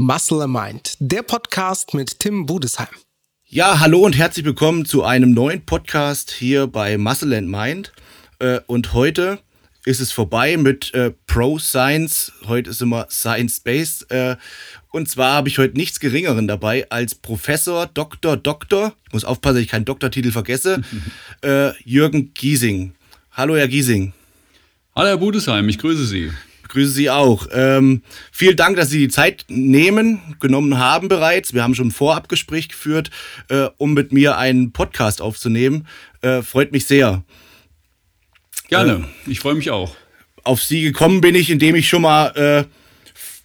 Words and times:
Muscle 0.00 0.40
and 0.40 0.54
Mind, 0.54 0.96
der 0.98 1.22
Podcast 1.22 1.92
mit 1.92 2.20
Tim 2.20 2.46
Budesheim. 2.46 2.88
Ja, 3.44 3.80
hallo 3.80 3.98
und 3.98 4.16
herzlich 4.16 4.46
willkommen 4.46 4.86
zu 4.86 5.04
einem 5.04 5.32
neuen 5.32 5.66
Podcast 5.66 6.30
hier 6.30 6.68
bei 6.68 6.96
Muscle 6.96 7.36
and 7.36 7.50
Mind. 7.50 7.92
Äh, 8.38 8.60
und 8.66 8.94
heute 8.94 9.40
ist 9.84 10.00
es 10.00 10.10
vorbei 10.10 10.56
mit 10.56 10.94
äh, 10.94 11.12
Pro 11.26 11.58
Science. 11.58 12.32
Heute 12.46 12.70
ist 12.70 12.80
immer 12.80 13.08
Science 13.10 13.60
Base. 13.60 14.06
Äh, 14.08 14.36
und 14.90 15.10
zwar 15.10 15.34
habe 15.34 15.50
ich 15.50 15.58
heute 15.58 15.76
nichts 15.76 16.00
Geringeren 16.00 16.48
dabei 16.48 16.88
als 16.88 17.14
Professor, 17.14 17.86
Doktor, 17.86 18.38
Doktor. 18.38 18.94
Ich 19.06 19.12
muss 19.12 19.26
aufpassen, 19.26 19.56
dass 19.56 19.64
ich 19.64 19.68
keinen 19.68 19.84
Doktortitel 19.84 20.32
vergesse. 20.32 20.80
Jürgen 21.84 22.32
Giesing. 22.32 22.94
Hallo, 23.32 23.54
Herr 23.54 23.68
Giesing. 23.68 24.14
Hallo, 24.96 25.08
Herr 25.08 25.18
Budesheim. 25.18 25.68
Ich 25.68 25.78
grüße 25.78 26.06
Sie. 26.06 26.30
Ich 26.70 26.74
grüße 26.74 26.92
Sie 26.92 27.10
auch. 27.10 27.48
Ähm, 27.52 28.02
vielen 28.30 28.54
Dank, 28.54 28.76
dass 28.76 28.90
Sie 28.90 28.98
die 29.00 29.08
Zeit 29.08 29.44
nehmen, 29.48 30.20
genommen 30.38 30.78
haben 30.78 31.08
bereits. 31.08 31.52
Wir 31.52 31.64
haben 31.64 31.74
schon 31.74 31.88
ein 31.88 31.90
Vorabgespräch 31.90 32.68
geführt, 32.68 33.10
äh, 33.48 33.66
um 33.76 33.92
mit 33.92 34.12
mir 34.12 34.38
einen 34.38 34.70
Podcast 34.70 35.20
aufzunehmen. 35.20 35.88
Äh, 36.20 36.42
freut 36.42 36.70
mich 36.70 36.86
sehr. 36.86 37.24
Gerne. 38.68 39.04
Äh, 39.26 39.30
ich 39.32 39.40
freue 39.40 39.56
mich 39.56 39.72
auch. 39.72 39.96
Auf 40.44 40.62
Sie 40.62 40.82
gekommen 40.82 41.20
bin 41.20 41.34
ich, 41.34 41.50
indem 41.50 41.74
ich 41.74 41.88
schon 41.88 42.02
mal 42.02 42.28
äh, 42.36 42.64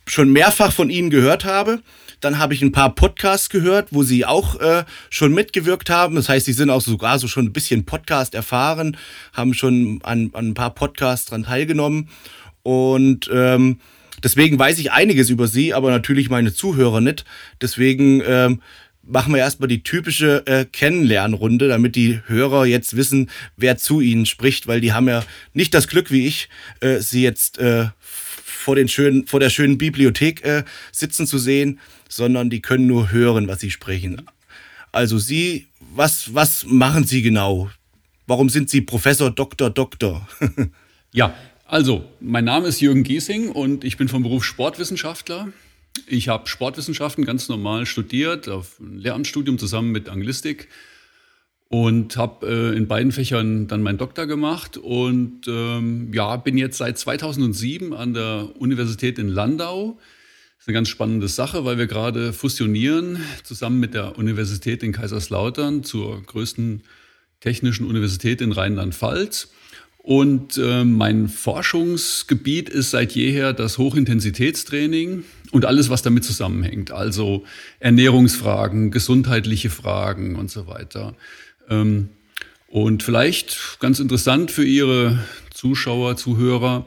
schon 0.08 0.32
mehrfach 0.32 0.72
von 0.72 0.92
Ihnen 0.92 1.10
gehört 1.10 1.46
habe. 1.46 1.82
Dann 2.20 2.38
habe 2.38 2.54
ich 2.54 2.62
ein 2.62 2.72
paar 2.72 2.94
Podcasts 2.94 3.50
gehört, 3.50 3.88
wo 3.90 4.04
Sie 4.04 4.24
auch 4.24 4.60
äh, 4.60 4.84
schon 5.10 5.34
mitgewirkt 5.34 5.90
haben. 5.90 6.14
Das 6.14 6.30
heißt, 6.30 6.46
Sie 6.46 6.54
sind 6.54 6.70
auch 6.70 6.82
sogar 6.82 7.18
so 7.18 7.28
schon 7.28 7.46
ein 7.46 7.54
bisschen 7.54 7.86
Podcast 7.86 8.36
erfahren, 8.36 8.98
haben 9.34 9.56
schon 9.56 10.00
an, 10.04 10.30
an 10.34 10.50
ein 10.50 10.54
paar 10.54 10.76
Podcasts 10.76 11.26
dran 11.26 11.44
teilgenommen. 11.44 12.10
Und 12.66 13.30
ähm, 13.32 13.80
deswegen 14.24 14.58
weiß 14.58 14.80
ich 14.80 14.92
einiges 14.92 15.30
über 15.30 15.48
Sie, 15.48 15.76
aber 15.76 15.92
natürlich 15.92 16.32
meine 16.32 16.52
Zuhörer 16.52 17.00
nicht. 17.00 17.26
Deswegen 17.62 18.24
ähm, 18.26 18.62
machen 19.04 19.34
wir 19.34 19.40
erstmal 19.40 19.68
die 19.68 19.84
typische 19.84 20.48
äh, 20.48 20.66
Kennenlernrunde, 20.66 21.68
damit 21.68 21.96
die 21.96 22.22
Hörer 22.26 22.66
jetzt 22.66 22.96
wissen, 22.96 23.30
wer 23.56 23.78
zu 23.78 24.02
ihnen 24.02 24.26
spricht, 24.26 24.66
weil 24.66 24.82
die 24.82 24.94
haben 24.94 25.08
ja 25.08 25.24
nicht 25.54 25.76
das 25.76 25.88
Glück 25.88 26.10
wie 26.10 26.26
ich, 26.26 26.50
äh, 26.80 27.02
sie 27.02 27.22
jetzt 27.22 27.60
äh, 27.60 27.90
vor, 28.02 28.76
den 28.76 28.88
schönen, 28.88 29.28
vor 29.28 29.40
der 29.40 29.52
schönen 29.52 29.78
Bibliothek 29.78 30.44
äh, 30.44 30.64
sitzen 30.92 31.28
zu 31.28 31.38
sehen, 31.38 31.80
sondern 32.10 32.50
die 32.50 32.64
können 32.64 32.88
nur 32.88 33.12
hören, 33.12 33.48
was 33.48 33.60
sie 33.60 33.70
sprechen. 33.70 34.24
Also 34.92 35.20
Sie, 35.20 35.68
was, 35.94 36.34
was 36.34 36.66
machen 36.66 37.04
Sie 37.04 37.22
genau? 37.22 37.70
Warum 38.26 38.50
sind 38.50 38.72
Sie 38.72 38.82
Professor, 38.82 39.30
Doktor, 39.30 39.70
Doktor? 39.70 40.28
ja, 41.12 41.36
also 41.66 42.06
mein 42.20 42.46
Name 42.46 42.68
ist 42.68 42.80
Jürgen 42.80 43.04
Giesing 43.04 43.50
und 43.50 43.84
ich 43.84 43.98
bin 43.98 44.08
vom 44.08 44.24
Beruf 44.24 44.44
Sportwissenschaftler. 44.44 45.50
Ich 46.08 46.28
habe 46.28 46.48
Sportwissenschaften 46.48 47.26
ganz 47.26 47.50
normal 47.50 47.86
studiert, 47.86 48.50
auf 48.50 48.80
ein 48.80 49.00
Lehramtsstudium 49.00 49.58
zusammen 49.58 49.92
mit 49.92 50.10
Anglistik 50.10 50.68
und 51.70 52.18
habe 52.18 52.48
äh, 52.48 52.78
in 52.78 52.88
beiden 52.88 53.12
Fächern 53.12 53.68
dann 53.68 53.82
meinen 53.82 53.98
Doktor 53.98 54.28
gemacht 54.28 54.78
und 54.78 55.48
ähm, 55.48 56.14
ja, 56.14 56.36
bin 56.36 56.58
jetzt 56.58 56.78
seit 56.78 56.98
2007 56.98 57.94
an 57.94 58.14
der 58.14 58.50
Universität 58.60 59.18
in 59.18 59.30
Landau. 59.30 59.98
Das 60.58 60.66
ist 60.66 60.68
eine 60.68 60.76
ganz 60.76 60.90
spannende 60.90 61.28
Sache, 61.28 61.66
weil 61.66 61.78
wir 61.78 61.88
gerade 61.88 62.34
fusionieren 62.34 63.20
zusammen 63.44 63.80
mit 63.80 63.94
der 63.94 64.18
Universität 64.18 64.84
in 64.84 64.92
Kaiserslautern 64.92 65.84
zur 65.84 66.22
größten 66.22 66.84
technischen 67.40 67.88
Universität 67.88 68.42
in 68.42 68.52
Rheinland-Pfalz. 68.52 69.50
Und 70.06 70.60
äh, 70.60 70.86
mein 70.86 71.28
Forschungsgebiet 71.28 72.70
ist 72.70 72.92
seit 72.92 73.14
jeher 73.14 73.54
das 73.54 73.80
Hochintensitätstraining 73.80 75.24
und 75.50 75.66
alles, 75.66 75.90
was 75.90 76.04
damit 76.04 76.24
zusammenhängt. 76.24 76.92
Also 76.92 77.44
Ernährungsfragen, 77.80 78.92
gesundheitliche 78.92 79.72
Fragen 79.72 80.36
und 80.36 80.52
so 80.52 80.68
weiter. 80.68 81.16
Ähm, 81.72 82.10
und 82.68 83.02
vielleicht 83.02 83.80
ganz 83.80 84.00
interessant 84.00 84.52
für 84.52 84.64
Ihre 84.64 85.26
Zuschauer, 85.52 86.18
Zuhörer, 86.18 86.86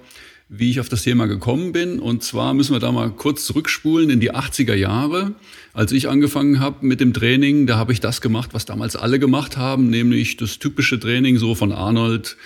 wie 0.48 0.70
ich 0.70 0.78
auf 0.78 0.88
das 0.88 1.02
Thema 1.02 1.26
gekommen 1.26 1.72
bin. 1.72 1.98
Und 1.98 2.22
zwar 2.22 2.54
müssen 2.54 2.72
wir 2.72 2.78
da 2.78 2.92
mal 2.92 3.10
kurz 3.10 3.44
zurückspulen 3.46 4.10
in 4.10 4.20
die 4.20 4.32
80er 4.32 4.74
Jahre. 4.74 5.34
Als 5.72 5.90
ich 5.90 6.08
angefangen 6.08 6.60
habe 6.60 6.86
mit 6.86 7.00
dem 7.00 7.12
Training, 7.12 7.66
da 7.66 7.78
habe 7.78 7.92
ich 7.92 7.98
das 7.98 8.20
gemacht, 8.20 8.50
was 8.52 8.64
damals 8.64 8.94
alle 8.94 9.18
gemacht 9.18 9.56
haben, 9.56 9.90
nämlich 9.90 10.36
das 10.36 10.60
typische 10.60 11.00
Training 11.00 11.36
so 11.38 11.56
von 11.56 11.72
Arnold. 11.72 12.36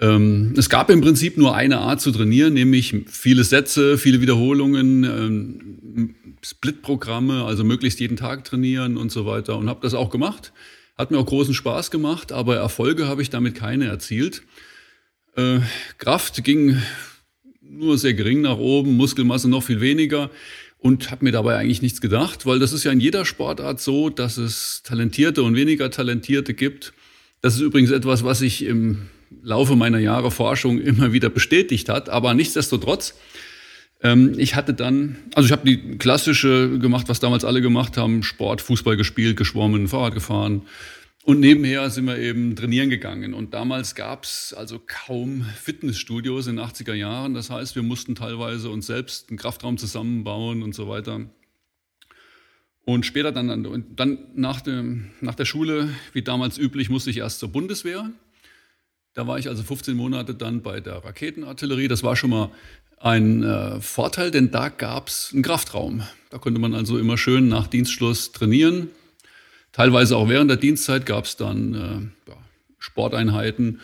Ähm, 0.00 0.54
es 0.56 0.68
gab 0.68 0.90
im 0.90 1.00
Prinzip 1.00 1.36
nur 1.36 1.54
eine 1.54 1.78
Art 1.78 2.00
zu 2.00 2.12
trainieren, 2.12 2.54
nämlich 2.54 2.94
viele 3.06 3.44
Sätze, 3.44 3.98
viele 3.98 4.20
Wiederholungen, 4.20 5.04
ähm, 5.04 6.14
Split-Programme, 6.42 7.44
also 7.44 7.64
möglichst 7.64 7.98
jeden 7.98 8.16
Tag 8.16 8.44
trainieren 8.44 8.96
und 8.96 9.10
so 9.10 9.26
weiter. 9.26 9.58
Und 9.58 9.68
habe 9.68 9.80
das 9.82 9.94
auch 9.94 10.10
gemacht. 10.10 10.52
Hat 10.96 11.10
mir 11.10 11.18
auch 11.18 11.26
großen 11.26 11.54
Spaß 11.54 11.90
gemacht, 11.90 12.32
aber 12.32 12.56
Erfolge 12.56 13.08
habe 13.08 13.22
ich 13.22 13.30
damit 13.30 13.54
keine 13.54 13.86
erzielt. 13.86 14.42
Äh, 15.36 15.60
Kraft 15.98 16.42
ging 16.44 16.80
nur 17.60 17.98
sehr 17.98 18.14
gering 18.14 18.40
nach 18.40 18.58
oben, 18.58 18.96
Muskelmasse 18.96 19.48
noch 19.48 19.62
viel 19.62 19.80
weniger 19.80 20.30
und 20.78 21.10
habe 21.10 21.24
mir 21.24 21.32
dabei 21.32 21.56
eigentlich 21.56 21.82
nichts 21.82 22.00
gedacht, 22.00 22.46
weil 22.46 22.58
das 22.58 22.72
ist 22.72 22.84
ja 22.84 22.92
in 22.92 23.00
jeder 23.00 23.24
Sportart 23.24 23.80
so, 23.80 24.10
dass 24.10 24.38
es 24.38 24.82
talentierte 24.84 25.42
und 25.42 25.54
weniger 25.54 25.90
talentierte 25.90 26.54
gibt. 26.54 26.92
Das 27.40 27.54
ist 27.54 27.60
übrigens 27.60 27.90
etwas, 27.90 28.24
was 28.24 28.40
ich 28.40 28.64
im 28.64 29.08
Laufe 29.42 29.76
meiner 29.76 29.98
Jahre 29.98 30.30
Forschung 30.30 30.80
immer 30.80 31.12
wieder 31.12 31.30
bestätigt 31.30 31.88
hat, 31.88 32.08
aber 32.08 32.34
nichtsdestotrotz 32.34 33.14
ähm, 34.02 34.34
ich 34.38 34.54
hatte 34.54 34.74
dann, 34.74 35.16
also 35.34 35.46
ich 35.46 35.52
habe 35.52 35.66
die 35.66 35.98
klassische 35.98 36.78
gemacht, 36.78 37.08
was 37.08 37.20
damals 37.20 37.44
alle 37.44 37.60
gemacht 37.60 37.96
haben, 37.96 38.22
Sport, 38.22 38.60
Fußball 38.60 38.96
gespielt, 38.96 39.36
geschwommen, 39.36 39.88
Fahrrad 39.88 40.14
gefahren. 40.14 40.62
Und 41.24 41.40
nebenher 41.40 41.90
sind 41.90 42.06
wir 42.06 42.16
eben 42.16 42.56
trainieren 42.56 42.88
gegangen. 42.88 43.34
Und 43.34 43.52
damals 43.52 43.94
gab 43.94 44.24
es 44.24 44.54
also 44.56 44.80
kaum 44.86 45.42
Fitnessstudios 45.42 46.46
in 46.46 46.56
den 46.56 46.64
80er 46.64 46.94
Jahren. 46.94 47.34
Das 47.34 47.50
heißt, 47.50 47.76
wir 47.76 47.82
mussten 47.82 48.14
teilweise 48.14 48.70
uns 48.70 48.86
selbst 48.86 49.28
einen 49.28 49.36
Kraftraum 49.36 49.76
zusammenbauen 49.76 50.62
und 50.62 50.74
so 50.74 50.88
weiter. 50.88 51.28
Und 52.86 53.04
später 53.04 53.32
dann, 53.32 53.84
dann 53.94 54.18
nach, 54.34 54.62
dem, 54.62 55.10
nach 55.20 55.34
der 55.34 55.44
Schule, 55.44 55.90
wie 56.14 56.22
damals 56.22 56.56
üblich, 56.56 56.88
musste 56.88 57.10
ich 57.10 57.18
erst 57.18 57.40
zur 57.40 57.50
Bundeswehr. 57.50 58.10
Da 59.14 59.26
war 59.26 59.38
ich 59.38 59.48
also 59.48 59.62
15 59.62 59.96
Monate 59.96 60.34
dann 60.34 60.62
bei 60.62 60.80
der 60.80 61.04
Raketenartillerie. 61.04 61.88
Das 61.88 62.02
war 62.02 62.14
schon 62.14 62.30
mal 62.30 62.50
ein 63.00 63.42
äh, 63.42 63.80
Vorteil, 63.80 64.30
denn 64.30 64.50
da 64.50 64.68
gab 64.68 65.08
es 65.08 65.30
einen 65.32 65.42
Kraftraum. 65.42 66.02
Da 66.30 66.38
konnte 66.38 66.60
man 66.60 66.74
also 66.74 66.98
immer 66.98 67.16
schön 67.18 67.48
nach 67.48 67.66
Dienstschluss 67.66 68.32
trainieren. 68.32 68.90
Teilweise 69.72 70.16
auch 70.16 70.28
während 70.28 70.50
der 70.50 70.56
Dienstzeit 70.56 71.06
gab 71.06 71.24
es 71.24 71.36
dann 71.36 71.74
äh, 71.74 72.30
ja, 72.30 72.36
Sporteinheiten. 72.78 73.80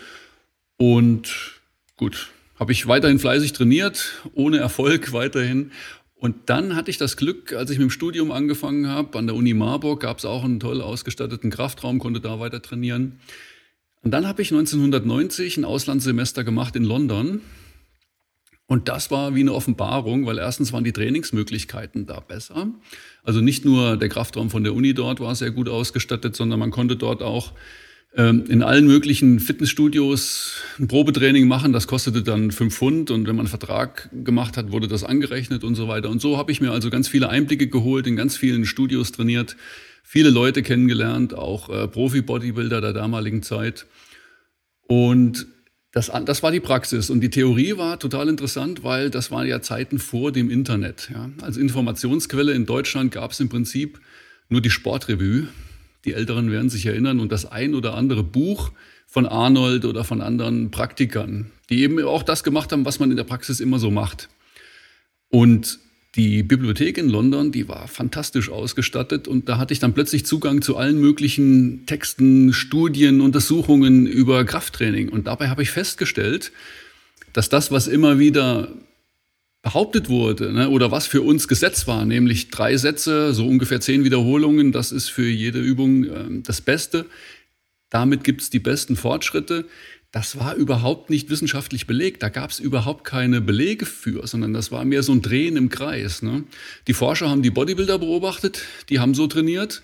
Und 0.77 1.61
gut, 1.97 2.31
habe 2.59 2.73
ich 2.73 2.87
weiterhin 2.87 3.19
fleißig 3.19 3.53
trainiert, 3.53 4.23
ohne 4.35 4.59
Erfolg 4.59 5.13
weiterhin. 5.13 5.73
Und 6.17 6.49
dann 6.49 6.75
hatte 6.75 6.91
ich 6.91 6.99
das 6.99 7.17
Glück, 7.17 7.53
als 7.53 7.71
ich 7.71 7.79
mit 7.79 7.89
dem 7.89 7.91
Studium 7.91 8.33
angefangen 8.33 8.89
habe, 8.89 9.19
an 9.19 9.27
der 9.27 9.37
Uni 9.37 9.53
Marburg 9.53 10.01
gab 10.01 10.19
es 10.19 10.25
auch 10.25 10.45
einen 10.45 10.59
toll 10.59 10.81
ausgestatteten 10.81 11.51
Kraftraum, 11.51 11.99
konnte 11.99 12.21
da 12.21 12.41
weiter 12.41 12.63
trainieren. 12.63 13.21
Und 14.05 14.11
dann 14.11 14.27
habe 14.29 14.43
ich 14.43 14.53
1990 14.53 15.57
ein 15.57 15.65
Auslandssemester 15.65 16.45
gemacht 16.45 16.77
in 16.77 16.85
London 16.85 17.41
und 18.67 18.89
das 18.89 19.11
war 19.11 19.35
wie 19.35 19.41
eine 19.41 19.53
Offenbarung, 19.53 20.25
weil 20.27 20.39
erstens 20.39 20.73
waren 20.73 20.85
die 20.85 20.93
Trainingsmöglichkeiten 20.93 22.07
da 22.07 22.21
besser. 22.21 22.69
Also 23.23 23.41
nicht 23.41 23.65
nur 23.65 23.97
der 23.97 24.09
Kraftraum 24.09 24.51
von 24.51 24.65
der 24.65 24.75
Uni 24.75 24.95
dort 24.95 25.21
war 25.21 25.35
sehr 25.35 25.51
gut 25.51 25.69
ausgestattet, 25.69 26.35
sondern 26.35 26.61
man 26.61 26.71
konnte 26.71 26.97
dort 26.97 27.23
auch 27.23 27.53
ähm, 28.17 28.45
in 28.49 28.63
allen 28.63 28.87
möglichen 28.87 29.39
Fitnessstudios 29.39 30.63
ein 30.79 30.89
Probetraining 30.89 31.47
machen. 31.47 31.75
Das 31.75 31.87
kostete 31.87 32.23
dann 32.23 32.53
fünf 32.53 32.77
Pfund 32.77 33.11
und 33.11 33.27
wenn 33.27 33.37
man 33.37 33.47
einen 33.47 33.49
Vertrag 33.49 34.09
gemacht 34.25 34.57
hat, 34.57 34.73
wurde 34.73 34.89
das 34.89 35.05
angerechnet 35.05 35.63
und 35.63 35.75
so 35.75 35.87
weiter. 35.87 36.09
Und 36.09 36.23
so 36.23 36.39
habe 36.39 36.51
ich 36.51 36.63
mir 36.63 36.73
also 36.73 36.89
ganz 36.89 37.07
viele 37.07 37.29
Einblicke 37.29 37.69
geholt, 37.69 38.07
in 38.07 38.17
ganz 38.17 38.37
vielen 38.37 38.65
Studios 38.65 39.13
trainiert, 39.13 39.57
viele 40.03 40.31
Leute 40.31 40.63
kennengelernt, 40.63 41.35
auch 41.35 41.69
äh, 41.69 41.87
Profi-Bodybuilder 41.87 42.81
der 42.81 42.95
damaligen 42.95 43.43
Zeit. 43.43 43.87
Und 44.87 45.47
das, 45.93 46.11
das 46.25 46.43
war 46.43 46.51
die 46.51 46.61
Praxis 46.61 47.09
und 47.09 47.21
die 47.21 47.31
Theorie 47.31 47.77
war 47.77 48.01
total 48.01 48.29
interessant, 48.29 48.83
weil 48.83 49.11
das 49.11 49.31
waren 49.31 49.47
ja 49.47 49.63
Zeiten 49.63 50.01
vor 50.01 50.33
dem 50.33 50.51
Internet. 50.51 51.09
Ja. 51.13 51.31
Als 51.41 51.57
Informationsquelle 51.57 52.53
in 52.53 52.67
Deutschland 52.67 53.13
gab 53.13 53.31
es 53.31 53.39
im 53.39 53.49
Prinzip 53.49 54.01
nur 54.49 54.61
die 54.61 54.71
Sportrevue. 54.71 55.49
Die 56.05 56.13
Älteren 56.13 56.51
werden 56.51 56.69
sich 56.69 56.87
erinnern 56.87 57.21
und 57.21 57.31
das 57.31 57.47
ein 57.47 57.75
oder 57.75 57.95
andere 57.95 58.25
Buch 58.25 58.73
von 59.07 59.27
Arnold 59.27 59.85
oder 59.85 60.03
von 60.03 60.21
anderen 60.21 60.73
Praktikern, 60.73 61.53
die 61.71 61.83
eben 61.83 62.03
auch 62.03 62.25
das 62.25 62.43
gemacht 62.43 62.73
haben, 62.73 62.85
was 62.85 62.99
man 62.99 63.11
in 63.11 63.17
der 63.17 63.25
Praxis 63.25 63.61
immer 63.61 63.79
so 63.79 63.93
macht. 63.93 64.29
Und 65.29 65.79
die 66.17 66.43
Bibliothek 66.43 66.97
in 66.99 67.09
London, 67.09 67.51
die 67.51 67.69
war 67.69 67.89
fantastisch 67.89 68.49
ausgestattet 68.49 69.27
und 69.27 69.49
da 69.49 69.59
hatte 69.59 69.73
ich 69.73 69.81
dann 69.81 69.95
plötzlich 69.95 70.25
Zugang 70.25 70.63
zu 70.63 70.77
allen 70.77 71.01
möglichen 71.01 71.87
Texten, 71.87 72.53
Studien, 72.53 73.21
Untersuchungen 73.21 74.07
über 74.07 74.45
Krafttraining. 74.45 75.09
Und 75.09 75.27
dabei 75.27 75.49
habe 75.49 75.63
ich 75.63 75.71
festgestellt, 75.71 76.53
dass 77.33 77.49
das, 77.49 77.73
was 77.73 77.89
immer 77.89 78.19
wieder 78.19 78.69
behauptet 79.63 80.09
wurde 80.09 80.53
ne, 80.53 80.69
oder 80.69 80.91
was 80.91 81.07
für 81.07 81.23
uns 81.23 81.49
Gesetz 81.49 81.89
war, 81.89 82.05
nämlich 82.05 82.51
drei 82.51 82.77
Sätze, 82.77 83.33
so 83.33 83.47
ungefähr 83.47 83.81
zehn 83.81 84.05
Wiederholungen, 84.05 84.73
das 84.73 84.93
ist 84.93 85.09
für 85.09 85.27
jede 85.27 85.59
Übung 85.59 86.05
äh, 86.05 86.43
das 86.43 86.61
Beste. 86.61 87.07
Damit 87.91 88.25
gibt 88.25 88.43
es 88.43 88.51
die 88.51 88.59
besten 88.59 88.95
Fortschritte. 88.95 89.65
Das 90.15 90.39
war 90.39 90.55
überhaupt 90.55 91.11
nicht 91.11 91.29
wissenschaftlich 91.29 91.89
belegt. 91.89 92.23
Da 92.23 92.29
gab 92.29 92.51
es 92.51 92.61
überhaupt 92.61 93.03
keine 93.03 93.41
Belege 93.41 93.85
für, 93.85 94.25
sondern 94.29 94.53
das 94.53 94.71
war 94.71 94.85
mehr 94.85 95.03
so 95.03 95.11
ein 95.11 95.23
Drehen 95.23 95.57
im 95.57 95.71
Kreis. 95.71 96.23
Ne? 96.23 96.45
Die 96.87 96.93
Forscher 96.93 97.29
haben 97.29 97.43
die 97.43 97.51
Bodybuilder 97.51 97.99
beobachtet, 97.99 98.63
die 98.91 99.01
haben 99.01 99.15
so 99.15 99.27
trainiert 99.27 99.83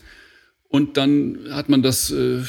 und 0.68 0.96
dann 0.96 1.36
hat 1.50 1.68
man 1.68 1.82
das 1.82 2.12
äh, 2.12 2.42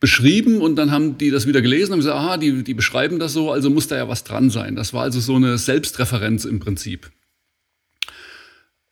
beschrieben 0.00 0.62
und 0.62 0.76
dann 0.76 0.90
haben 0.90 1.18
die 1.18 1.30
das 1.30 1.46
wieder 1.46 1.60
gelesen 1.60 1.92
und 1.92 1.98
gesagt, 1.98 2.16
aha, 2.16 2.38
die, 2.38 2.64
die 2.64 2.72
beschreiben 2.72 3.18
das 3.18 3.34
so, 3.34 3.52
also 3.52 3.68
muss 3.68 3.88
da 3.88 3.96
ja 3.96 4.08
was 4.08 4.24
dran 4.24 4.48
sein. 4.48 4.74
Das 4.74 4.94
war 4.94 5.02
also 5.02 5.20
so 5.20 5.36
eine 5.36 5.58
Selbstreferenz 5.58 6.46
im 6.46 6.60
Prinzip. 6.60 7.10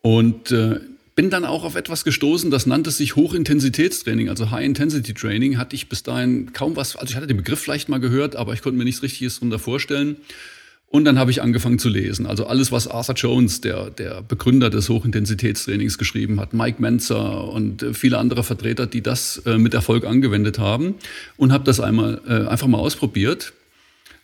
Und 0.03 0.53
äh, 0.53 0.81
bin 1.17 1.31
dann 1.31 1.47
auch 1.47 1.65
auf 1.65 1.75
etwas 1.75 2.05
gestoßen, 2.05 2.51
das 2.51 2.67
nannte 2.67 2.91
sich 2.91 3.17
Hochintensitätstraining, 3.17 4.29
also 4.29 4.51
High-Intensity-Training. 4.51 5.57
Hatte 5.57 5.75
ich 5.75 5.89
bis 5.89 6.03
dahin 6.03 6.53
kaum 6.53 6.77
was, 6.77 6.95
also 6.95 7.11
ich 7.11 7.17
hatte 7.17 7.27
den 7.27 7.39
Begriff 7.39 7.59
vielleicht 7.59 7.89
mal 7.89 7.99
gehört, 7.99 8.37
aber 8.37 8.53
ich 8.53 8.61
konnte 8.61 8.77
mir 8.77 8.85
nichts 8.85 9.03
Richtiges 9.03 9.37
darunter 9.37 9.59
vorstellen. 9.59 10.17
Und 10.89 11.05
dann 11.05 11.19
habe 11.19 11.31
ich 11.31 11.43
angefangen 11.43 11.79
zu 11.79 11.89
lesen. 11.89 12.27
Also 12.27 12.47
alles, 12.47 12.71
was 12.71 12.87
Arthur 12.87 13.15
Jones, 13.17 13.61
der, 13.63 13.91
der 13.91 14.23
Begründer 14.23 14.71
des 14.71 14.89
Hochintensitätstrainings, 14.89 15.99
geschrieben 15.99 16.39
hat, 16.39 16.53
Mike 16.53 16.81
Menzer 16.81 17.49
und 17.49 17.83
äh, 17.83 17.95
viele 17.95 18.19
andere 18.19 18.45
Vertreter, 18.45 18.87
die 18.87 19.01
das 19.01 19.39
äh, 19.47 19.57
mit 19.57 19.73
Erfolg 19.73 20.05
angewendet 20.05 20.59
haben. 20.59 20.95
Und 21.39 21.51
habe 21.51 21.65
das 21.65 21.81
einmal 21.81 22.21
äh, 22.29 22.47
einfach 22.47 22.67
mal 22.69 22.79
ausprobiert. 22.79 23.55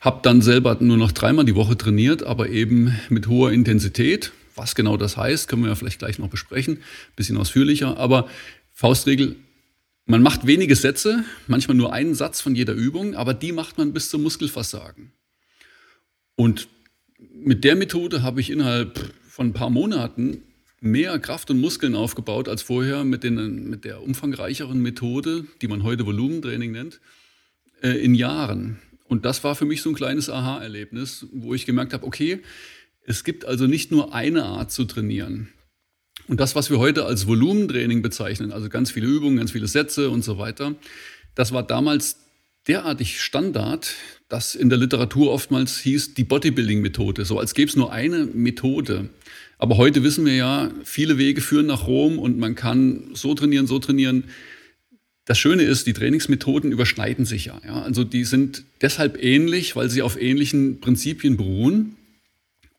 Habe 0.00 0.20
dann 0.22 0.42
selber 0.42 0.76
nur 0.78 0.98
noch 0.98 1.12
dreimal 1.12 1.46
die 1.46 1.54
Woche 1.54 1.76
trainiert, 1.76 2.22
aber 2.22 2.50
eben 2.50 2.94
mit 3.08 3.28
hoher 3.28 3.50
Intensität. 3.50 4.32
Was 4.54 4.74
genau 4.74 4.96
das 4.96 5.16
heißt, 5.16 5.48
können 5.48 5.62
wir 5.62 5.68
ja 5.68 5.74
vielleicht 5.74 5.98
gleich 5.98 6.18
noch 6.18 6.28
besprechen, 6.28 6.78
bisschen 7.16 7.36
ausführlicher. 7.36 7.96
Aber 7.96 8.28
Faustregel, 8.72 9.36
man 10.04 10.22
macht 10.22 10.46
wenige 10.46 10.76
Sätze, 10.76 11.24
manchmal 11.46 11.76
nur 11.76 11.92
einen 11.92 12.14
Satz 12.14 12.40
von 12.40 12.54
jeder 12.54 12.74
Übung, 12.74 13.14
aber 13.14 13.34
die 13.34 13.52
macht 13.52 13.78
man 13.78 13.92
bis 13.92 14.10
zum 14.10 14.22
Muskelversagen. 14.22 15.12
Und 16.34 16.68
mit 17.34 17.64
der 17.64 17.76
Methode 17.76 18.22
habe 18.22 18.40
ich 18.40 18.50
innerhalb 18.50 19.12
von 19.28 19.48
ein 19.48 19.52
paar 19.52 19.70
Monaten 19.70 20.42
mehr 20.80 21.18
Kraft 21.20 21.50
und 21.50 21.60
Muskeln 21.60 21.94
aufgebaut 21.94 22.48
als 22.48 22.62
vorher 22.62 23.04
mit, 23.04 23.22
den, 23.22 23.70
mit 23.70 23.84
der 23.84 24.02
umfangreicheren 24.02 24.80
Methode, 24.80 25.46
die 25.60 25.68
man 25.68 25.84
heute 25.84 26.04
Volumentraining 26.04 26.72
nennt, 26.72 27.00
äh, 27.82 27.90
in 27.90 28.14
Jahren. 28.14 28.80
Und 29.06 29.24
das 29.24 29.44
war 29.44 29.54
für 29.54 29.64
mich 29.64 29.82
so 29.82 29.90
ein 29.90 29.94
kleines 29.94 30.28
Aha-Erlebnis, 30.28 31.26
wo 31.32 31.54
ich 31.54 31.66
gemerkt 31.66 31.92
habe, 31.92 32.06
okay, 32.06 32.40
es 33.04 33.24
gibt 33.24 33.44
also 33.44 33.66
nicht 33.66 33.90
nur 33.90 34.14
eine 34.14 34.44
Art 34.44 34.70
zu 34.70 34.84
trainieren. 34.84 35.48
Und 36.28 36.40
das, 36.40 36.54
was 36.54 36.70
wir 36.70 36.78
heute 36.78 37.04
als 37.04 37.26
Volumentraining 37.26 38.02
bezeichnen, 38.02 38.52
also 38.52 38.68
ganz 38.68 38.90
viele 38.90 39.06
Übungen, 39.06 39.38
ganz 39.38 39.52
viele 39.52 39.66
Sätze 39.66 40.10
und 40.10 40.22
so 40.22 40.38
weiter, 40.38 40.74
das 41.34 41.52
war 41.52 41.62
damals 41.62 42.18
derartig 42.68 43.20
Standard, 43.20 43.94
dass 44.28 44.54
in 44.54 44.68
der 44.68 44.78
Literatur 44.78 45.32
oftmals 45.32 45.78
hieß 45.80 46.14
die 46.14 46.24
Bodybuilding-Methode, 46.24 47.24
so 47.24 47.38
als 47.38 47.54
gäbe 47.54 47.68
es 47.68 47.76
nur 47.76 47.92
eine 47.92 48.26
Methode. 48.26 49.10
Aber 49.58 49.76
heute 49.76 50.04
wissen 50.04 50.24
wir 50.24 50.34
ja, 50.34 50.70
viele 50.84 51.18
Wege 51.18 51.40
führen 51.40 51.66
nach 51.66 51.86
Rom 51.86 52.18
und 52.18 52.38
man 52.38 52.54
kann 52.54 53.10
so 53.14 53.34
trainieren, 53.34 53.66
so 53.66 53.78
trainieren. 53.78 54.24
Das 55.24 55.38
Schöne 55.38 55.62
ist, 55.62 55.86
die 55.86 55.92
Trainingsmethoden 55.92 56.70
überschneiden 56.72 57.24
sich 57.24 57.46
ja, 57.46 57.60
ja. 57.64 57.82
Also 57.82 58.04
die 58.04 58.24
sind 58.24 58.64
deshalb 58.80 59.22
ähnlich, 59.22 59.74
weil 59.74 59.90
sie 59.90 60.02
auf 60.02 60.20
ähnlichen 60.20 60.80
Prinzipien 60.80 61.36
beruhen 61.36 61.96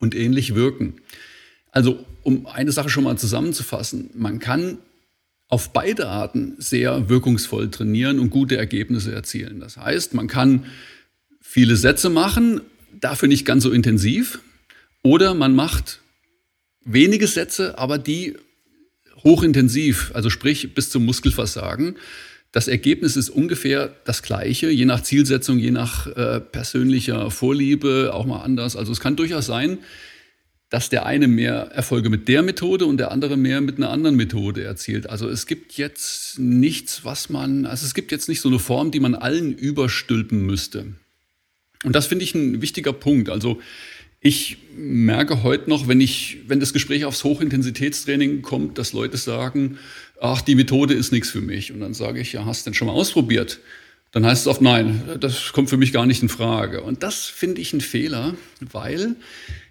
und 0.03 0.13
ähnlich 0.13 0.53
wirken. 0.53 0.95
Also 1.71 2.05
um 2.21 2.45
eine 2.45 2.71
Sache 2.71 2.89
schon 2.89 3.05
mal 3.05 3.17
zusammenzufassen, 3.17 4.11
man 4.13 4.39
kann 4.39 4.77
auf 5.47 5.71
beide 5.71 6.07
Arten 6.07 6.55
sehr 6.57 7.09
wirkungsvoll 7.09 7.71
trainieren 7.71 8.19
und 8.19 8.29
gute 8.29 8.57
Ergebnisse 8.57 9.13
erzielen. 9.13 9.59
Das 9.59 9.77
heißt, 9.77 10.13
man 10.13 10.27
kann 10.27 10.65
viele 11.41 11.75
Sätze 11.75 12.09
machen, 12.09 12.61
dafür 12.99 13.27
nicht 13.27 13.45
ganz 13.45 13.63
so 13.63 13.71
intensiv, 13.71 14.39
oder 15.03 15.33
man 15.33 15.55
macht 15.55 15.99
wenige 16.85 17.27
Sätze, 17.27 17.77
aber 17.77 17.97
die 17.97 18.35
hochintensiv, 19.23 20.11
also 20.13 20.29
sprich 20.29 20.73
bis 20.73 20.89
zum 20.89 21.05
Muskelversagen. 21.05 21.95
Das 22.53 22.67
Ergebnis 22.67 23.15
ist 23.15 23.31
ungefähr 23.31 23.95
das 24.05 24.21
gleiche, 24.21 24.69
je 24.69 24.85
nach 24.85 25.01
Zielsetzung, 25.01 25.57
je 25.57 25.71
nach 25.71 26.05
äh, 26.05 26.39
persönlicher 26.39 27.31
Vorliebe, 27.31 28.11
auch 28.13 28.27
mal 28.27 28.43
anders. 28.43 28.75
Also 28.75 28.91
es 28.91 28.99
kann 28.99 29.15
durchaus 29.15 29.47
sein, 29.47 29.79
dass 30.69 30.89
der 30.89 31.07
eine 31.07 31.27
mehr 31.27 31.71
Erfolge 31.73 32.11
mit 32.11 32.27
der 32.27 32.43
Methode 32.43 32.85
und 32.85 32.97
der 32.97 33.11
andere 33.11 33.37
mehr 33.37 33.59
mit 33.59 33.77
einer 33.77 33.89
anderen 33.89 34.15
Methode 34.15 34.63
erzielt. 34.63 35.09
Also 35.09 35.27
es 35.29 35.47
gibt 35.47 35.73
jetzt 35.73 36.37
nichts, 36.37 37.03
was 37.03 37.29
man, 37.29 37.65
also 37.65 37.87
es 37.87 37.95
gibt 37.95 38.11
jetzt 38.11 38.29
nicht 38.29 38.41
so 38.41 38.49
eine 38.49 38.59
Form, 38.59 38.91
die 38.91 38.99
man 38.99 39.15
allen 39.15 39.55
überstülpen 39.57 40.45
müsste. 40.45 40.93
Und 41.83 41.95
das 41.95 42.05
finde 42.05 42.23
ich 42.23 42.35
ein 42.35 42.61
wichtiger 42.61 42.93
Punkt. 42.93 43.29
Also 43.29 43.61
ich 44.19 44.57
merke 44.77 45.41
heute 45.41 45.69
noch, 45.71 45.87
wenn 45.87 45.99
ich, 45.99 46.37
wenn 46.47 46.59
das 46.59 46.71
Gespräch 46.71 47.03
aufs 47.05 47.23
Hochintensitätstraining 47.23 48.43
kommt, 48.43 48.77
dass 48.77 48.93
Leute 48.93 49.17
sagen, 49.17 49.79
ach, 50.23 50.41
die 50.41 50.55
Methode 50.55 50.93
ist 50.93 51.11
nichts 51.11 51.29
für 51.29 51.41
mich. 51.41 51.71
Und 51.71 51.81
dann 51.81 51.93
sage 51.93 52.21
ich, 52.21 52.33
ja, 52.33 52.45
hast 52.45 52.65
du 52.65 52.69
denn 52.69 52.73
schon 52.73 52.87
mal 52.87 52.93
ausprobiert? 52.93 53.59
Dann 54.11 54.25
heißt 54.25 54.41
es 54.41 54.47
oft, 54.47 54.61
nein, 54.61 55.01
das 55.19 55.51
kommt 55.51 55.69
für 55.69 55.77
mich 55.77 55.91
gar 55.91 56.05
nicht 56.05 56.21
in 56.21 56.29
Frage. 56.29 56.81
Und 56.81 57.03
das 57.03 57.25
finde 57.25 57.59
ich 57.61 57.73
ein 57.73 57.81
Fehler, 57.81 58.35
weil 58.59 59.15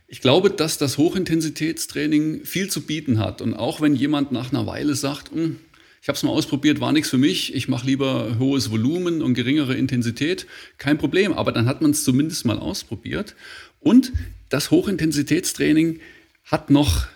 ich 0.09 0.21
glaube, 0.21 0.51
dass 0.51 0.77
das 0.77 0.99
Hochintensitätstraining 0.99 2.45
viel 2.45 2.69
zu 2.69 2.83
bieten 2.83 3.19
hat. 3.19 3.41
Und 3.41 3.55
auch 3.55 3.81
wenn 3.81 3.95
jemand 3.95 4.31
nach 4.31 4.53
einer 4.53 4.67
Weile 4.67 4.95
sagt, 4.95 5.31
hm, 5.31 5.57
ich 6.03 6.09
habe 6.09 6.17
es 6.17 6.23
mal 6.23 6.31
ausprobiert, 6.31 6.81
war 6.81 6.93
nichts 6.93 7.09
für 7.09 7.19
mich, 7.19 7.55
ich 7.55 7.69
mache 7.69 7.87
lieber 7.87 8.37
hohes 8.39 8.71
Volumen 8.71 9.23
und 9.23 9.35
geringere 9.35 9.75
Intensität, 9.75 10.47
kein 10.77 10.99
Problem. 10.99 11.33
Aber 11.33 11.53
dann 11.53 11.67
hat 11.67 11.81
man 11.81 11.93
es 11.93 12.05
zumindest 12.05 12.45
mal 12.45 12.59
ausprobiert. 12.59 13.37
Und 13.81 14.13
das 14.51 14.71
Hochintensitätstraining 14.71 16.01
hat 16.45 16.69
noch, 16.69 17.07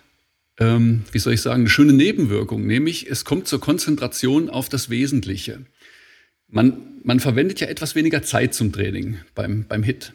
ähm, 0.59 1.05
wie 1.13 1.19
soll 1.19 1.35
ich 1.35 1.43
sagen, 1.43 1.63
eine 1.63 1.71
schöne 1.71 1.93
Nebenwirkung, 1.93 2.67
nämlich 2.67 3.11
es 3.11 3.25
kommt 3.25 3.49
zur 3.49 3.61
Konzentration 3.61 4.49
auf 4.49 4.69
das 4.69 4.91
Wesentliche. 4.91 5.67
Man, 6.49 7.01
man 7.03 7.21
verwendet 7.21 7.61
ja 7.61 7.67
etwas 7.67 7.95
weniger 7.95 8.23
Zeit 8.23 8.55
zum 8.55 8.73
Training 8.73 9.19
beim, 9.35 9.67
beim 9.69 9.83
HIT. 9.83 10.13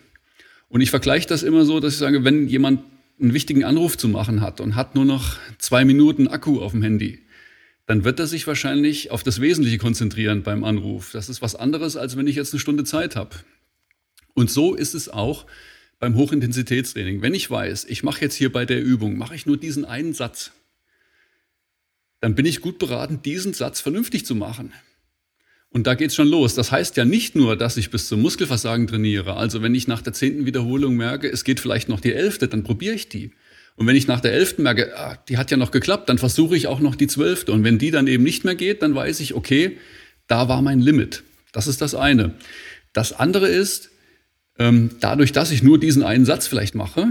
Und 0.69 0.81
ich 0.81 0.89
vergleiche 0.89 1.27
das 1.27 1.43
immer 1.43 1.65
so, 1.65 1.79
dass 1.79 1.93
ich 1.93 2.00
sage, 2.00 2.24
wenn 2.24 2.48
jemand 2.48 2.83
einen 3.19 3.33
wichtigen 3.33 3.63
Anruf 3.63 3.98
zu 3.98 4.07
machen 4.07 4.41
hat 4.41 4.62
und 4.62 4.75
hat 4.75 4.95
nur 4.95 5.05
noch 5.05 5.38
zwei 5.57 5.86
Minuten 5.86 6.27
Akku 6.27 6.60
auf 6.60 6.71
dem 6.71 6.81
Handy, 6.81 7.19
dann 7.86 8.03
wird 8.03 8.19
er 8.19 8.27
sich 8.27 8.48
wahrscheinlich 8.48 9.12
auf 9.12 9.21
das 9.21 9.41
Wesentliche 9.41 9.77
konzentrieren 9.77 10.43
beim 10.43 10.63
Anruf. 10.63 11.12
Das 11.12 11.29
ist 11.29 11.41
was 11.41 11.55
anderes, 11.55 11.98
als 11.98 12.15
wenn 12.15 12.27
ich 12.27 12.36
jetzt 12.36 12.53
eine 12.53 12.60
Stunde 12.60 12.83
Zeit 12.83 13.15
habe. 13.15 13.36
Und 14.33 14.50
so 14.50 14.74
ist 14.74 14.93
es 14.93 15.10
auch 15.10 15.45
beim 16.01 16.15
Hochintensitätstraining. 16.15 17.22
Wenn 17.22 17.36
ich 17.36 17.50
weiß, 17.50 17.86
ich 17.86 18.03
mache 18.03 18.22
jetzt 18.22 18.36
hier 18.36 18.51
bei 18.51 18.65
der 18.65 18.81
Übung, 18.81 19.17
mache 19.17 19.36
ich 19.36 19.46
nur 19.46 19.55
diesen 19.55 19.86
einen 19.86 20.13
Satz, 20.13 20.51
dann 22.20 22.36
bin 22.36 22.46
ich 22.46 22.60
gut 22.60 22.79
beraten, 22.79 23.22
diesen 23.22 23.53
Satz 23.53 23.79
vernünftig 23.79 24.25
zu 24.25 24.36
machen. 24.36 24.74
Und 25.70 25.88
da 25.88 25.93
geht's 25.93 26.15
schon 26.15 26.27
los. 26.27 26.55
Das 26.55 26.72
heißt 26.72 26.98
ja 26.98 27.05
nicht 27.05 27.36
nur, 27.36 27.55
dass 27.55 27.77
ich 27.77 27.91
bis 27.91 28.08
zum 28.08 28.22
Muskelversagen 28.22 28.88
trainiere. 28.88 29.36
Also 29.38 29.62
wenn 29.62 29.75
ich 29.75 29.88
nach 29.88 30.01
der 30.01 30.12
zehnten 30.12 30.46
Wiederholung 30.46 30.96
merke, 30.96 31.29
es 31.29 31.43
geht 31.43 31.60
vielleicht 31.60 31.88
noch 31.88 32.00
die 32.00 32.13
elfte, 32.13 32.48
dann 32.48 32.63
probiere 32.63 32.96
ich 32.96 33.08
die. 33.08 33.31
Und 33.75 33.86
wenn 33.86 33.96
ich 33.96 34.08
nach 34.08 34.20
der 34.20 34.34
elften 34.34 34.63
merke, 34.63 34.98
ah, 34.98 35.24
die 35.29 35.38
hat 35.38 35.51
ja 35.51 35.58
noch 35.58 35.72
geklappt, 35.72 36.10
dann 36.10 36.17
versuche 36.17 36.58
ich 36.58 36.65
auch 36.65 36.79
noch 36.79 36.96
die 36.96 37.08
zwölfte. 37.08 37.51
Und 37.51 37.63
wenn 37.63 37.77
die 37.77 37.91
dann 37.91 38.08
eben 38.08 38.24
nicht 38.24 38.43
mehr 38.43 38.55
geht, 38.55 38.81
dann 38.81 38.96
weiß 38.96 39.20
ich, 39.20 39.36
okay, 39.36 39.77
da 40.27 40.50
war 40.50 40.63
mein 40.63 40.81
Limit. 40.81 41.24
Das 41.51 41.67
ist 41.67 41.79
das 41.79 41.93
eine. 41.93 42.34
Das 42.91 43.13
andere 43.13 43.48
ist, 43.48 43.90
dadurch, 44.99 45.31
dass 45.31 45.51
ich 45.51 45.63
nur 45.63 45.79
diesen 45.79 46.03
einen 46.03 46.25
Satz 46.25 46.47
vielleicht 46.47 46.75
mache, 46.75 47.07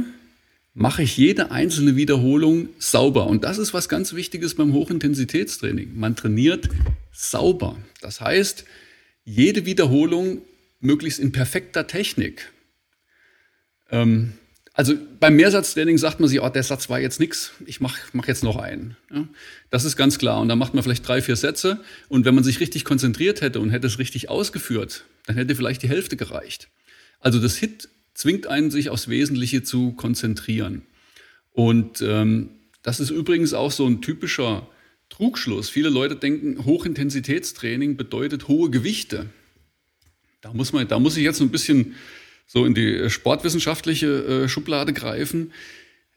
mache 0.75 1.03
ich 1.03 1.17
jede 1.17 1.51
einzelne 1.51 1.97
Wiederholung 1.97 2.69
sauber. 2.79 3.27
Und 3.27 3.45
das 3.45 3.59
ist 3.59 3.75
was 3.75 3.89
ganz 3.89 4.15
Wichtiges 4.15 4.55
beim 4.55 4.73
Hochintensitätstraining. 4.73 5.99
Man 5.99 6.17
trainiert 6.17 6.69
sauber. 7.13 7.77
Das 8.01 8.21
heißt, 8.21 8.65
jede 9.25 9.67
Wiederholung 9.67 10.43
möglichst 10.81 11.19
in 11.19 11.33
perfekter 11.33 11.87
Technik. 11.87 12.53
Ähm, 13.91 14.33
also 14.73 14.95
beim 15.19 15.37
Mehrsatztraining 15.37 15.99
sagt 15.99 16.21
man 16.21 16.29
sich, 16.29 16.41
oh, 16.41 16.49
der 16.49 16.63
Satz 16.63 16.89
war 16.89 17.01
jetzt 17.01 17.21
nichts, 17.21 17.53
ich 17.67 17.81
mache 17.81 18.01
mach 18.13 18.29
jetzt 18.29 18.45
noch 18.45 18.57
einen. 18.57 18.97
Ja, 19.13 19.29
das 19.69 19.85
ist 19.85 19.97
ganz 19.97 20.19
klar. 20.19 20.41
Und 20.41 20.49
dann 20.49 20.59
macht 20.59 20.75
man 20.75 20.83
vielleicht 20.83 21.07
drei, 21.07 21.21
vier 21.21 21.37
Sätze. 21.37 21.81
Und 22.09 22.25
wenn 22.25 22.35
man 22.35 22.45
sich 22.45 22.61
richtig 22.61 22.85
konzentriert 22.85 23.41
hätte 23.41 23.61
und 23.61 23.71
hätte 23.71 23.89
es 23.89 23.99
richtig 23.99 24.31
ausgeführt, 24.31 25.05
dann 25.27 25.37
hätte 25.37 25.55
vielleicht 25.57 25.83
die 25.83 25.89
Hälfte 25.89 26.17
gereicht. 26.17 26.69
Also 27.21 27.39
das 27.39 27.57
Hit 27.57 27.89
zwingt 28.15 28.47
einen, 28.47 28.71
sich 28.71 28.91
aufs 28.91 29.09
Wesentliche 29.09 29.63
zu 29.63 29.93
konzentrieren. 29.93 30.83
Und 31.53 32.03
ähm, 32.03 32.51
das 32.83 33.01
ist 33.01 33.11
übrigens 33.11 33.55
auch 33.55 33.71
so 33.71 33.87
ein 33.87 34.03
typischer 34.03 34.67
Trugschluss. 35.11 35.69
Viele 35.69 35.91
Leute 35.91 36.17
denken, 36.17 36.65
Hochintensitätstraining 36.65 37.97
bedeutet 37.97 38.49
hohe 38.49 38.71
Gewichte. 38.71 39.27
Da 40.41 40.53
muss, 40.55 40.73
man, 40.73 40.89
da 40.89 40.99
muss 40.99 41.17
ich 41.17 41.25
jetzt 41.25 41.41
ein 41.41 41.51
bisschen 41.51 41.95
so 42.47 42.65
in 42.65 42.75
die 42.75 43.11
sportwissenschaftliche 43.11 44.07
äh, 44.07 44.49
Schublade 44.49 44.93
greifen. 44.93 45.53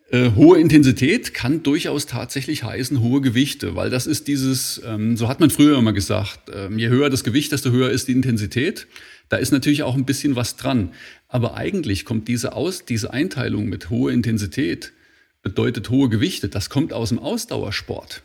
Äh, 0.10 0.32
hohe 0.36 0.60
Intensität 0.60 1.34
kann 1.34 1.64
durchaus 1.64 2.06
tatsächlich 2.06 2.64
heißen 2.64 3.02
hohe 3.02 3.22
Gewichte, 3.22 3.76
weil 3.76 3.90
das 3.90 4.08
ist 4.08 4.28
dieses, 4.28 4.82
ähm, 4.86 5.18
so 5.18 5.28
hat 5.28 5.40
man 5.40 5.50
früher 5.50 5.78
immer 5.78 5.94
gesagt, 5.94 6.52
ähm, 6.54 6.78
je 6.78 6.88
höher 6.88 7.10
das 7.10 7.24
Gewicht, 7.24 7.52
desto 7.52 7.72
höher 7.72 7.90
ist 7.90 8.08
die 8.08 8.14
Intensität. 8.14 8.88
Da 9.34 9.40
ist 9.40 9.52
natürlich 9.52 9.82
auch 9.82 9.96
ein 9.96 10.06
bisschen 10.06 10.36
was 10.36 10.58
dran. 10.58 10.92
Aber 11.28 11.58
eigentlich 11.58 12.06
kommt 12.06 12.28
diese, 12.28 12.54
Aus, 12.54 12.86
diese 12.86 13.14
Einteilung 13.14 13.66
mit 13.66 13.90
hoher 13.90 14.12
Intensität, 14.12 14.94
bedeutet 15.42 15.90
hohe 15.90 16.08
Gewichte, 16.08 16.50
das 16.50 16.70
kommt 16.70 16.94
aus 16.94 17.10
dem 17.10 17.18
Ausdauersport. 17.18 18.22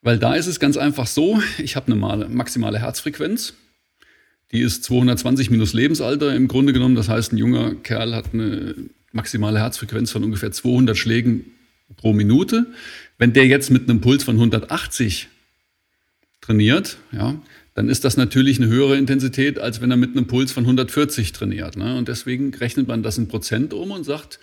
Weil 0.00 0.20
da 0.20 0.36
ist 0.36 0.46
es 0.46 0.60
ganz 0.60 0.76
einfach 0.76 1.08
so, 1.08 1.42
ich 1.58 1.74
habe 1.74 1.92
eine 1.92 2.28
maximale 2.28 2.78
Herzfrequenz, 2.78 3.54
die 4.52 4.60
ist 4.60 4.84
220 4.84 5.50
minus 5.50 5.72
Lebensalter 5.72 6.36
im 6.36 6.46
Grunde 6.46 6.72
genommen. 6.72 6.94
Das 6.94 7.08
heißt, 7.08 7.32
ein 7.32 7.38
junger 7.38 7.74
Kerl 7.74 8.14
hat 8.14 8.26
eine 8.32 8.76
maximale 9.10 9.58
Herzfrequenz 9.58 10.12
von 10.12 10.22
ungefähr 10.22 10.52
200 10.52 10.96
Schlägen 10.96 11.46
pro 11.96 12.12
Minute. 12.12 12.66
Wenn 13.18 13.32
der 13.32 13.48
jetzt 13.48 13.72
mit 13.72 13.90
einem 13.90 14.00
Puls 14.00 14.22
von 14.22 14.36
180 14.36 15.26
trainiert, 16.40 16.98
ja, 17.10 17.42
dann 17.74 17.88
ist 17.88 18.04
das 18.04 18.16
natürlich 18.16 18.58
eine 18.58 18.68
höhere 18.68 18.96
Intensität, 18.96 19.58
als 19.58 19.80
wenn 19.80 19.90
er 19.90 19.96
mit 19.96 20.10
einem 20.10 20.26
Puls 20.26 20.52
von 20.52 20.64
140 20.64 21.32
trainiert. 21.32 21.76
Ne? 21.76 21.96
Und 21.96 22.08
deswegen 22.08 22.52
rechnet 22.54 22.88
man 22.88 23.02
das 23.02 23.16
in 23.16 23.28
Prozent 23.28 23.72
um 23.72 23.90
und 23.90 24.04
sagt, 24.04 24.38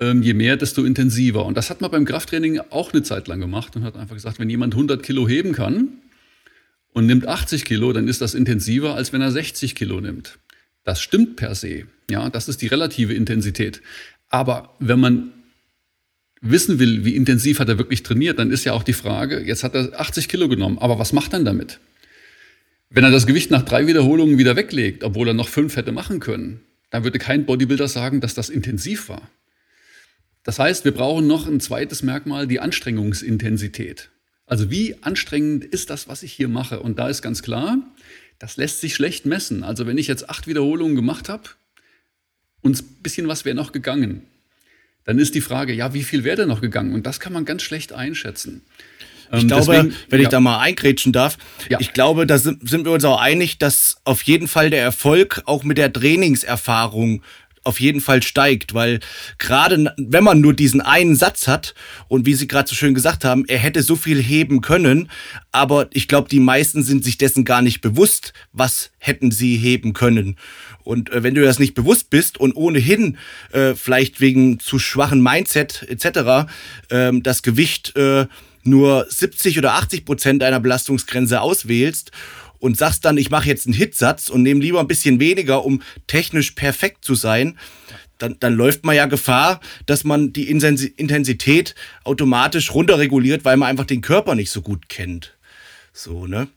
ähm, 0.00 0.22
je 0.22 0.34
mehr, 0.34 0.56
desto 0.56 0.84
intensiver. 0.84 1.44
Und 1.44 1.56
das 1.56 1.70
hat 1.70 1.80
man 1.80 1.90
beim 1.90 2.04
Krafttraining 2.04 2.60
auch 2.70 2.92
eine 2.92 3.02
Zeit 3.02 3.26
lang 3.28 3.40
gemacht 3.40 3.74
und 3.74 3.82
hat 3.82 3.96
einfach 3.96 4.14
gesagt, 4.14 4.38
wenn 4.38 4.50
jemand 4.50 4.74
100 4.74 5.02
Kilo 5.02 5.26
heben 5.28 5.52
kann 5.52 5.88
und 6.92 7.06
nimmt 7.06 7.26
80 7.26 7.64
Kilo, 7.64 7.92
dann 7.92 8.06
ist 8.06 8.20
das 8.20 8.34
intensiver, 8.34 8.94
als 8.94 9.12
wenn 9.12 9.22
er 9.22 9.32
60 9.32 9.74
Kilo 9.74 10.00
nimmt. 10.00 10.38
Das 10.84 11.00
stimmt 11.00 11.36
per 11.36 11.54
se. 11.54 11.86
Ja, 12.08 12.30
das 12.30 12.48
ist 12.48 12.62
die 12.62 12.68
relative 12.68 13.12
Intensität. 13.12 13.82
Aber 14.28 14.74
wenn 14.78 15.00
man 15.00 15.32
wissen 16.40 16.78
will, 16.78 17.04
wie 17.04 17.16
intensiv 17.16 17.58
hat 17.58 17.68
er 17.68 17.78
wirklich 17.78 18.04
trainiert, 18.04 18.38
dann 18.38 18.52
ist 18.52 18.64
ja 18.64 18.72
auch 18.72 18.84
die 18.84 18.92
Frage, 18.92 19.40
jetzt 19.40 19.64
hat 19.64 19.74
er 19.74 19.98
80 19.98 20.28
Kilo 20.28 20.48
genommen, 20.48 20.78
aber 20.78 20.98
was 20.98 21.12
macht 21.12 21.32
er 21.32 21.42
damit? 21.42 21.80
Wenn 22.88 23.04
er 23.04 23.10
das 23.10 23.26
Gewicht 23.26 23.50
nach 23.50 23.62
drei 23.62 23.86
Wiederholungen 23.86 24.38
wieder 24.38 24.56
weglegt, 24.56 25.02
obwohl 25.02 25.28
er 25.28 25.34
noch 25.34 25.48
fünf 25.48 25.76
hätte 25.76 25.92
machen 25.92 26.20
können, 26.20 26.60
dann 26.90 27.04
würde 27.04 27.18
kein 27.18 27.44
Bodybuilder 27.44 27.88
sagen, 27.88 28.20
dass 28.20 28.34
das 28.34 28.48
intensiv 28.48 29.08
war. 29.08 29.28
Das 30.44 30.60
heißt, 30.60 30.84
wir 30.84 30.92
brauchen 30.92 31.26
noch 31.26 31.48
ein 31.48 31.58
zweites 31.58 32.04
Merkmal, 32.04 32.46
die 32.46 32.60
Anstrengungsintensität. 32.60 34.10
Also 34.46 34.70
wie 34.70 35.02
anstrengend 35.02 35.64
ist 35.64 35.90
das, 35.90 36.06
was 36.06 36.22
ich 36.22 36.32
hier 36.32 36.46
mache? 36.46 36.78
Und 36.78 37.00
da 37.00 37.08
ist 37.08 37.20
ganz 37.20 37.42
klar, 37.42 37.78
das 38.38 38.56
lässt 38.56 38.80
sich 38.80 38.94
schlecht 38.94 39.26
messen. 39.26 39.64
Also 39.64 39.86
wenn 39.86 39.98
ich 39.98 40.06
jetzt 40.06 40.30
acht 40.30 40.46
Wiederholungen 40.46 40.94
gemacht 40.94 41.28
habe 41.28 41.42
und 42.60 42.80
ein 42.80 43.02
bisschen 43.02 43.26
was 43.26 43.44
wäre 43.44 43.56
noch 43.56 43.72
gegangen, 43.72 44.22
dann 45.04 45.18
ist 45.18 45.34
die 45.34 45.40
Frage, 45.40 45.72
ja, 45.72 45.94
wie 45.94 46.04
viel 46.04 46.22
wäre 46.22 46.36
denn 46.36 46.48
noch 46.48 46.60
gegangen? 46.60 46.94
Und 46.94 47.06
das 47.06 47.18
kann 47.18 47.32
man 47.32 47.44
ganz 47.44 47.62
schlecht 47.62 47.92
einschätzen. 47.92 48.62
Ich 49.32 49.42
ähm, 49.42 49.48
glaube, 49.48 49.72
deswegen, 49.72 49.94
wenn 50.08 50.20
ich 50.20 50.24
ja. 50.24 50.30
da 50.30 50.40
mal 50.40 50.60
eingrätschen 50.60 51.12
darf, 51.12 51.38
ja. 51.68 51.78
ich 51.80 51.92
glaube, 51.92 52.26
da 52.26 52.38
sind, 52.38 52.68
sind 52.68 52.84
wir 52.84 52.92
uns 52.92 53.04
auch 53.04 53.20
einig, 53.20 53.58
dass 53.58 53.96
auf 54.04 54.22
jeden 54.22 54.48
Fall 54.48 54.70
der 54.70 54.82
Erfolg 54.82 55.42
auch 55.46 55.64
mit 55.64 55.78
der 55.78 55.92
Trainingserfahrung 55.92 57.22
auf 57.66 57.80
jeden 57.80 58.00
Fall 58.00 58.22
steigt, 58.22 58.74
weil 58.74 59.00
gerade 59.38 59.92
wenn 59.96 60.22
man 60.22 60.40
nur 60.40 60.54
diesen 60.54 60.80
einen 60.80 61.16
Satz 61.16 61.48
hat 61.48 61.74
und 62.06 62.24
wie 62.24 62.34
Sie 62.34 62.46
gerade 62.46 62.68
so 62.68 62.76
schön 62.76 62.94
gesagt 62.94 63.24
haben, 63.24 63.44
er 63.48 63.58
hätte 63.58 63.82
so 63.82 63.96
viel 63.96 64.22
heben 64.22 64.60
können, 64.60 65.10
aber 65.50 65.88
ich 65.92 66.06
glaube, 66.06 66.28
die 66.28 66.38
meisten 66.38 66.84
sind 66.84 67.04
sich 67.04 67.18
dessen 67.18 67.44
gar 67.44 67.62
nicht 67.62 67.80
bewusst, 67.80 68.32
was 68.52 68.90
hätten 68.98 69.32
sie 69.32 69.56
heben 69.56 69.94
können. 69.94 70.36
Und 70.84 71.10
äh, 71.10 71.24
wenn 71.24 71.34
du 71.34 71.42
das 71.42 71.58
nicht 71.58 71.74
bewusst 71.74 72.08
bist 72.08 72.38
und 72.38 72.54
ohnehin 72.54 73.18
äh, 73.50 73.74
vielleicht 73.74 74.20
wegen 74.20 74.60
zu 74.60 74.78
schwachen 74.78 75.20
Mindset 75.20 75.84
etc. 75.88 76.48
Äh, 76.88 77.12
das 77.20 77.42
Gewicht 77.42 77.96
äh, 77.96 78.26
nur 78.66 79.06
70 79.08 79.58
oder 79.58 79.74
80 79.74 80.04
Prozent 80.04 80.42
deiner 80.42 80.60
Belastungsgrenze 80.60 81.40
auswählst 81.40 82.12
und 82.58 82.76
sagst 82.76 83.04
dann, 83.04 83.18
ich 83.18 83.30
mache 83.30 83.48
jetzt 83.48 83.66
einen 83.66 83.74
Hitsatz 83.74 84.28
und 84.28 84.42
nehme 84.42 84.60
lieber 84.60 84.80
ein 84.80 84.88
bisschen 84.88 85.20
weniger, 85.20 85.64
um 85.64 85.82
technisch 86.06 86.52
perfekt 86.52 87.04
zu 87.04 87.14
sein, 87.14 87.58
dann, 88.18 88.36
dann 88.40 88.54
läuft 88.54 88.84
man 88.84 88.96
ja 88.96 89.06
Gefahr, 89.06 89.60
dass 89.84 90.04
man 90.04 90.32
die 90.32 90.48
Intensität 90.50 91.74
automatisch 92.04 92.72
runterreguliert, 92.72 93.44
weil 93.44 93.56
man 93.56 93.68
einfach 93.68 93.84
den 93.84 94.00
Körper 94.00 94.34
nicht 94.34 94.50
so 94.50 94.62
gut 94.62 94.88
kennt. 94.88 95.36
So, 95.92 96.26
ne? 96.26 96.48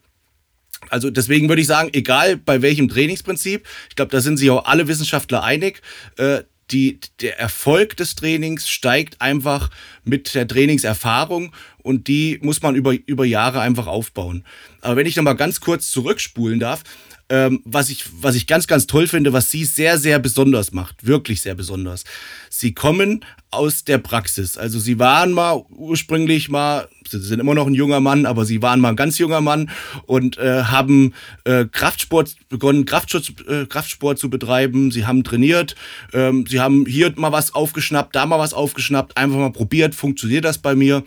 Also 0.89 1.09
deswegen 1.09 1.49
würde 1.49 1.61
ich 1.61 1.67
sagen, 1.67 1.89
egal 1.91 2.37
bei 2.37 2.61
welchem 2.61 2.87
Trainingsprinzip, 2.87 3.67
ich 3.89 3.95
glaube, 3.95 4.11
da 4.11 4.21
sind 4.21 4.37
sich 4.37 4.49
auch 4.49 4.65
alle 4.65 4.87
Wissenschaftler 4.87 5.43
einig, 5.43 5.81
äh, 6.17 6.43
die, 6.71 6.99
der 7.21 7.39
Erfolg 7.39 7.97
des 7.97 8.15
Trainings 8.15 8.69
steigt 8.69 9.21
einfach 9.21 9.69
mit 10.03 10.35
der 10.35 10.47
Trainingserfahrung 10.47 11.51
und 11.79 12.07
die 12.07 12.39
muss 12.41 12.61
man 12.61 12.75
über, 12.75 12.93
über 13.05 13.25
Jahre 13.25 13.61
einfach 13.61 13.87
aufbauen. 13.87 14.43
Aber 14.81 14.95
wenn 14.95 15.05
ich 15.05 15.15
nochmal 15.15 15.35
ganz 15.35 15.59
kurz 15.61 15.91
zurückspulen 15.91 16.59
darf, 16.59 16.83
ähm, 17.29 17.61
was, 17.63 17.89
ich, 17.89 18.05
was 18.21 18.35
ich 18.35 18.47
ganz, 18.47 18.67
ganz 18.67 18.87
toll 18.87 19.07
finde, 19.07 19.33
was 19.33 19.51
sie 19.51 19.65
sehr, 19.65 19.97
sehr 19.97 20.19
besonders 20.19 20.71
macht, 20.71 21.05
wirklich 21.05 21.41
sehr 21.41 21.55
besonders. 21.55 22.03
Sie 22.49 22.73
kommen 22.73 23.23
aus 23.51 23.83
der 23.83 23.97
Praxis. 23.99 24.57
Also 24.57 24.79
sie 24.79 24.99
waren 24.99 25.31
mal 25.31 25.63
ursprünglich 25.69 26.49
mal, 26.49 26.87
sie 27.07 27.19
sind 27.19 27.39
immer 27.39 27.53
noch 27.55 27.67
ein 27.67 27.73
junger 27.73 27.99
Mann, 27.99 28.25
aber 28.25 28.45
sie 28.45 28.61
waren 28.61 28.79
mal 28.79 28.89
ein 28.89 28.95
ganz 28.95 29.17
junger 29.17 29.41
Mann 29.41 29.69
und 30.05 30.37
äh, 30.37 30.63
haben 30.63 31.13
äh, 31.45 31.65
Kraftsport 31.65 32.35
begonnen, 32.49 32.85
Kraftschutz, 32.85 33.31
äh, 33.47 33.65
Kraftsport 33.65 34.19
zu 34.19 34.29
betreiben. 34.29 34.91
Sie 34.91 35.05
haben 35.05 35.23
trainiert, 35.23 35.75
ähm, 36.13 36.45
sie 36.47 36.59
haben 36.59 36.85
hier 36.85 37.13
mal 37.15 37.31
was 37.31 37.53
aufgeschnappt, 37.53 38.15
da 38.15 38.25
mal 38.25 38.39
was 38.39 38.53
aufgeschnappt, 38.53 39.17
einfach 39.17 39.37
mal 39.37 39.51
probiert, 39.51 39.95
funktioniert 39.95 40.45
das 40.45 40.57
bei 40.57 40.75
mir 40.75 41.03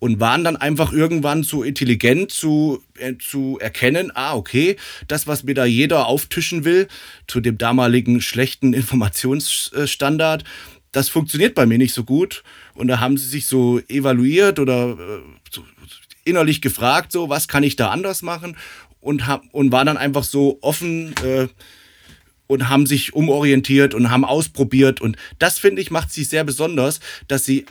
und 0.00 0.18
waren 0.18 0.42
dann 0.42 0.56
einfach 0.56 0.92
irgendwann 0.92 1.44
zu 1.44 1.62
intelligent 1.62 2.32
zu, 2.32 2.82
äh, 2.98 3.14
zu 3.18 3.58
erkennen, 3.60 4.10
ah, 4.14 4.34
okay, 4.34 4.76
das, 5.06 5.28
was 5.28 5.44
mir 5.44 5.54
da 5.54 5.64
jeder 5.64 6.06
auftischen 6.06 6.64
will, 6.64 6.88
zu 7.28 7.40
dem 7.40 7.58
damaligen 7.58 8.20
schlechten 8.20 8.72
Informationsstandard, 8.74 10.44
das 10.90 11.08
funktioniert 11.08 11.54
bei 11.54 11.66
mir 11.66 11.78
nicht 11.78 11.94
so 11.94 12.02
gut. 12.02 12.42
Und 12.74 12.88
da 12.88 12.98
haben 12.98 13.16
sie 13.16 13.28
sich 13.28 13.46
so 13.46 13.78
evaluiert 13.88 14.58
oder 14.58 14.90
äh, 14.90 15.20
so 15.50 15.64
innerlich 16.24 16.60
gefragt, 16.60 17.12
so, 17.12 17.28
was 17.28 17.46
kann 17.46 17.62
ich 17.62 17.76
da 17.76 17.90
anders 17.90 18.22
machen? 18.22 18.56
Und, 19.00 19.26
hab, 19.26 19.44
und 19.52 19.70
war 19.70 19.84
dann 19.84 19.96
einfach 19.96 20.24
so 20.24 20.58
offen, 20.62 21.14
äh, 21.22 21.46
und 22.50 22.68
haben 22.68 22.84
sich 22.84 23.14
umorientiert 23.14 23.94
und 23.94 24.10
haben 24.10 24.24
ausprobiert. 24.24 25.00
Und 25.00 25.16
das, 25.38 25.60
finde 25.60 25.80
ich, 25.80 25.92
macht 25.92 26.12
sie 26.12 26.24
sehr 26.24 26.42
besonders, 26.42 26.98
dass 27.28 27.44
sie 27.44 27.64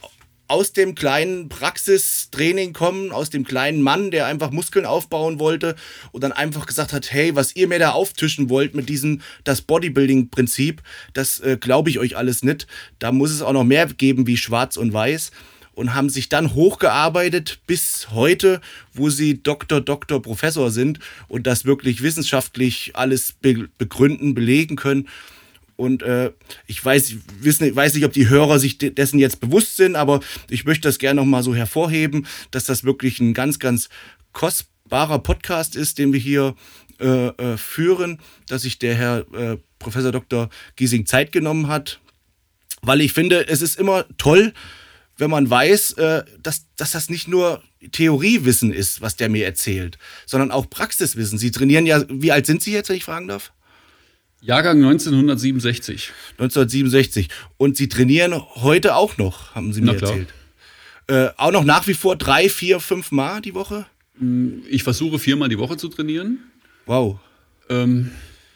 aus 0.49 0.73
dem 0.73 0.95
kleinen 0.95 1.47
Praxistraining 1.47 2.73
kommen, 2.73 3.11
aus 3.11 3.29
dem 3.29 3.45
kleinen 3.45 3.83
Mann, 3.83 4.09
der 4.09 4.25
einfach 4.25 4.49
Muskeln 4.49 4.85
aufbauen 4.85 5.39
wollte 5.39 5.75
und 6.11 6.23
dann 6.23 6.31
einfach 6.31 6.65
gesagt 6.65 6.91
hat, 6.91 7.11
hey, 7.11 7.35
was 7.35 7.55
ihr 7.55 7.67
mir 7.67 7.77
da 7.77 7.91
auftischen 7.91 8.49
wollt 8.49 8.73
mit 8.73 8.89
diesem, 8.89 9.21
das 9.43 9.61
Bodybuilding-Prinzip, 9.61 10.81
das 11.13 11.39
äh, 11.39 11.57
glaube 11.61 11.91
ich 11.91 11.99
euch 11.99 12.17
alles 12.17 12.43
nicht. 12.43 12.65
Da 12.97 13.11
muss 13.11 13.29
es 13.29 13.43
auch 13.43 13.53
noch 13.53 13.63
mehr 13.63 13.85
geben 13.85 14.25
wie 14.25 14.37
schwarz 14.37 14.75
und 14.75 14.91
weiß 14.91 15.31
und 15.75 15.93
haben 15.93 16.09
sich 16.09 16.29
dann 16.29 16.55
hochgearbeitet 16.55 17.59
bis 17.67 18.07
heute, 18.09 18.59
wo 18.91 19.11
sie 19.11 19.43
Doktor, 19.43 19.81
Doktor, 19.81 20.19
Professor 20.19 20.71
sind 20.71 20.99
und 21.27 21.45
das 21.45 21.63
wirklich 21.63 22.01
wissenschaftlich 22.01 22.95
alles 22.95 23.33
be 23.39 23.69
begründen, 23.77 24.33
belegen 24.33 24.75
können. 24.75 25.07
Und 25.79 26.03
äh, 26.03 26.33
ich 26.67 26.83
weiß, 26.83 27.15
wissen, 27.39 27.73
weiß 27.73 27.93
nicht, 27.93 28.03
ob 28.03 28.11
die 28.11 28.27
Hörer 28.27 28.59
sich 28.59 28.77
dessen 28.77 29.17
jetzt 29.17 29.39
bewusst 29.39 29.77
sind, 29.77 29.95
aber 29.95 30.19
ich 30.49 30.65
möchte 30.65 30.89
das 30.89 30.99
gerne 30.99 31.21
nochmal 31.21 31.41
so 31.41 31.55
hervorheben, 31.55 32.27
dass 32.51 32.65
das 32.65 32.83
wirklich 32.83 33.21
ein 33.21 33.33
ganz, 33.33 33.59
ganz 33.59 33.87
kostbarer 34.33 35.19
Podcast 35.19 35.77
ist, 35.77 35.97
den 35.97 36.11
wir 36.11 36.19
hier 36.19 36.53
äh, 36.99 37.27
äh, 37.27 37.55
führen, 37.55 38.19
dass 38.47 38.63
sich 38.63 38.77
der 38.77 38.93
Herr 38.93 39.25
äh, 39.33 39.57
Professor 39.79 40.11
Dr. 40.11 40.49
Giesing 40.75 41.05
Zeit 41.05 41.31
genommen 41.31 41.69
hat. 41.69 42.01
Weil 42.81 42.99
ich 42.99 43.13
finde, 43.13 43.47
es 43.47 43.61
ist 43.61 43.79
immer 43.79 44.05
toll, 44.17 44.51
wenn 45.15 45.29
man 45.29 45.49
weiß, 45.49 45.93
äh, 45.93 46.25
dass, 46.43 46.65
dass 46.75 46.91
das 46.91 47.09
nicht 47.09 47.29
nur 47.29 47.63
Theoriewissen 47.93 48.73
ist, 48.73 48.99
was 48.99 49.15
der 49.15 49.29
mir 49.29 49.45
erzählt, 49.45 49.97
sondern 50.25 50.51
auch 50.51 50.69
Praxiswissen. 50.69 51.37
Sie 51.37 51.51
trainieren 51.51 51.85
ja, 51.85 52.03
wie 52.09 52.33
alt 52.33 52.45
sind 52.45 52.61
Sie 52.61 52.73
jetzt, 52.73 52.89
wenn 52.89 52.97
ich 52.97 53.05
fragen 53.05 53.29
darf? 53.29 53.53
Jahrgang 54.41 54.77
1967. 54.77 56.11
1967. 56.37 57.29
Und 57.57 57.77
Sie 57.77 57.89
trainieren 57.89 58.41
heute 58.55 58.95
auch 58.95 59.17
noch, 59.17 59.53
haben 59.55 59.73
Sie 59.73 59.81
mir 59.81 59.95
erzählt. 59.95 60.29
Äh, 61.07 61.29
auch 61.37 61.51
noch 61.51 61.63
nach 61.63 61.87
wie 61.87 61.93
vor 61.93 62.15
drei, 62.15 62.49
vier, 62.49 62.79
fünf 62.79 63.11
Mal 63.11 63.41
die 63.41 63.55
Woche? 63.55 63.85
Mm, 64.19 64.59
ich 64.69 64.83
versuche 64.83 65.19
viermal 65.19 65.49
die 65.49 65.57
Woche 65.57 65.75
zu 65.75 65.89
trainieren. 65.89 66.39
Wow. 66.85 67.19
Ähm, 67.69 68.11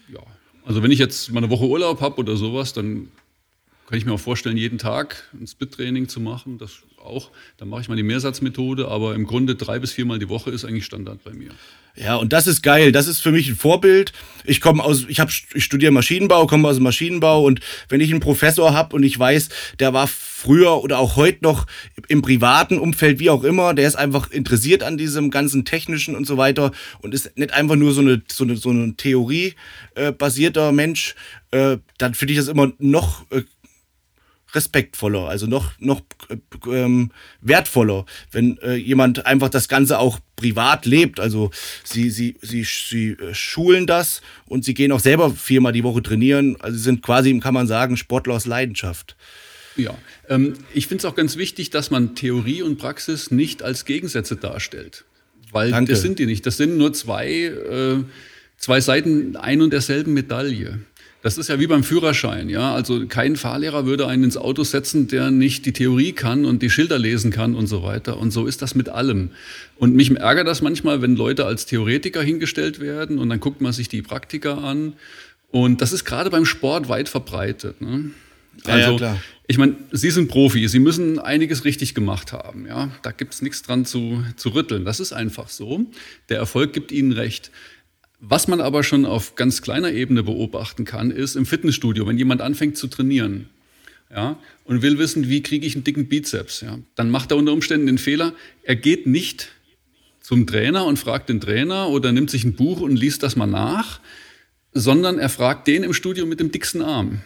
ja. 0.08 0.20
Also 0.66 0.84
wenn 0.84 0.92
ich 0.92 1.00
jetzt 1.00 1.32
mal 1.32 1.40
eine 1.40 1.50
Woche 1.50 1.66
Urlaub 1.66 2.02
habe 2.02 2.18
oder 2.18 2.36
sowas, 2.38 2.74
dann 2.74 3.10
Kann 3.88 3.98
ich 3.98 4.06
mir 4.06 4.14
auch 4.14 4.20
vorstellen, 4.20 4.58
jeden 4.58 4.78
Tag 4.78 5.30
ein 5.34 5.46
Split-Training 5.46 6.08
zu 6.08 6.20
machen. 6.20 6.58
Das 6.58 6.84
auch. 7.04 7.32
Dann 7.58 7.70
mache 7.70 7.82
ich 7.82 7.90
mal 7.90 7.96
die 7.96 8.04
Mehrsatzmethode, 8.04 8.88
aber 8.88 9.16
im 9.16 9.26
Grunde 9.26 9.56
drei 9.56 9.80
bis 9.80 9.92
viermal 9.92 10.20
die 10.20 10.30
Woche 10.30 10.52
ist 10.52 10.66
eigentlich 10.66 10.86
Standard 10.86 11.24
bei 11.24 11.34
mir. 11.34 11.52
Ja, 11.96 12.16
und 12.16 12.34
das 12.34 12.48
ist 12.48 12.64
geil. 12.64 12.92
Das 12.92 13.06
ist 13.06 13.20
für 13.20 13.32
mich 13.32 13.48
ein 13.50 13.56
Vorbild. 13.56 14.14
Ich 14.46 14.62
komme 14.62 14.84
aus, 14.84 15.06
ich 15.08 15.20
habe, 15.20 15.32
ich 15.54 15.64
studiere 15.64 15.92
Maschinenbau, 15.92 16.48
komme 16.48 16.68
aus 16.68 16.76
dem 16.76 16.84
Maschinenbau 16.84 17.44
und 17.46 17.60
wenn 17.88 18.02
ich 18.02 18.10
einen 18.10 18.20
Professor 18.20 18.74
habe 18.74 18.96
und 18.96 19.04
ich 19.04 19.18
weiß, 19.20 19.50
der 19.80 19.94
war 19.94 20.08
früher 20.08 20.82
oder 20.82 20.98
auch 20.98 21.18
heute 21.18 21.44
noch 21.44 21.68
im 22.08 22.24
privaten 22.24 22.80
Umfeld, 22.80 23.20
wie 23.20 23.30
auch 23.30 23.44
immer, 23.44 23.76
der 23.76 23.88
ist 23.88 23.96
einfach 23.96 24.32
interessiert 24.32 24.82
an 24.82 24.98
diesem 24.98 25.30
ganzen 25.30 25.66
technischen 25.66 26.16
und 26.16 26.26
so 26.26 26.38
weiter 26.38 26.72
und 27.02 27.14
ist 27.14 27.38
nicht 27.38 27.54
einfach 27.54 27.76
nur 27.76 27.94
so 27.94 28.02
eine 28.02 28.24
so 28.28 28.44
eine 28.44 28.58
so 28.58 28.72
eine 28.72 28.96
Theorie 28.96 29.54
äh, 29.94 30.12
basierter 30.12 30.72
Mensch, 30.72 31.14
äh, 31.52 31.78
dann 32.00 32.16
finde 32.16 32.34
ich 32.34 32.40
das 32.40 32.48
immer 32.48 32.72
noch 32.80 33.30
äh, 33.30 33.44
respektvoller, 34.54 35.28
also 35.28 35.48
noch, 35.48 35.72
noch 35.80 36.02
äh, 36.30 36.38
ähm, 36.70 37.12
wertvoller, 37.42 38.06
wenn 38.32 38.58
äh, 38.60 38.76
jemand 38.76 39.26
einfach 39.26 39.50
das 39.50 39.68
Ganze 39.68 40.00
auch 40.00 40.20
privat 40.36 40.86
lebt. 40.86 41.20
Also 41.20 41.52
sie, 41.84 42.10
sie, 42.10 42.38
sie, 42.42 42.64
sie 42.64 43.10
äh, 43.12 43.34
schulen 43.34 43.88
das 43.88 44.22
und 44.46 44.66
sie 44.66 44.74
gehen 44.74 44.92
auch 44.92 45.00
selber 45.00 45.32
viermal 45.32 45.74
die 45.74 45.84
Woche 45.84 46.04
trainieren. 46.04 46.56
Also 46.60 46.78
sie 46.78 46.84
sind 46.84 47.02
quasi, 47.02 47.38
kann 47.40 47.54
man 47.54 47.68
sagen, 47.68 47.98
Sportler 47.98 48.36
aus 48.36 48.46
Leidenschaft. 48.46 49.16
Ja, 49.76 49.98
ähm, 50.30 50.54
ich 50.74 50.88
finde 50.88 51.02
es 51.02 51.06
auch 51.06 51.16
ganz 51.16 51.38
wichtig, 51.38 51.70
dass 51.70 51.90
man 51.90 52.16
Theorie 52.16 52.62
und 52.62 52.78
Praxis 52.78 53.32
nicht 53.32 53.64
als 53.64 53.86
Gegensätze 53.86 54.36
darstellt. 54.36 55.06
Weil 55.52 55.72
Danke. 55.72 55.92
das 55.92 56.02
sind 56.02 56.20
die 56.20 56.26
nicht. 56.26 56.46
Das 56.46 56.58
sind 56.58 56.78
nur 56.78 56.94
zwei, 56.94 57.30
äh, 57.30 58.04
zwei 58.58 58.82
Seiten 58.82 59.36
ein 59.36 59.62
und 59.62 59.72
derselben 59.72 60.14
Medaille. 60.14 60.80
Das 61.24 61.38
ist 61.38 61.48
ja 61.48 61.58
wie 61.58 61.68
beim 61.68 61.86
Führerschein, 61.86 62.50
ja. 62.50 62.76
Also 62.76 63.08
kein 63.08 63.38
Fahrlehrer 63.38 63.86
würde 63.86 64.08
einen 64.08 64.26
ins 64.26 64.36
Auto 64.36 64.66
setzen, 64.66 65.08
der 65.08 65.32
nicht 65.32 65.66
die 65.66 65.72
Theorie 65.72 66.12
kann 66.12 66.44
und 66.44 66.62
die 66.62 66.70
Schilder 66.70 67.00
lesen 67.00 67.32
kann 67.32 67.56
und 67.56 67.68
so 67.68 67.82
weiter. 67.82 68.18
Und 68.18 68.32
so 68.32 68.46
ist 68.46 68.62
das 68.62 68.76
mit 68.76 68.90
allem. 68.90 69.32
Und 69.78 69.96
mich 69.96 70.12
ärgert 70.12 70.48
das 70.48 70.62
manchmal, 70.62 71.02
wenn 71.02 71.16
Leute 71.16 71.46
als 71.46 71.66
Theoretiker 71.66 72.22
hingestellt 72.22 72.82
werden 72.82 73.20
und 73.20 73.30
dann 73.30 73.40
guckt 73.40 73.62
man 73.62 73.72
sich 73.72 73.88
die 73.88 74.02
Praktiker 74.02 74.58
an. 74.58 74.94
Und 75.50 75.82
das 75.82 75.94
ist 75.94 76.04
gerade 76.04 76.30
beim 76.30 76.44
Sport 76.44 76.90
weit 76.90 77.08
verbreitet. 77.08 77.80
Ne? 77.80 78.12
Also, 78.66 78.98
ja, 78.98 79.14
ja, 79.14 79.18
ich 79.48 79.58
meine, 79.58 79.78
Sie 79.92 80.12
sind 80.12 80.28
Profi, 80.28 80.68
Sie 80.68 80.80
müssen 80.80 81.20
einiges 81.20 81.64
richtig 81.64 81.96
gemacht 81.96 82.34
haben. 82.34 82.66
Ja? 82.68 82.92
Da 83.02 83.12
gibt 83.12 83.34
es 83.34 83.42
nichts 83.42 83.62
dran 83.62 83.86
zu, 83.86 84.24
zu 84.36 84.50
rütteln. 84.50 84.84
Das 84.84 85.00
ist 85.00 85.14
einfach 85.14 85.48
so. 85.48 85.86
Der 86.28 86.38
Erfolg 86.38 86.74
gibt 86.74 86.92
Ihnen 86.92 87.14
recht. 87.14 87.50
Was 88.26 88.48
man 88.48 88.62
aber 88.62 88.84
schon 88.84 89.06
auf 89.06 89.36
ganz 89.36 89.62
kleiner 89.62 89.92
Ebene 89.92 90.24
beobachten 90.24 90.86
kann, 90.86 91.12
ist 91.12 91.36
im 91.36 91.46
Fitnessstudio, 91.46 92.08
wenn 92.08 92.18
jemand 92.18 92.42
anfängt 92.42 92.78
zu 92.78 92.88
trainieren 92.88 93.50
ja, 94.10 94.38
und 94.64 94.82
will 94.82 94.98
wissen, 94.98 95.28
wie 95.28 95.44
kriege 95.44 95.68
ich 95.68 95.76
einen 95.76 95.84
dicken 95.84 96.08
Bizeps, 96.08 96.62
ja, 96.62 96.80
dann 96.96 97.10
macht 97.10 97.32
er 97.32 97.38
unter 97.38 97.52
Umständen 97.52 97.86
den 97.86 97.98
Fehler, 97.98 98.34
er 98.64 98.78
geht 98.78 99.08
nicht 99.08 99.50
zum 100.22 100.48
Trainer 100.48 100.86
und 100.86 101.00
fragt 101.00 101.28
den 101.28 101.42
Trainer 101.42 101.90
oder 101.90 102.14
nimmt 102.14 102.30
sich 102.30 102.46
ein 102.46 102.54
Buch 102.54 102.80
und 102.80 102.96
liest 102.96 103.24
das 103.24 103.36
mal 103.36 103.46
nach, 103.46 104.00
sondern 104.72 105.20
er 105.20 105.28
fragt 105.28 105.68
den 105.68 105.84
im 105.84 105.92
Studio 105.92 106.26
mit 106.26 106.40
dem 106.40 106.50
dicksten 106.50 106.82
Arm. 106.82 107.20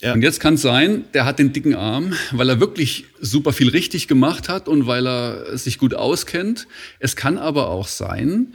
Ja. 0.00 0.14
Und 0.14 0.22
jetzt 0.22 0.40
kann 0.40 0.54
es 0.54 0.62
sein, 0.62 1.04
der 1.12 1.26
hat 1.26 1.38
den 1.38 1.52
dicken 1.52 1.74
Arm, 1.74 2.14
weil 2.32 2.48
er 2.48 2.60
wirklich 2.60 3.04
super 3.20 3.52
viel 3.52 3.68
richtig 3.68 4.08
gemacht 4.08 4.48
hat 4.48 4.68
und 4.68 4.86
weil 4.86 5.06
er 5.06 5.58
sich 5.58 5.78
gut 5.78 5.94
auskennt. 5.94 6.66
Es 6.98 7.14
kann 7.14 7.36
aber 7.36 7.68
auch 7.68 7.86
sein, 7.86 8.54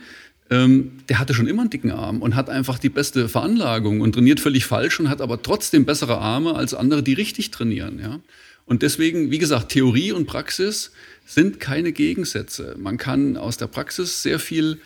ähm, 0.50 1.00
der 1.10 1.20
hatte 1.20 1.34
schon 1.34 1.48
immer 1.48 1.62
einen 1.62 1.70
dicken 1.70 1.92
Arm 1.92 2.22
und 2.22 2.36
hat 2.36 2.50
einfach 2.50 2.80
die 2.80 2.90
beste 2.90 3.28
Veranlagung 3.28 4.02
und 4.02 4.14
trainiert 4.14 4.40
völlig 4.40 4.66
falsch 4.66 5.00
und 5.00 5.10
hat 5.10 5.22
aber 5.22 5.42
trotzdem 5.42 5.86
bessere 5.86 6.18
Arme 6.18 6.56
als 6.56 6.74
andere, 6.74 7.04
die 7.04 7.14
richtig 7.14 7.52
trainieren. 7.52 8.00
Ja? 8.00 8.20
Und 8.66 8.82
deswegen, 8.82 9.32
wie 9.32 9.38
gesagt, 9.38 9.70
Theorie 9.70 10.12
und 10.12 10.26
Praxis 10.26 10.92
sind 11.26 11.60
keine 11.60 11.92
Gegensätze. 11.92 12.76
Man 12.78 12.98
kann 12.98 13.36
aus 13.36 13.58
der 13.58 13.68
Praxis 13.68 14.24
sehr 14.24 14.40
viel, 14.40 14.80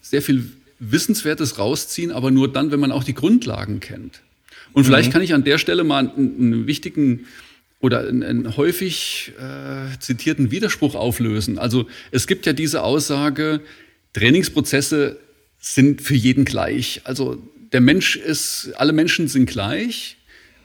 sehr 0.00 0.22
viel 0.22 0.50
Wissenswertes 0.78 1.58
rausziehen, 1.58 2.10
aber 2.10 2.30
nur 2.30 2.52
dann, 2.52 2.70
wenn 2.70 2.80
man 2.80 2.92
auch 2.92 3.04
die 3.04 3.14
Grundlagen 3.14 3.80
kennt. 3.80 4.20
Und 4.72 4.84
vielleicht 4.84 5.08
mhm. 5.08 5.12
kann 5.12 5.22
ich 5.22 5.34
an 5.34 5.44
der 5.44 5.58
Stelle 5.58 5.84
mal 5.84 6.08
einen, 6.08 6.36
einen 6.38 6.66
wichtigen 6.66 7.26
oder 7.80 8.00
einen, 8.00 8.22
einen 8.22 8.56
häufig 8.56 9.32
äh, 9.38 9.98
zitierten 9.98 10.50
Widerspruch 10.50 10.94
auflösen. 10.94 11.58
Also 11.58 11.86
es 12.10 12.26
gibt 12.26 12.46
ja 12.46 12.52
diese 12.52 12.82
Aussage, 12.82 13.60
Trainingsprozesse 14.12 15.18
sind 15.58 16.02
für 16.02 16.14
jeden 16.14 16.44
gleich. 16.44 17.02
Also 17.04 17.42
der 17.72 17.80
Mensch 17.80 18.16
ist, 18.16 18.72
alle 18.76 18.92
Menschen 18.92 19.28
sind 19.28 19.46
gleich, 19.46 20.16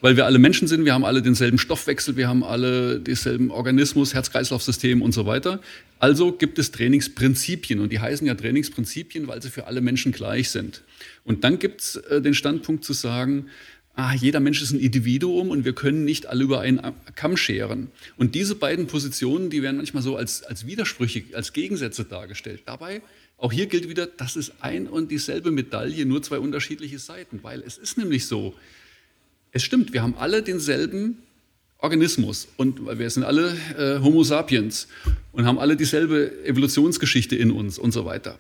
weil 0.01 0.15
wir 0.15 0.25
alle 0.25 0.37
Menschen 0.37 0.67
sind, 0.67 0.85
wir 0.85 0.93
haben 0.93 1.05
alle 1.05 1.21
denselben 1.21 1.57
Stoffwechsel, 1.57 2.17
wir 2.17 2.27
haben 2.27 2.43
alle 2.43 2.99
denselben 2.99 3.49
Organismus, 3.49 4.13
Herz-Kreislauf-System 4.13 5.01
und 5.01 5.11
so 5.11 5.25
weiter. 5.25 5.61
Also 5.99 6.31
gibt 6.31 6.59
es 6.59 6.71
Trainingsprinzipien 6.71 7.79
und 7.79 7.91
die 7.91 7.99
heißen 7.99 8.27
ja 8.27 8.35
Trainingsprinzipien, 8.35 9.27
weil 9.27 9.41
sie 9.41 9.49
für 9.49 9.65
alle 9.65 9.81
Menschen 9.81 10.11
gleich 10.11 10.49
sind. 10.49 10.83
Und 11.23 11.43
dann 11.43 11.57
gibt 11.57 11.81
es 11.81 11.95
äh, 11.95 12.21
den 12.21 12.33
Standpunkt 12.33 12.83
zu 12.83 12.93
sagen, 12.93 13.47
ah, 13.95 14.13
jeder 14.13 14.39
Mensch 14.39 14.61
ist 14.61 14.71
ein 14.71 14.79
Individuum 14.79 15.49
und 15.49 15.65
wir 15.65 15.73
können 15.73 16.05
nicht 16.05 16.27
alle 16.27 16.43
über 16.43 16.61
einen 16.61 16.79
Kamm 17.15 17.35
scheren. 17.35 17.89
Und 18.15 18.35
diese 18.35 18.55
beiden 18.55 18.85
Positionen, 18.85 19.49
die 19.49 19.63
werden 19.63 19.77
manchmal 19.77 20.03
so 20.03 20.15
als, 20.15 20.43
als 20.43 20.67
widersprüchig, 20.67 21.35
als 21.35 21.51
Gegensätze 21.51 22.05
dargestellt. 22.05 22.61
Dabei 22.65 23.01
auch 23.37 23.51
hier 23.51 23.67
gilt 23.67 23.87
wieder, 23.87 24.07
das 24.07 24.35
ist 24.35 24.53
ein 24.61 24.87
und 24.87 25.11
dieselbe 25.11 25.51
Medaille, 25.51 26.05
nur 26.05 26.23
zwei 26.23 26.39
unterschiedliche 26.39 26.97
Seiten, 26.97 27.39
weil 27.43 27.61
es 27.61 27.77
ist 27.77 27.97
nämlich 27.97 28.25
so, 28.25 28.55
es 29.51 29.63
stimmt, 29.63 29.93
wir 29.93 30.01
haben 30.01 30.15
alle 30.17 30.41
denselben 30.41 31.19
Organismus 31.77 32.47
und 32.57 32.97
wir 32.97 33.09
sind 33.09 33.23
alle 33.23 33.55
äh, 33.77 34.01
Homo 34.01 34.23
sapiens 34.23 34.87
und 35.31 35.45
haben 35.45 35.59
alle 35.59 35.75
dieselbe 35.75 36.43
Evolutionsgeschichte 36.43 37.35
in 37.35 37.51
uns 37.51 37.77
und 37.77 37.91
so 37.91 38.05
weiter. 38.05 38.39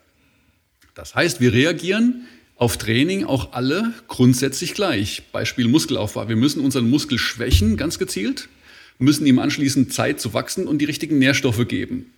Das 0.95 1.13
heißt, 1.13 1.39
wir 1.39 1.53
reagieren 1.53 2.25
auf 2.55 2.77
Training 2.77 3.23
auch 3.23 3.53
alle 3.53 3.93
grundsätzlich 4.07 4.73
gleich. 4.73 5.23
Beispiel 5.31 5.67
Muskelaufbau. 5.67 6.27
Wir 6.27 6.35
müssen 6.35 6.59
unseren 6.59 6.89
Muskel 6.89 7.19
schwächen, 7.19 7.77
ganz 7.77 7.99
gezielt, 7.99 8.49
müssen 8.97 9.27
ihm 9.27 9.37
anschließend 9.37 9.93
Zeit 9.93 10.19
zu 10.19 10.33
wachsen 10.33 10.67
und 10.67 10.79
die 10.79 10.85
richtigen 10.85 11.19
Nährstoffe 11.19 11.67
geben. 11.67 12.11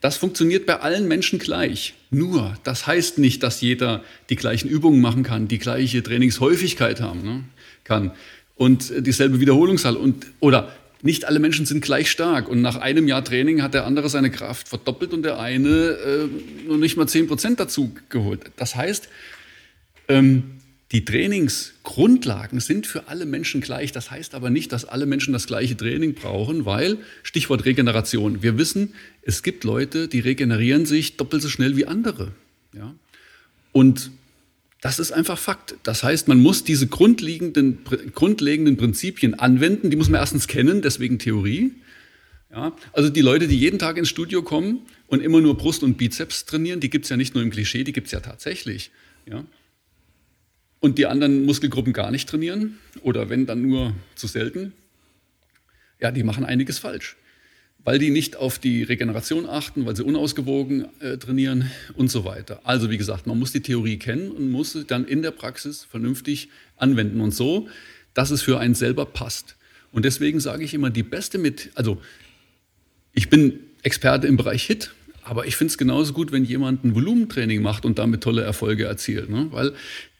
Das 0.00 0.16
funktioniert 0.16 0.66
bei 0.66 0.80
allen 0.80 1.08
Menschen 1.08 1.38
gleich. 1.38 1.94
Nur, 2.10 2.56
das 2.64 2.86
heißt 2.86 3.18
nicht, 3.18 3.42
dass 3.42 3.60
jeder 3.60 4.02
die 4.30 4.36
gleichen 4.36 4.68
Übungen 4.68 5.00
machen 5.00 5.22
kann, 5.22 5.46
die 5.46 5.58
gleiche 5.58 6.02
Trainingshäufigkeit 6.02 7.00
haben 7.00 7.22
ne, 7.22 7.44
kann 7.84 8.12
und 8.56 8.92
dieselbe 9.06 9.40
Wiederholungszahl. 9.40 9.96
Und, 9.96 10.26
oder 10.40 10.72
nicht 11.02 11.24
alle 11.24 11.38
Menschen 11.38 11.66
sind 11.66 11.82
gleich 11.82 12.10
stark. 12.10 12.48
Und 12.48 12.60
nach 12.60 12.76
einem 12.76 13.08
Jahr 13.08 13.24
Training 13.24 13.62
hat 13.62 13.74
der 13.74 13.86
andere 13.86 14.08
seine 14.08 14.30
Kraft 14.30 14.68
verdoppelt 14.68 15.12
und 15.12 15.22
der 15.22 15.38
eine 15.38 15.68
äh, 15.68 16.28
nur 16.66 16.78
nicht 16.78 16.96
mal 16.96 17.06
10 17.06 17.26
Prozent 17.26 17.60
dazu 17.60 17.94
geholt. 18.08 18.50
Das 18.56 18.76
heißt, 18.76 19.08
ähm, 20.08 20.59
die 20.92 21.04
Trainingsgrundlagen 21.04 22.58
sind 22.58 22.86
für 22.86 23.06
alle 23.06 23.24
Menschen 23.24 23.60
gleich. 23.60 23.92
Das 23.92 24.10
heißt 24.10 24.34
aber 24.34 24.50
nicht, 24.50 24.72
dass 24.72 24.84
alle 24.84 25.06
Menschen 25.06 25.32
das 25.32 25.46
gleiche 25.46 25.76
Training 25.76 26.14
brauchen, 26.14 26.64
weil, 26.64 26.98
Stichwort 27.22 27.64
Regeneration, 27.64 28.42
wir 28.42 28.58
wissen, 28.58 28.94
es 29.22 29.42
gibt 29.42 29.62
Leute, 29.62 30.08
die 30.08 30.20
regenerieren 30.20 30.86
sich 30.86 31.16
doppelt 31.16 31.42
so 31.42 31.48
schnell 31.48 31.76
wie 31.76 31.86
andere. 31.86 32.32
Ja? 32.74 32.92
Und 33.70 34.10
das 34.80 34.98
ist 34.98 35.12
einfach 35.12 35.38
Fakt. 35.38 35.76
Das 35.84 36.02
heißt, 36.02 36.26
man 36.26 36.40
muss 36.40 36.64
diese 36.64 36.88
grundlegenden, 36.88 37.78
grundlegenden 38.14 38.76
Prinzipien 38.76 39.34
anwenden. 39.34 39.90
Die 39.90 39.96
muss 39.96 40.08
man 40.08 40.20
erstens 40.20 40.48
kennen, 40.48 40.82
deswegen 40.82 41.20
Theorie. 41.20 41.72
Ja? 42.50 42.72
Also 42.92 43.10
die 43.10 43.20
Leute, 43.20 43.46
die 43.46 43.58
jeden 43.58 43.78
Tag 43.78 43.96
ins 43.96 44.08
Studio 44.08 44.42
kommen 44.42 44.80
und 45.06 45.22
immer 45.22 45.40
nur 45.40 45.56
Brust 45.56 45.84
und 45.84 45.98
Bizeps 45.98 46.46
trainieren, 46.46 46.80
die 46.80 46.90
gibt 46.90 47.04
es 47.04 47.10
ja 47.10 47.16
nicht 47.16 47.34
nur 47.34 47.44
im 47.44 47.50
Klischee, 47.50 47.84
die 47.84 47.92
gibt 47.92 48.06
es 48.06 48.12
ja 48.12 48.20
tatsächlich. 48.20 48.90
Ja? 49.26 49.44
Und 50.80 50.98
die 50.98 51.06
anderen 51.06 51.44
Muskelgruppen 51.44 51.92
gar 51.92 52.10
nicht 52.10 52.28
trainieren 52.28 52.78
oder 53.02 53.28
wenn 53.28 53.46
dann 53.46 53.62
nur 53.62 53.94
zu 54.14 54.26
selten, 54.26 54.72
ja, 56.00 56.10
die 56.10 56.22
machen 56.22 56.44
einiges 56.44 56.78
falsch, 56.78 57.16
weil 57.84 57.98
die 57.98 58.10
nicht 58.10 58.36
auf 58.36 58.58
die 58.58 58.82
Regeneration 58.82 59.46
achten, 59.46 59.86
weil 59.86 59.94
sie 59.94 60.04
unausgewogen 60.04 60.86
äh, 61.00 61.18
trainieren 61.18 61.70
und 61.94 62.10
so 62.10 62.24
weiter. 62.24 62.60
Also 62.64 62.90
wie 62.90 62.98
gesagt, 62.98 63.26
man 63.26 63.38
muss 63.38 63.52
die 63.52 63.60
Theorie 63.60 63.98
kennen 63.98 64.30
und 64.30 64.50
muss 64.50 64.72
sie 64.72 64.84
dann 64.84 65.04
in 65.04 65.22
der 65.22 65.30
Praxis 65.30 65.84
vernünftig 65.84 66.48
anwenden 66.76 67.20
und 67.20 67.32
so, 67.32 67.68
dass 68.14 68.30
es 68.30 68.42
für 68.42 68.58
einen 68.58 68.74
selber 68.74 69.06
passt. 69.06 69.56
Und 69.92 70.04
deswegen 70.04 70.40
sage 70.40 70.64
ich 70.64 70.74
immer, 70.74 70.90
die 70.90 71.02
beste 71.02 71.38
mit, 71.38 71.70
also 71.74 72.00
ich 73.12 73.28
bin 73.28 73.60
Experte 73.82 74.26
im 74.26 74.36
Bereich 74.36 74.64
HIT, 74.64 74.92
aber 75.22 75.46
ich 75.46 75.56
finde 75.56 75.72
es 75.72 75.78
genauso 75.78 76.12
gut, 76.12 76.32
wenn 76.32 76.44
jemand 76.44 76.84
ein 76.84 76.94
Volumentraining 76.94 77.60
macht 77.60 77.84
und 77.84 77.98
damit 77.98 78.22
tolle 78.22 78.42
Erfolge 78.42 78.84
erzielt. 78.84 79.28
Ne? 79.28 79.48
Weil 79.50 79.74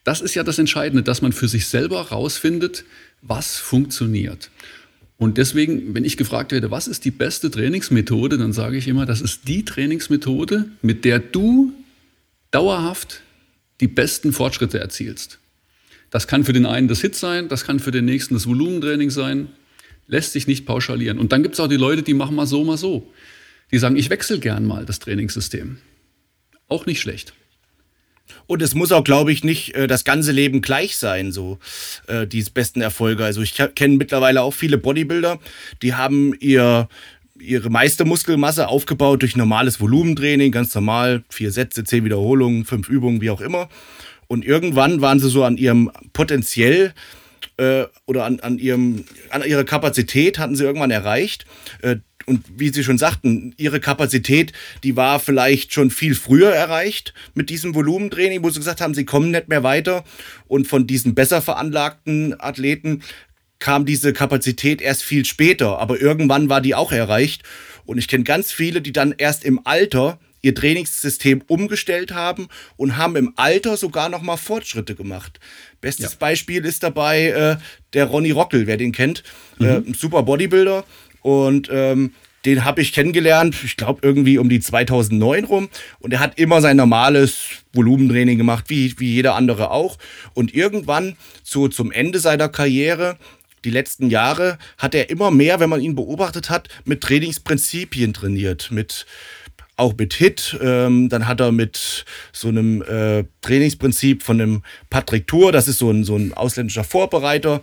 das 0.05 0.21
ist 0.21 0.35
ja 0.35 0.43
das 0.43 0.59
Entscheidende, 0.59 1.03
dass 1.03 1.23
man 1.23 1.33
für 1.33 1.49
sich 1.49 1.67
selber 1.67 2.01
rausfindet, 2.01 2.85
was 3.23 3.59
funktioniert. 3.59 4.51
Und 5.19 5.37
deswegen, 5.37 5.95
wenn 5.95 6.05
ich 6.05 6.17
gefragt 6.17 6.53
werde, 6.53 6.71
was 6.71 6.89
ist 6.89 7.05
die 7.05 7.11
beste 7.11 7.51
Trainingsmethode, 7.51 8.39
dann 8.39 8.55
sage 8.55 8.79
ich 8.79 8.89
immer, 8.89 9.05
das 9.05 9.21
ist 9.21 9.47
die 9.49 9.65
Trainingsmethode, 9.65 10.67
mit 10.81 11.05
der 11.05 11.19
du 11.19 11.73
dauerhaft 12.51 13.21
die 13.81 13.89
besten 13.89 14.33
Fortschritte 14.33 14.81
erzielst. 14.81 15.39
Das 16.09 16.27
kann 16.27 16.45
für 16.45 16.55
den 16.55 16.67
einen 16.67 16.89
das 16.89 17.03
Hit 17.03 17.15
sein, 17.15 17.49
das 17.49 17.65
kann 17.65 17.79
für 17.79 17.91
den 17.91 18.07
nächsten 18.07 18.35
das 18.35 18.47
Volumentraining 18.47 19.11
sein, 19.11 19.49
Lässt 20.11 20.33
sich 20.33 20.49
nicht 20.49 20.67
pauschalieren. 20.67 21.21
Und 21.21 21.31
dann 21.31 21.45
gibt 21.45 21.55
es 21.55 21.61
auch 21.61 21.69
die 21.69 21.77
Leute, 21.77 22.03
die 22.03 22.15
machen 22.15 22.35
mal 22.35 22.45
so, 22.47 22.65
mal 22.65 22.77
so. 22.77 23.09
Die 23.71 23.79
sagen, 23.79 23.95
ich 23.95 24.11
wechsle 24.11 24.41
gern 24.41 24.67
mal 24.67 24.85
das 24.85 24.99
Trainingssystem. 24.99 25.79
Auch 26.67 26.85
nicht 26.85 27.01
schlecht. 27.01 27.33
Und 28.47 28.63
es 28.63 28.75
muss 28.75 28.93
auch, 28.93 29.05
glaube 29.05 29.33
ich, 29.33 29.45
nicht 29.45 29.75
äh, 29.75 29.87
das 29.87 30.05
ganze 30.05 30.33
Leben 30.33 30.63
gleich 30.63 30.97
sein, 30.97 31.33
so 31.33 31.59
äh, 32.07 32.27
die 32.27 32.43
besten 32.43 32.81
Erfolge. 32.81 33.25
Also 33.25 33.43
ich 33.43 33.55
kenne 33.75 33.97
mittlerweile 33.97 34.43
auch 34.43 34.55
viele 34.55 34.79
Bodybuilder, 34.79 35.39
die 35.83 35.95
haben 35.95 36.35
ihr 36.41 36.89
ihre 37.41 37.71
meiste 37.71 38.05
Muskelmasse 38.05 38.69
aufgebaut 38.69 39.23
durch 39.23 39.35
normales 39.35 39.81
Volumentraining, 39.81 40.53
ganz 40.53 40.75
normal, 40.75 41.25
vier 41.31 41.51
Sätze, 41.51 41.85
zehn 41.85 42.05
Wiederholungen, 42.05 42.67
fünf 42.67 42.89
Übungen, 42.89 43.23
wie 43.23 43.31
auch 43.31 43.41
immer. 43.41 43.69
Und 44.27 44.45
irgendwann 44.45 45.01
waren 45.01 45.19
sie 45.19 45.31
so 45.31 45.43
an 45.45 45.57
ihrem 45.57 45.91
potenziell 46.13 46.93
äh, 47.57 47.85
oder 48.07 48.25
an, 48.25 48.41
an, 48.41 48.59
ihrem, 48.59 49.05
an 49.31 49.43
ihrer 49.43 49.65
Kapazität 49.65 50.39
hatten 50.39 50.55
sie 50.55 50.65
irgendwann 50.65 50.91
erreicht. 50.91 51.47
Äh, 51.83 51.97
und 52.31 52.45
wie 52.57 52.69
Sie 52.73 52.85
schon 52.85 52.97
sagten, 52.97 53.55
Ihre 53.57 53.81
Kapazität, 53.81 54.53
die 54.85 54.95
war 54.95 55.19
vielleicht 55.19 55.75
schon 55.75 55.91
viel 55.91 56.15
früher 56.15 56.51
erreicht 56.51 57.13
mit 57.35 57.51
diesem 57.51 57.75
Volumentraining, 57.75 58.45
wo 58.45 58.51
Sie 58.51 58.61
gesagt 58.61 58.81
haben, 58.81 58.95
Sie 58.95 59.05
kommen 59.05 59.33
nicht 59.33 59.49
mehr 59.49 59.65
weiter. 59.65 60.05
Und 60.47 60.69
von 60.69 60.87
diesen 60.87 61.17
besser 61.17 61.43
veranlagten 61.43 62.41
Athleten 62.41 63.03
kam 63.59 63.85
diese 63.85 64.13
Kapazität 64.13 64.81
erst 64.81 65.03
viel 65.03 65.25
später, 65.25 65.81
aber 65.81 66.01
irgendwann 66.01 66.49
war 66.49 66.61
die 66.61 66.77
auch 66.77 66.93
erreicht. 66.93 67.43
Und 67.85 67.99
ich 67.99 68.07
kenne 68.07 68.23
ganz 68.23 68.53
viele, 68.53 68.81
die 68.81 68.93
dann 68.93 69.13
erst 69.19 69.45
im 69.45 69.61
Alter 69.65 70.21
ihr 70.43 70.55
Trainingssystem 70.55 71.43
umgestellt 71.49 72.13
haben 72.13 72.49
und 72.77 72.97
haben 72.97 73.17
im 73.17 73.33
Alter 73.37 73.77
sogar 73.77 74.09
noch 74.09 74.23
mal 74.23 74.37
Fortschritte 74.37 74.95
gemacht. 74.95 75.41
Bestes 75.81 76.13
ja. 76.13 76.19
Beispiel 76.19 76.65
ist 76.65 76.85
dabei 76.85 77.27
äh, 77.27 77.57
der 77.93 78.05
Ronny 78.07 78.31
Rockel, 78.31 78.69
wer 78.69 78.77
den 78.77 78.93
kennt, 78.93 79.25
mhm. 79.59 79.67
äh, 79.67 79.83
super 79.95 80.23
Bodybuilder 80.23 80.85
und 81.23 81.69
ähm, 81.73 82.13
den 82.45 82.65
habe 82.65 82.81
ich 82.81 82.93
kennengelernt, 82.93 83.55
ich 83.65 83.77
glaube 83.77 84.01
irgendwie 84.03 84.39
um 84.39 84.49
die 84.49 84.61
2009 84.61 85.45
rum. 85.45 85.69
Und 85.99 86.13
er 86.13 86.21
hat 86.21 86.39
immer 86.39 86.61
sein 86.61 86.77
normales 86.77 87.39
Volumentraining 87.75 88.39
gemacht, 88.39 88.65
wie, 88.69 88.99
wie 88.99 89.13
jeder 89.13 89.35
andere 89.35 89.71
auch. 89.71 89.99
Und 90.33 90.55
irgendwann, 90.55 91.17
so 91.43 91.69
zum 91.69 91.93
Ende 91.93 92.19
seiner 92.19 92.49
Karriere, 92.49 93.19
die 93.65 93.71
letzten 93.71 94.09
Jahre, 94.09 94.59
hat 94.79 94.95
er 94.95 95.11
immer 95.11 95.31
mehr, 95.31 95.61
wenn 95.61 95.69
man 95.69 95.83
ihn 95.83 95.95
beobachtet 95.95 96.49
hat, 96.49 96.69
mit 96.85 97.03
Trainingsprinzipien 97.03 98.15
trainiert. 98.15 98.71
Mit 98.71 99.05
auch 99.81 99.95
mit 99.97 100.15
Hit. 100.15 100.59
Ähm, 100.63 101.09
dann 101.09 101.27
hat 101.27 101.41
er 101.41 101.53
mit 101.53 102.05
so 102.33 102.49
einem 102.49 102.83
äh, 102.83 103.25
Trainingsprinzip 103.41 104.23
von 104.23 104.39
dem 104.39 104.63
Patrick 104.91 105.27
Tour, 105.27 105.51
das 105.51 105.67
ist 105.69 105.79
so 105.79 105.91
ein, 105.91 106.05
so 106.05 106.17
ein 106.17 106.35
ausländischer 106.35 106.85
Vorbereiter, 106.85 107.63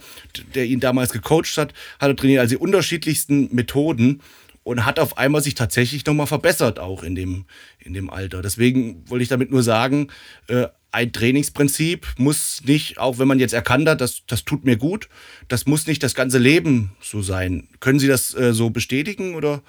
der 0.55 0.65
ihn 0.65 0.79
damals 0.79 1.13
gecoacht 1.13 1.57
hat, 1.57 1.73
hat 1.99 2.09
er 2.09 2.15
trainiert, 2.15 2.41
also 2.41 2.55
die 2.55 2.61
unterschiedlichsten 2.61 3.53
Methoden 3.53 4.21
und 4.63 4.85
hat 4.85 4.99
auf 4.99 5.17
einmal 5.17 5.41
sich 5.41 5.55
tatsächlich 5.55 6.05
nochmal 6.05 6.27
verbessert, 6.27 6.79
auch 6.79 7.03
in 7.03 7.15
dem, 7.15 7.45
in 7.79 7.93
dem 7.93 8.09
Alter. 8.09 8.41
Deswegen 8.41 9.03
wollte 9.07 9.23
ich 9.23 9.29
damit 9.29 9.51
nur 9.51 9.63
sagen, 9.63 10.09
äh, 10.47 10.67
ein 10.91 11.13
Trainingsprinzip 11.13 12.07
muss 12.17 12.63
nicht, 12.65 12.97
auch 12.97 13.19
wenn 13.19 13.27
man 13.27 13.39
jetzt 13.39 13.53
erkannt 13.53 13.87
hat, 13.87 14.01
das, 14.01 14.23
das 14.25 14.43
tut 14.43 14.65
mir 14.65 14.77
gut, 14.77 15.07
das 15.47 15.67
muss 15.67 15.85
nicht 15.85 16.01
das 16.01 16.15
ganze 16.15 16.39
Leben 16.39 16.91
so 17.01 17.21
sein. 17.21 17.67
Können 17.79 17.99
Sie 17.99 18.07
das 18.07 18.33
äh, 18.33 18.53
so 18.53 18.71
bestätigen 18.71 19.35
oder? 19.35 19.61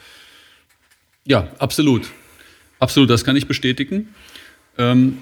Ja, 1.26 1.48
absolut. 1.58 2.10
Absolut, 2.78 3.10
das 3.10 3.24
kann 3.24 3.36
ich 3.36 3.46
bestätigen. 3.46 4.14
Ähm, 4.76 5.18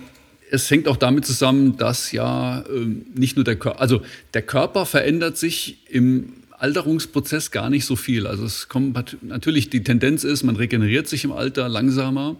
es 0.50 0.70
hängt 0.70 0.88
auch 0.88 0.96
damit 0.96 1.26
zusammen, 1.26 1.76
dass 1.76 2.12
ja 2.12 2.64
ähm, 2.68 3.06
nicht 3.14 3.36
nur 3.36 3.44
der 3.44 3.56
Körper, 3.56 3.80
also 3.80 4.02
der 4.34 4.42
Körper 4.42 4.86
verändert 4.86 5.36
sich 5.36 5.78
im 5.88 6.34
Alterungsprozess 6.58 7.50
gar 7.50 7.70
nicht 7.70 7.84
so 7.84 7.96
viel. 7.96 8.26
Also 8.26 8.44
es 8.44 8.68
kommt 8.68 9.22
natürlich 9.22 9.70
die 9.70 9.82
Tendenz 9.82 10.24
ist, 10.24 10.42
man 10.42 10.56
regeneriert 10.56 11.08
sich 11.08 11.24
im 11.24 11.32
Alter 11.32 11.68
langsamer. 11.68 12.36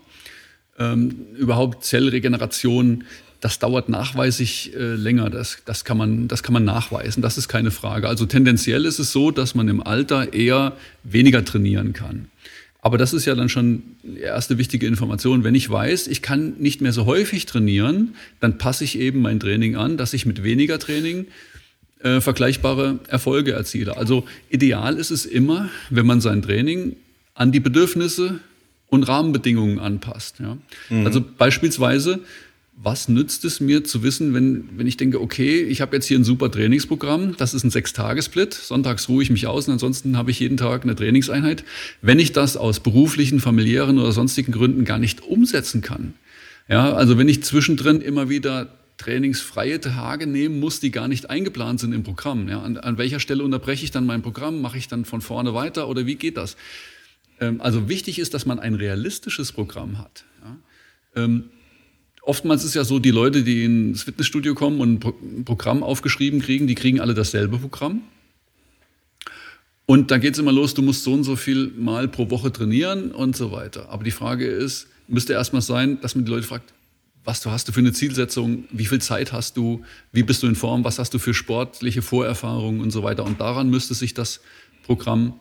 Ähm, 0.79 1.27
überhaupt 1.37 1.85
Zellregeneration, 1.85 3.05
das 3.41 3.59
dauert 3.59 3.89
nachweislich 3.89 4.75
äh, 4.75 4.95
länger. 4.95 5.31
Das, 5.31 5.59
das, 5.65 5.85
kann 5.85 5.97
man, 5.97 6.29
das 6.29 6.43
kann 6.43 6.53
man 6.53 6.65
nachweisen. 6.65 7.23
Das 7.23 7.39
ist 7.39 7.49
keine 7.49 7.71
Frage. 7.71 8.09
Also 8.09 8.27
tendenziell 8.27 8.85
ist 8.85 8.99
es 8.99 9.13
so, 9.13 9.31
dass 9.31 9.55
man 9.55 9.69
im 9.69 9.83
Alter 9.83 10.33
eher 10.33 10.77
weniger 11.03 11.45
trainieren 11.45 11.93
kann. 11.93 12.29
Aber 12.87 12.99
das 12.99 13.13
ist 13.13 13.25
ja 13.25 13.35
dann 13.35 13.49
schon 13.49 13.83
die 14.05 14.21
erste 14.21 14.59
wichtige 14.59 14.87
Information. 14.87 15.43
Wenn 15.43 15.57
ich 15.57 15.69
weiß, 15.69 16.07
ich 16.07 16.23
kann 16.23 16.55
nicht 16.61 16.81
mehr 16.81 16.93
so 16.93 17.05
häufig 17.05 17.45
trainieren, 17.45 18.15
dann 18.39 18.59
passe 18.59 18.85
ich 18.85 18.97
eben 18.97 19.23
mein 19.23 19.41
Training 19.41 19.75
an, 19.75 19.97
dass 19.97 20.13
ich 20.13 20.25
mit 20.25 20.45
weniger 20.45 20.79
Training 20.79 21.27
äh, 21.99 22.21
vergleichbare 22.21 23.01
Erfolge 23.09 23.51
erziele. 23.55 23.97
Also 23.97 24.25
ideal 24.51 24.99
ist 24.99 25.11
es 25.11 25.27
immer, 25.27 25.69
wenn 25.91 26.07
man 26.07 26.21
sein 26.21 26.43
Training 26.43 26.95
an 27.35 27.51
die 27.51 27.59
Bedürfnisse 27.59 28.39
und 28.87 29.03
Rahmenbedingungen 29.03 29.81
anpasst. 29.81 30.39
Ja? 30.39 30.57
Mhm. 30.89 31.07
Also 31.07 31.25
beispielsweise 31.37 32.21
was 32.79 33.09
nützt 33.09 33.45
es 33.47 33.59
mir 33.61 33.85
zu 33.85 34.03
wissen, 34.03 34.35
wenn, 34.35 34.69
wenn 34.77 34.87
ich 34.87 34.99
denke, 34.99 35.21
okay, 35.21 35.63
ich 35.63 35.81
habe 35.81 35.97
jetzt 35.97 36.07
hier 36.07 36.19
ein 36.19 36.25
super 36.25 36.51
Trainingsprogramm, 36.51 37.35
das 37.37 37.55
ist 37.55 37.65
ein 37.65 37.71
Sechstagessplit, 37.71 38.53
sonntags 38.53 39.09
ruhe 39.09 39.23
ich 39.23 39.31
mich 39.31 39.47
aus 39.47 39.67
und 39.67 39.73
ansonsten 39.73 40.17
habe 40.19 40.31
ich 40.31 40.41
jeden 40.41 40.59
Tag 40.59 40.85
eine 40.85 40.95
Trainingseinheit. 40.95 41.65
Wenn 42.03 42.19
ich 42.19 42.33
das 42.33 42.57
aus 42.57 42.81
beruflichen, 42.81 43.41
familiären 43.41 43.99
oder 43.99 44.13
sonstigen 44.13 44.53
Gründen 44.53 44.85
gar 44.85 44.99
nicht 44.99 45.23
umsetzen 45.23 45.81
kann, 45.81 46.15
ja, 46.69 46.93
also 46.93 47.17
wenn 47.17 47.29
ich 47.29 47.43
zwischendrin 47.43 48.01
immer 48.01 48.29
wieder 48.29 48.69
trainingsfreie 48.99 49.81
Tage 49.81 50.27
nehmen 50.27 50.61
muss, 50.61 50.81
die 50.81 50.91
gar 50.91 51.09
nicht 51.09 51.31
eingeplant 51.31 51.81
sind 51.81 51.93
im 51.93 52.03
Programm. 52.03 52.49
Ja, 52.49 52.63
an, 52.63 52.77
an 52.77 52.99
welcher 52.99 53.21
Stelle 53.21 53.43
unterbreche 53.43 53.85
ich 53.85 53.91
dann 53.91 54.07
mein 54.07 54.23
Programm? 54.23 54.61
Mache 54.61 54.79
ich 54.79 54.89
dann 54.89 55.05
von 55.05 55.21
vorne 55.21 55.55
weiter 55.55 55.89
oder 55.89 56.07
wie 56.07 56.15
geht 56.17 56.37
das? 56.37 56.57
Ähm, 57.41 57.61
also 57.61 57.89
wichtig 57.89 58.19
ist, 58.19 58.35
dass 58.35 58.47
man 58.47 58.59
ein 58.59 58.75
realistisches 58.75 59.53
Programm 59.53 59.99
hat. 59.99 60.25
Ja. 60.43 61.25
Ähm, 61.25 61.51
oftmals 62.27 62.65
ist 62.65 62.75
ja 62.75 62.85
so, 62.85 62.99
die 62.99 63.11
Leute, 63.11 63.43
die 63.43 63.65
ins 63.65 64.03
Fitnessstudio 64.03 64.55
kommen 64.55 64.81
und 64.81 65.05
ein 65.05 65.45
Programm 65.45 65.83
aufgeschrieben 65.83 66.41
kriegen, 66.41 66.67
die 66.67 66.75
kriegen 66.75 67.01
alle 67.01 67.15
dasselbe 67.15 67.59
Programm. 67.59 68.03
Und 69.87 70.11
dann 70.11 70.21
geht 70.21 70.35
es 70.35 70.41
immer 70.41 70.53
los, 70.53 70.75
du 70.75 70.83
musst 70.83 71.05
so 71.05 71.13
und 71.13 71.23
so 71.23 71.37
viel 71.37 71.69
Mal 71.79 72.09
pro 72.09 72.29
Woche 72.31 72.53
trainieren 72.53 73.13
und 73.13 73.37
so 73.37 73.53
weiter. 73.53 73.89
Aber 73.89 74.03
die 74.03 74.11
Frage 74.11 74.47
ist, 74.47 74.89
müsste 75.07 75.33
erstmal 75.33 75.63
sein, 75.63 76.01
dass 76.01 76.17
man 76.17 76.25
die 76.25 76.31
Leute 76.31 76.47
fragt, 76.47 76.75
was 77.25 77.41
du 77.41 77.51
hast 77.51 77.69
du 77.69 77.73
für 77.73 77.81
eine 77.81 77.93
Zielsetzung, 77.93 78.65
wie 78.71 78.87
viel 78.87 79.01
Zeit 79.01 79.33
hast 79.33 79.57
du, 79.57 79.85
wie 80.13 80.23
bist 80.23 80.43
du 80.43 80.49
in 80.49 80.57
Form, 80.57 80.85
was 80.85 80.99
hast 80.99 81.15
du 81.15 81.19
für 81.19 81.35
sportliche 81.35 82.03
Vorerfahrungen 82.03 82.81
und 82.81 82.91
so 82.91 83.03
weiter. 83.03 83.25
Und 83.25 83.41
daran 83.41 83.71
müsste 83.71 83.95
sich 83.95 84.15
das 84.15 84.41
Programm 84.85 85.35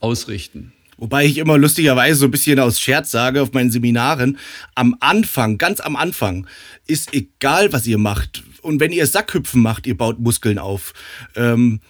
ausrichten. 0.00 0.72
Wobei 1.00 1.24
ich 1.24 1.38
immer 1.38 1.56
lustigerweise 1.56 2.20
so 2.20 2.26
ein 2.26 2.30
bisschen 2.30 2.60
aus 2.60 2.78
Scherz 2.78 3.10
sage 3.10 3.40
auf 3.40 3.54
meinen 3.54 3.70
Seminaren, 3.70 4.38
am 4.74 4.94
Anfang, 5.00 5.56
ganz 5.56 5.80
am 5.80 5.96
Anfang, 5.96 6.46
ist 6.86 7.14
egal, 7.14 7.72
was 7.72 7.86
ihr 7.86 7.96
macht. 7.96 8.44
Und 8.60 8.80
wenn 8.80 8.92
ihr 8.92 9.06
Sackhüpfen 9.06 9.62
macht, 9.62 9.86
ihr 9.86 9.96
baut 9.96 10.20
Muskeln 10.20 10.58
auf. 10.58 10.92
Ähm, 11.34 11.80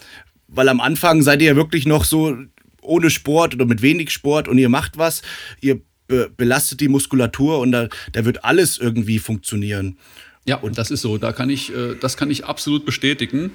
weil 0.47 0.69
am 0.69 0.81
Anfang 0.81 1.23
seid 1.23 1.43
ihr 1.43 1.49
ja 1.49 1.57
wirklich 1.57 1.87
noch 1.87 2.05
so 2.05 2.37
ohne 2.83 3.11
Sport 3.11 3.55
oder 3.55 3.67
mit 3.67 3.83
wenig 3.83 4.11
Sport 4.11 4.47
und 4.47 4.59
ihr 4.59 4.69
macht 4.69 4.97
was, 4.97 5.23
ihr 5.61 5.81
be 6.07 6.31
belastet 6.37 6.81
die 6.81 6.89
Muskulatur 6.89 7.59
und 7.59 7.73
da, 7.73 7.89
da 8.13 8.25
wird 8.25 8.45
alles 8.45 8.79
irgendwie 8.79 9.19
funktionieren. 9.19 9.99
Ja, 10.47 10.57
und 10.57 10.79
das 10.79 10.93
ist 10.93 11.01
so. 11.01 11.19
Da 11.19 11.33
kann 11.33 11.51
ich, 11.51 11.75
äh, 11.75 11.97
das 12.01 12.17
kann 12.17 12.31
ich 12.31 12.45
absolut 12.45 12.87
bestätigen. 12.87 13.51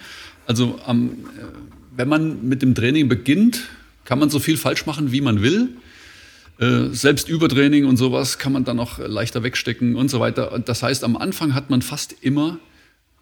Also, 0.47 0.79
äh, 0.85 0.93
wenn 1.95 2.09
man 2.09 2.45
mit 2.47 2.61
dem 2.61 2.75
Training 2.75 3.07
beginnt, 3.07 3.69
kann 4.05 4.19
man 4.19 4.29
so 4.29 4.39
viel 4.39 4.57
falsch 4.57 4.85
machen, 4.85 5.11
wie 5.11 5.21
man 5.21 5.41
will. 5.41 5.69
Äh, 6.59 6.93
selbst 6.93 7.27
Übertraining 7.27 7.85
und 7.85 7.97
sowas 7.97 8.37
kann 8.37 8.53
man 8.53 8.63
dann 8.63 8.79
auch 8.79 8.99
leichter 8.99 9.43
wegstecken 9.43 9.95
und 9.95 10.09
so 10.09 10.19
weiter. 10.19 10.57
Das 10.63 10.83
heißt, 10.83 11.03
am 11.03 11.17
Anfang 11.17 11.53
hat 11.53 11.69
man 11.69 11.81
fast 11.81 12.15
immer 12.21 12.59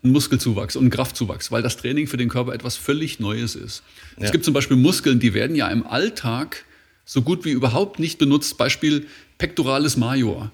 einen 0.03 0.13
Muskelzuwachs 0.13 0.75
und 0.75 0.83
einen 0.83 0.91
Kraftzuwachs, 0.91 1.51
weil 1.51 1.63
das 1.63 1.77
Training 1.77 2.07
für 2.07 2.17
den 2.17 2.29
Körper 2.29 2.53
etwas 2.53 2.75
völlig 2.75 3.19
Neues 3.19 3.55
ist. 3.55 3.83
Ja. 4.17 4.25
Es 4.25 4.31
gibt 4.31 4.45
zum 4.45 4.53
Beispiel 4.53 4.77
Muskeln, 4.77 5.19
die 5.19 5.33
werden 5.33 5.55
ja 5.55 5.67
im 5.69 5.87
Alltag 5.87 6.65
so 7.05 7.21
gut 7.21 7.43
wie 7.45 7.51
überhaupt 7.51 7.99
nicht 7.99 8.19
benutzt. 8.19 8.57
Beispiel 8.57 9.07
Pectoralis 9.37 9.97
major. 9.97 10.51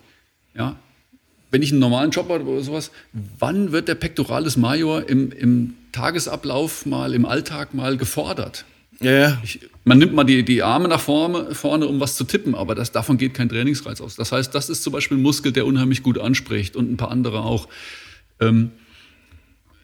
Ja, 0.55 0.77
wenn 1.51 1.61
ich 1.61 1.71
einen 1.71 1.79
normalen 1.79 2.11
Job 2.11 2.29
habe 2.29 2.43
oder 2.45 2.61
sowas, 2.61 2.91
wann 3.39 3.71
wird 3.71 3.87
der 3.87 3.95
Pectoralis 3.95 4.55
major 4.55 5.07
im, 5.09 5.31
im 5.31 5.73
Tagesablauf 5.91 6.85
mal, 6.85 7.13
im 7.13 7.25
Alltag 7.25 7.73
mal 7.73 7.97
gefordert? 7.97 8.65
Ja, 9.01 9.11
ja. 9.11 9.41
Ich, 9.43 9.59
man 9.85 9.97
nimmt 9.97 10.13
mal 10.13 10.25
die, 10.25 10.43
die 10.43 10.61
Arme 10.61 10.87
nach 10.87 10.99
vorne, 10.99 11.55
vorne, 11.55 11.87
um 11.87 11.99
was 11.99 12.15
zu 12.15 12.25
tippen, 12.25 12.53
aber 12.53 12.75
das, 12.75 12.91
davon 12.91 13.17
geht 13.17 13.33
kein 13.33 13.49
Trainingsreiz 13.49 14.01
aus. 14.01 14.15
Das 14.15 14.31
heißt, 14.31 14.53
das 14.53 14.69
ist 14.69 14.83
zum 14.83 14.93
Beispiel 14.93 15.17
ein 15.17 15.21
Muskel, 15.21 15.51
der 15.51 15.65
unheimlich 15.65 16.03
gut 16.03 16.17
anspricht 16.17 16.75
und 16.75 16.91
ein 16.91 16.97
paar 16.97 17.11
andere 17.11 17.41
auch. 17.41 17.69
Ähm, 18.39 18.71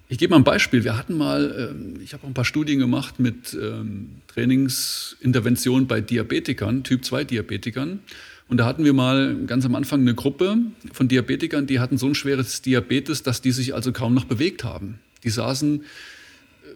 ich 0.08 0.18
gebe 0.18 0.32
mal 0.32 0.38
ein 0.38 0.44
Beispiel. 0.44 0.84
Wir 0.84 0.98
hatten 0.98 1.18
mal, 1.18 1.72
ähm, 1.72 2.00
ich 2.04 2.14
habe 2.14 2.28
ein 2.28 2.34
paar 2.34 2.46
Studien 2.46 2.80
gemacht 2.80 3.20
mit 3.20 3.58
ähm, 3.60 4.22
Trainingsintervention 4.28 5.88
bei 5.88 6.02
Diabetikern, 6.02 6.84
Typ-2-Diabetikern. 6.84 8.02
Und 8.48 8.58
da 8.58 8.66
hatten 8.66 8.84
wir 8.84 8.94
mal 8.94 9.36
ganz 9.48 9.66
am 9.66 9.74
Anfang 9.74 10.02
eine 10.02 10.14
Gruppe 10.14 10.58
von 10.92 11.08
Diabetikern, 11.08 11.66
die 11.66 11.80
hatten 11.80 11.98
so 11.98 12.06
ein 12.06 12.14
schweres 12.14 12.62
Diabetes, 12.62 13.24
dass 13.24 13.42
die 13.42 13.52
sich 13.52 13.74
also 13.74 13.92
kaum 13.92 14.14
noch 14.14 14.26
bewegt 14.26 14.64
haben. 14.64 15.00
Die 15.24 15.32
saßen 15.32 15.84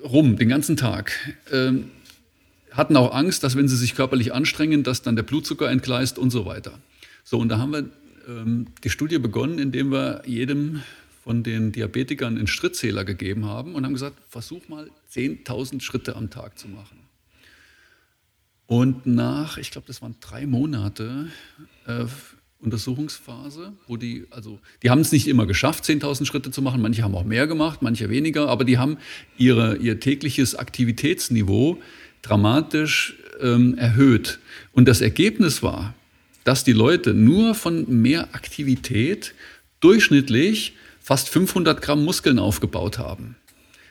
rum 0.03 0.37
den 0.37 0.49
ganzen 0.49 0.77
Tag. 0.77 1.11
Ähm, 1.51 1.91
hatten 2.71 2.95
auch 2.95 3.13
Angst, 3.13 3.43
dass 3.43 3.55
wenn 3.55 3.67
sie 3.67 3.77
sich 3.77 3.95
körperlich 3.95 4.33
anstrengen, 4.33 4.83
dass 4.83 5.01
dann 5.01 5.15
der 5.15 5.23
Blutzucker 5.23 5.69
entgleist 5.69 6.17
und 6.17 6.29
so 6.29 6.45
weiter. 6.45 6.79
So, 7.23 7.37
und 7.37 7.49
da 7.49 7.57
haben 7.57 7.71
wir 7.71 7.89
ähm, 8.27 8.67
die 8.83 8.89
Studie 8.89 9.19
begonnen, 9.19 9.59
indem 9.59 9.91
wir 9.91 10.23
jedem 10.25 10.81
von 11.23 11.43
den 11.43 11.71
Diabetikern 11.71 12.37
einen 12.37 12.47
Schrittzähler 12.47 13.03
gegeben 13.03 13.45
haben 13.45 13.75
und 13.75 13.85
haben 13.85 13.93
gesagt, 13.93 14.17
versuch 14.29 14.67
mal 14.67 14.89
10.000 15.13 15.81
Schritte 15.81 16.15
am 16.15 16.29
Tag 16.29 16.57
zu 16.57 16.67
machen. 16.67 16.97
Und 18.65 19.05
nach, 19.05 19.57
ich 19.57 19.71
glaube, 19.71 19.87
das 19.87 20.01
waren 20.01 20.15
drei 20.21 20.45
Monate 20.45 21.27
äh, 21.87 22.05
Untersuchungsphase, 22.61 23.73
wo 23.87 23.95
die, 23.95 24.27
also 24.31 24.59
die 24.83 24.89
haben 24.89 24.99
es 24.99 25.11
nicht 25.11 25.27
immer 25.27 25.45
geschafft, 25.45 25.85
10.000 25.85 26.25
Schritte 26.25 26.51
zu 26.51 26.61
machen, 26.61 26.81
manche 26.81 27.03
haben 27.03 27.15
auch 27.15 27.23
mehr 27.23 27.47
gemacht, 27.47 27.81
manche 27.81 28.09
weniger, 28.09 28.49
aber 28.49 28.65
die 28.65 28.77
haben 28.77 28.97
ihre, 29.37 29.77
ihr 29.77 29.99
tägliches 29.99 30.55
Aktivitätsniveau 30.55 31.79
dramatisch 32.21 33.15
ähm, 33.41 33.77
erhöht. 33.77 34.39
Und 34.73 34.87
das 34.87 35.01
Ergebnis 35.01 35.63
war, 35.63 35.93
dass 36.43 36.63
die 36.63 36.73
Leute 36.73 37.13
nur 37.13 37.55
von 37.55 38.01
mehr 38.01 38.33
Aktivität 38.33 39.33
durchschnittlich 39.79 40.73
fast 40.99 41.29
500 41.29 41.81
Gramm 41.81 42.03
Muskeln 42.03 42.39
aufgebaut 42.39 42.97
haben. 42.97 43.35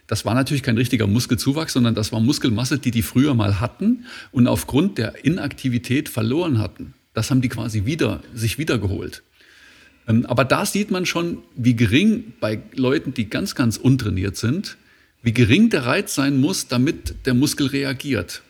Das 0.06 0.24
war 0.24 0.34
natürlich 0.34 0.62
kein 0.62 0.78
richtiger 0.78 1.06
Muskelzuwachs, 1.06 1.74
sondern 1.74 1.94
das 1.94 2.12
war 2.12 2.20
Muskelmasse, 2.20 2.78
die 2.78 2.90
die 2.90 3.02
früher 3.02 3.34
mal 3.34 3.60
hatten 3.60 4.06
und 4.32 4.46
aufgrund 4.46 4.98
der 4.98 5.24
Inaktivität 5.24 6.08
verloren 6.08 6.58
hatten. 6.58 6.94
Das 7.12 7.30
haben 7.30 7.42
die 7.42 7.48
quasi 7.48 7.84
wieder, 7.84 8.22
sich 8.34 8.58
wiedergeholt. 8.58 9.22
Ähm, 10.08 10.24
aber 10.26 10.44
da 10.44 10.64
sieht 10.64 10.90
man 10.90 11.04
schon, 11.06 11.38
wie 11.54 11.76
gering 11.76 12.32
bei 12.40 12.60
Leuten, 12.74 13.12
die 13.12 13.28
ganz, 13.28 13.54
ganz 13.54 13.76
untrainiert 13.76 14.36
sind, 14.36 14.78
wie 15.22 15.32
gering 15.32 15.70
der 15.70 15.86
Reiz 15.86 16.14
sein 16.14 16.40
muss, 16.40 16.68
damit 16.68 17.26
der 17.26 17.34
Muskel 17.34 17.66
reagiert. 17.66 18.42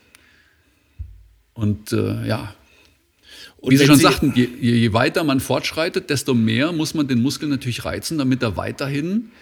Und 1.55 1.93
äh, 1.93 2.27
ja, 2.27 2.55
und 3.61 3.73
wie 3.73 3.77
Sie 3.77 3.87
schon 3.87 3.97
Sie 3.97 4.03
sagten, 4.03 4.33
je, 4.35 4.49
je, 4.61 4.93
weiter 4.93 5.25
man 5.25 5.41
fortschreitet, 5.41 6.11
desto 6.11 6.35
mehr 6.35 6.73
muss 6.73 6.95
man 6.95 7.09
den 7.09 7.21
Muskel 7.21 7.49
natürlich 7.49 7.85
reizen, 7.85 8.19
damit 8.19 8.43
er 8.43 8.57
weiterhin 8.57 9.33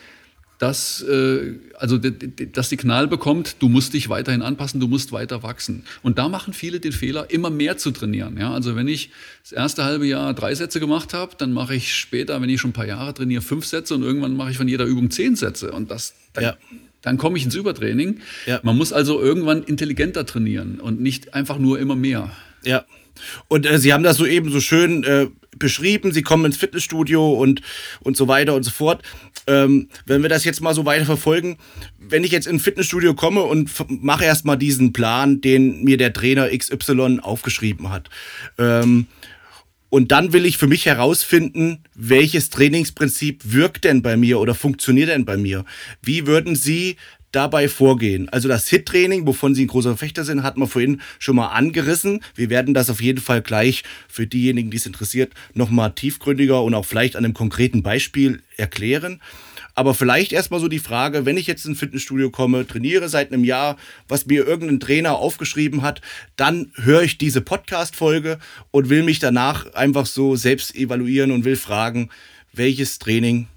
das, 0.59 1.03
äh, 1.03 1.53
also 1.75 1.99
das 1.99 2.71
Signal 2.71 3.09
bekommt, 3.09 3.57
du 3.59 3.69
musst 3.69 3.93
dich 3.93 4.09
weiterhin 4.09 4.41
anpassen, 4.41 4.81
du 4.81 4.89
musst 4.89 5.12
weiter 5.12 5.43
wachsen. 5.43 5.85
Und 6.03 6.17
da 6.17 6.31
machen 6.31 6.55
viele 6.55 6.81
den 6.81 6.93
Fehler, 6.93 7.31
immer 7.31 7.51
mehr 7.51 7.77
zu 7.77 7.91
trainieren. 7.91 8.39
Ja? 8.39 8.55
Also 8.55 8.75
wenn 8.75 8.89
ich 8.89 9.11
das 9.43 9.53
erste 9.53 9.85
halbe 9.85 10.07
Jahr 10.07 10.33
drei 10.33 10.55
Sätze 10.55 10.81
gemacht 10.81 11.12
habe, 11.12 11.35
dann 11.37 11.53
mache 11.53 11.75
ich 11.75 11.95
später, 11.95 12.41
wenn 12.41 12.49
ich 12.49 12.59
schon 12.59 12.71
ein 12.71 12.73
paar 12.73 12.87
Jahre 12.87 13.12
trainiere, 13.12 13.43
fünf 13.43 13.67
Sätze 13.67 13.95
und 13.95 14.03
irgendwann 14.03 14.35
mache 14.35 14.51
ich 14.51 14.57
von 14.57 14.67
jeder 14.67 14.87
Übung 14.87 15.11
zehn 15.11 15.37
Sätze. 15.37 15.73
Und 15.73 15.91
das, 15.91 16.15
dann, 16.33 16.45
ja 16.45 16.57
dann 17.07 17.19
komme 17.19 17.38
ich 17.38 17.45
ins 17.45 17.55
Übertraining. 17.55 18.19
Ja. 18.47 18.59
Man 18.64 18.77
muss 18.77 18.92
also 18.92 19.21
irgendwann 19.21 19.62
intelligenter 19.62 20.27
trainieren 20.27 20.81
und 20.81 21.01
nicht 21.01 21.35
einfach 21.35 21.57
nur 21.57 21.79
immer 21.79 21.95
mehr. 21.95 22.33
Ja. 22.64 22.85
Und 23.47 23.64
äh, 23.64 23.79
Sie 23.79 23.92
haben 23.92 24.03
das 24.03 24.16
so 24.16 24.27
eben 24.27 24.51
so 24.51 24.61
schön 24.61 25.05
äh, 25.05 25.29
beschrieben. 25.57 26.11
Sie 26.11 26.23
kommen 26.23 26.47
ins 26.47 26.57
Fitnessstudio 26.57 27.35
und, 27.35 27.62
und 28.01 28.16
so 28.16 28.27
weiter 28.27 28.55
und 28.55 28.64
so 28.64 28.73
fort. 28.73 29.03
Ähm, 29.47 29.88
wenn 30.05 30.23
wir 30.23 30.29
das 30.29 30.42
jetzt 30.42 30.61
mal 30.61 30.75
so 30.75 30.85
weiter 30.85 31.05
verfolgen, 31.05 31.59
wenn 32.01 32.25
ich 32.25 32.33
jetzt 32.33 32.49
ins 32.49 32.64
Fitnessstudio 32.64 33.14
komme 33.14 33.42
und 33.42 33.71
mache 33.88 34.25
erstmal 34.25 34.59
diesen 34.59 34.92
Plan, 34.92 35.40
den 35.40 35.85
mir 35.85 35.99
der 35.99 36.12
Trainer 36.12 36.49
XY 36.49 37.21
aufgeschrieben 37.23 37.90
hat. 37.90 38.11
Ähm, 38.59 39.07
und 39.88 40.12
dann 40.12 40.33
will 40.33 40.46
ich 40.46 40.59
für 40.59 40.66
mich 40.66 40.87
herausfinden, 40.87 41.85
welches 41.94 42.51
Trainingsprinzip 42.51 43.42
wirkt 43.44 43.85
denn 43.85 44.03
bei 44.03 44.16
mir 44.16 44.40
oder 44.40 44.55
funktioniert 44.55 45.09
denn 45.09 45.25
bei 45.25 45.37
mir. 45.37 45.64
Wie 46.03 46.27
würden 46.27 46.57
Sie 46.57 46.96
dabei 47.33 47.68
vorgehen? 47.68 48.29
Also 48.29 48.49
das 48.49 48.68
HIT-Training, 48.68 49.27
wovon 49.27 49.55
Sie 49.55 49.64
ein 49.64 49.68
großer 49.68 49.90
Verfechter 49.90 50.25
sind, 50.25 50.42
hat 50.42 50.57
man 50.57 50.68
vorhin 50.68 51.01
schon 51.18 51.37
mal 51.37 51.49
angerissen. 51.49 52.20
Wir 52.35 52.51
werden 52.51 52.75
das 52.75 52.90
auf 52.90 53.01
jeden 53.01 53.20
Fall 53.20 53.42
gleich 53.42 53.85
für 54.09 54.27
diejenigen, 54.27 54.70
die 54.70 54.79
es 54.79 54.87
interessiert, 54.87 55.33
nochmal 55.55 55.92
tiefgründiger 55.92 56.62
und 56.62 56.75
auch 56.75 56.85
vielleicht 56.85 57.16
an 57.16 57.25
einem 57.25 57.35
konkreten 57.35 57.83
Beispiel 57.83 58.42
erklären. 58.57 59.20
Aber 59.79 59.93
vielleicht 59.93 60.33
erstmal 60.33 60.59
so 60.59 60.69
die 60.69 60.79
Frage, 60.79 61.27
wenn 61.27 61.37
ich 61.37 61.47
jetzt 61.47 61.67
ins 61.67 61.79
Fitnessstudio 61.79 62.31
komme, 62.31 62.67
trainiere 62.67 63.11
seit 63.11 63.31
einem 63.31 63.45
Jahr, 63.45 63.77
was 64.09 64.25
mir 64.25 64.47
irgendein 64.47 64.81
Trainer 64.81 65.17
aufgeschrieben 65.17 65.83
hat, 65.83 66.01
dann 66.35 66.73
höre 66.77 67.03
ich 67.03 67.19
diese 67.19 67.43
Podcast-Folge 67.43 68.39
und 68.71 68.89
will 68.89 69.03
mich 69.03 69.19
danach 69.19 69.75
einfach 69.75 70.07
so 70.07 70.35
selbst 70.35 70.75
evaluieren 70.75 71.31
und 71.31 71.45
will 71.45 71.57
fragen, 71.57 72.09
welches 72.55 72.99
Training 72.99 73.49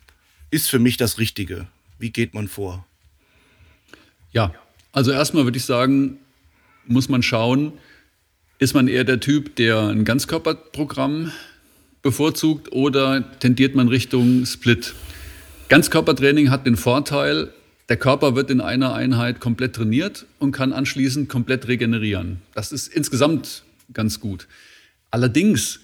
ist 0.52 0.70
für 0.70 0.78
mich 0.78 0.98
das 0.98 1.20
Richtige? 1.20 1.68
Wie 2.00 2.12
geht 2.12 2.34
man 2.34 2.50
vor? 2.50 2.86
Ja, 4.34 4.54
also 4.92 5.12
erstmal 5.12 5.46
würde 5.46 5.58
ich 5.58 5.64
sagen, 5.64 6.18
muss 6.86 7.08
man 7.08 7.24
schauen, 7.24 7.72
ist 8.58 8.74
man 8.74 8.90
eher 8.90 9.06
der 9.06 9.22
Typ, 9.22 9.56
der 9.56 9.88
ein 9.88 10.04
Ganzkörperprogramm 10.04 11.32
bevorzugt 12.02 12.74
oder 12.74 13.40
tendiert 13.40 13.74
man 13.74 13.88
Richtung 13.88 14.46
Split? 14.46 14.94
Ganzkörpertraining 15.70 16.50
hat 16.50 16.66
den 16.66 16.78
Vorteil, 16.78 17.54
der 17.90 17.98
Körper 17.98 18.36
wird 18.36 18.50
in 18.50 18.60
einer 18.60 18.96
Einheit 18.96 19.40
komplett 19.40 19.76
trainiert 19.76 20.26
und 20.40 20.52
kann 20.52 20.74
anschließend 20.74 21.30
komplett 21.30 21.68
regenerieren. 21.68 22.42
Das 22.56 22.72
ist 22.72 22.88
insgesamt 22.88 23.64
ganz 23.94 24.20
gut. 24.20 24.48
Allerdings 25.12 25.80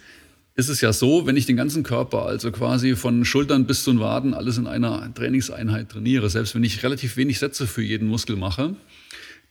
ist 0.55 0.69
es 0.69 0.81
ja 0.81 0.91
so, 0.91 1.27
wenn 1.27 1.37
ich 1.37 1.45
den 1.45 1.55
ganzen 1.55 1.83
Körper, 1.83 2.25
also 2.25 2.51
quasi 2.51 2.95
von 2.95 3.25
Schultern 3.25 3.67
bis 3.67 3.83
zu 3.83 3.91
den 3.91 3.99
Waden, 3.99 4.33
alles 4.33 4.57
in 4.57 4.65
einer 4.65 5.13
Trainingseinheit 5.13 5.89
trainiere, 5.89 6.31
selbst 6.31 6.55
wenn 6.55 6.63
ich 6.63 6.81
relativ 6.81 7.15
wenig 7.15 7.37
Sätze 7.37 7.67
für 7.67 7.83
jeden 7.83 8.07
Muskel 8.07 8.37
mache, 8.37 8.75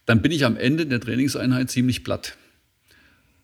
dann 0.05 0.21
bin 0.21 0.33
ich 0.33 0.45
am 0.45 0.57
Ende 0.57 0.87
der 0.87 0.99
Trainingseinheit 0.99 1.71
ziemlich 1.71 2.03
platt. 2.03 2.37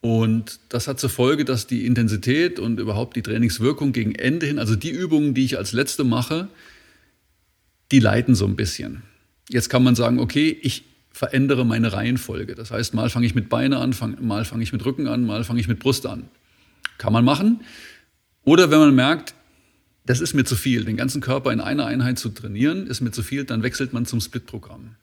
Und 0.01 0.59
das 0.71 0.89
hat 0.89 0.99
zur 0.99 1.11
Folge, 1.11 1.45
dass 1.45 1.69
die 1.69 1.87
Intensität 1.87 2.59
und 2.59 2.81
überhaupt 2.81 3.15
die 3.15 3.23
Trainingswirkung 3.23 3.93
gegen 3.93 4.17
Ende 4.17 4.47
hin, 4.47 4.59
also 4.59 4.75
die 4.75 4.91
Übungen, 4.91 5.35
die 5.35 5.45
ich 5.45 5.57
als 5.57 5.73
letzte 5.73 6.03
mache, 6.03 6.49
die 7.91 8.01
leiten 8.01 8.35
so 8.35 8.47
ein 8.47 8.57
bisschen. 8.57 9.03
Jetzt 9.49 9.69
kann 9.69 9.83
man 9.83 9.95
sagen, 9.95 10.19
okay, 10.21 10.57
ich 10.63 10.85
verändere 11.11 11.67
meine 11.67 11.93
Reihenfolge. 11.93 12.55
Das 12.55 12.71
heißt, 12.71 12.95
mal 12.95 13.11
fange 13.11 13.27
ich 13.27 13.35
mit 13.35 13.49
Beine 13.49 13.79
an, 13.79 13.93
fang, 13.93 14.17
mal 14.25 14.45
fange 14.45 14.63
ich 14.63 14.73
mit 14.73 14.85
Rücken 14.85 15.07
an, 15.09 15.25
mal 15.25 15.45
fange 15.45 15.61
ich 15.61 15.69
mit 15.69 15.81
Brust 15.81 16.07
an. 16.07 16.29
Kann 16.99 17.13
man 17.13 17.25
machen. 17.25 17.61
Oder 18.45 18.71
wenn 18.71 18.79
man 18.79 18.95
merkt, 18.95 19.35
das 20.07 20.21
ist 20.21 20.35
mir 20.35 20.45
zu 20.45 20.57
viel, 20.57 20.85
den 20.85 20.97
ganzen 20.97 21.21
Körper 21.21 21.53
in 21.53 21.61
einer 21.61 21.87
Einheit 21.87 22.19
zu 22.19 22.31
trainieren, 22.31 22.87
ist 22.87 23.01
mir 23.01 23.11
zu 23.11 23.23
viel, 23.23 23.45
dann 23.45 23.63
wechselt 23.63 23.93
man 23.93 24.07
zum 24.07 24.21
Split-Programm. 24.21 24.97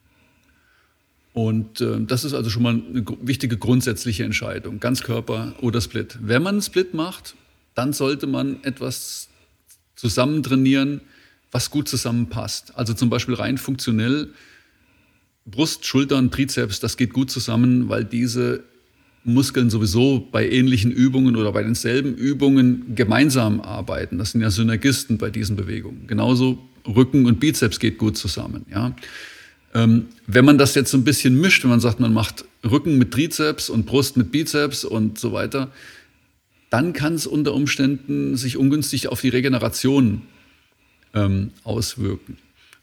Und 1.34 1.82
äh, 1.82 2.02
das 2.02 2.24
ist 2.24 2.34
also 2.34 2.50
schon 2.50 2.64
mal 2.64 2.74
eine 2.74 3.06
wichtige 3.22 3.58
grundsätzliche 3.58 4.24
Entscheidung, 4.24 4.80
Ganzkörper 4.80 5.54
oder 5.62 5.82
Split. 5.82 6.18
Wenn 6.20 6.42
man 6.42 6.56
einen 6.56 6.62
Split 6.64 6.96
macht, 6.96 7.36
dann 7.76 7.94
sollte 7.94 8.26
man 8.26 8.64
etwas 8.64 9.30
zusammen 9.96 10.42
trainieren, 10.42 11.02
was 11.58 11.72
gut 11.72 11.90
zusammenpasst. 11.90 12.74
Also 12.76 12.94
zum 12.94 13.10
Beispiel 13.10 13.34
rein 13.34 13.58
funktionell, 13.58 14.30
Brust, 15.48 15.88
Schultern, 15.88 16.30
Trizeps, 16.30 16.80
das 16.80 16.98
geht 16.98 17.14
gut 17.14 17.32
zusammen, 17.32 17.90
weil 17.90 18.06
diese 18.06 18.64
Muskeln 19.24 19.72
sowieso 19.72 20.20
bei 20.32 20.48
ähnlichen 20.48 20.92
Übungen 20.92 21.36
oder 21.36 21.52
bei 21.52 21.64
denselben 21.64 22.14
Übungen 22.14 22.94
gemeinsam 22.94 23.60
arbeiten. 23.60 24.20
Das 24.20 24.34
sind 24.34 24.42
ja 24.42 24.52
Synergisten 24.52 25.18
bei 25.18 25.32
diesen 25.32 25.56
Bewegungen. 25.56 26.06
Genauso 26.06 26.60
Rücken 26.86 27.26
und 27.26 27.40
Bizeps 27.40 27.80
geht 27.80 27.98
gut 27.98 28.18
zusammen. 28.18 28.68
Ja. 28.72 28.96
Ähm, 29.74 30.10
wenn 30.28 30.46
man 30.46 30.60
das 30.60 30.76
jetzt 30.76 30.92
so 30.92 30.98
ein 30.98 31.04
bisschen 31.04 31.42
mischt, 31.42 31.64
wenn 31.64 31.72
man 31.72 31.80
sagt, 31.80 32.00
man 32.00 32.14
macht 32.14 32.46
Rücken 32.64 33.00
mit 33.00 33.12
Trizeps 33.12 33.72
und 33.72 33.88
Brust 33.88 34.16
mit 34.16 34.32
Bizeps 34.32 34.86
und 34.86 35.18
so 35.18 35.32
weiter, 35.32 35.72
dann 36.70 36.94
kann 36.94 37.16
es 37.16 37.26
unter 37.26 37.56
Umständen 37.56 38.38
sich 38.38 38.58
ungünstig 38.58 39.08
auf 39.08 39.22
die 39.22 39.30
Regeneration 39.30 40.22
ähm, 41.26 41.52
auswirken. 41.64 42.38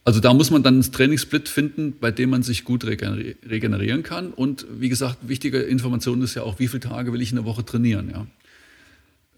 Also 0.04 0.20
da 0.20 0.34
muss 0.34 0.50
man 0.50 0.62
dann 0.62 0.74
einen 0.74 0.92
Trainingssplit 0.92 1.48
finden, 1.48 1.94
bei 1.98 2.10
dem 2.10 2.30
man 2.30 2.42
sich 2.42 2.64
gut 2.64 2.84
regenerieren 2.84 4.02
kann. 4.02 4.32
Und 4.32 4.66
wie 4.70 4.90
gesagt, 4.90 5.16
wichtige 5.22 5.60
Information 5.60 6.20
ist 6.20 6.34
ja 6.34 6.42
auch, 6.42 6.58
wie 6.58 6.68
viele 6.68 6.80
Tage 6.80 7.12
will 7.12 7.22
ich 7.22 7.30
in 7.30 7.36
der 7.36 7.46
Woche 7.46 7.64
trainieren. 7.64 8.10
Ja. 8.10 8.26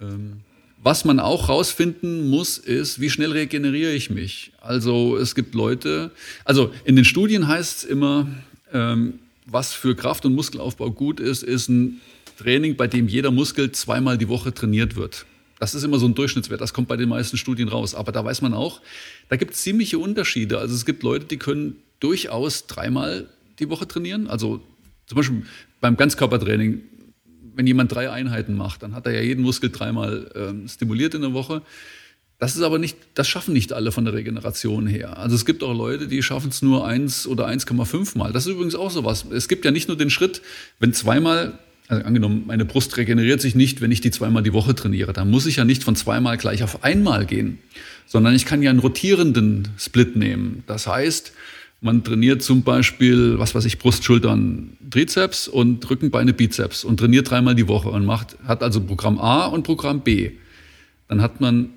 Ähm, 0.00 0.40
was 0.82 1.04
man 1.04 1.20
auch 1.20 1.48
rausfinden 1.48 2.28
muss, 2.28 2.58
ist, 2.58 3.00
wie 3.00 3.10
schnell 3.10 3.32
regeneriere 3.32 3.92
ich 3.92 4.10
mich. 4.10 4.52
Also 4.60 5.16
es 5.16 5.34
gibt 5.34 5.54
Leute, 5.54 6.10
also 6.44 6.72
in 6.84 6.96
den 6.96 7.04
Studien 7.04 7.46
heißt 7.46 7.78
es 7.78 7.84
immer, 7.84 8.26
ähm, 8.72 9.20
was 9.46 9.72
für 9.72 9.94
Kraft- 9.94 10.26
und 10.26 10.34
Muskelaufbau 10.34 10.90
gut 10.90 11.20
ist, 11.20 11.44
ist 11.44 11.68
ein 11.68 12.00
Training, 12.38 12.76
bei 12.76 12.88
dem 12.88 13.08
jeder 13.08 13.30
Muskel 13.30 13.70
zweimal 13.72 14.18
die 14.18 14.28
Woche 14.28 14.52
trainiert 14.52 14.96
wird. 14.96 15.26
Das 15.58 15.74
ist 15.74 15.82
immer 15.84 15.98
so 15.98 16.06
ein 16.06 16.14
Durchschnittswert, 16.14 16.60
das 16.60 16.74
kommt 16.74 16.88
bei 16.88 16.96
den 16.96 17.08
meisten 17.08 17.36
Studien 17.36 17.68
raus. 17.68 17.94
Aber 17.94 18.12
da 18.12 18.24
weiß 18.24 18.42
man 18.42 18.52
auch, 18.52 18.80
da 19.28 19.36
gibt 19.36 19.54
es 19.54 19.62
ziemliche 19.62 19.98
Unterschiede. 19.98 20.58
Also 20.58 20.74
es 20.74 20.84
gibt 20.84 21.02
Leute, 21.02 21.26
die 21.26 21.38
können 21.38 21.76
durchaus 22.00 22.66
dreimal 22.66 23.26
die 23.58 23.70
Woche 23.70 23.88
trainieren. 23.88 24.26
Also 24.26 24.60
zum 25.06 25.16
Beispiel 25.16 25.42
beim 25.80 25.96
Ganzkörpertraining, 25.96 26.82
wenn 27.54 27.66
jemand 27.66 27.94
drei 27.94 28.10
Einheiten 28.10 28.54
macht, 28.54 28.82
dann 28.82 28.94
hat 28.94 29.06
er 29.06 29.14
ja 29.14 29.22
jeden 29.22 29.42
Muskel 29.42 29.70
dreimal 29.70 30.30
ähm, 30.34 30.68
stimuliert 30.68 31.14
in 31.14 31.22
der 31.22 31.32
Woche. 31.32 31.62
Das 32.38 32.54
ist 32.54 32.62
aber 32.62 32.78
nicht, 32.78 32.98
das 33.14 33.28
schaffen 33.28 33.54
nicht 33.54 33.72
alle 33.72 33.92
von 33.92 34.04
der 34.04 34.12
Regeneration 34.12 34.86
her. 34.86 35.16
Also 35.16 35.34
es 35.34 35.46
gibt 35.46 35.62
auch 35.62 35.72
Leute, 35.72 36.06
die 36.06 36.22
schaffen 36.22 36.50
es 36.50 36.60
nur 36.60 36.86
1 36.86 37.26
oder 37.26 37.48
1,5 37.48 38.18
Mal. 38.18 38.32
Das 38.32 38.44
ist 38.44 38.52
übrigens 38.52 38.74
auch 38.74 38.90
sowas. 38.90 39.24
Es 39.32 39.48
gibt 39.48 39.64
ja 39.64 39.70
nicht 39.70 39.88
nur 39.88 39.96
den 39.96 40.10
Schritt, 40.10 40.42
wenn 40.78 40.92
zweimal, 40.92 41.58
also 41.88 42.04
angenommen, 42.04 42.44
meine 42.46 42.64
Brust 42.64 42.96
regeneriert 42.96 43.40
sich 43.40 43.54
nicht, 43.54 43.80
wenn 43.80 43.92
ich 43.92 44.00
die 44.00 44.10
zweimal 44.10 44.42
die 44.42 44.52
Woche 44.52 44.74
trainiere. 44.74 45.12
Dann 45.12 45.30
muss 45.30 45.46
ich 45.46 45.56
ja 45.56 45.64
nicht 45.64 45.84
von 45.84 45.94
zweimal 45.94 46.36
gleich 46.36 46.62
auf 46.62 46.82
einmal 46.82 47.26
gehen, 47.26 47.58
sondern 48.06 48.34
ich 48.34 48.44
kann 48.44 48.62
ja 48.62 48.70
einen 48.70 48.80
rotierenden 48.80 49.68
Split 49.78 50.16
nehmen. 50.16 50.64
Das 50.66 50.86
heißt, 50.86 51.32
man 51.80 52.02
trainiert 52.02 52.42
zum 52.42 52.62
Beispiel, 52.62 53.38
was 53.38 53.54
weiß 53.54 53.64
ich, 53.66 53.78
Brust, 53.78 54.04
Schultern, 54.04 54.76
Trizeps 54.90 55.46
und 55.46 55.88
Rückenbeine, 55.88 56.32
Bizeps 56.32 56.82
und 56.82 56.98
trainiert 56.98 57.30
dreimal 57.30 57.54
die 57.54 57.68
Woche 57.68 57.90
und 57.90 58.04
macht, 58.04 58.36
hat 58.46 58.62
also 58.62 58.80
Programm 58.80 59.18
A 59.18 59.46
und 59.46 59.62
Programm 59.62 60.00
B. 60.00 60.32
Dann 61.08 61.22
hat 61.22 61.40
man 61.40 61.70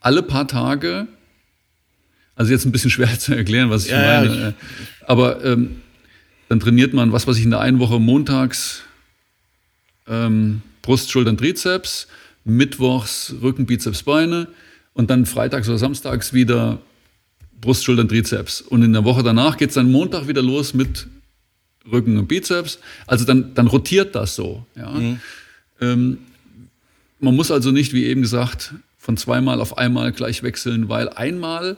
alle 0.00 0.22
paar 0.22 0.46
Tage, 0.46 1.08
also 2.36 2.52
jetzt 2.52 2.66
ein 2.66 2.72
bisschen 2.72 2.90
schwer 2.90 3.08
zu 3.18 3.34
erklären, 3.34 3.70
was 3.70 3.86
ich 3.86 3.90
ja, 3.90 3.98
meine, 4.20 4.36
ja, 4.36 4.48
äh, 4.48 4.52
aber 5.06 5.44
ähm, 5.44 5.76
dann 6.48 6.60
trainiert 6.60 6.94
man, 6.94 7.10
was 7.10 7.26
weiß 7.26 7.36
ich, 7.38 7.44
in 7.44 7.50
der 7.50 7.60
einen 7.60 7.80
Woche 7.80 7.98
montags 7.98 8.82
ähm, 10.08 10.62
Brust, 10.82 11.10
Schultern, 11.10 11.36
Trizeps, 11.36 12.06
mittwochs 12.44 13.34
Rücken, 13.42 13.66
Bizeps, 13.66 14.02
Beine 14.02 14.48
und 14.94 15.10
dann 15.10 15.26
freitags 15.26 15.68
oder 15.68 15.78
samstags 15.78 16.32
wieder 16.32 16.78
Brust, 17.60 17.84
Schultern, 17.84 18.08
Trizeps. 18.08 18.60
Und 18.60 18.82
in 18.82 18.92
der 18.92 19.04
Woche 19.04 19.22
danach 19.22 19.56
geht 19.56 19.70
es 19.70 19.74
dann 19.74 19.90
Montag 19.90 20.28
wieder 20.28 20.42
los 20.42 20.74
mit 20.74 21.06
Rücken 21.90 22.18
und 22.18 22.28
Bizeps. 22.28 22.78
Also 23.06 23.24
dann, 23.24 23.54
dann 23.54 23.66
rotiert 23.66 24.14
das 24.14 24.34
so. 24.34 24.64
Ja. 24.76 24.90
Mhm. 24.90 25.20
Ähm, 25.80 26.18
man 27.18 27.34
muss 27.34 27.50
also 27.50 27.70
nicht, 27.70 27.92
wie 27.92 28.04
eben 28.04 28.22
gesagt, 28.22 28.74
von 28.98 29.16
zweimal 29.16 29.60
auf 29.60 29.78
einmal 29.78 30.12
gleich 30.12 30.42
wechseln, 30.42 30.88
weil 30.88 31.08
einmal 31.08 31.76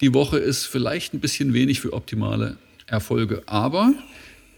die 0.00 0.14
Woche 0.14 0.38
ist 0.38 0.66
vielleicht 0.66 1.14
ein 1.14 1.20
bisschen 1.20 1.52
wenig 1.52 1.80
für 1.80 1.92
optimale 1.92 2.56
Erfolge. 2.86 3.42
Aber 3.46 3.92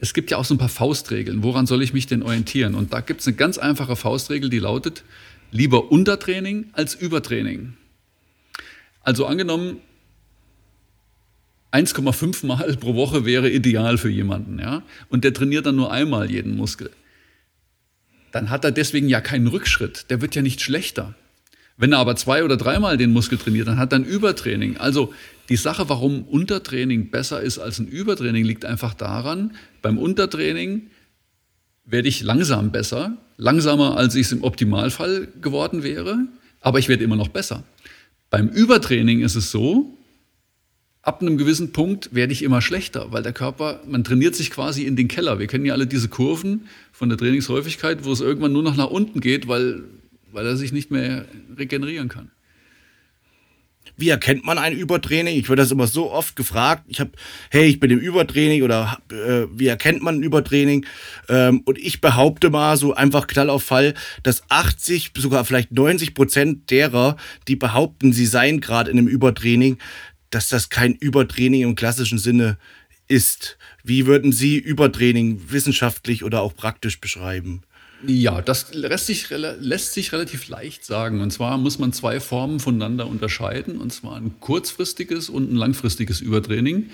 es 0.02 0.14
gibt 0.14 0.32
ja 0.32 0.36
auch 0.36 0.44
so 0.44 0.54
ein 0.54 0.58
paar 0.58 0.68
Faustregeln. 0.68 1.44
Woran 1.44 1.66
soll 1.66 1.80
ich 1.80 1.92
mich 1.92 2.08
denn 2.08 2.24
orientieren? 2.24 2.74
Und 2.74 2.92
da 2.92 3.00
gibt 3.00 3.20
es 3.20 3.28
eine 3.28 3.36
ganz 3.36 3.56
einfache 3.56 3.94
Faustregel, 3.94 4.50
die 4.50 4.58
lautet, 4.58 5.04
lieber 5.52 5.92
Untertraining 5.92 6.70
als 6.72 6.96
Übertraining. 6.96 7.74
Also 9.02 9.26
angenommen, 9.26 9.76
1,5 11.70 12.46
Mal 12.46 12.76
pro 12.78 12.96
Woche 12.96 13.24
wäre 13.24 13.48
ideal 13.48 13.96
für 13.96 14.10
jemanden, 14.10 14.58
ja, 14.58 14.82
und 15.08 15.22
der 15.22 15.32
trainiert 15.34 15.66
dann 15.66 15.76
nur 15.76 15.92
einmal 15.92 16.28
jeden 16.28 16.56
Muskel. 16.56 16.90
Dann 18.32 18.50
hat 18.50 18.64
er 18.64 18.72
deswegen 18.72 19.08
ja 19.08 19.20
keinen 19.20 19.46
Rückschritt. 19.46 20.10
Der 20.10 20.20
wird 20.20 20.34
ja 20.34 20.42
nicht 20.42 20.60
schlechter. 20.60 21.14
Wenn 21.82 21.90
er 21.94 21.98
aber 21.98 22.14
zwei 22.14 22.44
oder 22.44 22.56
dreimal 22.56 22.96
den 22.96 23.10
Muskel 23.10 23.38
trainiert, 23.38 23.66
dann 23.66 23.76
hat 23.76 23.92
er 23.92 23.98
ein 23.98 24.04
Übertraining. 24.04 24.76
Also 24.76 25.12
die 25.48 25.56
Sache, 25.56 25.88
warum 25.88 26.22
Untertraining 26.22 27.10
besser 27.10 27.40
ist 27.42 27.58
als 27.58 27.80
ein 27.80 27.88
Übertraining, 27.88 28.44
liegt 28.44 28.64
einfach 28.64 28.94
daran, 28.94 29.56
beim 29.82 29.98
Untertraining 29.98 30.90
werde 31.84 32.06
ich 32.06 32.22
langsam 32.22 32.70
besser, 32.70 33.16
langsamer 33.36 33.96
als 33.96 34.14
ich 34.14 34.26
es 34.26 34.32
im 34.32 34.44
Optimalfall 34.44 35.26
geworden 35.40 35.82
wäre, 35.82 36.28
aber 36.60 36.78
ich 36.78 36.88
werde 36.88 37.02
immer 37.02 37.16
noch 37.16 37.26
besser. 37.26 37.64
Beim 38.30 38.46
Übertraining 38.46 39.18
ist 39.18 39.34
es 39.34 39.50
so, 39.50 39.98
ab 41.02 41.20
einem 41.20 41.36
gewissen 41.36 41.72
Punkt 41.72 42.14
werde 42.14 42.32
ich 42.32 42.44
immer 42.44 42.62
schlechter, 42.62 43.10
weil 43.10 43.24
der 43.24 43.32
Körper, 43.32 43.80
man 43.88 44.04
trainiert 44.04 44.36
sich 44.36 44.52
quasi 44.52 44.84
in 44.84 44.94
den 44.94 45.08
Keller. 45.08 45.40
Wir 45.40 45.48
kennen 45.48 45.66
ja 45.66 45.74
alle 45.74 45.88
diese 45.88 46.06
Kurven 46.06 46.68
von 46.92 47.08
der 47.08 47.18
Trainingshäufigkeit, 47.18 48.04
wo 48.04 48.12
es 48.12 48.20
irgendwann 48.20 48.52
nur 48.52 48.62
noch 48.62 48.76
nach 48.76 48.90
unten 48.90 49.18
geht, 49.18 49.48
weil 49.48 49.82
weil 50.32 50.46
er 50.46 50.56
sich 50.56 50.72
nicht 50.72 50.90
mehr 50.90 51.26
regenerieren 51.56 52.08
kann. 52.08 52.30
Wie 53.96 54.08
erkennt 54.08 54.44
man 54.44 54.58
ein 54.58 54.72
Übertraining? 54.72 55.36
Ich 55.36 55.48
werde 55.48 55.62
das 55.62 55.70
immer 55.70 55.86
so 55.86 56.10
oft 56.10 56.34
gefragt. 56.34 56.84
Ich 56.88 56.98
habe, 56.98 57.12
hey, 57.50 57.66
ich 57.66 57.78
bin 57.78 57.90
im 57.90 57.98
Übertraining 57.98 58.62
oder 58.62 58.98
äh, 59.10 59.46
wie 59.52 59.66
erkennt 59.66 60.02
man 60.02 60.16
ein 60.16 60.22
Übertraining? 60.22 60.86
Ähm, 61.28 61.60
und 61.66 61.78
ich 61.78 62.00
behaupte 62.00 62.50
mal 62.50 62.76
so 62.76 62.94
einfach 62.94 63.26
knall 63.26 63.50
auf 63.50 63.64
Fall, 63.64 63.94
dass 64.22 64.42
80, 64.48 65.12
sogar 65.16 65.44
vielleicht 65.44 65.72
90 65.72 66.14
Prozent 66.14 66.70
derer, 66.70 67.16
die 67.48 67.56
behaupten, 67.56 68.12
sie 68.12 68.26
seien 68.26 68.60
gerade 68.60 68.90
in 68.90 68.98
einem 68.98 69.08
Übertraining, 69.08 69.78
dass 70.30 70.48
das 70.48 70.70
kein 70.70 70.94
Übertraining 70.94 71.62
im 71.62 71.74
klassischen 71.74 72.18
Sinne 72.18 72.56
ist. 73.08 73.58
Wie 73.84 74.06
würden 74.06 74.32
Sie 74.32 74.58
Übertraining 74.58 75.50
wissenschaftlich 75.50 76.24
oder 76.24 76.40
auch 76.40 76.54
praktisch 76.54 77.00
beschreiben? 77.00 77.62
Ja, 78.06 78.42
das 78.42 78.74
lässt 78.74 79.06
sich, 79.06 79.28
lässt 79.30 79.92
sich 79.92 80.12
relativ 80.12 80.48
leicht 80.48 80.84
sagen. 80.84 81.20
Und 81.20 81.32
zwar 81.32 81.58
muss 81.58 81.78
man 81.78 81.92
zwei 81.92 82.20
Formen 82.20 82.58
voneinander 82.58 83.06
unterscheiden, 83.06 83.78
und 83.78 83.92
zwar 83.92 84.16
ein 84.16 84.34
kurzfristiges 84.40 85.28
und 85.28 85.52
ein 85.52 85.56
langfristiges 85.56 86.20
Übertraining. 86.20 86.90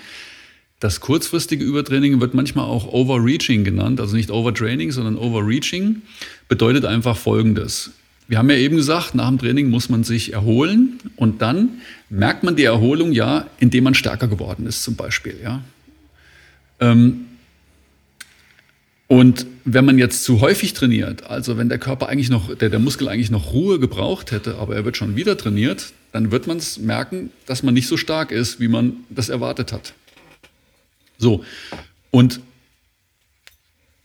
Das 0.79 1.01
kurzfristige 1.01 1.63
Übertraining 1.63 2.21
wird 2.21 2.33
manchmal 2.33 2.65
auch 2.65 2.87
Overreaching 2.87 3.63
genannt, 3.63 3.99
also 3.99 4.15
nicht 4.15 4.31
Overtraining, 4.31 4.91
sondern 4.91 5.17
Overreaching. 5.17 6.03
Bedeutet 6.47 6.85
einfach 6.85 7.17
Folgendes. 7.17 7.91
Wir 8.27 8.37
haben 8.37 8.49
ja 8.49 8.57
eben 8.57 8.77
gesagt, 8.77 9.15
nach 9.15 9.27
dem 9.27 9.39
Training 9.39 9.69
muss 9.69 9.89
man 9.89 10.03
sich 10.03 10.33
erholen 10.33 10.99
und 11.15 11.41
dann 11.41 11.81
merkt 12.09 12.43
man 12.43 12.55
die 12.55 12.63
Erholung 12.63 13.11
ja, 13.11 13.47
indem 13.59 13.85
man 13.85 13.95
stärker 13.95 14.27
geworden 14.27 14.67
ist, 14.67 14.83
zum 14.83 14.95
Beispiel. 14.95 15.35
Ja. 15.43 15.63
Ähm, 16.79 17.25
und 19.09 19.47
wenn 19.65 19.85
man 19.85 19.97
jetzt 19.97 20.23
zu 20.23 20.39
häufig 20.39 20.73
trainiert, 20.73 21.23
also 21.23 21.57
wenn 21.57 21.67
der 21.67 21.79
Körper 21.79 22.09
eigentlich 22.09 22.29
noch, 22.29 22.55
der, 22.55 22.69
der 22.69 22.77
Muskel 22.77 23.09
eigentlich 23.09 23.31
noch 23.31 23.53
Ruhe 23.53 23.79
gebraucht 23.79 24.31
hätte, 24.31 24.57
aber 24.57 24.75
er 24.75 24.85
wird 24.85 24.97
schon 24.97 25.15
wieder 25.15 25.35
trainiert, 25.35 25.93
dann 26.11 26.31
wird 26.31 26.45
man 26.45 26.57
es 26.57 26.77
merken, 26.77 27.31
dass 27.47 27.63
man 27.63 27.73
nicht 27.73 27.87
so 27.87 27.97
stark 27.97 28.31
ist, 28.31 28.59
wie 28.59 28.67
man 28.67 28.97
das 29.09 29.29
erwartet 29.29 29.73
hat. 29.73 29.95
So. 31.17 31.43
Und 32.11 32.39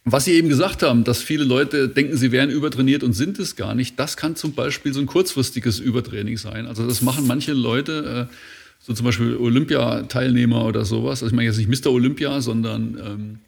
was 0.07 0.25
Sie 0.25 0.33
eben 0.33 0.49
gesagt 0.49 0.83
haben, 0.83 1.05
dass 1.05 1.21
viele 1.21 1.45
Leute 1.45 1.91
denken, 1.91 2.17
sie 2.17 2.33
wären 2.33 2.49
übertrainiert 2.49 3.03
und 3.03 3.13
sind 3.13 3.39
es 3.39 3.57
gar 3.57 3.75
nicht, 3.75 3.99
das 3.99 4.17
kann 4.17 4.37
zum 4.37 4.55
Beispiel 4.55 4.95
so 4.95 5.01
ein 5.01 5.07
kurzfristiges 5.07 5.81
Übertraining 5.81 6.39
sein. 6.39 6.67
Also 6.67 6.87
das 6.87 7.03
machen 7.03 7.27
manche 7.27 7.53
Leute, 7.53 8.29
äh, 8.31 8.35
so 8.81 8.95
zum 8.95 9.05
Beispiel 9.05 9.37
Olympiateilnehmer 9.37 10.65
oder 10.65 10.87
sowas. 10.87 11.23
Also 11.23 11.27
ich 11.27 11.37
meine 11.37 11.49
jetzt 11.49 11.59
nicht 11.59 11.85
Mr. 11.85 11.93
Olympia, 11.93 12.41
sondern 12.41 12.99
ähm, 13.05 13.39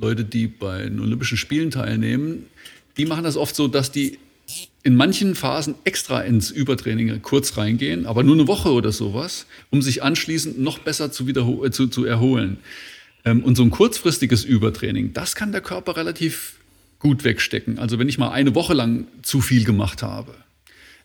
Leute, 0.00 0.24
die 0.24 0.46
bei 0.46 0.84
den 0.84 0.98
Olympischen 1.00 1.36
Spielen 1.36 1.70
teilnehmen, 1.70 2.46
die 2.96 3.04
machen 3.04 3.24
das 3.24 3.36
oft 3.36 3.54
so, 3.54 3.68
dass 3.68 3.92
die 3.92 4.18
in 4.82 4.96
manchen 4.96 5.34
Phasen 5.34 5.74
extra 5.84 6.22
ins 6.22 6.50
Übertraining 6.50 7.20
kurz 7.22 7.56
reingehen, 7.58 8.06
aber 8.06 8.22
nur 8.22 8.34
eine 8.34 8.48
Woche 8.48 8.72
oder 8.72 8.92
sowas, 8.92 9.46
um 9.68 9.82
sich 9.82 10.02
anschließend 10.02 10.58
noch 10.58 10.78
besser 10.78 11.12
zu, 11.12 11.28
äh, 11.28 11.70
zu, 11.70 11.86
zu 11.88 12.04
erholen. 12.04 12.58
Ähm, 13.24 13.44
und 13.44 13.56
so 13.56 13.62
ein 13.62 13.70
kurzfristiges 13.70 14.44
Übertraining, 14.44 15.12
das 15.12 15.34
kann 15.34 15.52
der 15.52 15.60
Körper 15.60 15.96
relativ 15.96 16.54
gut 16.98 17.24
wegstecken. 17.24 17.78
Also 17.78 17.98
wenn 17.98 18.08
ich 18.08 18.16
mal 18.16 18.30
eine 18.30 18.54
Woche 18.54 18.74
lang 18.74 19.06
zu 19.22 19.40
viel 19.40 19.64
gemacht 19.64 20.02
habe. 20.02 20.34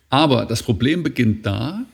Aber 0.10 0.45
das 0.45 0.63
Problem 0.63 1.03
beginnt 1.03 1.45
da, 1.45 1.86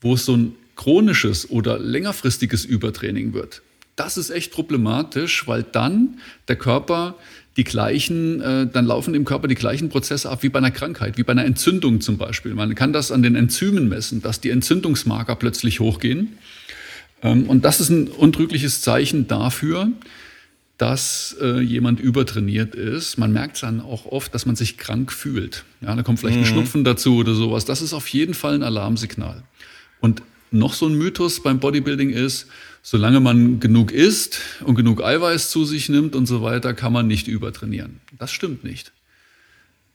wo 0.00 0.14
es 0.14 0.24
so 0.24 0.36
ein 0.36 0.54
chronisches 0.76 1.50
oder 1.50 1.78
längerfristiges 1.78 2.64
Übertraining 2.64 3.32
wird 3.32 3.62
das 3.96 4.16
ist 4.16 4.30
echt 4.30 4.52
problematisch, 4.52 5.46
weil 5.46 5.62
dann 5.62 6.18
der 6.48 6.56
Körper 6.56 7.16
die 7.56 7.64
gleichen, 7.64 8.40
äh, 8.42 8.66
dann 8.66 8.84
laufen 8.84 9.14
im 9.14 9.24
Körper 9.24 9.48
die 9.48 9.54
gleichen 9.54 9.88
Prozesse 9.88 10.30
ab 10.30 10.42
wie 10.42 10.50
bei 10.50 10.58
einer 10.58 10.70
Krankheit, 10.70 11.16
wie 11.16 11.22
bei 11.22 11.32
einer 11.32 11.46
Entzündung 11.46 12.02
zum 12.02 12.18
Beispiel. 12.18 12.54
Man 12.54 12.74
kann 12.74 12.92
das 12.92 13.10
an 13.10 13.22
den 13.22 13.34
Enzymen 13.34 13.88
messen, 13.88 14.20
dass 14.20 14.40
die 14.40 14.50
Entzündungsmarker 14.50 15.36
plötzlich 15.36 15.80
hochgehen. 15.80 16.36
Ähm, 17.22 17.44
und 17.48 17.64
das 17.64 17.80
ist 17.80 17.88
ein 17.88 18.08
untrügliches 18.08 18.82
Zeichen 18.82 19.26
dafür, 19.26 19.88
dass 20.76 21.34
äh, 21.40 21.60
jemand 21.60 21.98
übertrainiert 22.00 22.74
ist. 22.74 23.16
Man 23.16 23.32
merkt 23.32 23.62
dann 23.62 23.80
auch 23.80 24.04
oft, 24.04 24.34
dass 24.34 24.44
man 24.44 24.56
sich 24.56 24.76
krank 24.76 25.10
fühlt. 25.10 25.64
Ja, 25.80 25.96
da 25.96 26.02
kommt 26.02 26.20
vielleicht 26.20 26.36
mhm. 26.36 26.42
ein 26.42 26.46
Schnupfen 26.46 26.84
dazu 26.84 27.16
oder 27.16 27.34
sowas. 27.34 27.64
Das 27.64 27.80
ist 27.80 27.94
auf 27.94 28.08
jeden 28.08 28.34
Fall 28.34 28.54
ein 28.54 28.62
Alarmsignal. 28.62 29.42
Und 30.00 30.22
noch 30.50 30.74
so 30.74 30.86
ein 30.86 30.94
Mythos 30.94 31.42
beim 31.42 31.58
Bodybuilding 31.58 32.10
ist, 32.10 32.48
solange 32.88 33.18
man 33.18 33.58
genug 33.58 33.90
isst 33.90 34.42
und 34.64 34.76
genug 34.76 35.02
Eiweiß 35.02 35.50
zu 35.50 35.64
sich 35.64 35.88
nimmt 35.88 36.14
und 36.14 36.26
so 36.26 36.40
weiter, 36.42 36.72
kann 36.72 36.92
man 36.92 37.08
nicht 37.08 37.26
übertrainieren. 37.26 37.98
Das 38.16 38.30
stimmt 38.30 38.62
nicht. 38.62 38.92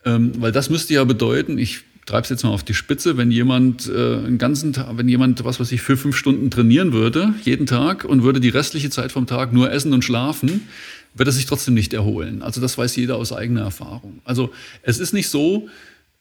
Ähm, 0.04 0.34
weil 0.42 0.52
das 0.52 0.70
müsste 0.70 0.96
ja 0.96 1.06
bedeuten, 1.06 1.58
ich 1.58 1.84
treibe 2.06 2.24
es 2.24 2.30
jetzt 2.30 2.44
mal 2.44 2.50
auf 2.50 2.64
die 2.64 2.74
Spitze, 2.74 3.16
wenn 3.16 3.32
jemand 3.32 3.88
äh, 3.88 4.18
einen 4.18 4.38
ganzen 4.38 4.74
Tag, 4.74 4.98
wenn 4.98 5.08
jemand, 5.08 5.42
was 5.46 5.62
weiß 5.62 5.72
ich, 5.72 5.82
für 5.82 5.96
fünf 5.96 6.18
Stunden 6.18 6.52
trainieren 6.52 6.92
würde, 6.92 7.34
jeden 7.44 7.66
Tag, 7.66 8.04
und 8.04 8.24
würde 8.24 8.42
die 8.42 8.50
restliche 8.50 8.90
Zeit 8.90 9.14
vom 9.14 9.26
Tag 9.26 9.54
nur 9.54 9.72
essen 9.72 9.94
und 9.94 10.04
schlafen, 10.04 10.68
wird 11.14 11.30
er 11.30 11.32
sich 11.32 11.46
trotzdem 11.46 11.76
nicht 11.76 11.94
erholen. 11.94 12.42
Also 12.42 12.60
das 12.60 12.78
weiß 12.78 12.98
jeder 12.98 13.16
aus 13.16 13.32
eigener 13.32 13.62
Erfahrung. 13.62 14.20
Also 14.26 14.52
es 14.82 15.00
ist 15.00 15.14
nicht 15.14 15.30
so, 15.30 15.70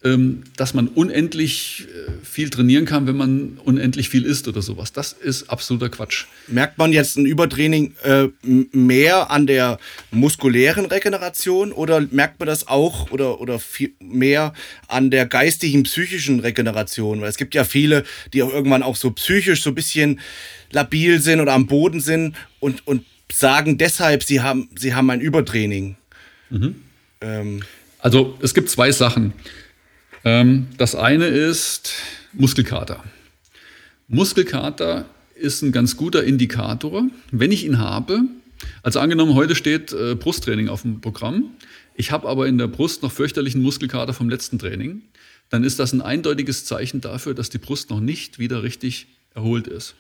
dass 0.02 0.72
man 0.72 0.88
unendlich 0.88 1.86
äh, 1.86 2.24
viel 2.24 2.48
trainieren 2.48 2.86
kann, 2.86 3.06
wenn 3.06 3.18
man 3.18 3.58
unendlich 3.62 4.08
viel 4.08 4.24
isst 4.24 4.48
oder 4.48 4.62
sowas. 4.62 4.94
Das 4.94 5.12
ist 5.12 5.50
absoluter 5.50 5.90
Quatsch. 5.90 6.24
Merkt 6.46 6.78
man 6.78 6.94
jetzt 6.94 7.18
ein 7.18 7.26
Übertraining 7.26 7.92
äh, 8.02 8.28
mehr 8.42 9.30
an 9.30 9.46
der 9.46 9.78
muskulären 10.10 10.86
Regeneration 10.86 11.72
oder 11.72 12.00
merkt 12.10 12.38
man 12.40 12.46
das 12.46 12.66
auch 12.66 13.10
oder, 13.10 13.42
oder 13.42 13.58
viel 13.58 13.92
mehr 14.00 14.54
an 14.88 15.10
der 15.10 15.26
geistigen, 15.26 15.82
psychischen 15.82 16.40
Regeneration? 16.40 17.20
Weil 17.20 17.28
es 17.28 17.36
gibt 17.36 17.54
ja 17.54 17.64
viele, 17.64 18.04
die 18.32 18.42
auch 18.42 18.52
irgendwann 18.54 18.82
auch 18.82 18.96
so 18.96 19.10
psychisch 19.10 19.62
so 19.62 19.70
ein 19.70 19.74
bisschen 19.74 20.20
labil 20.72 21.20
sind 21.20 21.40
oder 21.40 21.52
am 21.52 21.66
Boden 21.66 22.00
sind 22.00 22.36
und, 22.58 22.86
und 22.86 23.04
sagen 23.30 23.76
deshalb, 23.76 24.22
sie 24.22 24.40
haben, 24.40 24.70
sie 24.76 24.94
haben 24.94 25.10
ein 25.10 25.20
Übertraining. 25.20 25.96
Mhm. 26.48 26.76
Ähm. 27.20 27.60
Also 27.98 28.38
es 28.40 28.54
gibt 28.54 28.70
zwei 28.70 28.92
Sachen. 28.92 29.34
Ähm, 30.24 30.68
das 30.76 30.94
eine 30.94 31.26
ist 31.26 31.92
Muskelkater. 32.32 33.02
Muskelkater 34.08 35.06
ist 35.34 35.62
ein 35.62 35.72
ganz 35.72 35.96
guter 35.96 36.24
Indikator. 36.24 37.04
Wenn 37.30 37.52
ich 37.52 37.64
ihn 37.64 37.78
habe, 37.78 38.20
also 38.82 39.00
angenommen, 39.00 39.34
heute 39.34 39.54
steht 39.54 39.92
äh, 39.92 40.14
Brusttraining 40.14 40.68
auf 40.68 40.82
dem 40.82 41.00
Programm, 41.00 41.50
ich 41.94 42.12
habe 42.12 42.28
aber 42.28 42.46
in 42.46 42.58
der 42.58 42.66
Brust 42.66 43.02
noch 43.02 43.12
fürchterlichen 43.12 43.62
Muskelkater 43.62 44.12
vom 44.12 44.28
letzten 44.28 44.58
Training, 44.58 45.02
dann 45.48 45.64
ist 45.64 45.78
das 45.78 45.92
ein 45.92 46.02
eindeutiges 46.02 46.64
Zeichen 46.64 47.00
dafür, 47.00 47.34
dass 47.34 47.50
die 47.50 47.58
Brust 47.58 47.90
noch 47.90 48.00
nicht 48.00 48.38
wieder 48.38 48.62
richtig 48.62 49.06
erholt 49.34 49.66
ist. 49.66 49.94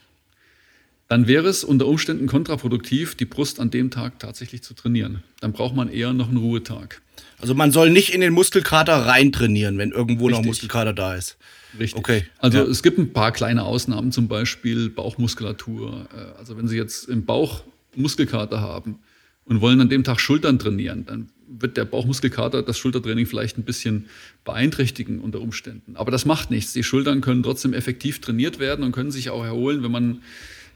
Dann 1.08 1.26
wäre 1.26 1.48
es 1.48 1.64
unter 1.64 1.86
Umständen 1.86 2.26
kontraproduktiv, 2.28 3.16
die 3.16 3.24
Brust 3.24 3.58
an 3.58 3.70
dem 3.70 3.90
Tag 3.90 4.20
tatsächlich 4.20 4.62
zu 4.62 4.74
trainieren. 4.74 5.24
Dann 5.40 5.52
braucht 5.52 5.74
man 5.74 5.88
eher 5.88 6.12
noch 6.12 6.28
einen 6.28 6.36
Ruhetag. 6.36 7.02
Also 7.40 7.54
man 7.54 7.72
soll 7.72 7.90
nicht 7.90 8.12
in 8.12 8.20
den 8.20 8.32
Muskelkater 8.32 8.94
reintrainieren, 9.06 9.78
wenn 9.78 9.92
irgendwo 9.92 10.26
Richtig. 10.26 10.40
noch 10.40 10.46
Muskelkater 10.46 10.92
da 10.92 11.14
ist. 11.14 11.36
Richtig. 11.78 11.98
Okay. 11.98 12.24
Also 12.38 12.58
ja. 12.58 12.64
es 12.64 12.82
gibt 12.82 12.98
ein 12.98 13.12
paar 13.12 13.32
kleine 13.32 13.64
Ausnahmen, 13.64 14.12
zum 14.12 14.28
Beispiel 14.28 14.90
Bauchmuskulatur. 14.90 16.08
Äh, 16.14 16.38
also 16.38 16.56
wenn 16.56 16.68
Sie 16.68 16.76
jetzt 16.76 17.08
im 17.08 17.24
Bauch 17.24 17.62
Muskelkater 17.94 18.60
haben 18.60 18.98
und 19.44 19.60
wollen 19.60 19.80
an 19.80 19.88
dem 19.88 20.04
Tag 20.04 20.20
Schultern 20.20 20.58
trainieren, 20.58 21.06
dann 21.06 21.30
wird 21.48 21.76
der 21.76 21.84
Bauchmuskelkater 21.84 22.62
das 22.62 22.78
Schultertraining 22.78 23.26
vielleicht 23.26 23.58
ein 23.58 23.64
bisschen 23.64 24.06
beeinträchtigen 24.44 25.20
unter 25.20 25.40
Umständen. 25.40 25.96
Aber 25.96 26.10
das 26.10 26.24
macht 26.24 26.50
nichts. 26.50 26.72
Die 26.72 26.84
Schultern 26.84 27.20
können 27.20 27.42
trotzdem 27.42 27.72
effektiv 27.72 28.20
trainiert 28.20 28.58
werden 28.58 28.84
und 28.84 28.92
können 28.92 29.10
sich 29.10 29.30
auch 29.30 29.44
erholen, 29.44 29.82
wenn 29.82 29.90
man 29.90 30.22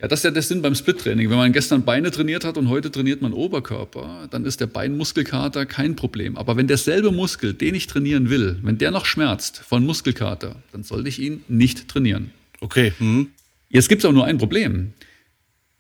ja, 0.05 0.09
das 0.09 0.21
ist 0.21 0.25
ja 0.25 0.31
der 0.31 0.43
Sinn 0.43 0.61
beim 0.61 0.75
Split-Training. 0.75 1.31
Wenn 1.31 1.39
man 1.39 1.53
gestern 1.55 1.83
Beine 1.83 2.11
trainiert 2.11 2.45
hat 2.45 2.59
und 2.59 2.69
heute 2.69 2.91
trainiert 2.91 3.23
man 3.23 3.33
Oberkörper, 3.33 4.29
dann 4.31 4.45
ist 4.45 4.61
der 4.61 4.67
Beinmuskelkater 4.67 5.65
kein 5.65 5.97
Problem. 5.97 6.37
Aber 6.37 6.59
wenn 6.59 6.67
derselbe 6.67 7.11
Muskel, 7.11 7.55
den 7.55 7.75
ich 7.75 7.87
trainieren 7.87 8.29
will, 8.29 8.59
wenn 8.63 8.77
der 8.77 8.91
noch 8.91 9.07
schmerzt 9.07 9.61
von 9.61 9.87
Muskelkater, 9.87 10.57
dann 10.73 10.83
sollte 10.83 11.09
ich 11.09 11.19
ihn 11.21 11.43
nicht 11.49 11.89
trainieren. 11.89 12.33
Okay. 12.61 12.93
Mhm. 12.99 13.29
Jetzt 13.71 13.89
gibt 13.89 14.05
es 14.05 14.05
auch 14.05 14.13
nur 14.13 14.27
ein 14.27 14.37
Problem. 14.37 14.93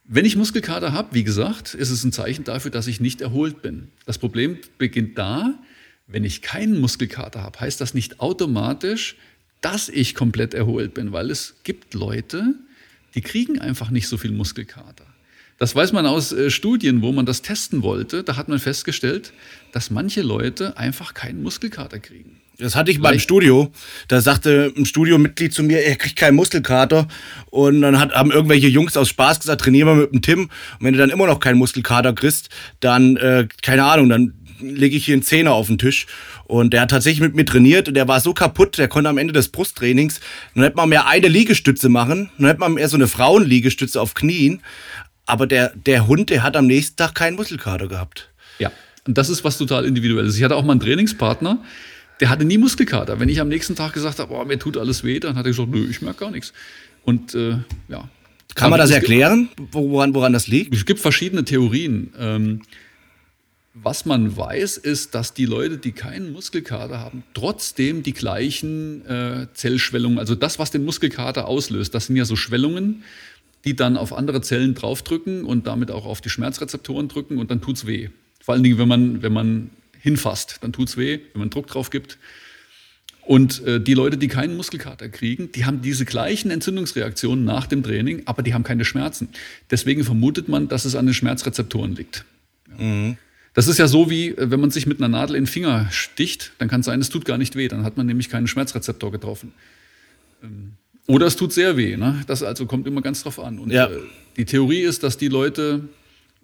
Wenn 0.04 0.24
ich 0.24 0.36
Muskelkater 0.36 0.94
habe, 0.94 1.08
wie 1.12 1.24
gesagt, 1.24 1.74
ist 1.74 1.90
es 1.90 2.02
ein 2.02 2.12
Zeichen 2.12 2.44
dafür, 2.44 2.70
dass 2.70 2.86
ich 2.86 3.00
nicht 3.00 3.20
erholt 3.20 3.60
bin. 3.60 3.88
Das 4.06 4.16
Problem 4.16 4.56
beginnt 4.78 5.18
da, 5.18 5.52
wenn 6.06 6.24
ich 6.24 6.40
keinen 6.40 6.80
Muskelkater 6.80 7.42
habe, 7.42 7.60
heißt 7.60 7.78
das 7.78 7.92
nicht 7.92 8.20
automatisch, 8.20 9.16
dass 9.60 9.90
ich 9.90 10.14
komplett 10.14 10.54
erholt 10.54 10.94
bin, 10.94 11.12
weil 11.12 11.30
es 11.30 11.56
gibt 11.62 11.92
Leute, 11.92 12.54
die 13.14 13.20
kriegen 13.20 13.58
einfach 13.60 13.90
nicht 13.90 14.08
so 14.08 14.16
viel 14.16 14.32
Muskelkater. 14.32 15.06
Das 15.58 15.74
weiß 15.74 15.92
man 15.92 16.06
aus 16.06 16.32
äh, 16.32 16.50
Studien, 16.50 17.02
wo 17.02 17.12
man 17.12 17.26
das 17.26 17.42
testen 17.42 17.82
wollte. 17.82 18.24
Da 18.24 18.36
hat 18.36 18.48
man 18.48 18.58
festgestellt, 18.58 19.32
dass 19.72 19.90
manche 19.90 20.22
Leute 20.22 20.76
einfach 20.76 21.14
keinen 21.14 21.42
Muskelkater 21.42 22.00
kriegen. 22.00 22.40
Das 22.58 22.76
hatte 22.76 22.90
ich 22.92 23.00
beim 23.00 23.18
Studio. 23.18 23.72
Da 24.06 24.20
sagte 24.20 24.72
ein 24.76 24.86
Studiomitglied 24.86 25.52
zu 25.52 25.64
mir, 25.64 25.80
er 25.80 25.96
kriegt 25.96 26.16
keinen 26.16 26.36
Muskelkater. 26.36 27.08
Und 27.50 27.82
dann 27.82 27.98
hat, 27.98 28.12
haben 28.12 28.30
irgendwelche 28.30 28.68
Jungs 28.68 28.96
aus 28.96 29.08
Spaß 29.08 29.40
gesagt, 29.40 29.62
trainieren 29.62 29.88
wir 29.88 29.94
mit 29.94 30.12
dem 30.12 30.22
Tim. 30.22 30.40
Und 30.42 30.50
wenn 30.80 30.92
du 30.92 30.98
dann 30.98 31.10
immer 31.10 31.26
noch 31.26 31.40
keinen 31.40 31.58
Muskelkater 31.58 32.12
kriegst, 32.12 32.50
dann, 32.78 33.16
äh, 33.16 33.48
keine 33.62 33.84
Ahnung, 33.84 34.08
dann 34.08 34.34
lege 34.64 34.96
ich 34.96 35.06
hier 35.06 35.14
einen 35.14 35.22
Zehner 35.22 35.52
auf 35.52 35.66
den 35.66 35.78
Tisch. 35.78 36.06
Und 36.44 36.72
der 36.72 36.82
hat 36.82 36.90
tatsächlich 36.90 37.20
mit 37.20 37.34
mir 37.34 37.44
trainiert 37.44 37.88
und 37.88 37.94
der 37.94 38.08
war 38.08 38.20
so 38.20 38.34
kaputt, 38.34 38.78
der 38.78 38.88
konnte 38.88 39.10
am 39.10 39.18
Ende 39.18 39.32
des 39.32 39.48
Brusttrainings, 39.48 40.20
dann 40.54 40.64
hätte 40.64 40.76
man 40.76 40.88
mehr 40.88 41.06
eine 41.06 41.28
Liegestütze 41.28 41.88
machen, 41.88 42.30
dann 42.38 42.48
hätte 42.48 42.60
man 42.60 42.74
mehr 42.74 42.88
so 42.88 42.96
eine 42.96 43.08
Frauenliegestütze 43.08 44.00
auf 44.00 44.14
Knien. 44.14 44.60
Aber 45.26 45.46
der, 45.46 45.72
der 45.74 46.06
Hund, 46.06 46.30
der 46.30 46.42
hat 46.42 46.56
am 46.56 46.66
nächsten 46.66 46.96
Tag 46.96 47.14
keinen 47.14 47.36
Muskelkater 47.36 47.88
gehabt. 47.88 48.30
Ja, 48.58 48.70
und 49.06 49.16
das 49.18 49.28
ist 49.28 49.44
was 49.44 49.58
total 49.58 49.84
individuelles. 49.84 50.36
Ich 50.36 50.42
hatte 50.42 50.56
auch 50.56 50.64
mal 50.64 50.72
einen 50.72 50.80
Trainingspartner, 50.80 51.62
der 52.20 52.28
hatte 52.28 52.44
nie 52.44 52.58
Muskelkater. 52.58 53.20
Wenn 53.20 53.28
ich 53.28 53.40
am 53.40 53.48
nächsten 53.48 53.74
Tag 53.74 53.92
gesagt 53.92 54.18
habe, 54.18 54.32
oh, 54.34 54.44
mir 54.44 54.58
tut 54.58 54.76
alles 54.76 55.02
weh, 55.04 55.18
dann 55.18 55.36
hat 55.36 55.46
er 55.46 55.50
gesagt, 55.50 55.70
nö, 55.70 55.86
ich 55.88 56.02
merke 56.02 56.20
gar 56.20 56.30
nichts. 56.30 56.52
Und 57.04 57.34
äh, 57.34 57.58
ja. 57.88 58.08
Kann 58.54 58.70
man 58.70 58.78
das 58.78 58.90
erklären, 58.90 59.48
woran, 59.72 60.14
woran 60.14 60.32
das 60.32 60.46
liegt? 60.46 60.72
Es 60.74 60.86
gibt 60.86 61.00
verschiedene 61.00 61.44
Theorien. 61.44 62.12
Ähm, 62.18 62.62
was 63.74 64.06
man 64.06 64.36
weiß, 64.36 64.76
ist, 64.76 65.16
dass 65.16 65.34
die 65.34 65.46
Leute, 65.46 65.78
die 65.78 65.90
keinen 65.90 66.32
Muskelkater 66.32 67.00
haben, 67.00 67.24
trotzdem 67.34 68.04
die 68.04 68.12
gleichen 68.12 69.04
äh, 69.06 69.48
Zellschwellungen, 69.52 70.20
also 70.20 70.36
das, 70.36 70.60
was 70.60 70.70
den 70.70 70.84
Muskelkater 70.84 71.48
auslöst, 71.48 71.92
das 71.92 72.06
sind 72.06 72.14
ja 72.14 72.24
so 72.24 72.36
Schwellungen, 72.36 73.02
die 73.64 73.74
dann 73.74 73.96
auf 73.96 74.12
andere 74.12 74.42
Zellen 74.42 74.74
draufdrücken 74.74 75.44
und 75.44 75.66
damit 75.66 75.90
auch 75.90 76.06
auf 76.06 76.20
die 76.20 76.28
Schmerzrezeptoren 76.28 77.08
drücken 77.08 77.38
und 77.38 77.50
dann 77.50 77.60
tut 77.60 77.76
es 77.76 77.86
weh. 77.86 78.10
Vor 78.40 78.54
allen 78.54 78.62
Dingen, 78.62 78.78
wenn 78.78 78.88
man, 78.88 79.22
wenn 79.22 79.32
man 79.32 79.70
hinfasst, 79.98 80.58
dann 80.60 80.72
tut 80.72 80.90
es 80.90 80.96
weh, 80.96 81.18
wenn 81.32 81.40
man 81.40 81.50
Druck 81.50 81.66
drauf 81.66 81.90
gibt. 81.90 82.18
Und 83.22 83.64
äh, 83.64 83.80
die 83.80 83.94
Leute, 83.94 84.18
die 84.18 84.28
keinen 84.28 84.56
Muskelkater 84.56 85.08
kriegen, 85.08 85.50
die 85.50 85.64
haben 85.64 85.80
diese 85.80 86.04
gleichen 86.04 86.50
Entzündungsreaktionen 86.50 87.44
nach 87.44 87.66
dem 87.66 87.82
Training, 87.82 88.22
aber 88.26 88.42
die 88.42 88.54
haben 88.54 88.64
keine 88.64 88.84
Schmerzen. 88.84 89.30
Deswegen 89.70 90.04
vermutet 90.04 90.46
man, 90.46 90.68
dass 90.68 90.84
es 90.84 90.94
an 90.94 91.06
den 91.06 91.14
Schmerzrezeptoren 91.14 91.96
liegt. 91.96 92.24
Ja. 92.70 92.84
Mhm. 92.84 93.16
Das 93.54 93.68
ist 93.68 93.78
ja 93.78 93.86
so 93.86 94.10
wie, 94.10 94.28
äh, 94.28 94.50
wenn 94.50 94.60
man 94.60 94.70
sich 94.70 94.86
mit 94.86 94.98
einer 94.98 95.08
Nadel 95.08 95.36
in 95.36 95.44
den 95.44 95.50
Finger 95.50 95.88
sticht, 95.90 96.52
dann 96.58 96.68
kann 96.68 96.80
es 96.80 96.86
sein, 96.86 97.00
es 97.00 97.08
tut 97.08 97.24
gar 97.24 97.38
nicht 97.38 97.56
weh, 97.56 97.68
dann 97.68 97.84
hat 97.84 97.96
man 97.96 98.06
nämlich 98.06 98.28
keinen 98.28 98.46
Schmerzrezeptor 98.46 99.10
getroffen. 99.10 99.52
Ähm, 100.42 100.72
oder 101.06 101.26
es 101.26 101.36
tut 101.36 101.52
sehr 101.52 101.76
weh. 101.76 101.96
Ne? 101.96 102.22
Das 102.26 102.42
also 102.42 102.66
kommt 102.66 102.86
immer 102.86 103.02
ganz 103.02 103.22
drauf 103.22 103.38
an. 103.38 103.58
Und 103.58 103.70
ja. 103.70 103.86
äh, 103.86 104.00
die 104.36 104.44
Theorie 104.44 104.80
ist, 104.80 105.02
dass 105.02 105.16
die 105.16 105.28
Leute 105.28 105.88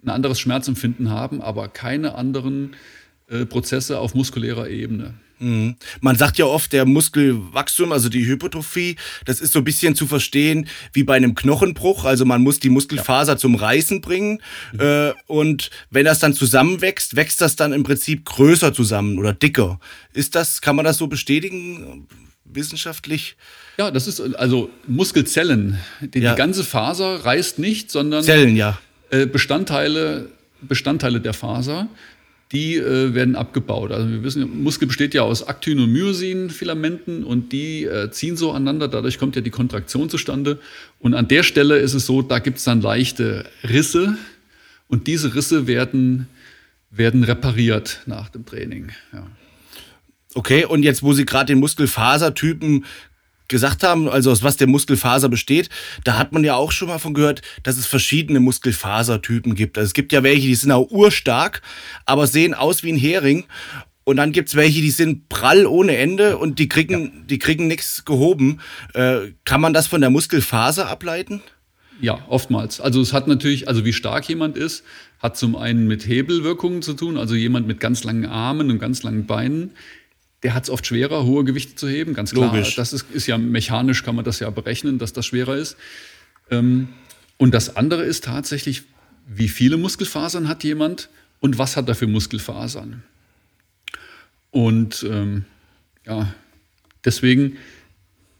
ein 0.03 0.09
anderes 0.09 0.39
Schmerzempfinden 0.39 1.09
haben, 1.09 1.41
aber 1.41 1.67
keine 1.67 2.15
anderen 2.15 2.75
äh, 3.27 3.45
Prozesse 3.45 3.99
auf 3.99 4.15
muskulärer 4.15 4.69
Ebene. 4.69 5.13
Mhm. 5.41 5.75
Man 5.99 6.15
sagt 6.15 6.37
ja 6.37 6.45
oft, 6.45 6.71
der 6.71 6.85
Muskelwachstum, 6.85 7.91
also 7.91 8.09
die 8.09 8.25
Hypertrophie, 8.25 8.95
das 9.25 9.41
ist 9.41 9.53
so 9.53 9.59
ein 9.59 9.65
bisschen 9.65 9.95
zu 9.95 10.07
verstehen 10.07 10.67
wie 10.93 11.03
bei 11.03 11.15
einem 11.15 11.35
Knochenbruch. 11.35 12.05
Also 12.05 12.25
man 12.25 12.41
muss 12.41 12.59
die 12.59 12.69
Muskelfaser 12.69 13.33
ja. 13.33 13.37
zum 13.37 13.55
Reißen 13.55 14.01
bringen. 14.01 14.41
Mhm. 14.73 14.79
Äh, 14.79 15.13
und 15.27 15.71
wenn 15.89 16.05
das 16.05 16.19
dann 16.19 16.33
zusammenwächst, 16.33 17.15
wächst 17.15 17.41
das 17.41 17.55
dann 17.55 17.73
im 17.73 17.83
Prinzip 17.83 18.25
größer 18.25 18.73
zusammen 18.73 19.17
oder 19.17 19.33
dicker. 19.33 19.79
Ist 20.13 20.35
das, 20.35 20.61
kann 20.61 20.75
man 20.75 20.85
das 20.85 20.97
so 20.97 21.07
bestätigen? 21.07 22.07
Wissenschaftlich? 22.45 23.37
Ja, 23.77 23.91
das 23.91 24.07
ist 24.07 24.19
also 24.35 24.69
Muskelzellen. 24.85 25.79
Die, 26.01 26.19
ja. 26.19 26.31
die 26.33 26.37
ganze 26.37 26.63
Faser 26.63 27.25
reißt 27.25 27.59
nicht, 27.59 27.89
sondern 27.89 28.23
Zellen, 28.23 28.55
ja. 28.55 28.77
Äh, 29.09 29.25
Bestandteile, 29.25 30.29
Bestandteile 30.61 31.21
der 31.21 31.33
Faser 31.33 31.87
die 32.51 32.75
äh, 32.75 33.13
werden 33.13 33.35
abgebaut. 33.35 33.91
Also 33.91 34.09
wir 34.09 34.23
wissen, 34.23 34.63
Muskel 34.63 34.87
besteht 34.87 35.13
ja 35.13 35.21
aus 35.21 35.47
Aktin- 35.47 35.79
und 35.79 35.91
Myosin-Filamenten 35.91 37.23
und 37.23 37.51
die 37.53 37.85
äh, 37.85 38.11
ziehen 38.11 38.35
so 38.35 38.51
aneinander, 38.51 38.87
dadurch 38.87 39.17
kommt 39.19 39.35
ja 39.35 39.41
die 39.41 39.51
Kontraktion 39.51 40.09
zustande. 40.09 40.59
Und 40.99 41.13
an 41.13 41.27
der 41.27 41.43
Stelle 41.43 41.77
ist 41.77 41.93
es 41.93 42.05
so, 42.05 42.21
da 42.21 42.39
gibt 42.39 42.57
es 42.57 42.65
dann 42.65 42.81
leichte 42.81 43.45
Risse 43.63 44.17
und 44.87 45.07
diese 45.07 45.33
Risse 45.33 45.67
werden, 45.67 46.27
werden 46.89 47.23
repariert 47.23 48.01
nach 48.05 48.29
dem 48.29 48.45
Training. 48.45 48.89
Ja. 49.13 49.25
Okay, 50.33 50.65
und 50.65 50.83
jetzt, 50.83 51.03
wo 51.03 51.13
Sie 51.13 51.25
gerade 51.25 51.47
den 51.47 51.59
Muskelfasertypen 51.59 52.85
gesagt 53.51 53.83
haben, 53.83 54.09
also 54.09 54.31
aus 54.31 54.41
was 54.41 54.57
der 54.57 54.67
Muskelfaser 54.67 55.29
besteht, 55.29 55.69
da 56.03 56.17
hat 56.17 56.31
man 56.31 56.43
ja 56.43 56.55
auch 56.55 56.71
schon 56.71 56.87
mal 56.87 56.97
von 56.97 57.13
gehört, 57.13 57.43
dass 57.61 57.77
es 57.77 57.85
verschiedene 57.85 58.39
Muskelfasertypen 58.39 59.53
gibt. 59.53 59.77
Also 59.77 59.85
es 59.85 59.93
gibt 59.93 60.11
ja 60.11 60.23
welche, 60.23 60.47
die 60.47 60.55
sind 60.55 60.71
auch 60.71 60.89
urstark, 60.89 61.61
aber 62.07 62.25
sehen 62.25 62.55
aus 62.55 62.81
wie 62.81 62.91
ein 62.91 62.97
Hering. 62.97 63.45
Und 64.03 64.17
dann 64.17 64.31
gibt 64.31 64.49
es 64.49 64.55
welche, 64.55 64.81
die 64.81 64.89
sind 64.89 65.29
prall 65.29 65.67
ohne 65.67 65.95
Ende 65.97 66.39
und 66.39 66.57
die 66.57 66.67
kriegen, 66.67 67.03
ja. 67.03 67.11
die 67.29 67.37
kriegen 67.37 67.67
nichts 67.67 68.03
gehoben. 68.03 68.59
Äh, 68.95 69.33
kann 69.45 69.61
man 69.61 69.73
das 69.73 69.85
von 69.85 70.01
der 70.01 70.09
Muskelfaser 70.09 70.89
ableiten? 70.89 71.41
Ja, 71.99 72.25
oftmals. 72.27 72.81
Also 72.81 72.99
es 72.99 73.13
hat 73.13 73.27
natürlich, 73.27 73.67
also 73.67 73.85
wie 73.85 73.93
stark 73.93 74.27
jemand 74.27 74.57
ist, 74.57 74.83
hat 75.19 75.37
zum 75.37 75.55
einen 75.55 75.85
mit 75.85 76.07
Hebelwirkungen 76.07 76.81
zu 76.81 76.93
tun, 76.93 77.15
also 77.15 77.35
jemand 77.35 77.67
mit 77.67 77.79
ganz 77.79 78.03
langen 78.03 78.25
Armen 78.25 78.71
und 78.71 78.79
ganz 78.79 79.03
langen 79.03 79.27
Beinen 79.27 79.71
der 80.43 80.53
hat 80.53 80.63
es 80.63 80.69
oft 80.69 80.85
schwerer, 80.85 81.25
hohe 81.25 81.43
Gewichte 81.43 81.75
zu 81.75 81.87
heben, 81.87 82.13
ganz 82.13 82.31
klar. 82.31 82.53
Logisch. 82.53 82.75
Das 82.75 82.93
ist, 82.93 83.05
ist, 83.11 83.27
ja 83.27 83.37
mechanisch, 83.37 84.03
kann 84.03 84.15
man 84.15 84.25
das 84.25 84.39
ja 84.39 84.49
berechnen, 84.49 84.97
dass 84.97 85.13
das 85.13 85.25
schwerer 85.25 85.55
ist. 85.55 85.77
Ähm, 86.49 86.89
und 87.37 87.53
das 87.53 87.75
andere 87.75 88.03
ist 88.03 88.23
tatsächlich, 88.23 88.83
wie 89.27 89.47
viele 89.47 89.77
Muskelfasern 89.77 90.47
hat 90.47 90.63
jemand 90.63 91.09
und 91.39 91.57
was 91.57 91.77
hat 91.77 91.87
er 91.87 91.95
für 91.95 92.07
Muskelfasern? 92.07 93.03
Und 94.51 95.05
ähm, 95.09 95.45
ja, 96.05 96.33
Deswegen 97.03 97.57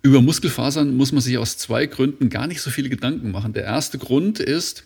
über 0.02 0.22
Muskelfasern 0.22 0.96
muss 0.96 1.12
man 1.12 1.22
sich 1.22 1.38
aus 1.38 1.58
zwei 1.58 1.86
Gründen 1.86 2.30
gar 2.30 2.48
nicht 2.48 2.62
so 2.62 2.70
viele 2.70 2.90
Gedanken 2.90 3.32
machen. 3.32 3.54
Der 3.54 3.64
erste 3.64 3.98
Grund 3.98 4.40
ist, 4.40 4.86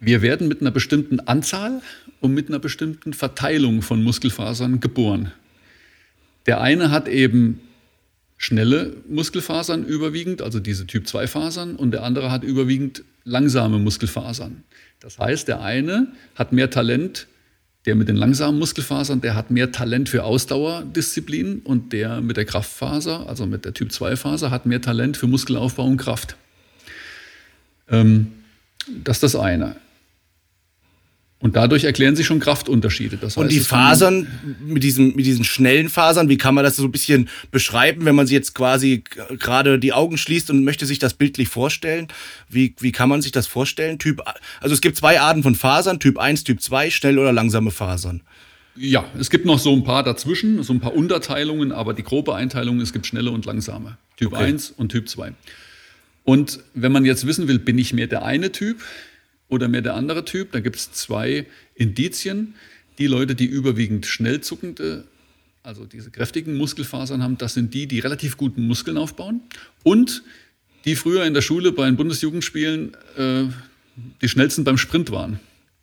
wir 0.00 0.22
werden 0.22 0.48
mit 0.48 0.60
einer 0.60 0.70
bestimmten 0.70 1.20
Anzahl 1.20 1.82
und 2.20 2.34
mit 2.34 2.48
einer 2.48 2.58
bestimmten 2.58 3.12
Verteilung 3.12 3.82
von 3.82 4.02
Muskelfasern 4.02 4.80
geboren. 4.80 5.32
Der 6.48 6.60
eine 6.60 6.90
hat 6.90 7.06
eben 7.06 7.60
schnelle 8.38 8.96
Muskelfasern 9.08 9.84
überwiegend, 9.84 10.40
also 10.42 10.60
diese 10.60 10.86
Typ-2-Fasern, 10.86 11.76
und 11.76 11.90
der 11.90 12.04
andere 12.04 12.30
hat 12.30 12.42
überwiegend 12.42 13.04
langsame 13.24 13.78
Muskelfasern. 13.78 14.64
Das 15.00 15.18
heißt, 15.18 15.46
der 15.46 15.60
eine 15.60 16.08
hat 16.34 16.52
mehr 16.52 16.70
Talent, 16.70 17.26
der 17.84 17.96
mit 17.96 18.08
den 18.08 18.16
langsamen 18.16 18.58
Muskelfasern, 18.58 19.20
der 19.20 19.34
hat 19.34 19.50
mehr 19.50 19.72
Talent 19.72 20.08
für 20.08 20.24
Ausdauerdisziplin 20.24 21.60
und 21.60 21.92
der 21.92 22.22
mit 22.22 22.36
der 22.36 22.44
Kraftfaser, 22.44 23.28
also 23.28 23.44
mit 23.44 23.64
der 23.64 23.74
Typ-2-Faser, 23.74 24.50
hat 24.50 24.66
mehr 24.66 24.80
Talent 24.80 25.16
für 25.16 25.26
Muskelaufbau 25.26 25.84
und 25.84 25.98
Kraft. 25.98 26.36
Ähm, 27.90 28.32
das 29.04 29.18
ist 29.18 29.34
das 29.34 29.36
eine. 29.36 29.76
Und 31.40 31.54
dadurch 31.54 31.84
erklären 31.84 32.16
sich 32.16 32.26
schon 32.26 32.40
Kraftunterschiede. 32.40 33.16
Das 33.16 33.36
heißt, 33.36 33.38
und 33.38 33.52
die 33.52 33.60
Fasern 33.60 34.26
mit 34.60 34.82
diesen, 34.82 35.14
mit 35.14 35.24
diesen 35.24 35.44
schnellen 35.44 35.88
Fasern, 35.88 36.28
wie 36.28 36.36
kann 36.36 36.52
man 36.52 36.64
das 36.64 36.74
so 36.74 36.84
ein 36.84 36.90
bisschen 36.90 37.28
beschreiben, 37.52 38.04
wenn 38.04 38.16
man 38.16 38.26
sich 38.26 38.34
jetzt 38.34 38.56
quasi 38.56 39.04
gerade 39.38 39.78
die 39.78 39.92
Augen 39.92 40.18
schließt 40.18 40.50
und 40.50 40.64
möchte 40.64 40.84
sich 40.84 40.98
das 40.98 41.14
bildlich 41.14 41.48
vorstellen? 41.48 42.08
Wie, 42.48 42.74
wie 42.80 42.90
kann 42.90 43.08
man 43.08 43.22
sich 43.22 43.30
das 43.30 43.46
vorstellen? 43.46 44.00
Typ, 44.00 44.20
also 44.60 44.74
es 44.74 44.80
gibt 44.80 44.96
zwei 44.96 45.20
Arten 45.20 45.44
von 45.44 45.54
Fasern, 45.54 46.00
Typ 46.00 46.18
1, 46.18 46.42
Typ 46.42 46.60
2, 46.60 46.90
schnell 46.90 47.18
oder 47.20 47.32
langsame 47.32 47.70
Fasern. 47.70 48.22
Ja, 48.74 49.04
es 49.18 49.30
gibt 49.30 49.44
noch 49.44 49.60
so 49.60 49.72
ein 49.72 49.84
paar 49.84 50.02
dazwischen, 50.02 50.62
so 50.64 50.72
ein 50.72 50.80
paar 50.80 50.94
Unterteilungen, 50.94 51.70
aber 51.70 51.94
die 51.94 52.02
grobe 52.02 52.34
Einteilung, 52.34 52.80
es 52.80 52.92
gibt 52.92 53.06
schnelle 53.06 53.30
und 53.30 53.44
langsame. 53.44 53.96
Typ 54.16 54.32
okay. 54.32 54.44
1 54.44 54.70
und 54.70 54.90
Typ 54.90 55.08
2. 55.08 55.32
Und 56.24 56.60
wenn 56.74 56.92
man 56.92 57.04
jetzt 57.04 57.26
wissen 57.26 57.48
will, 57.48 57.58
bin 57.58 57.78
ich 57.78 57.92
mehr 57.92 58.06
der 58.06 58.24
eine 58.24 58.52
Typ, 58.52 58.82
oder 59.48 59.68
mehr 59.68 59.82
der 59.82 59.94
andere 59.94 60.24
Typ. 60.24 60.52
Da 60.52 60.60
gibt 60.60 60.76
es 60.76 60.92
zwei 60.92 61.46
Indizien. 61.74 62.54
Die 62.98 63.06
Leute, 63.06 63.34
die 63.34 63.46
überwiegend 63.46 64.06
schnell 64.06 64.40
zuckende, 64.40 65.04
also 65.62 65.84
diese 65.84 66.10
kräftigen 66.10 66.56
Muskelfasern 66.56 67.22
haben, 67.22 67.38
das 67.38 67.54
sind 67.54 67.74
die, 67.74 67.86
die 67.86 68.00
relativ 68.00 68.36
guten 68.36 68.66
Muskeln 68.66 68.96
aufbauen 68.96 69.40
und 69.84 70.22
die 70.84 70.96
früher 70.96 71.24
in 71.24 71.34
der 71.34 71.42
Schule 71.42 71.72
bei 71.72 71.86
den 71.86 71.96
Bundesjugendspielen 71.96 72.96
äh, 73.16 73.44
die 74.22 74.28
schnellsten 74.28 74.64
beim 74.64 74.78
Sprint 74.78 75.10
waren. 75.10 75.40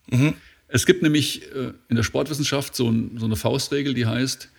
Mhm. 0.09 0.33
Es 0.67 0.85
gibt 0.85 1.03
nämlich 1.03 1.43
äh, 1.53 1.73
in 1.89 1.95
der 1.95 2.03
Sportwissenschaft 2.03 2.75
so, 2.75 2.89
ein, 2.89 3.17
so, 3.17 3.25
eine 3.25 3.35
Faustregel, 3.35 3.93
die 3.93 4.05
heißt, 4.05 4.49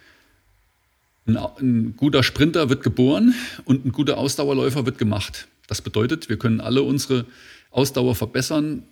ein, 1.26 1.36
ein 1.36 1.94
guter 1.96 2.22
Sprinter 2.22 2.68
wird 2.68 2.82
geboren 2.82 3.34
und 3.64 3.84
ein 3.84 3.92
guter 3.92 4.18
Ausdauerläufer 4.18 4.86
wird 4.86 4.98
gemacht. 4.98 5.48
Das 5.66 5.82
bedeutet, 5.82 6.28
wir 6.28 6.38
können 6.38 6.60
alle 6.60 6.82
unsere 6.82 7.26
Ausdauer 7.70 8.14
verbessern, 8.14 8.84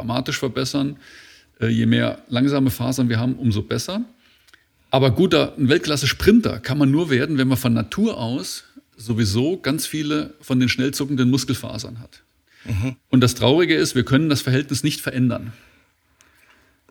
dramatisch 0.00 0.38
verbessern. 0.38 0.96
Äh, 1.60 1.68
je 1.68 1.86
mehr 1.86 2.22
langsame 2.28 2.70
Fasern 2.70 3.08
wir 3.08 3.18
haben, 3.18 3.34
umso 3.34 3.62
besser. 3.62 4.04
Aber 4.90 5.12
guter, 5.12 5.54
ein 5.56 5.68
Weltklasse-Sprinter 5.68 6.58
kann 6.58 6.78
man 6.78 6.90
nur 6.90 7.10
werden, 7.10 7.38
wenn 7.38 7.48
man 7.48 7.58
von 7.58 7.72
Natur 7.72 8.18
aus 8.18 8.64
sowieso 8.96 9.56
ganz 9.56 9.86
viele 9.86 10.34
von 10.40 10.58
den 10.60 10.68
schnell 10.68 10.92
zuckenden 10.92 11.30
Muskelfasern 11.30 12.00
hat. 12.00 12.22
Mhm. 12.64 12.96
Und 13.08 13.20
das 13.20 13.34
Traurige 13.34 13.74
ist, 13.74 13.94
wir 13.94 14.04
können 14.04 14.28
das 14.28 14.42
Verhältnis 14.42 14.82
nicht 14.82 15.00
verändern. 15.00 15.52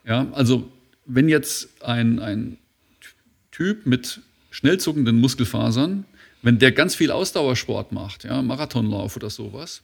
Ja, 0.05 0.27
also 0.31 0.71
wenn 1.05 1.29
jetzt 1.29 1.83
ein, 1.83 2.19
ein 2.19 2.57
Typ 3.51 3.85
mit 3.85 4.21
schnell 4.49 4.79
zuckenden 4.79 5.19
Muskelfasern, 5.19 6.05
wenn 6.41 6.57
der 6.57 6.71
ganz 6.71 6.95
viel 6.95 7.11
Ausdauersport 7.11 7.91
macht, 7.91 8.23
ja, 8.23 8.41
Marathonlauf 8.41 9.15
oder 9.15 9.29
sowas, 9.29 9.81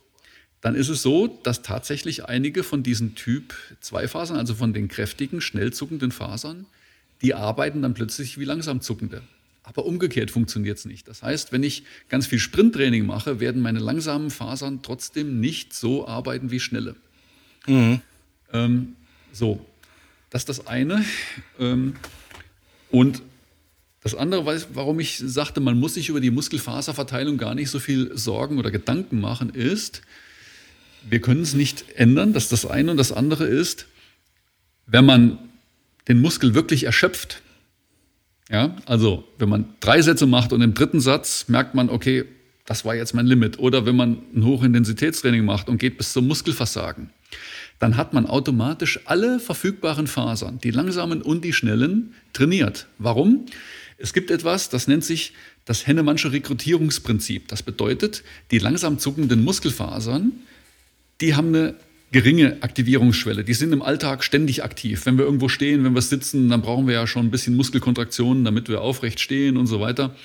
dann 0.61 0.75
ist 0.75 0.89
es 0.89 1.01
so, 1.01 1.27
dass 1.43 1.61
tatsächlich 1.61 2.25
einige 2.25 2.63
von 2.63 2.81
diesen 2.81 3.15
Typ 3.15 3.53
2 3.81 4.07
Fasern, 4.07 4.37
also 4.37 4.55
von 4.55 4.73
den 4.73 4.87
kräftigen, 4.87 5.41
schnell 5.41 5.71
zuckenden 5.71 6.11
Fasern, 6.11 6.65
die 7.21 7.33
arbeiten 7.33 7.81
dann 7.81 7.93
plötzlich 7.93 8.39
wie 8.39 8.45
langsam 8.45 8.81
zuckende. 8.81 9.21
Aber 9.63 9.85
umgekehrt 9.85 10.29
funktioniert 10.29 10.77
es 10.77 10.85
nicht. 10.85 11.07
Das 11.07 11.23
heißt, 11.23 11.51
wenn 11.51 11.63
ich 11.63 11.83
ganz 12.09 12.27
viel 12.27 12.39
Sprinttraining 12.39 13.05
mache, 13.05 13.39
werden 13.39 13.61
meine 13.61 13.79
langsamen 13.79 14.29
Fasern 14.29 14.81
trotzdem 14.83 15.39
nicht 15.39 15.73
so 15.73 16.07
arbeiten 16.07 16.51
wie 16.51 16.59
schnelle. 16.59 16.95
Mhm. 17.65 18.01
Ähm, 18.53 18.95
so, 19.31 19.65
das 20.29 20.43
ist 20.43 20.49
das 20.49 20.67
eine. 20.67 21.03
Ähm, 21.59 21.95
und 22.91 23.23
das 24.01 24.13
andere, 24.13 24.45
warum 24.73 24.99
ich 24.99 25.17
sagte, 25.17 25.61
man 25.61 25.79
muss 25.79 25.95
sich 25.95 26.09
über 26.09 26.21
die 26.21 26.29
Muskelfaserverteilung 26.29 27.37
gar 27.37 27.55
nicht 27.55 27.71
so 27.71 27.79
viel 27.79 28.15
Sorgen 28.15 28.59
oder 28.59 28.69
Gedanken 28.69 29.19
machen, 29.19 29.49
ist, 29.49 30.03
wir 31.09 31.21
können 31.21 31.41
es 31.41 31.53
nicht 31.53 31.85
ändern, 31.95 32.33
dass 32.33 32.49
das 32.49 32.65
eine 32.65 32.91
und 32.91 32.97
das 32.97 33.11
andere 33.11 33.45
ist, 33.45 33.87
wenn 34.85 35.05
man 35.05 35.39
den 36.07 36.21
Muskel 36.21 36.53
wirklich 36.53 36.83
erschöpft. 36.83 37.41
Ja, 38.49 38.75
also 38.85 39.27
wenn 39.39 39.49
man 39.49 39.73
drei 39.79 40.01
Sätze 40.01 40.27
macht 40.27 40.53
und 40.53 40.61
im 40.61 40.75
dritten 40.75 40.99
Satz 40.99 41.47
merkt 41.47 41.73
man, 41.73 41.89
okay, 41.89 42.25
das 42.65 42.85
war 42.85 42.95
jetzt 42.95 43.13
mein 43.13 43.25
Limit. 43.25 43.59
Oder 43.59 43.85
wenn 43.85 43.95
man 43.95 44.21
ein 44.35 44.43
Hochintensitätstraining 44.43 45.45
macht 45.45 45.69
und 45.69 45.77
geht 45.77 45.97
bis 45.97 46.13
zum 46.13 46.27
Muskelversagen, 46.27 47.09
dann 47.79 47.97
hat 47.97 48.13
man 48.13 48.25
automatisch 48.25 48.99
alle 49.05 49.39
verfügbaren 49.39 50.07
Fasern, 50.07 50.59
die 50.59 50.71
langsamen 50.71 51.21
und 51.21 51.43
die 51.43 51.53
schnellen, 51.53 52.13
trainiert. 52.33 52.87
Warum? 52.97 53.45
Es 53.97 54.13
gibt 54.13 54.31
etwas, 54.31 54.69
das 54.69 54.87
nennt 54.87 55.03
sich 55.03 55.33
das 55.65 55.87
Hennemannsche 55.87 56.31
Rekrutierungsprinzip. 56.31 57.47
Das 57.47 57.63
bedeutet, 57.63 58.23
die 58.51 58.59
langsam 58.59 58.99
zuckenden 58.99 59.43
Muskelfasern 59.43 60.31
die 61.21 61.35
haben 61.35 61.49
eine 61.49 61.75
geringe 62.11 62.57
Aktivierungsschwelle. 62.61 63.43
Die 63.43 63.53
sind 63.53 63.73
im 63.73 63.81
Alltag 63.81 64.23
ständig 64.23 64.63
aktiv. 64.63 65.05
Wenn 65.05 65.17
wir 65.17 65.25
irgendwo 65.25 65.49
stehen, 65.49 65.83
wenn 65.83 65.93
wir 65.95 66.01
sitzen, 66.01 66.49
dann 66.49 66.61
brauchen 66.61 66.87
wir 66.87 66.93
ja 66.93 67.07
schon 67.07 67.25
ein 67.25 67.31
bisschen 67.31 67.55
Muskelkontraktionen, 67.55 68.45
damit 68.45 68.69
wir 68.69 68.81
aufrecht 68.81 69.19
stehen 69.19 69.57
und 69.57 69.67
so 69.67 69.81
weiter. 69.81 70.15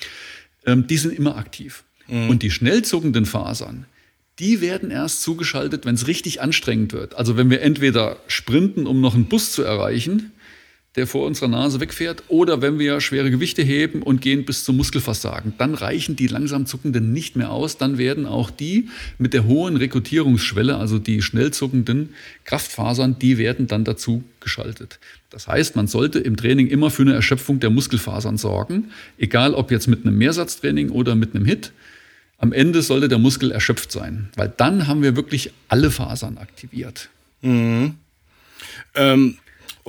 Ähm, 0.66 0.86
die 0.86 0.96
sind 0.96 1.12
immer 1.12 1.36
aktiv. 1.36 1.82
Mhm. 2.06 2.30
Und 2.30 2.42
die 2.42 2.50
schnell 2.50 2.82
zuckenden 2.82 3.26
Fasern, 3.26 3.86
die 4.38 4.60
werden 4.60 4.90
erst 4.90 5.22
zugeschaltet, 5.22 5.84
wenn 5.84 5.94
es 5.94 6.06
richtig 6.06 6.40
anstrengend 6.40 6.92
wird. 6.92 7.14
Also 7.14 7.36
wenn 7.36 7.50
wir 7.50 7.60
entweder 7.60 8.18
sprinten, 8.26 8.86
um 8.86 9.00
noch 9.00 9.14
einen 9.14 9.26
Bus 9.26 9.52
zu 9.52 9.62
erreichen, 9.62 10.32
der 10.96 11.06
vor 11.06 11.24
unserer 11.24 11.48
Nase 11.48 11.78
wegfährt, 11.78 12.24
oder 12.26 12.62
wenn 12.62 12.80
wir 12.80 13.00
schwere 13.00 13.30
Gewichte 13.30 13.62
heben 13.62 14.02
und 14.02 14.20
gehen 14.20 14.44
bis 14.44 14.64
zum 14.64 14.76
Muskelversagen. 14.76 15.54
Dann 15.56 15.74
reichen 15.74 16.16
die 16.16 16.26
langsam 16.26 16.66
zuckenden 16.66 17.12
nicht 17.12 17.36
mehr 17.36 17.52
aus. 17.52 17.76
Dann 17.76 17.96
werden 17.96 18.26
auch 18.26 18.50
die 18.50 18.88
mit 19.16 19.32
der 19.32 19.44
hohen 19.44 19.76
Rekrutierungsschwelle, 19.76 20.76
also 20.76 20.98
die 20.98 21.22
schnell 21.22 21.52
zuckenden 21.52 22.14
Kraftfasern, 22.44 23.18
die 23.20 23.38
werden 23.38 23.68
dann 23.68 23.84
dazu 23.84 24.24
geschaltet. 24.40 24.98
Das 25.30 25.46
heißt, 25.46 25.76
man 25.76 25.86
sollte 25.86 26.18
im 26.18 26.36
Training 26.36 26.66
immer 26.66 26.90
für 26.90 27.02
eine 27.02 27.14
Erschöpfung 27.14 27.60
der 27.60 27.70
Muskelfasern 27.70 28.36
sorgen, 28.36 28.90
egal 29.16 29.54
ob 29.54 29.70
jetzt 29.70 29.86
mit 29.86 30.04
einem 30.04 30.18
Mehrsatztraining 30.18 30.90
oder 30.90 31.14
mit 31.14 31.36
einem 31.36 31.44
Hit. 31.44 31.70
Am 32.36 32.52
Ende 32.52 32.82
sollte 32.82 33.08
der 33.08 33.18
Muskel 33.18 33.52
erschöpft 33.52 33.92
sein, 33.92 34.30
weil 34.34 34.52
dann 34.56 34.88
haben 34.88 35.02
wir 35.02 35.14
wirklich 35.14 35.52
alle 35.68 35.92
Fasern 35.92 36.38
aktiviert. 36.38 37.10
Mhm. 37.42 37.94
Ähm 38.96 39.36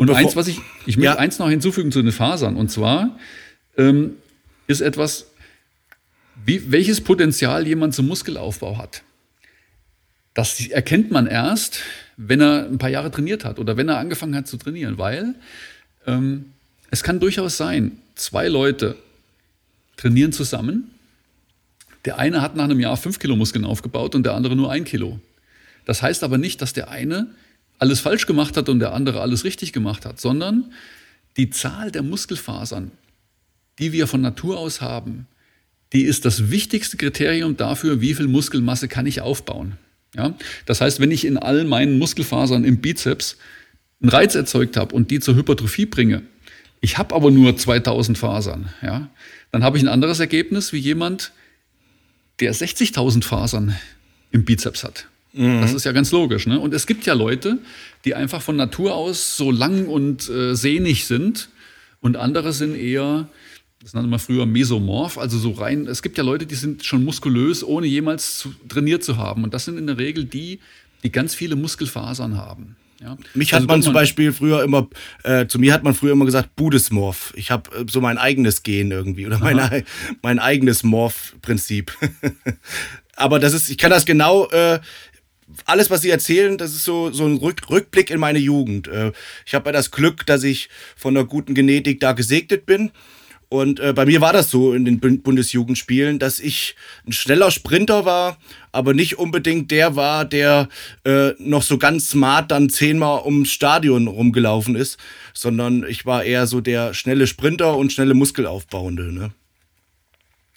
und 0.01 0.09
eins, 0.09 0.35
was 0.35 0.47
ich, 0.47 0.59
ich 0.87 0.97
möchte 0.97 1.13
ja. 1.13 1.19
eins 1.19 1.37
noch 1.37 1.49
hinzufügen 1.49 1.91
zu 1.91 2.01
den 2.01 2.11
Fasern, 2.11 2.55
und 2.55 2.71
zwar 2.71 3.19
ähm, 3.77 4.15
ist 4.65 4.81
etwas, 4.81 5.27
wie, 6.43 6.71
welches 6.71 7.01
Potenzial 7.01 7.67
jemand 7.67 7.93
zum 7.93 8.07
Muskelaufbau 8.07 8.79
hat. 8.79 9.03
Das 10.33 10.59
erkennt 10.67 11.11
man 11.11 11.27
erst, 11.27 11.81
wenn 12.17 12.41
er 12.41 12.65
ein 12.65 12.79
paar 12.79 12.89
Jahre 12.89 13.11
trainiert 13.11 13.45
hat 13.45 13.59
oder 13.59 13.77
wenn 13.77 13.89
er 13.89 13.99
angefangen 13.99 14.35
hat 14.35 14.47
zu 14.47 14.57
trainieren, 14.57 14.97
weil 14.97 15.35
ähm, 16.07 16.45
es 16.89 17.03
kann 17.03 17.19
durchaus 17.19 17.57
sein, 17.57 17.99
zwei 18.15 18.47
Leute 18.47 18.95
trainieren 19.97 20.31
zusammen. 20.31 20.89
Der 22.05 22.17
eine 22.17 22.41
hat 22.41 22.55
nach 22.55 22.63
einem 22.63 22.79
Jahr 22.79 22.97
fünf 22.97 23.19
Kilo 23.19 23.35
Muskeln 23.35 23.65
aufgebaut 23.65 24.15
und 24.15 24.23
der 24.23 24.33
andere 24.33 24.55
nur 24.55 24.71
ein 24.71 24.83
Kilo. 24.83 25.19
Das 25.85 26.01
heißt 26.01 26.23
aber 26.23 26.39
nicht, 26.39 26.59
dass 26.61 26.73
der 26.73 26.89
eine 26.89 27.27
alles 27.81 27.99
falsch 27.99 28.27
gemacht 28.27 28.57
hat 28.57 28.69
und 28.69 28.79
der 28.79 28.93
andere 28.93 29.21
alles 29.21 29.43
richtig 29.43 29.73
gemacht 29.73 30.05
hat, 30.05 30.21
sondern 30.21 30.71
die 31.35 31.49
Zahl 31.49 31.91
der 31.91 32.03
Muskelfasern, 32.03 32.91
die 33.79 33.91
wir 33.91 34.05
von 34.05 34.21
Natur 34.21 34.59
aus 34.59 34.81
haben, 34.81 35.25
die 35.91 36.03
ist 36.03 36.23
das 36.23 36.51
wichtigste 36.51 36.95
Kriterium 36.95 37.57
dafür, 37.57 37.99
wie 37.99 38.13
viel 38.13 38.27
Muskelmasse 38.27 38.87
kann 38.87 39.07
ich 39.07 39.21
aufbauen. 39.21 39.77
Ja? 40.15 40.35
Das 40.67 40.79
heißt, 40.79 40.99
wenn 40.99 41.09
ich 41.09 41.25
in 41.25 41.39
all 41.39 41.63
meinen 41.63 41.97
Muskelfasern 41.97 42.63
im 42.65 42.81
Bizeps 42.81 43.37
einen 43.99 44.09
Reiz 44.09 44.35
erzeugt 44.35 44.77
habe 44.77 44.93
und 44.93 45.09
die 45.09 45.19
zur 45.19 45.35
Hypertrophie 45.35 45.87
bringe, 45.87 46.21
ich 46.81 46.99
habe 46.99 47.15
aber 47.15 47.31
nur 47.31 47.57
2000 47.57 48.15
Fasern, 48.15 48.69
ja? 48.83 49.09
dann 49.51 49.63
habe 49.63 49.77
ich 49.77 49.83
ein 49.83 49.89
anderes 49.89 50.19
Ergebnis 50.19 50.71
wie 50.71 50.77
jemand, 50.77 51.31
der 52.39 52.53
60.000 52.53 53.23
Fasern 53.23 53.75
im 54.31 54.45
Bizeps 54.45 54.83
hat. 54.83 55.07
Mhm. 55.33 55.61
Das 55.61 55.73
ist 55.73 55.85
ja 55.85 55.91
ganz 55.91 56.11
logisch. 56.11 56.45
Ne? 56.47 56.59
Und 56.59 56.73
es 56.73 56.85
gibt 56.87 57.05
ja 57.05 57.13
Leute, 57.13 57.57
die 58.05 58.15
einfach 58.15 58.41
von 58.41 58.55
Natur 58.55 58.95
aus 58.95 59.37
so 59.37 59.51
lang 59.51 59.87
und 59.87 60.29
äh, 60.29 60.55
sehnig 60.55 61.05
sind 61.05 61.49
und 62.01 62.17
andere 62.17 62.53
sind 62.53 62.75
eher 62.75 63.27
das 63.83 63.93
nannte 63.95 64.09
man 64.11 64.19
früher 64.19 64.45
Mesomorph, 64.45 65.17
also 65.17 65.39
so 65.39 65.51
rein. 65.53 65.87
Es 65.87 66.03
gibt 66.03 66.15
ja 66.15 66.23
Leute, 66.23 66.45
die 66.45 66.53
sind 66.53 66.85
schon 66.85 67.03
muskulös, 67.03 67.63
ohne 67.63 67.87
jemals 67.87 68.37
zu, 68.37 68.53
trainiert 68.69 69.03
zu 69.03 69.17
haben. 69.17 69.43
Und 69.43 69.55
das 69.55 69.65
sind 69.65 69.79
in 69.79 69.87
der 69.87 69.97
Regel 69.97 70.25
die, 70.25 70.59
die 71.01 71.11
ganz 71.11 71.33
viele 71.33 71.55
Muskelfasern 71.55 72.37
haben. 72.37 72.75
Ja. 73.01 73.17
Mich 73.33 73.53
hat 73.53 73.57
Also 73.57 73.67
man 73.67 73.77
wenn 73.77 73.81
zum 73.81 73.93
Beispiel 73.93 74.31
früher 74.33 74.63
immer, 74.63 74.87
äh, 75.23 75.47
zu 75.47 75.57
mir 75.57 75.73
hat 75.73 75.83
man 75.83 75.95
früher 75.95 76.11
immer 76.11 76.25
gesagt, 76.25 76.55
Budesmorph. 76.55 77.33
Ich 77.35 77.49
habe 77.49 77.75
äh, 77.75 77.85
so 77.89 78.01
mein 78.01 78.19
eigenes 78.19 78.61
Gen 78.61 78.91
irgendwie 78.91 79.25
oder 79.25 79.39
mein, 79.39 79.57
ei- 79.59 79.83
mein 80.21 80.37
eigenes 80.37 80.83
Morph-Prinzip. 80.83 81.91
Aber 83.15 83.39
das 83.39 83.53
ist, 83.53 83.71
ich 83.71 83.79
kann 83.79 83.89
das 83.89 84.05
genau, 84.05 84.47
äh, 84.49 84.79
alles, 85.65 85.89
was 85.89 86.01
Sie 86.01 86.09
erzählen, 86.09 86.57
das 86.57 86.71
ist 86.71 86.83
so, 86.83 87.11
so 87.11 87.25
ein 87.25 87.37
Rück, 87.37 87.69
Rückblick 87.69 88.09
in 88.09 88.19
meine 88.19 88.39
Jugend. 88.39 88.87
Äh, 88.87 89.11
ich 89.45 89.53
habe 89.53 89.69
ja 89.69 89.71
das 89.71 89.91
Glück, 89.91 90.25
dass 90.25 90.43
ich 90.43 90.69
von 90.95 91.15
einer 91.15 91.25
guten 91.25 91.53
Genetik 91.53 91.99
da 91.99 92.13
gesegnet 92.13 92.65
bin. 92.65 92.91
Und 93.49 93.81
äh, 93.81 93.91
bei 93.91 94.05
mir 94.05 94.21
war 94.21 94.31
das 94.31 94.49
so 94.49 94.73
in 94.73 94.85
den 94.85 95.01
Bund- 95.01 95.23
Bundesjugendspielen, 95.23 96.19
dass 96.19 96.39
ich 96.39 96.75
ein 97.05 97.11
schneller 97.11 97.51
Sprinter 97.51 98.05
war, 98.05 98.37
aber 98.71 98.93
nicht 98.93 99.19
unbedingt 99.19 99.71
der 99.71 99.97
war, 99.97 100.23
der 100.23 100.69
äh, 101.03 101.31
noch 101.37 101.61
so 101.61 101.77
ganz 101.77 102.09
smart 102.09 102.49
dann 102.49 102.69
zehnmal 102.69 103.25
ums 103.25 103.51
Stadion 103.51 104.07
rumgelaufen 104.07 104.77
ist, 104.77 104.97
sondern 105.33 105.83
ich 105.83 106.05
war 106.05 106.23
eher 106.23 106.47
so 106.47 106.61
der 106.61 106.93
schnelle 106.93 107.27
Sprinter 107.27 107.75
und 107.75 107.91
schnelle 107.91 108.13
Muskelaufbauende. 108.13 109.11
Ne? 109.11 109.31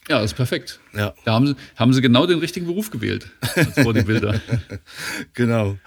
Ja, 0.09 0.21
das 0.21 0.33
ist 0.33 0.37
perfekt. 0.37 0.81
Ja. 0.95 1.15
Da 1.25 1.33
haben 1.33 1.47
sie, 1.47 1.57
haben 1.77 1.93
sie 1.95 2.03
genau 2.03 2.27
den 2.27 2.39
richtigen 2.39 2.67
Beruf 2.67 2.91
gewählt 2.91 3.29
als 3.55 3.75
Bodybuilder. 3.77 4.41
Genau. 5.35 5.79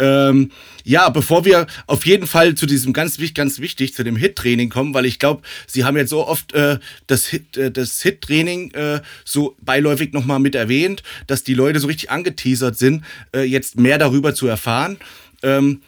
Ähm, 0.00 0.50
ja, 0.82 1.08
bevor 1.08 1.44
wir 1.44 1.66
auf 1.86 2.04
jeden 2.04 2.26
Fall 2.26 2.56
zu 2.56 2.66
diesem 2.66 2.92
ganz, 2.92 3.18
ganz 3.32 3.60
wichtig, 3.60 3.94
zu 3.94 4.02
dem 4.02 4.16
Hit-Training 4.16 4.68
kommen, 4.68 4.92
weil 4.92 5.06
ich 5.06 5.20
glaube, 5.20 5.42
Sie 5.68 5.84
haben 5.84 5.96
jetzt 5.96 6.10
so 6.10 6.26
oft 6.26 6.52
äh, 6.52 6.78
das 7.06 7.26
Hit, 7.26 7.56
äh, 7.56 7.70
Hit-Training 7.72 8.72
äh, 8.72 9.00
so 9.24 9.56
beiläufig 9.62 10.12
nochmal 10.12 10.40
mit 10.40 10.56
erwähnt, 10.56 11.04
dass 11.28 11.44
die 11.44 11.54
Leute 11.54 11.78
so 11.78 11.86
richtig 11.86 12.10
angeteasert 12.10 12.76
sind, 12.76 13.04
äh, 13.34 13.42
jetzt 13.42 13.78
mehr 13.78 13.98
darüber 13.98 14.34
zu 14.34 14.48
erfahren. 14.48 14.98
Ähm, 15.44 15.82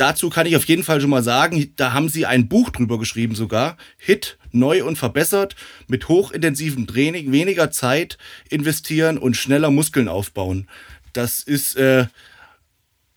dazu 0.00 0.30
kann 0.30 0.46
ich 0.46 0.56
auf 0.56 0.64
jeden 0.64 0.82
Fall 0.82 1.00
schon 1.00 1.10
mal 1.10 1.22
sagen, 1.22 1.72
da 1.76 1.92
haben 1.92 2.08
sie 2.08 2.24
ein 2.24 2.48
Buch 2.48 2.70
drüber 2.70 2.98
geschrieben 2.98 3.34
sogar. 3.34 3.76
Hit, 3.98 4.38
neu 4.50 4.84
und 4.84 4.96
verbessert, 4.96 5.56
mit 5.88 6.08
hochintensivem 6.08 6.86
Training, 6.86 7.32
weniger 7.32 7.70
Zeit 7.70 8.16
investieren 8.48 9.18
und 9.18 9.36
schneller 9.36 9.70
Muskeln 9.70 10.08
aufbauen. 10.08 10.68
Das 11.12 11.42
ist 11.42 11.76
äh, 11.76 12.06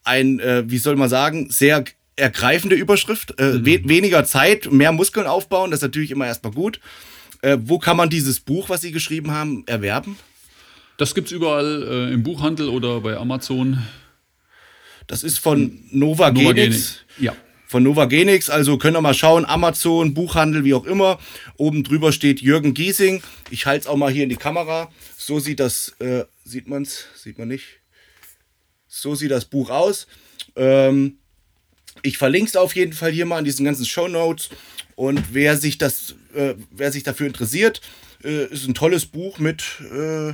ein, 0.04 0.40
äh, 0.40 0.64
wie 0.70 0.78
soll 0.78 0.98
man 0.98 1.10
sagen, 1.10 1.50
sehr 1.50 1.86
ergreifende 2.16 2.76
Überschrift. 2.76 3.40
Äh, 3.40 3.66
we 3.66 3.88
weniger 3.88 4.26
Zeit, 4.26 4.72
mehr 4.72 4.92
Muskeln 4.92 5.26
aufbauen, 5.26 5.72
das 5.72 5.80
ist 5.80 5.84
natürlich 5.84 6.12
immer 6.12 6.28
erstmal 6.28 6.54
gut. 6.54 6.80
Äh, 7.42 7.58
wo 7.62 7.80
kann 7.80 7.98
man 7.98 8.10
dieses 8.10 8.40
Buch, 8.42 8.70
was 8.70 8.82
Sie 8.82 8.92
geschrieben 8.92 9.32
haben, 9.32 9.64
erwerben? 9.68 10.18
Das 10.98 11.16
gibt 11.16 11.28
es 11.28 11.32
überall 11.32 11.84
äh, 11.84 12.14
im 12.14 12.24
Buchhandel 12.24 12.68
oder 12.70 13.00
bei 13.02 13.18
Amazon. 13.18 13.84
Das 15.14 15.22
ist 15.22 15.38
von 15.38 15.80
Nova 15.92 16.32
Genix. 16.32 17.02
Ja. 17.20 17.36
von 17.68 17.84
Novagenix. 17.84 18.50
Also 18.50 18.80
könnt 18.80 18.98
ihr 18.98 19.02
mal 19.02 19.14
schauen, 19.14 19.46
Amazon, 19.46 20.16
Buchhandel, 20.16 20.64
wie 20.64 20.74
auch 20.74 20.86
immer. 20.86 21.20
Oben 21.56 21.84
drüber 21.84 22.12
steht 22.12 22.42
Jürgen 22.42 22.74
Giesing. 22.74 23.22
Ich 23.52 23.68
halte 23.68 23.82
es 23.82 23.88
auch 23.88 23.96
mal 23.96 24.12
hier 24.12 24.24
in 24.24 24.30
die 24.30 24.38
Kamera. 24.38 24.92
So 25.16 25.40
sieht 25.40 25.60
das, 25.60 25.90
äh, 26.00 26.26
sieht 26.44 26.68
man's? 26.68 27.06
Sieht 27.14 27.38
man 27.38 27.48
nicht? 27.48 27.66
So 28.88 29.14
sieht 29.14 29.30
das 29.30 29.46
Buch 29.46 29.70
aus. 29.70 30.08
Ähm, 30.56 31.20
ich 32.02 32.18
verlinke 32.18 32.50
es 32.50 32.56
auf 32.56 32.76
jeden 32.76 32.94
Fall 32.94 33.12
hier 33.12 33.28
mal 33.28 33.38
in 33.38 33.46
diesen 33.46 33.66
ganzen 33.66 33.86
Show 33.86 34.08
Notes. 34.08 34.50
Und 34.96 35.22
wer 35.32 35.58
sich 35.58 35.78
das, 35.78 36.16
äh, 36.34 36.56
wer 36.72 36.92
sich 36.92 37.04
dafür 37.04 37.28
interessiert, 37.28 37.82
äh, 38.24 38.48
ist 38.48 38.68
ein 38.68 38.74
tolles 38.74 39.06
Buch 39.06 39.38
mit 39.38 39.64
äh, 39.92 40.34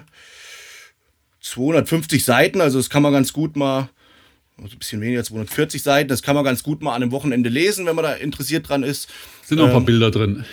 250 1.41 2.23
Seiten. 2.23 2.61
Also 2.61 2.79
das 2.79 2.89
kann 2.89 3.03
man 3.03 3.11
ganz 3.11 3.33
gut 3.33 3.57
mal 3.57 3.89
also 4.61 4.75
ein 4.75 4.79
bisschen 4.79 5.01
weniger, 5.01 5.23
240 5.23 5.81
Seiten. 5.81 6.09
Das 6.09 6.21
kann 6.21 6.35
man 6.35 6.43
ganz 6.43 6.63
gut 6.63 6.81
mal 6.81 6.93
an 6.95 7.01
einem 7.03 7.11
Wochenende 7.11 7.49
lesen, 7.49 7.85
wenn 7.85 7.95
man 7.95 8.03
da 8.03 8.13
interessiert 8.13 8.67
dran 8.69 8.83
ist. 8.83 9.09
Sind 9.45 9.57
noch 9.57 9.65
ein 9.65 9.69
Ähm, 9.69 9.73
paar 9.77 9.85
Bilder 9.85 10.11
drin. 10.11 10.45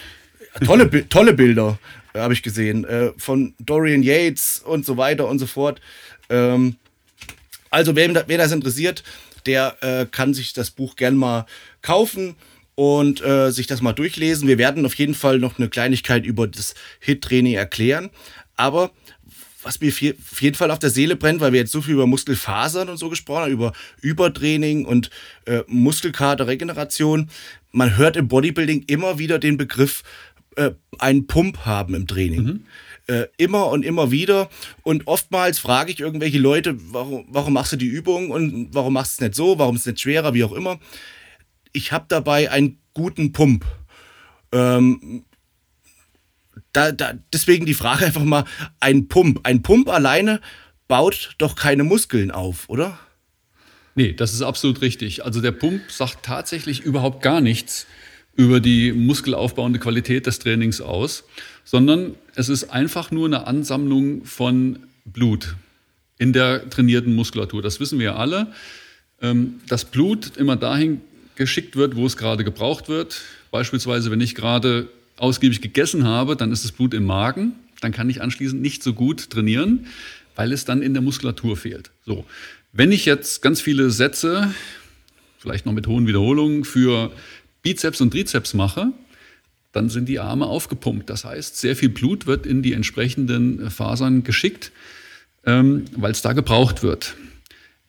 Tolle, 0.64 1.08
tolle 1.08 1.34
Bilder 1.34 1.78
äh, 2.14 2.20
habe 2.20 2.32
ich 2.32 2.42
gesehen. 2.42 2.84
Äh, 2.84 3.12
von 3.18 3.54
Dorian 3.60 4.02
Yates 4.02 4.62
und 4.64 4.86
so 4.86 4.96
weiter 4.96 5.28
und 5.28 5.38
so 5.38 5.46
fort. 5.46 5.80
Ähm, 6.30 6.76
also, 7.70 7.94
wer, 7.96 8.24
wer 8.26 8.38
das 8.38 8.52
interessiert, 8.52 9.02
der 9.44 9.76
äh, 9.82 10.06
kann 10.10 10.34
sich 10.34 10.52
das 10.52 10.70
Buch 10.70 10.96
gern 10.96 11.16
mal 11.16 11.46
kaufen 11.82 12.36
und 12.74 13.22
äh, 13.24 13.50
sich 13.50 13.66
das 13.66 13.82
mal 13.82 13.92
durchlesen. 13.92 14.48
Wir 14.48 14.58
werden 14.58 14.84
auf 14.86 14.94
jeden 14.94 15.14
Fall 15.14 15.38
noch 15.38 15.58
eine 15.58 15.68
Kleinigkeit 15.68 16.24
über 16.24 16.46
das 16.46 16.74
Hit-Training 17.00 17.54
erklären. 17.54 18.10
Aber 18.56 18.90
was 19.66 19.80
mir 19.80 19.92
viel, 19.92 20.16
auf 20.30 20.40
jeden 20.40 20.54
Fall 20.54 20.70
auf 20.70 20.78
der 20.78 20.90
Seele 20.90 21.16
brennt, 21.16 21.40
weil 21.40 21.52
wir 21.52 21.58
jetzt 21.58 21.72
so 21.72 21.82
viel 21.82 21.94
über 21.94 22.06
Muskelfasern 22.06 22.88
und 22.88 22.98
so 22.98 23.10
gesprochen 23.10 23.42
haben, 23.42 23.52
über 23.52 23.72
Übertraining 24.00 24.84
und 24.84 25.10
äh, 25.44 25.62
Muskelkaterregeneration. 25.66 27.28
Man 27.72 27.96
hört 27.96 28.16
im 28.16 28.28
Bodybuilding 28.28 28.84
immer 28.86 29.18
wieder 29.18 29.40
den 29.40 29.56
Begriff 29.56 30.04
äh, 30.54 30.70
einen 31.00 31.26
Pump 31.26 31.66
haben 31.66 31.94
im 31.94 32.06
Training. 32.06 32.64
Äh, 33.08 33.26
immer 33.38 33.66
und 33.66 33.84
immer 33.84 34.12
wieder. 34.12 34.48
Und 34.84 35.08
oftmals 35.08 35.58
frage 35.58 35.90
ich 35.90 35.98
irgendwelche 35.98 36.38
Leute, 36.38 36.76
warum, 36.92 37.26
warum 37.28 37.52
machst 37.52 37.72
du 37.72 37.76
die 37.76 37.86
Übung 37.86 38.30
und 38.30 38.68
warum 38.72 38.92
machst 38.92 39.20
du 39.20 39.24
es 39.24 39.28
nicht 39.28 39.36
so, 39.36 39.58
warum 39.58 39.74
ist 39.74 39.82
es 39.82 39.86
nicht 39.86 40.00
schwerer, 40.00 40.32
wie 40.32 40.44
auch 40.44 40.52
immer. 40.52 40.78
Ich 41.72 41.90
habe 41.90 42.06
dabei 42.08 42.52
einen 42.52 42.78
guten 42.94 43.32
Pump. 43.32 43.64
Ähm, 44.52 45.24
da, 46.76 46.92
da, 46.92 47.14
deswegen 47.32 47.64
die 47.64 47.74
Frage 47.74 48.04
einfach 48.06 48.24
mal, 48.24 48.44
ein 48.80 49.08
Pump. 49.08 49.40
Ein 49.44 49.62
Pump 49.62 49.88
alleine 49.88 50.40
baut 50.88 51.34
doch 51.38 51.56
keine 51.56 51.84
Muskeln 51.84 52.30
auf, 52.30 52.68
oder? 52.68 52.98
Nee, 53.94 54.12
das 54.12 54.34
ist 54.34 54.42
absolut 54.42 54.82
richtig. 54.82 55.24
Also 55.24 55.40
der 55.40 55.52
Pump 55.52 55.90
sagt 55.90 56.24
tatsächlich 56.24 56.80
überhaupt 56.80 57.22
gar 57.22 57.40
nichts 57.40 57.86
über 58.36 58.60
die 58.60 58.92
muskelaufbauende 58.92 59.78
Qualität 59.78 60.26
des 60.26 60.38
Trainings 60.38 60.82
aus, 60.82 61.24
sondern 61.64 62.14
es 62.34 62.50
ist 62.50 62.64
einfach 62.64 63.10
nur 63.10 63.26
eine 63.26 63.46
Ansammlung 63.46 64.26
von 64.26 64.80
Blut 65.06 65.56
in 66.18 66.34
der 66.34 66.68
trainierten 66.68 67.14
Muskulatur. 67.14 67.62
Das 67.62 67.80
wissen 67.80 67.98
wir 67.98 68.16
alle. 68.16 68.52
Ähm, 69.22 69.60
Das 69.66 69.86
Blut 69.86 70.36
immer 70.36 70.56
dahin 70.56 71.00
geschickt 71.36 71.76
wird, 71.76 71.96
wo 71.96 72.04
es 72.04 72.18
gerade 72.18 72.44
gebraucht 72.44 72.88
wird. 72.88 73.22
Beispielsweise, 73.50 74.10
wenn 74.10 74.20
ich 74.20 74.34
gerade 74.34 74.88
ausgiebig 75.16 75.60
gegessen 75.60 76.04
habe, 76.04 76.36
dann 76.36 76.52
ist 76.52 76.64
das 76.64 76.72
Blut 76.72 76.94
im 76.94 77.04
Magen. 77.04 77.52
Dann 77.80 77.92
kann 77.92 78.08
ich 78.10 78.22
anschließend 78.22 78.60
nicht 78.60 78.82
so 78.82 78.92
gut 78.92 79.30
trainieren, 79.30 79.86
weil 80.34 80.52
es 80.52 80.64
dann 80.64 80.82
in 80.82 80.94
der 80.94 81.02
Muskulatur 81.02 81.56
fehlt. 81.56 81.90
So, 82.04 82.24
wenn 82.72 82.92
ich 82.92 83.04
jetzt 83.04 83.42
ganz 83.42 83.60
viele 83.60 83.90
Sätze, 83.90 84.52
vielleicht 85.38 85.66
noch 85.66 85.72
mit 85.72 85.86
hohen 85.86 86.06
Wiederholungen, 86.06 86.64
für 86.64 87.12
Bizeps 87.62 88.00
und 88.00 88.10
Trizeps 88.10 88.54
mache, 88.54 88.92
dann 89.72 89.90
sind 89.90 90.08
die 90.08 90.20
Arme 90.20 90.46
aufgepumpt. 90.46 91.10
Das 91.10 91.24
heißt, 91.24 91.58
sehr 91.58 91.76
viel 91.76 91.90
Blut 91.90 92.26
wird 92.26 92.46
in 92.46 92.62
die 92.62 92.72
entsprechenden 92.72 93.70
Fasern 93.70 94.24
geschickt, 94.24 94.72
ähm, 95.44 95.84
weil 95.94 96.12
es 96.12 96.22
da 96.22 96.32
gebraucht 96.32 96.82
wird. 96.82 97.14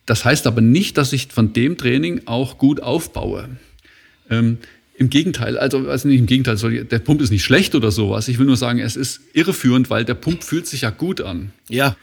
Das 0.06 0.26
heißt 0.26 0.48
aber 0.48 0.62
nicht, 0.62 0.98
dass 0.98 1.14
ich 1.14 1.28
von 1.28 1.54
dem 1.54 1.78
Training 1.78 2.22
auch 2.26 2.58
gut 2.58 2.82
aufbaue. 2.82 3.50
Im 5.00 5.12
Gegenteil, 5.12 5.60
also, 5.60 5.88
also 5.88 6.08
nicht 6.08 6.20
im 6.20 6.26
Gegenteil, 6.26 6.58
der 6.84 7.00
Pump 7.00 7.22
ist 7.22 7.30
nicht 7.30 7.44
schlecht 7.44 7.76
oder 7.76 7.92
sowas. 7.92 8.28
Ich 8.28 8.40
will 8.40 8.48
nur 8.48 8.58
sagen, 8.58 8.80
es 8.80 8.96
ist 8.96 9.22
irreführend, 9.34 9.92
weil 9.92 10.04
der 10.04 10.16
Pump 10.16 10.44
fühlt 10.44 10.66
sich 10.66 10.82
ja 10.82 10.90
gut 10.90 11.22
an. 11.22 11.52
Ja. 11.70 11.96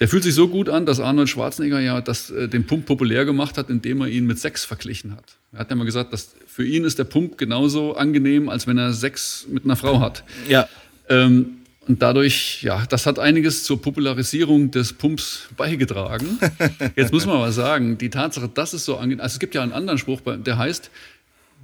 Der 0.00 0.08
fühlt 0.08 0.22
sich 0.22 0.34
so 0.34 0.46
gut 0.46 0.68
an, 0.68 0.84
dass 0.84 1.00
Arnold 1.00 1.30
Schwarzenegger 1.30 1.80
ja 1.80 2.02
das, 2.02 2.30
äh, 2.30 2.46
den 2.46 2.66
Pump 2.66 2.84
populär 2.84 3.24
gemacht 3.24 3.56
hat, 3.56 3.70
indem 3.70 4.02
er 4.02 4.08
ihn 4.08 4.26
mit 4.26 4.38
Sex 4.38 4.66
verglichen 4.66 5.16
hat. 5.16 5.24
Er 5.52 5.60
hat 5.60 5.70
ja 5.70 5.76
mal 5.76 5.84
gesagt, 5.84 6.12
dass 6.12 6.34
für 6.46 6.66
ihn 6.66 6.84
ist 6.84 6.98
der 6.98 7.04
Pump 7.04 7.38
genauso 7.38 7.96
angenehm, 7.96 8.50
als 8.50 8.66
wenn 8.66 8.76
er 8.76 8.92
Sex 8.92 9.46
mit 9.50 9.64
einer 9.64 9.76
Frau 9.76 10.00
hat. 10.00 10.22
Ja. 10.46 10.68
Ähm, 11.08 11.56
und 11.88 12.02
dadurch, 12.02 12.62
ja, 12.62 12.84
das 12.84 13.06
hat 13.06 13.18
einiges 13.18 13.64
zur 13.64 13.80
Popularisierung 13.80 14.70
des 14.70 14.92
Pumps 14.92 15.48
beigetragen. 15.56 16.38
Jetzt 16.96 17.12
muss 17.12 17.24
man 17.24 17.36
aber 17.36 17.52
sagen, 17.52 17.96
die 17.96 18.10
Tatsache, 18.10 18.50
dass 18.52 18.74
es 18.74 18.84
so 18.84 18.96
angenehm, 18.96 19.20
also 19.20 19.34
es 19.34 19.38
gibt 19.38 19.54
ja 19.54 19.62
einen 19.62 19.72
anderen 19.72 19.96
Spruch, 19.96 20.20
der 20.20 20.58
heißt, 20.58 20.90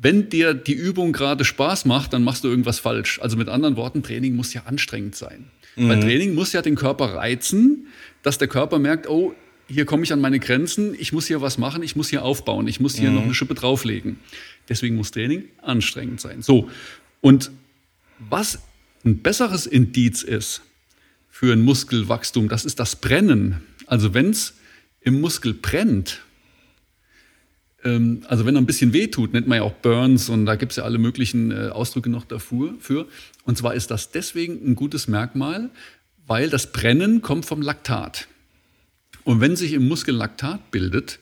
wenn 0.02 0.28
dir 0.28 0.52
die 0.52 0.74
Übung 0.74 1.12
gerade 1.12 1.44
Spaß 1.44 1.84
macht, 1.84 2.12
dann 2.12 2.24
machst 2.24 2.42
du 2.42 2.48
irgendwas 2.48 2.80
falsch. 2.80 3.20
Also 3.22 3.36
mit 3.36 3.48
anderen 3.48 3.76
Worten, 3.76 4.02
Training 4.02 4.34
muss 4.34 4.52
ja 4.52 4.64
anstrengend 4.64 5.14
sein. 5.14 5.46
Weil 5.76 6.00
Training 6.00 6.34
muss 6.34 6.52
ja 6.52 6.60
den 6.60 6.74
Körper 6.74 7.14
reizen, 7.14 7.86
dass 8.22 8.36
der 8.36 8.48
Körper 8.48 8.78
merkt, 8.78 9.08
oh, 9.08 9.34
hier 9.68 9.86
komme 9.86 10.02
ich 10.02 10.12
an 10.12 10.20
meine 10.20 10.38
Grenzen, 10.38 10.94
ich 10.98 11.12
muss 11.12 11.28
hier 11.28 11.40
was 11.40 11.56
machen, 11.56 11.82
ich 11.82 11.96
muss 11.96 12.08
hier 12.08 12.24
aufbauen, 12.24 12.68
ich 12.68 12.78
muss 12.78 12.96
hier 12.96 13.10
noch 13.10 13.22
eine 13.22 13.32
Schippe 13.32 13.54
drauflegen. 13.54 14.18
Deswegen 14.68 14.96
muss 14.96 15.12
Training 15.12 15.44
anstrengend 15.62 16.20
sein. 16.20 16.42
So, 16.42 16.68
und 17.20 17.50
was 18.18 18.58
ein 19.04 19.18
besseres 19.18 19.66
Indiz 19.66 20.22
ist 20.22 20.62
für 21.30 21.52
ein 21.52 21.62
Muskelwachstum, 21.62 22.48
das 22.48 22.64
ist 22.64 22.80
das 22.80 22.96
Brennen. 22.96 23.62
Also 23.86 24.14
wenn 24.14 24.30
es 24.30 24.54
im 25.00 25.20
Muskel 25.20 25.54
brennt, 25.54 26.20
Ähm, 27.84 28.22
also 28.28 28.46
wenn 28.46 28.56
er 28.56 28.62
ein 28.62 28.66
bisschen 28.66 28.92
weh 28.92 29.08
tut, 29.08 29.32
nennt 29.32 29.46
man 29.46 29.58
ja 29.58 29.62
auch 29.64 29.74
Burns 29.74 30.28
und 30.28 30.46
da 30.46 30.56
gibt 30.56 30.72
es 30.72 30.76
ja 30.76 30.84
alle 30.84 30.98
möglichen 30.98 31.50
äh, 31.50 31.68
Ausdrücke 31.68 32.10
noch 32.10 32.24
dafür. 32.24 32.74
Für. 32.80 33.06
Und 33.44 33.58
zwar 33.58 33.74
ist 33.74 33.90
das 33.90 34.10
deswegen 34.10 34.60
ein 34.66 34.74
gutes 34.74 35.08
Merkmal, 35.08 35.70
weil 36.26 36.48
das 36.48 36.72
Brennen 36.72 37.22
kommt 37.22 37.46
vom 37.46 37.62
Laktat. 37.62 38.28
Und 39.24 39.40
wenn 39.40 39.56
sich 39.56 39.72
im 39.72 39.86
Muskel 39.86 40.14
Laktat 40.14 40.70
bildet, 40.70 41.18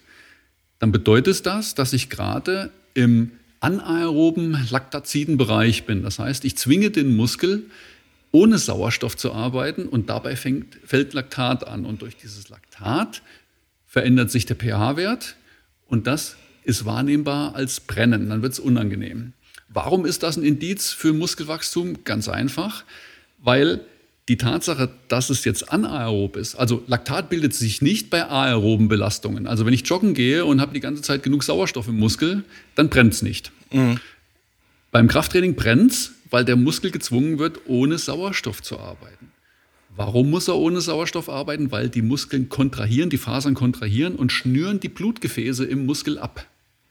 dann 0.79 0.93
bedeutet 0.93 1.45
das, 1.47 1.75
dass 1.75 1.93
ich 1.93 2.09
gerade 2.09 2.71
im 2.95 3.33
anaeroben 3.61 4.67
laktaziden 4.71 5.37
Bereich 5.37 5.85
bin. 5.85 6.03
Das 6.03 6.19
heißt, 6.19 6.45
ich 6.47 6.57
zwinge 6.57 6.91
den 6.91 7.15
Muskel, 7.15 7.65
ohne 8.33 8.59
Sauerstoff 8.59 9.17
zu 9.17 9.33
arbeiten 9.33 9.87
und 9.87 10.09
dabei 10.09 10.37
fängt, 10.37 10.79
fällt 10.85 11.13
Laktat 11.13 11.67
an. 11.67 11.85
Und 11.85 12.01
durch 12.01 12.17
dieses 12.17 12.49
Laktat 12.49 13.23
verändert 13.87 14.31
sich 14.31 14.47
der 14.47 14.57
pH-Wert 14.57 15.37
und 15.89 16.07
das 16.07 16.37
ist 16.65 16.85
wahrnehmbar 16.85 17.55
als 17.55 17.81
Brennen. 17.81 18.29
Dann 18.29 18.43
wird 18.43 18.53
es 18.53 18.61
unangenehm. 18.61 19.33
Warum 19.69 20.05
ist 20.05 20.23
das 20.23 20.37
ein 20.37 20.43
Indiz 20.43 20.91
für 20.91 21.13
Muskelwachstum? 21.13 22.05
Ganz 22.05 22.29
einfach, 22.29 22.85
weil 23.39 23.81
die 24.29 24.37
Tatsache, 24.37 24.91
dass 25.09 25.31
es 25.31 25.45
jetzt 25.45 25.73
anaerob 25.73 26.37
ist, 26.37 26.55
also 26.55 26.85
Laktat 26.87 27.31
bildet 27.31 27.55
sich 27.55 27.83
nicht 27.83 28.11
bei 28.11 28.29
aeroben 28.29 28.89
Belastungen. 28.89 29.47
Also 29.47 29.67
wenn 29.67 29.73
ich 29.73 29.87
joggen 29.87 30.15
gehe 30.15 30.45
und 30.45 30.61
habe 30.61 30.73
die 30.73 30.81
ganze 30.81 31.03
Zeit 31.03 31.23
genug 31.23 31.43
Sauerstoff 31.43 31.89
im 31.89 31.99
Muskel, 31.99 32.45
dann 32.75 32.89
brennt 32.89 33.15
es 33.15 33.23
nicht. 33.23 33.51
Mhm. 33.73 33.99
Beim 34.93 35.09
Krafttraining 35.09 35.55
brennt 35.55 35.93
es, 35.93 36.13
weil 36.31 36.45
der 36.45 36.57
Muskel 36.57 36.91
gezwungen 36.91 37.39
wird, 37.39 37.61
ohne 37.67 37.99
Sauerstoff 37.99 38.63
zu 38.63 38.79
arbeiten. 38.79 39.33
Warum 39.97 40.31
muss 40.31 40.49
er 40.49 40.57
ohne 40.57 40.81
Sauerstoff 40.81 41.29
arbeiten? 41.29 41.73
Weil 41.73 41.89
die 41.89 42.03
Muskeln 42.03 42.49
kontrahieren, 42.49 43.11
die 43.11 43.19
Fasern 43.19 43.55
kontrahieren 43.55 44.15
und 44.17 44.33
schnüren 44.33 44.81
die 44.81 44.89
Blutgefäße 44.89 45.65
im 45.65 45.87
Muskel 45.87 46.19
ab. 46.19 46.47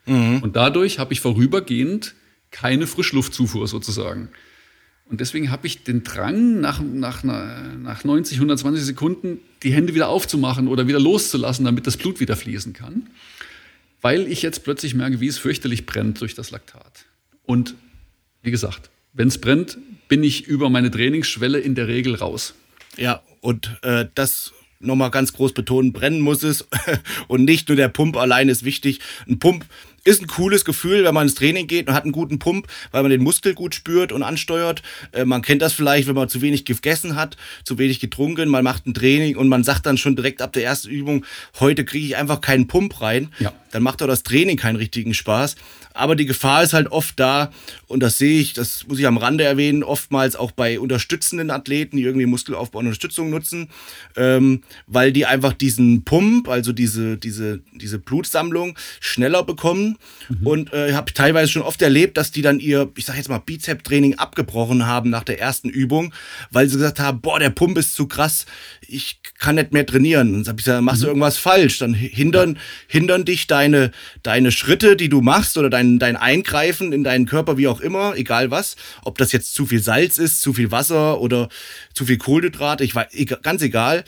Mhm. 0.06 0.40
Und 0.44 0.56
dadurch 0.56 1.00
habe 1.00 1.14
ich 1.14 1.22
vorübergehend 1.22 2.16
keine 2.52 2.88
Frischluftzufuhr 2.88 3.68
sozusagen. 3.68 4.30
Und 5.10 5.22
deswegen 5.22 5.50
habe 5.50 5.66
ich 5.66 5.84
den 5.84 6.04
Drang, 6.04 6.60
nach, 6.60 6.82
nach, 6.82 7.24
nach 7.24 8.04
90, 8.04 8.38
120 8.38 8.86
Sekunden 8.86 9.40
die 9.64 9.72
Hände 9.72 9.96
wieder 9.96 10.10
aufzumachen 10.10 10.68
oder 10.68 10.88
wieder 10.88 11.00
loszulassen, 11.00 11.66
damit 11.66 11.88
das 11.88 11.98
Blut 11.98 12.20
wieder 12.20 12.36
fließen 12.36 12.74
kann. 12.74 13.08
Weil 14.02 14.28
ich 14.28 14.44
jetzt 14.44 14.64
plötzlich 14.64 14.94
merke, 14.94 15.20
wie 15.20 15.28
es 15.28 15.40
fürchterlich 15.40 15.86
brennt 15.86 16.22
durch 16.22 16.36
das 16.36 16.52
Laktat. 16.52 17.06
Und 17.44 17.76
wie 18.44 18.52
gesagt, 18.52 18.92
wenn 19.14 19.28
es 19.28 19.40
brennt, 19.40 19.78
bin 20.08 20.24
ich 20.24 20.48
über 20.48 20.70
meine 20.70 20.92
Trainingsschwelle 20.92 21.60
in 21.60 21.74
der 21.74 21.88
Regel 21.88 22.16
raus. 22.16 22.54
Ja, 23.00 23.22
und 23.42 23.78
äh, 23.82 24.06
das 24.14 24.54
nochmal 24.80 25.12
ganz 25.12 25.34
groß 25.34 25.54
betonen, 25.54 25.92
brennen 25.92 26.22
muss 26.22 26.44
es 26.44 26.68
und 27.28 27.44
nicht 27.44 27.68
nur 27.68 27.76
der 27.76 27.90
Pump 27.90 28.16
allein 28.18 28.50
ist 28.50 28.64
wichtig. 28.64 29.00
Ein 29.28 29.40
Pump 29.40 29.66
ist 30.06 30.22
ein 30.22 30.28
cooles 30.28 30.64
Gefühl, 30.64 31.04
wenn 31.04 31.14
man 31.14 31.28
ins 31.28 31.36
Training 31.36 31.68
geht 31.68 31.88
und 31.88 31.94
hat 31.94 32.04
einen 32.04 32.14
guten 32.14 32.40
Pump, 32.40 32.68
weil 32.92 33.02
man 33.02 33.12
den 33.12 33.22
Muskel 33.22 33.54
gut 33.54 33.76
spürt 33.76 34.12
und 34.12 34.24
ansteuert. 34.24 34.82
Äh, 35.12 35.26
man 35.26 35.42
kennt 35.42 35.62
das 35.62 35.74
vielleicht, 35.74 36.08
wenn 36.08 36.16
man 36.16 36.30
zu 36.30 36.42
wenig 36.42 36.66
gegessen 36.66 37.16
hat, 37.16 37.36
zu 37.64 37.78
wenig 37.78 38.00
getrunken, 38.00 38.50
man 38.50 38.64
macht 38.64 38.88
ein 38.88 38.94
Training 38.94 39.36
und 39.36 39.50
man 39.50 39.64
sagt 39.64 39.86
dann 39.86 39.98
schon 39.98 40.16
direkt 40.16 40.42
ab 40.42 40.54
der 40.54 40.64
ersten 40.64 40.90
Übung, 40.90 41.26
heute 41.60 41.86
kriege 41.86 42.06
ich 42.06 42.18
einfach 42.18 42.42
keinen 42.42 42.68
Pump 42.68 43.02
rein. 43.02 43.30
Ja. 43.40 43.54
Dann 43.72 43.84
macht 43.84 44.02
auch 44.02 44.08
das 44.08 44.24
Training 44.24 44.58
keinen 44.58 44.78
richtigen 44.78 45.14
Spaß. 45.14 45.56
Aber 45.94 46.16
die 46.16 46.26
Gefahr 46.26 46.64
ist 46.64 46.74
halt 46.74 46.92
oft 46.92 47.20
da 47.20 47.52
und 47.88 48.02
das 48.02 48.18
sehe 48.18 48.40
ich, 48.40 48.54
das 48.54 48.86
muss 48.88 49.00
ich 49.00 49.08
am 49.08 49.18
Rande 49.18 49.44
erwähnen, 49.44 49.84
oftmals 49.84 50.36
auch 50.36 50.52
bei 50.52 50.80
unterstützenden 50.80 51.52
Athleten, 51.52 51.98
die 51.98 52.04
irgendwie 52.04 52.26
Muskelaufbau 52.26 52.80
und 52.80 52.86
Unterstützung 52.86 53.30
nutzen, 53.30 53.70
ähm, 54.16 54.64
weil 54.88 55.12
die 55.12 55.26
einfach 55.26 55.54
diesen 55.54 56.04
Pump, 56.04 56.48
also 56.48 56.72
diese, 56.74 57.18
diese, 57.18 57.62
diese 57.74 58.00
Blutsammlung 58.00 58.78
schneller 59.00 59.44
bekommen 59.44 59.98
Mhm. 60.30 60.48
Und 60.48 60.74
äh, 60.74 60.94
habe 60.94 61.14
teilweise 61.14 61.52
schon 61.52 61.62
oft 61.62 61.82
erlebt, 61.82 62.18
dass 62.18 62.32
die 62.32 62.42
dann 62.42 62.60
ihr, 62.60 62.90
ich 62.96 63.06
sag 63.06 63.18
jetzt 63.18 63.30
mal, 63.30 63.40
Bizep-Training 63.40 64.16
abgebrochen 64.16 64.86
haben 64.86 65.10
nach 65.10 65.24
der 65.24 65.40
ersten 65.40 65.70
Übung, 65.70 66.14
weil 66.52 66.68
sie 66.68 66.78
gesagt 66.78 67.00
haben, 67.00 67.22
boah, 67.22 67.40
der 67.40 67.50
Pump 67.50 67.78
ist 67.78 67.96
zu 67.96 68.08
krass, 68.08 68.46
ich 68.88 69.20
kann 69.38 69.56
nicht 69.56 69.74
mehr 69.74 69.86
trainieren. 69.86 70.34
Und 70.34 70.46
dann 70.46 70.54
hab 70.54 70.60
ich 70.60 70.66
gesagt, 70.66 70.84
machst 70.84 71.02
du 71.02 71.08
mhm. 71.08 71.12
irgendwas 71.12 71.38
falsch. 71.38 71.80
Dann 71.80 71.94
hindern, 71.94 72.58
hindern 72.88 73.26
dich 73.26 73.48
deine, 73.48 73.92
deine 74.24 74.52
Schritte, 74.52 74.96
die 74.96 75.10
du 75.10 75.22
machst 75.22 75.58
oder 75.58 75.70
dein, 75.80 76.00
dein 76.00 76.18
Eingreifen 76.18 76.92
in 76.92 77.04
deinen 77.04 77.26
Körper, 77.26 77.58
wie 77.58 77.68
auch 77.68 77.80
immer, 77.80 78.16
egal 78.16 78.52
was. 78.52 78.76
Ob 79.04 79.18
das 79.18 79.32
jetzt 79.32 79.54
zu 79.54 79.66
viel 79.66 79.82
Salz 79.82 80.18
ist, 80.18 80.42
zu 80.42 80.54
viel 80.54 80.72
Wasser 80.72 81.22
oder 81.22 81.50
zu 81.94 82.06
viel 82.06 82.18
Kohlenhydrate, 82.18 82.84
ich 82.84 82.96
weiß, 82.96 83.08
ganz 83.42 83.62
egal 83.62 84.04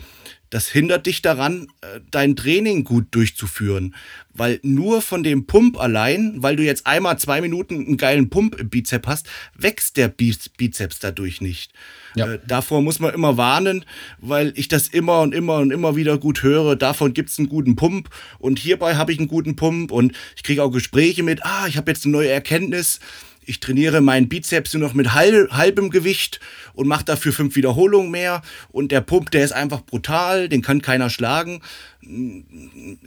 das 0.51 0.67
hindert 0.67 1.07
dich 1.07 1.21
daran, 1.21 1.67
äh, 1.81 2.01
dein 2.11 2.35
Training 2.35 2.83
gut 2.83 3.07
durchzuführen. 3.11 3.95
Weil 4.33 4.59
nur 4.63 5.01
von 5.01 5.23
dem 5.23 5.47
Pump 5.47 5.79
allein, 5.79 6.35
weil 6.37 6.55
du 6.57 6.63
jetzt 6.63 6.85
einmal 6.85 7.17
zwei 7.17 7.41
Minuten 7.41 7.85
einen 7.85 7.97
geilen 7.97 8.29
Pump 8.29 8.55
im 8.59 8.69
Bizep 8.69 9.07
hast, 9.07 9.27
wächst 9.57 9.97
der 9.97 10.09
Bizeps 10.09 10.99
dadurch 10.99 11.41
nicht. 11.41 11.73
Ja. 12.15 12.33
Äh, 12.33 12.39
davor 12.45 12.81
muss 12.81 12.99
man 12.99 13.13
immer 13.13 13.37
warnen, 13.37 13.85
weil 14.19 14.51
ich 14.55 14.67
das 14.67 14.89
immer 14.89 15.21
und 15.21 15.33
immer 15.33 15.57
und 15.57 15.71
immer 15.71 15.95
wieder 15.95 16.17
gut 16.17 16.43
höre. 16.43 16.75
Davon 16.75 17.13
gibt's 17.13 17.39
einen 17.39 17.49
guten 17.49 17.77
Pump 17.77 18.09
und 18.37 18.59
hierbei 18.59 18.95
habe 18.95 19.13
ich 19.13 19.19
einen 19.19 19.29
guten 19.29 19.55
Pump 19.55 19.91
und 19.91 20.13
ich 20.35 20.43
kriege 20.43 20.63
auch 20.63 20.71
Gespräche 20.71 21.23
mit, 21.23 21.45
ah, 21.45 21.65
ich 21.67 21.77
habe 21.77 21.91
jetzt 21.91 22.05
eine 22.05 22.11
neue 22.11 22.29
Erkenntnis 22.29 22.99
ich 23.45 23.59
trainiere 23.59 24.01
meinen 24.01 24.29
Bizeps 24.29 24.73
nur 24.73 24.87
noch 24.87 24.93
mit 24.93 25.13
halb, 25.13 25.51
halbem 25.51 25.89
Gewicht 25.89 26.39
und 26.73 26.87
mache 26.87 27.05
dafür 27.05 27.33
fünf 27.33 27.55
Wiederholungen 27.55 28.11
mehr. 28.11 28.41
Und 28.69 28.91
der 28.91 29.01
Pump, 29.01 29.31
der 29.31 29.43
ist 29.43 29.51
einfach 29.51 29.81
brutal, 29.81 30.47
den 30.47 30.61
kann 30.61 30.81
keiner 30.81 31.09
schlagen. 31.09 31.61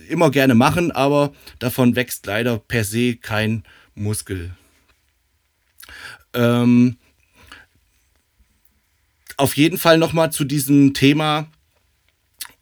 Immer 0.08 0.30
gerne 0.30 0.54
machen, 0.54 0.90
aber 0.90 1.32
davon 1.58 1.96
wächst 1.96 2.26
leider 2.26 2.58
per 2.58 2.84
se 2.84 3.16
kein 3.16 3.62
Muskel. 3.94 4.50
Ähm, 6.34 6.96
auf 9.36 9.56
jeden 9.56 9.78
Fall 9.78 9.98
nochmal 9.98 10.32
zu 10.32 10.44
diesem 10.44 10.94
Thema. 10.94 11.46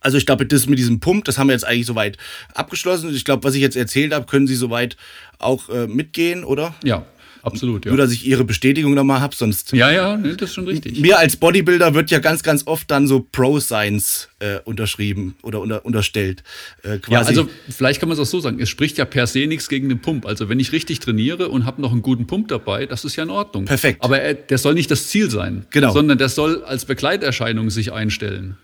Also 0.00 0.18
ich 0.18 0.26
glaube, 0.26 0.46
das 0.46 0.66
mit 0.66 0.78
diesem 0.78 1.00
Pump, 1.00 1.24
das 1.24 1.38
haben 1.38 1.46
wir 1.46 1.54
jetzt 1.54 1.66
eigentlich 1.66 1.86
soweit 1.86 2.18
abgeschlossen. 2.54 3.14
Ich 3.14 3.24
glaube, 3.24 3.44
was 3.44 3.54
ich 3.54 3.62
jetzt 3.62 3.76
erzählt 3.76 4.12
habe, 4.12 4.26
können 4.26 4.46
Sie 4.46 4.56
soweit 4.56 4.96
auch 5.38 5.68
äh, 5.68 5.86
mitgehen, 5.86 6.44
oder? 6.44 6.74
Ja, 6.82 7.06
absolut. 7.43 7.84
Ja. 7.84 7.90
Nur, 7.90 7.99
dass 7.99 8.12
ich 8.12 8.26
ihre 8.26 8.45
Bestätigung 8.45 8.95
nochmal 8.95 9.20
habe, 9.20 9.34
sonst. 9.34 9.72
Ja, 9.72 9.90
ja, 9.90 10.16
nee, 10.16 10.34
das 10.36 10.51
ist 10.51 10.55
schon 10.55 10.66
richtig. 10.66 11.01
Mir 11.01 11.18
als 11.18 11.36
Bodybuilder 11.36 11.95
wird 11.95 12.11
ja 12.11 12.18
ganz, 12.18 12.43
ganz 12.43 12.66
oft 12.66 12.90
dann 12.90 13.07
so 13.07 13.26
Pro-Science 13.30 14.28
äh, 14.38 14.59
unterschrieben 14.64 15.34
oder 15.43 15.61
unter, 15.61 15.84
unterstellt. 15.84 16.43
Äh, 16.82 16.99
quasi. 16.99 17.12
Ja, 17.12 17.20
also 17.20 17.49
vielleicht 17.68 18.01
kann 18.01 18.09
man 18.09 18.18
es 18.18 18.20
auch 18.20 18.30
so 18.30 18.40
sagen, 18.40 18.61
es 18.61 18.68
spricht 18.68 18.99
ja 18.99 19.05
per 19.05 19.26
se 19.26 19.47
nichts 19.47 19.68
gegen 19.68 19.88
den 19.88 20.01
Pump. 20.01 20.26
Also 20.26 20.49
wenn 20.49 20.61
ich 20.61 20.72
richtig 20.72 21.01
trainiere 21.01 21.49
und 21.49 21.64
habe 21.66 21.80
noch 21.80 21.93
einen 21.93 22.03
guten 22.03 22.26
Pump 22.26 22.49
dabei, 22.49 22.86
das 22.86 23.05
ist 23.05 23.16
ja 23.16 23.24
in 23.24 23.30
Ordnung. 23.30 23.64
Perfekt. 23.64 24.03
Aber 24.03 24.20
er, 24.20 24.34
der 24.34 24.59
soll 24.59 24.74
nicht 24.74 24.90
das 24.90 25.09
Ziel 25.09 25.30
sein, 25.30 25.66
genau. 25.70 25.93
sondern 25.93 26.18
der 26.18 26.28
soll 26.28 26.64
als 26.64 26.84
Begleiterscheinung 26.84 27.70
sich 27.70 27.93
einstellen. 27.93 28.57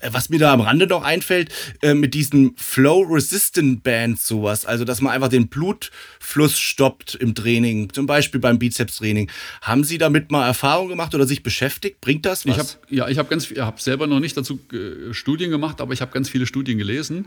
Äh, 0.00 0.10
was 0.12 0.28
mir 0.28 0.38
da 0.38 0.52
am 0.52 0.60
Rande 0.60 0.86
noch 0.86 1.02
einfällt, 1.02 1.52
äh, 1.82 1.94
mit 1.94 2.14
diesen 2.14 2.54
Flow-Resistant 2.56 3.82
Bands 3.82 4.26
sowas, 4.26 4.64
also 4.64 4.84
dass 4.84 5.00
man 5.00 5.12
einfach 5.12 5.28
den 5.28 5.48
Blutfluss 5.48 6.58
stoppt 6.58 7.14
im 7.14 7.34
Training, 7.34 7.92
zum 7.92 8.06
Beispiel 8.06 8.40
beim 8.40 8.58
Bizeps-Training. 8.58 9.30
Haben 9.62 9.84
Sie 9.84 9.98
damit 9.98 10.30
mal 10.30 10.46
Erfahrung 10.46 10.88
gemacht 10.88 11.14
oder 11.14 11.26
sich 11.26 11.42
beschäftigt? 11.42 12.00
Bringt 12.00 12.26
das 12.26 12.46
was? 12.46 12.54
Ich 12.54 12.58
hab, 12.58 12.90
ja, 12.90 13.08
ich 13.08 13.18
habe 13.18 13.28
ganz, 13.28 13.50
ich 13.50 13.58
habe 13.58 13.80
selber 13.80 14.06
noch 14.06 14.20
nicht 14.20 14.36
dazu 14.36 14.60
äh, 14.72 15.12
Studien 15.12 15.50
gemacht, 15.50 15.80
aber 15.80 15.92
ich 15.92 16.00
habe 16.00 16.12
ganz 16.12 16.28
viele 16.28 16.46
Studien 16.46 16.78
gelesen. 16.78 17.26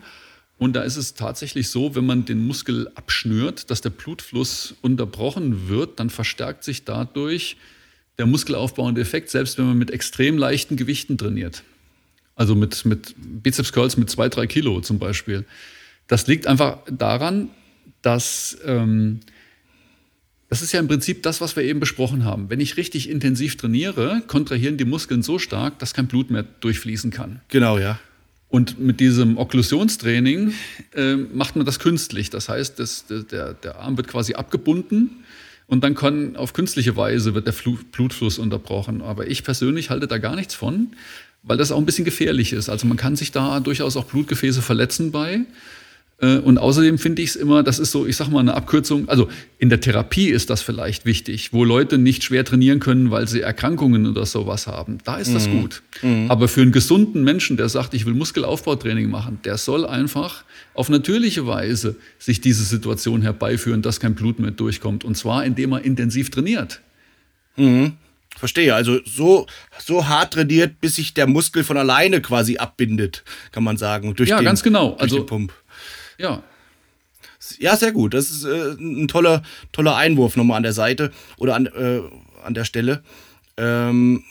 Und 0.58 0.76
da 0.76 0.82
ist 0.82 0.98
es 0.98 1.14
tatsächlich 1.14 1.70
so, 1.70 1.96
wenn 1.96 2.06
man 2.06 2.26
den 2.26 2.46
Muskel 2.46 2.92
abschnürt, 2.96 3.72
dass 3.72 3.80
der 3.80 3.92
Blutfluss 3.92 4.76
unterbrochen 4.82 5.70
wird, 5.70 6.02
dann 6.02 6.10
verstärkt 6.10 6.66
sich 6.66 6.84
dadurch 6.84 7.56
der 8.18 8.26
muskelaufbauende 8.26 9.00
Effekt, 9.00 9.30
selbst 9.30 9.58
wenn 9.58 9.66
man 9.66 9.78
mit 9.78 9.90
extrem 9.90 10.38
leichten 10.38 10.76
Gewichten 10.76 11.18
trainiert. 11.18 11.64
Also 12.40 12.56
mit, 12.56 12.86
mit 12.86 13.16
Bizeps 13.18 13.74
Curls 13.74 13.98
mit 13.98 14.10
zwei, 14.10 14.30
drei 14.30 14.48
Kilo 14.48 14.80
zum 14.80 14.98
Beispiel. 14.98 15.44
Das 16.08 16.26
liegt 16.26 16.48
einfach 16.48 16.78
daran, 16.90 17.50
dass 18.02 18.58
ähm, 18.66 19.20
das 20.48 20.62
ist 20.62 20.72
ja 20.72 20.80
im 20.80 20.88
Prinzip 20.88 21.22
das, 21.22 21.42
was 21.42 21.58
wir 21.58 21.64
eben 21.64 21.82
besprochen 21.82 22.24
haben. 22.24 22.50
Wenn 22.50 22.62
ich 22.62 22.78
richtig 22.78 23.10
intensiv 23.10 23.58
trainiere, 23.58 24.22
kontrahieren 24.28 24.78
die 24.78 24.86
Muskeln 24.86 25.22
so 25.22 25.38
stark, 25.38 25.80
dass 25.80 25.94
kein 25.94 26.08
Blut 26.08 26.32
mehr 26.32 26.44
durchfließen 26.44 27.12
kann. 27.12 27.42
Genau, 27.50 27.78
ja. 27.78 28.00
Und 28.48 28.80
mit 28.80 29.02
diesem 29.02 29.38
Okklusionstraining 29.38 30.54
äh, 30.96 31.16
macht 31.16 31.58
man 31.58 31.66
das 31.66 31.78
künstlich. 31.78 32.30
Das 32.30 32.48
heißt, 32.48 32.80
das, 32.80 33.04
der, 33.06 33.54
der 33.54 33.80
Arm 33.80 33.98
wird 33.98 34.08
quasi 34.08 34.36
abgebunden 34.36 35.26
und 35.68 35.84
dann 35.84 35.94
kann 35.94 36.38
auf 36.38 36.54
künstliche 36.54 36.96
Weise 36.96 37.36
wird 37.36 37.48
der 37.48 37.54
Blutfluss 37.92 38.40
unterbrochen. 38.40 39.02
Aber 39.02 39.28
ich 39.28 39.44
persönlich 39.44 39.90
halte 39.90 40.08
da 40.08 40.20
gar 40.20 40.38
nichts 40.38 40.56
von, 40.56 40.88
weil 41.44 41.58
das 41.58 41.72
auch 41.72 41.78
ein 41.78 41.86
bisschen 41.86 42.06
gefährlich 42.06 42.54
ist. 42.54 42.70
Also 42.70 42.88
man 42.88 42.98
kann 42.98 43.16
sich 43.16 43.32
da 43.32 43.60
durchaus 43.60 43.98
auch 43.98 44.06
Blutgefäße 44.06 44.62
verletzen 44.62 45.12
bei. 45.12 45.42
Äh, 46.22 46.38
und 46.38 46.58
außerdem 46.58 46.98
finde 46.98 47.22
ich 47.22 47.30
es 47.30 47.36
immer, 47.36 47.64
das 47.64 47.80
ist 47.80 47.92
so, 47.92 48.06
ich 48.06 48.18
sag 48.18 48.30
mal, 48.30 48.40
eine 48.40 48.54
Abkürzung. 48.54 49.08
Also 49.08 49.30
in 49.58 49.70
der 49.70 49.80
Therapie 49.80 50.30
ist 50.30 50.50
das 50.50 50.62
vielleicht 50.62 51.06
wichtig, 51.06 51.54
wo 51.54 51.64
Leute 51.64 51.98
nicht 51.98 52.24
schwer 52.24 52.44
trainieren 52.44 52.80
können, 52.80 53.12
weil 53.12 53.28
sie 53.28 53.42
Erkrankungen 53.42 54.08
oder 54.08 54.26
sowas 54.26 54.68
haben. 54.68 54.98
Da 55.04 55.18
ist 55.18 55.34
das 55.34 55.48
mhm. 55.48 55.62
gut. 55.62 55.82
Mhm. 56.02 56.30
Aber 56.30 56.48
für 56.48 56.62
einen 56.62 56.72
gesunden 56.72 57.24
Menschen, 57.24 57.58
der 57.58 57.70
sagt, 57.70 57.94
ich 57.94 58.06
will 58.06 58.14
Muskelaufbautraining 58.14 59.10
machen, 59.10 59.40
der 59.44 59.58
soll 59.58 59.86
einfach 59.86 60.44
auf 60.74 60.90
natürliche 60.90 61.48
Weise 61.48 61.96
sich 62.18 62.42
diese 62.42 62.64
Situation 62.64 63.22
herbeiführen, 63.22 63.82
dass 63.82 64.00
kein 64.00 64.16
Blut 64.16 64.40
mehr 64.40 64.52
durchkommt. 64.52 65.04
Und 65.04 65.16
zwar, 65.16 65.46
indem 65.46 65.74
er 65.74 65.84
intensiv 65.84 66.30
trainiert. 66.30 66.82
Mhm. 67.56 67.94
Verstehe. 68.40 68.74
Also 68.74 69.00
so, 69.04 69.48
so 69.78 70.08
hart 70.08 70.34
trainiert, 70.34 70.80
bis 70.80 70.96
sich 70.96 71.14
der 71.14 71.28
Muskel 71.28 71.66
von 71.66 71.76
alleine 71.76 72.22
quasi 72.22 72.58
abbindet, 72.58 73.26
kann 73.52 73.66
man 73.66 73.76
sagen. 73.76 74.16
Durch 74.16 74.30
ja, 74.30 74.38
den, 74.38 74.46
ganz 74.46 74.64
genau. 74.64 74.92
Durch 74.92 75.02
also, 75.02 75.18
den 75.18 75.26
Pump. 75.26 75.54
Ja. 76.18 76.42
Ja, 77.58 77.76
sehr 77.76 77.92
gut. 77.92 78.14
Das 78.14 78.32
ist 78.32 78.46
äh, 78.46 78.72
ein 78.80 79.10
toller, 79.10 79.44
toller 79.74 79.98
Einwurf 79.98 80.38
nochmal 80.38 80.56
an 80.56 80.64
der 80.64 80.72
Seite 80.72 81.12
oder 81.38 81.56
an, 81.56 81.66
äh, 81.66 82.00
an 82.46 82.54
der 82.54 82.64
Stelle. 82.64 83.04
Ähm, 83.58 84.24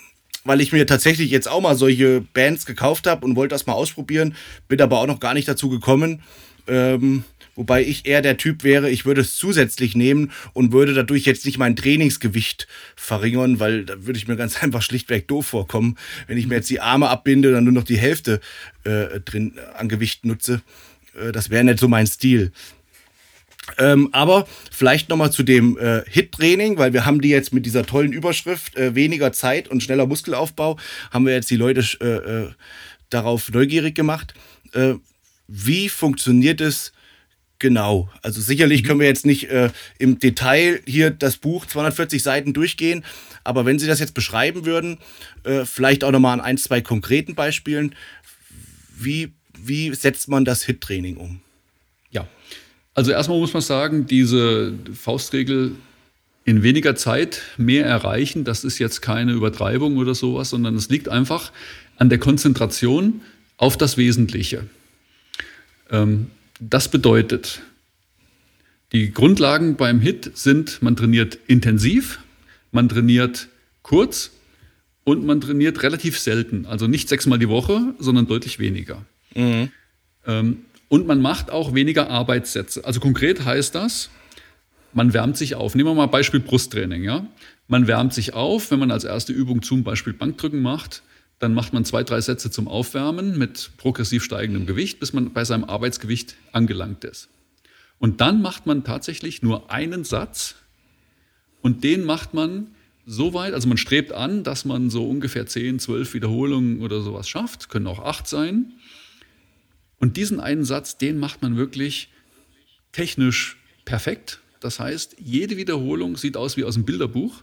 weil 0.45 0.63
ich 0.63 0.73
mir 0.73 0.87
tatsächlich 0.87 1.31
jetzt 1.31 1.47
auch 1.47 1.61
mal 1.61 1.77
solche 1.77 2.23
Bands 2.33 2.65
gekauft 2.65 3.07
habe 3.07 3.27
und 3.27 3.37
wollte 3.37 3.55
das 3.55 3.67
mal 3.67 3.75
ausprobieren, 3.75 4.35
bin 4.69 4.81
aber 4.81 5.01
auch 5.01 5.07
noch 5.07 5.21
gar 5.21 5.35
nicht 5.35 5.49
dazu 5.49 5.69
gekommen. 5.69 6.23
Ähm, 6.67 7.25
wobei 7.59 7.83
ich 7.83 8.07
eher 8.07 8.23
der 8.23 8.37
Typ 8.37 8.63
wäre, 8.63 8.89
ich 8.89 9.05
würde 9.05 9.21
es 9.21 9.37
zusätzlich 9.37 9.97
nehmen 9.97 10.31
und 10.53 10.73
würde 10.73 10.95
dadurch 10.95 11.25
jetzt 11.25 11.45
nicht 11.45 11.59
mein 11.59 11.75
Trainingsgewicht 11.75 12.69
verringern, 12.95 13.59
weil 13.59 13.85
da 13.85 14.07
würde 14.07 14.17
ich 14.17 14.29
mir 14.29 14.37
ganz 14.37 14.57
einfach 14.63 14.81
schlichtweg 14.81 15.27
doof 15.27 15.47
vorkommen, 15.47 15.99
wenn 16.29 16.39
ich 16.39 16.47
mir 16.47 16.55
jetzt 16.55 16.71
die 16.71 16.81
Arme 16.81 17.09
abbinde 17.09 17.49
und 17.49 17.55
dann 17.55 17.65
nur 17.65 17.73
noch 17.73 17.85
die 17.85 17.99
Hälfte 17.99 18.41
äh, 18.85 19.21
drin 19.21 19.59
an 19.75 19.89
Gewicht 19.89 20.25
nutze. 20.25 20.63
Äh, 21.21 21.33
das 21.33 21.51
wäre 21.51 21.65
nicht 21.65 21.81
so 21.81 21.89
mein 21.89 22.07
Stil. 22.07 22.53
Ähm, 23.77 24.09
aber 24.13 24.47
vielleicht 24.71 25.09
nochmal 25.09 25.33
zu 25.33 25.43
dem 25.43 25.77
äh, 25.79 26.03
Hit-Training, 26.07 26.79
weil 26.79 26.93
wir 26.93 27.05
haben 27.05 27.21
die 27.21 27.29
jetzt 27.29 27.53
mit 27.53 27.67
dieser 27.67 27.85
tollen 27.85 28.13
Überschrift 28.13 28.77
äh, 28.77 28.95
weniger 28.95 29.33
Zeit 29.33 29.69
und 29.69 29.83
schneller 29.83 30.07
Muskelaufbau, 30.07 30.79
haben 31.11 31.27
wir 31.27 31.35
jetzt 31.35 31.51
die 31.51 31.57
Leute 31.57 31.85
äh, 32.01 32.07
äh 32.07 32.51
darauf 33.11 33.51
neugierig 33.51 33.95
gemacht. 33.95 34.35
Äh, 34.75 34.95
wie 35.47 35.89
funktioniert 35.89 36.61
es 36.61 36.93
genau? 37.59 38.11
Also 38.23 38.41
sicherlich 38.41 38.85
können 38.85 39.01
wir 39.01 39.07
jetzt 39.07 39.27
nicht 39.27 39.51
äh, 39.51 39.71
im 39.99 40.19
Detail 40.19 40.81
hier 40.87 41.11
das 41.11 41.37
Buch 41.37 41.67
240 41.67 42.23
Seiten 42.23 42.53
durchgehen, 42.53 43.05
aber 43.45 43.65
wenn 43.65 43.79
Sie 43.79 43.87
das 43.87 44.01
jetzt 44.01 44.15
beschreiben 44.15 44.67
würden, 44.67 44.99
vielleicht 45.65 46.05
auch 46.05 46.11
nochmal 46.11 46.35
an 46.35 46.41
ein, 46.43 46.59
zwei 46.59 46.83
konkreten 46.83 47.35
Beispielen, 47.35 47.95
wie 48.99 49.33
wie 49.63 49.95
setzt 49.95 50.29
man 50.29 50.45
das 50.45 50.63
HIT-Training 50.63 51.17
um? 51.17 51.41
Ja, 52.11 52.27
also 52.95 53.11
erstmal 53.11 53.39
muss 53.39 53.53
man 53.53 53.63
sagen, 53.63 54.07
diese 54.07 54.75
Faustregel 54.95 55.73
in 56.45 56.63
weniger 56.63 56.97
Zeit 56.97 57.43
mehr 57.57 57.85
erreichen, 57.85 58.45
das 58.45 58.65
ist 58.65 58.79
jetzt 58.79 59.03
keine 59.03 59.33
Übertreibung 59.33 59.99
oder 59.99 60.15
sowas, 60.15 60.51
sondern 60.51 60.75
es 60.77 60.89
liegt 60.89 61.09
einfach 61.09 61.53
an 61.97 62.09
der 62.09 62.19
Konzentration 62.19 63.21
auf 63.57 63.77
das 63.77 63.97
Wesentliche. 63.97 64.65
Ähm, 65.91 66.31
das 66.61 66.91
bedeutet, 66.91 67.63
die 68.93 69.13
Grundlagen 69.13 69.77
beim 69.77 70.01
HIT 70.01 70.33
sind, 70.35 70.81
man 70.83 70.97
trainiert 70.97 71.39
intensiv, 71.47 72.21
man 72.73 72.89
trainiert 72.89 73.49
kurz 73.83 74.31
und 75.05 75.25
man 75.25 75.41
trainiert 75.41 75.83
relativ 75.83 76.19
selten. 76.19 76.67
Also 76.67 76.87
nicht 76.87 77.09
sechsmal 77.09 77.39
die 77.39 77.49
Woche, 77.49 77.95
sondern 77.99 78.27
deutlich 78.27 78.59
weniger. 78.59 79.05
Mhm. 79.35 79.71
Ähm, 80.27 80.59
und 80.89 81.07
man 81.07 81.21
macht 81.21 81.51
auch 81.51 81.75
weniger 81.75 82.09
Arbeitssätze. 82.09 82.85
Also 82.85 83.01
konkret 83.01 83.45
heißt 83.45 83.75
das, 83.75 84.11
man 84.95 85.13
wärmt 85.13 85.37
sich 85.37 85.55
auf. 85.55 85.75
Nehmen 85.75 85.91
wir 85.91 85.95
mal 85.95 86.07
Beispiel 86.07 86.41
Brusttraining. 86.41 87.05
Ja? 87.05 87.27
Man 87.67 87.87
wärmt 87.87 88.15
sich 88.15 88.33
auf, 88.33 88.71
wenn 88.71 88.79
man 88.79 88.91
als 88.91 89.05
erste 89.05 89.33
Übung 89.33 89.63
zum 89.63 89.85
Beispiel 89.85 90.15
Bankdrücken 90.15 90.63
macht, 90.63 91.03
dann 91.39 91.55
macht 91.55 91.73
man 91.73 91.85
zwei, 91.85 92.03
drei 92.03 92.21
Sätze 92.21 92.51
zum 92.51 92.69
Aufwärmen 92.69 93.39
mit 93.39 93.71
progressiv 93.77 94.25
steigendem 94.25 94.67
Gewicht, 94.67 94.99
bis 95.01 95.13
man 95.13 95.33
bei 95.33 95.45
seinem 95.45 95.65
Arbeitsgewicht 95.65 96.37
angelangt 96.53 97.05
ist. 97.05 97.29
Und 97.99 98.21
dann 98.21 98.43
macht 98.43 98.67
man 98.67 98.85
tatsächlich 98.85 99.43
nur 99.43 99.71
einen 99.71 100.05
Satz 100.05 100.57
und 101.63 101.85
den 101.85 102.05
macht 102.05 102.35
man 102.35 102.69
so 103.07 103.33
weit, 103.35 103.55
also 103.55 103.69
man 103.69 103.79
strebt 103.79 104.13
an, 104.13 104.45
dass 104.45 104.65
man 104.65 104.91
so 104.91 105.09
ungefähr 105.09 105.47
10, 105.47 105.79
12 105.79 106.15
Wiederholungen 106.15 106.81
oder 106.83 107.01
sowas 107.01 107.29
schafft, 107.29 107.71
können 107.71 107.87
auch 107.87 108.01
acht 108.01 108.29
sein. 108.29 108.75
Und 109.99 110.17
diesen 110.17 110.41
einen 110.41 110.65
Satz, 110.65 110.99
den 110.99 111.19
macht 111.19 111.43
man 111.43 111.57
wirklich 111.57 112.11
technisch 112.93 113.57
perfekt. 113.85 114.41
Das 114.61 114.79
heißt, 114.79 115.17
jede 115.19 115.57
Wiederholung 115.57 116.17
sieht 116.17 116.37
aus 116.37 116.57
wie 116.57 116.65
aus 116.65 116.77
einem 116.77 116.85
Bilderbuch. 116.85 117.43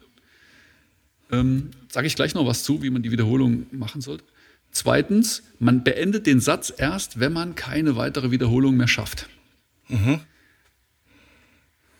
Ähm, 1.31 1.71
Sage 1.89 2.07
ich 2.07 2.15
gleich 2.15 2.33
noch 2.33 2.45
was 2.45 2.63
zu, 2.63 2.83
wie 2.83 2.89
man 2.89 3.03
die 3.03 3.11
Wiederholung 3.11 3.67
machen 3.71 4.01
sollte. 4.01 4.23
Zweitens, 4.71 5.43
man 5.59 5.83
beendet 5.83 6.27
den 6.27 6.41
Satz 6.41 6.73
erst, 6.75 7.19
wenn 7.19 7.31
man 7.31 7.55
keine 7.55 7.95
weitere 7.95 8.31
Wiederholung 8.31 8.75
mehr 8.75 8.89
schafft. 8.89 9.29
Mhm. 9.87 10.19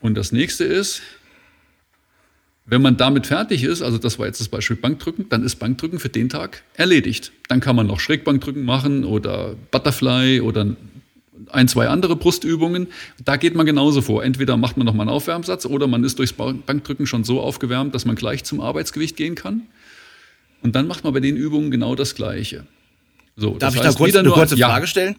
Und 0.02 0.16
das 0.16 0.34
nächste 0.34 0.66
ist, 0.66 1.02
wenn 2.66 2.82
man 2.82 2.98
damit 2.98 3.28
fertig 3.28 3.64
ist, 3.64 3.82
also 3.82 3.98
das 3.98 4.20
war 4.20 4.26
jetzt 4.26 4.42
das 4.42 4.50
Beispiel 4.50 4.76
Bankdrücken, 4.76 5.30
dann 5.30 5.44
ist 5.44 5.56
Bankdrücken 5.56 6.00
für 6.00 6.10
den 6.10 6.30
Tag 6.30 6.64
erledigt. 6.74 7.32
Dann 7.48 7.60
kann 7.60 7.76
man 7.76 7.88
noch 7.88 8.00
Schrägbankdrücken 8.00 8.66
machen 8.66 9.06
oder 9.06 9.56
Butterfly 9.72 10.42
oder 10.42 10.76
ein, 11.52 11.68
zwei 11.68 11.88
andere 11.88 12.16
Brustübungen. 12.16 12.88
Da 13.24 13.38
geht 13.38 13.56
man 13.56 13.66
genauso 13.66 14.02
vor. 14.02 14.24
Entweder 14.24 14.58
macht 14.58 14.78
man 14.78 14.86
noch 14.86 14.94
mal 14.94 15.04
einen 15.04 15.12
Aufwärmsatz 15.12 15.66
oder 15.66 15.88
man 15.88 16.04
ist 16.04 16.20
durchs 16.20 16.34
Bankdrücken 16.34 17.08
schon 17.08 17.24
so 17.24 17.42
aufgewärmt, 17.42 17.94
dass 17.96 18.06
man 18.06 18.16
gleich 18.16 18.44
zum 18.44 18.62
Arbeitsgewicht 18.62 19.16
gehen 19.16 19.36
kann. 19.36 19.64
Und 20.62 20.76
dann 20.76 20.88
macht 20.88 21.04
man 21.04 21.14
bei 21.14 21.20
den 21.20 21.38
Übungen 21.38 21.72
genau 21.72 21.96
das 21.96 22.16
Gleiche. 22.16 22.66
So, 23.38 23.58
Darf 23.58 23.76
ich 23.76 23.82
da 23.82 23.92
kurz 23.92 24.16
eine 24.16 24.30
kurze 24.30 24.58
Frage 24.58 24.86
ja. 24.86 24.88
stellen? 24.88 25.16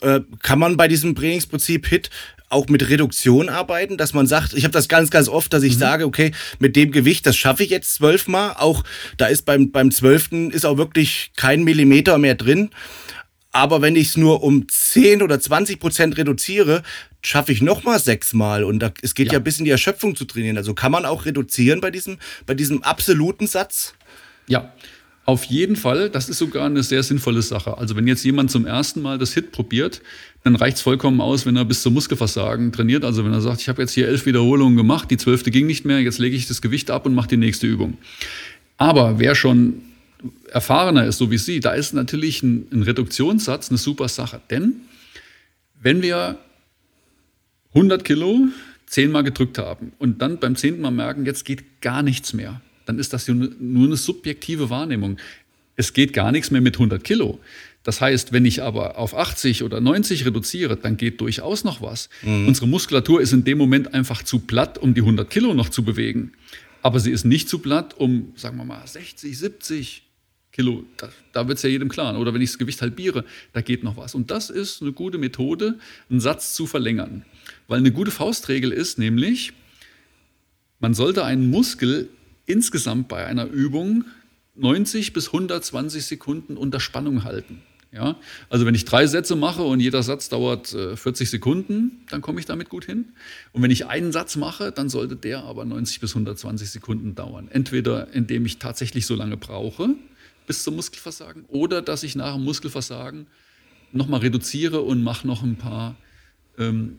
Äh, 0.00 0.20
kann 0.42 0.58
man 0.58 0.76
bei 0.76 0.88
diesem 0.88 1.14
Trainingsprinzip 1.14 1.86
HIT 1.86 2.10
auch 2.48 2.68
mit 2.68 2.88
Reduktion 2.88 3.48
arbeiten, 3.48 3.96
dass 3.96 4.12
man 4.12 4.26
sagt, 4.26 4.52
ich 4.52 4.64
habe 4.64 4.72
das 4.72 4.88
ganz, 4.88 5.10
ganz 5.10 5.28
oft, 5.28 5.52
dass 5.52 5.62
ich 5.62 5.74
mhm. 5.74 5.78
sage, 5.78 6.04
okay, 6.04 6.32
mit 6.58 6.76
dem 6.76 6.90
Gewicht, 6.90 7.26
das 7.26 7.36
schaffe 7.36 7.62
ich 7.62 7.70
jetzt 7.70 7.94
zwölfmal. 7.94 8.56
Auch 8.58 8.84
da 9.16 9.26
ist 9.26 9.46
beim, 9.46 9.70
beim 9.70 9.90
zwölften 9.90 10.50
ist 10.50 10.66
auch 10.66 10.76
wirklich 10.76 11.32
kein 11.36 11.64
Millimeter 11.64 12.18
mehr 12.18 12.34
drin. 12.34 12.70
Aber 13.52 13.82
wenn 13.82 13.96
ich 13.96 14.08
es 14.08 14.16
nur 14.16 14.42
um 14.42 14.66
10 14.68 15.22
oder 15.22 15.38
20 15.38 15.78
Prozent 15.78 16.16
reduziere, 16.16 16.82
schaffe 17.22 17.52
ich 17.52 17.60
nochmal 17.60 17.98
sechsmal. 17.98 18.64
Und 18.64 18.80
da, 18.80 18.92
es 19.02 19.14
geht 19.14 19.28
ja. 19.28 19.34
ja 19.34 19.38
bis 19.38 19.58
in 19.58 19.66
die 19.66 19.70
Erschöpfung 19.70 20.16
zu 20.16 20.24
trainieren. 20.24 20.56
Also 20.56 20.74
kann 20.74 20.90
man 20.90 21.04
auch 21.04 21.26
reduzieren 21.26 21.80
bei 21.80 21.90
diesem, 21.90 22.18
bei 22.46 22.54
diesem 22.54 22.82
absoluten 22.82 23.46
Satz? 23.46 23.94
Ja, 24.48 24.72
auf 25.24 25.44
jeden 25.44 25.76
Fall, 25.76 26.10
das 26.10 26.28
ist 26.28 26.38
sogar 26.38 26.66
eine 26.66 26.82
sehr 26.82 27.02
sinnvolle 27.02 27.42
Sache. 27.42 27.78
Also 27.78 27.94
wenn 27.94 28.08
jetzt 28.08 28.24
jemand 28.24 28.50
zum 28.50 28.66
ersten 28.66 29.02
Mal 29.02 29.18
das 29.18 29.34
Hit 29.34 29.52
probiert, 29.52 30.02
dann 30.42 30.56
reicht 30.56 30.78
es 30.78 30.82
vollkommen 30.82 31.20
aus, 31.20 31.46
wenn 31.46 31.54
er 31.54 31.64
bis 31.64 31.82
zum 31.82 31.94
Muskelversagen 31.94 32.72
trainiert. 32.72 33.04
Also 33.04 33.24
wenn 33.24 33.32
er 33.32 33.40
sagt, 33.40 33.60
ich 33.60 33.68
habe 33.68 33.82
jetzt 33.82 33.92
hier 33.92 34.08
elf 34.08 34.26
Wiederholungen 34.26 34.76
gemacht, 34.76 35.10
die 35.10 35.18
zwölfte 35.18 35.52
ging 35.52 35.66
nicht 35.66 35.84
mehr, 35.84 36.00
jetzt 36.00 36.18
lege 36.18 36.34
ich 36.34 36.48
das 36.48 36.60
Gewicht 36.60 36.90
ab 36.90 37.06
und 37.06 37.14
mache 37.14 37.28
die 37.28 37.36
nächste 37.36 37.68
Übung. 37.68 37.98
Aber 38.78 39.20
wer 39.20 39.36
schon 39.36 39.74
erfahrener 40.50 41.06
ist, 41.06 41.18
so 41.18 41.30
wie 41.30 41.38
Sie, 41.38 41.60
da 41.60 41.72
ist 41.72 41.92
natürlich 41.92 42.42
ein, 42.42 42.66
ein 42.72 42.82
Reduktionssatz 42.82 43.70
eine 43.70 43.78
super 43.78 44.08
Sache. 44.08 44.40
Denn 44.50 44.82
wenn 45.80 46.02
wir 46.02 46.38
100 47.74 48.04
Kilo 48.04 48.48
zehnmal 48.86 49.24
gedrückt 49.24 49.58
haben 49.58 49.92
und 49.98 50.20
dann 50.20 50.38
beim 50.38 50.56
zehnten 50.56 50.82
Mal 50.82 50.90
merken, 50.90 51.26
jetzt 51.26 51.44
geht 51.44 51.80
gar 51.80 52.02
nichts 52.02 52.32
mehr, 52.34 52.60
dann 52.84 52.98
ist 52.98 53.12
das 53.12 53.28
nur 53.28 53.86
eine 53.86 53.96
subjektive 53.96 54.70
Wahrnehmung. 54.70 55.18
Es 55.76 55.92
geht 55.92 56.12
gar 56.12 56.32
nichts 56.32 56.50
mehr 56.50 56.60
mit 56.60 56.76
100 56.76 57.02
Kilo. 57.02 57.40
Das 57.84 58.00
heißt, 58.00 58.32
wenn 58.32 58.44
ich 58.44 58.62
aber 58.62 58.98
auf 58.98 59.14
80 59.14 59.62
oder 59.64 59.80
90 59.80 60.26
reduziere, 60.26 60.76
dann 60.76 60.96
geht 60.96 61.20
durchaus 61.20 61.64
noch 61.64 61.82
was. 61.82 62.10
Mhm. 62.22 62.46
Unsere 62.46 62.68
Muskulatur 62.68 63.20
ist 63.20 63.32
in 63.32 63.44
dem 63.44 63.58
Moment 63.58 63.92
einfach 63.94 64.22
zu 64.22 64.40
platt, 64.40 64.78
um 64.78 64.94
die 64.94 65.00
100 65.00 65.28
Kilo 65.28 65.54
noch 65.54 65.68
zu 65.68 65.82
bewegen. 65.82 66.32
Aber 66.82 67.00
sie 67.00 67.10
ist 67.10 67.24
nicht 67.24 67.48
zu 67.48 67.58
platt, 67.58 67.94
um, 67.98 68.32
sagen 68.36 68.56
wir 68.56 68.64
mal, 68.64 68.86
60, 68.86 69.36
70 69.36 70.02
Kilo. 70.52 70.84
Da, 70.98 71.08
da 71.32 71.48
wird 71.48 71.56
es 71.56 71.62
ja 71.62 71.70
jedem 71.70 71.88
klar. 71.88 72.18
Oder 72.18 72.34
wenn 72.34 72.42
ich 72.42 72.50
das 72.50 72.58
Gewicht 72.58 72.82
halbiere, 72.82 73.24
da 73.52 73.62
geht 73.62 73.82
noch 73.82 73.96
was. 73.96 74.14
Und 74.14 74.30
das 74.30 74.50
ist 74.50 74.82
eine 74.82 74.92
gute 74.92 75.18
Methode, 75.18 75.78
einen 76.10 76.20
Satz 76.20 76.54
zu 76.54 76.66
verlängern. 76.66 77.24
Weil 77.68 77.78
eine 77.78 77.90
gute 77.90 78.10
Faustregel 78.10 78.70
ist 78.70 78.98
nämlich, 78.98 79.54
man 80.78 80.94
sollte 80.94 81.24
einen 81.24 81.50
Muskel 81.50 82.10
insgesamt 82.44 83.08
bei 83.08 83.24
einer 83.24 83.46
Übung 83.46 84.04
90 84.54 85.14
bis 85.14 85.28
120 85.28 86.04
Sekunden 86.04 86.58
unter 86.58 86.80
Spannung 86.80 87.24
halten. 87.24 87.62
Ja? 87.90 88.16
Also 88.50 88.66
wenn 88.66 88.74
ich 88.74 88.84
drei 88.84 89.06
Sätze 89.06 89.36
mache 89.36 89.62
und 89.62 89.80
jeder 89.80 90.02
Satz 90.02 90.28
dauert 90.28 90.74
äh, 90.74 90.96
40 90.96 91.30
Sekunden, 91.30 92.02
dann 92.10 92.20
komme 92.20 92.40
ich 92.40 92.46
damit 92.46 92.68
gut 92.68 92.84
hin. 92.84 93.12
Und 93.52 93.62
wenn 93.62 93.70
ich 93.70 93.86
einen 93.86 94.12
Satz 94.12 94.36
mache, 94.36 94.70
dann 94.70 94.90
sollte 94.90 95.16
der 95.16 95.44
aber 95.44 95.64
90 95.64 96.00
bis 96.00 96.10
120 96.10 96.68
Sekunden 96.68 97.14
dauern. 97.14 97.48
Entweder 97.50 98.12
indem 98.12 98.44
ich 98.44 98.58
tatsächlich 98.58 99.06
so 99.06 99.14
lange 99.14 99.38
brauche 99.38 99.94
bis 100.46 100.64
zum 100.64 100.76
Muskelversagen 100.76 101.44
oder 101.46 101.82
dass 101.82 102.02
ich 102.02 102.16
nach 102.16 102.34
dem 102.34 102.44
Muskelversagen 102.44 103.26
nochmal 103.92 104.20
reduziere 104.20 104.80
und 104.80 105.02
mache 105.02 105.26
noch 105.26 105.42
ein 105.42 105.56
paar 105.56 105.96
ähm, 106.58 106.96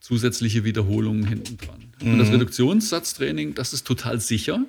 zusätzliche 0.00 0.64
Wiederholungen 0.64 1.26
hinten 1.26 1.56
dran. 1.56 1.92
Mhm. 2.00 2.12
Und 2.12 2.18
das 2.18 2.30
Reduktionssatztraining, 2.30 3.54
das 3.54 3.72
ist 3.72 3.86
total 3.86 4.20
sicher, 4.20 4.64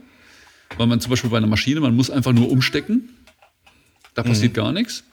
weil 0.78 0.88
man 0.88 1.00
zum 1.00 1.12
Beispiel 1.12 1.30
bei 1.30 1.38
einer 1.38 1.48
Maschine, 1.48 1.80
man 1.80 1.96
muss 1.96 2.10
einfach 2.10 2.34
nur 2.34 2.50
umstecken, 2.50 3.10
da 4.16 4.24
passiert 4.24 4.54
mhm. 4.54 4.56
gar 4.56 4.72
nichts. 4.72 5.04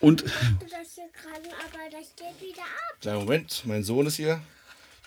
Und 0.00 0.22
das 0.22 0.94
hier 0.94 1.08
gerade, 1.12 1.48
aber 1.48 1.90
das 1.90 2.14
geht 2.16 2.48
wieder 2.48 2.62
ab. 2.62 3.00
Kleinen 3.00 3.18
Moment, 3.18 3.62
mein 3.66 3.82
Sohn 3.82 4.06
ist 4.06 4.16
hier. 4.16 4.40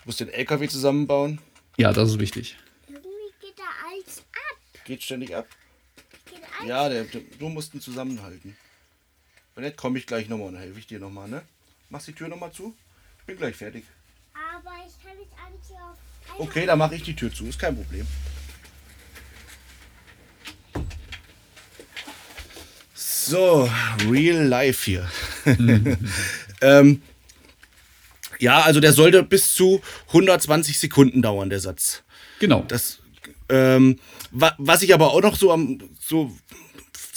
Ich 0.00 0.06
muss 0.06 0.16
den 0.16 0.28
LKW 0.28 0.68
zusammenbauen. 0.68 1.40
Ja, 1.78 1.92
das 1.92 2.10
ist 2.10 2.18
wichtig. 2.18 2.56
Irgendwie 2.88 3.06
geht 3.40 3.58
da 3.58 3.62
alles 3.88 4.18
ab. 4.18 4.84
Geht 4.84 5.02
ständig 5.02 5.34
ab? 5.34 5.46
Geht 6.62 6.68
ja, 6.68 6.88
der, 6.88 7.04
der, 7.04 7.20
du 7.38 7.48
musst 7.48 7.74
ihn 7.74 7.80
zusammenhalten. 7.80 8.56
Wenn 9.54 9.64
nicht, 9.64 9.76
komme 9.76 9.98
ich 9.98 10.06
gleich 10.06 10.28
nochmal 10.28 10.48
und 10.48 10.56
helfe 10.56 10.78
ich 10.78 10.86
dir 10.86 11.00
nochmal, 11.00 11.28
ne? 11.28 11.42
Machst 11.90 12.06
die 12.06 12.12
Tür 12.12 12.28
nochmal 12.28 12.52
zu? 12.52 12.74
Ich 13.18 13.26
bin 13.26 13.36
gleich 13.36 13.56
fertig. 13.56 13.84
Aber 14.32 14.70
ich 14.86 15.04
kann 15.04 15.16
nicht 15.18 15.30
alles 15.44 15.68
hier 15.68 15.76
auf 15.76 15.98
Okay, 16.38 16.64
dann 16.66 16.78
mache 16.78 16.94
ich 16.94 17.02
die 17.02 17.16
Tür 17.16 17.32
zu, 17.32 17.46
ist 17.46 17.58
kein 17.58 17.76
Problem. 17.76 18.06
So, 22.94 23.68
real 24.08 24.44
life 24.46 24.84
hier. 24.84 25.10
ähm, 26.60 27.02
ja, 28.38 28.62
also 28.62 28.80
der 28.80 28.92
sollte 28.92 29.22
bis 29.22 29.54
zu 29.54 29.82
120 30.08 30.78
Sekunden 30.78 31.22
dauern, 31.22 31.50
der 31.50 31.60
Satz. 31.60 32.02
Genau. 32.38 32.64
Das, 32.66 33.01
ähm, 33.52 33.98
wa 34.30 34.54
was 34.58 34.82
ich 34.82 34.94
aber 34.94 35.12
auch 35.12 35.20
noch 35.20 35.36
so 35.36 35.52
am, 35.52 35.78
so 36.00 36.32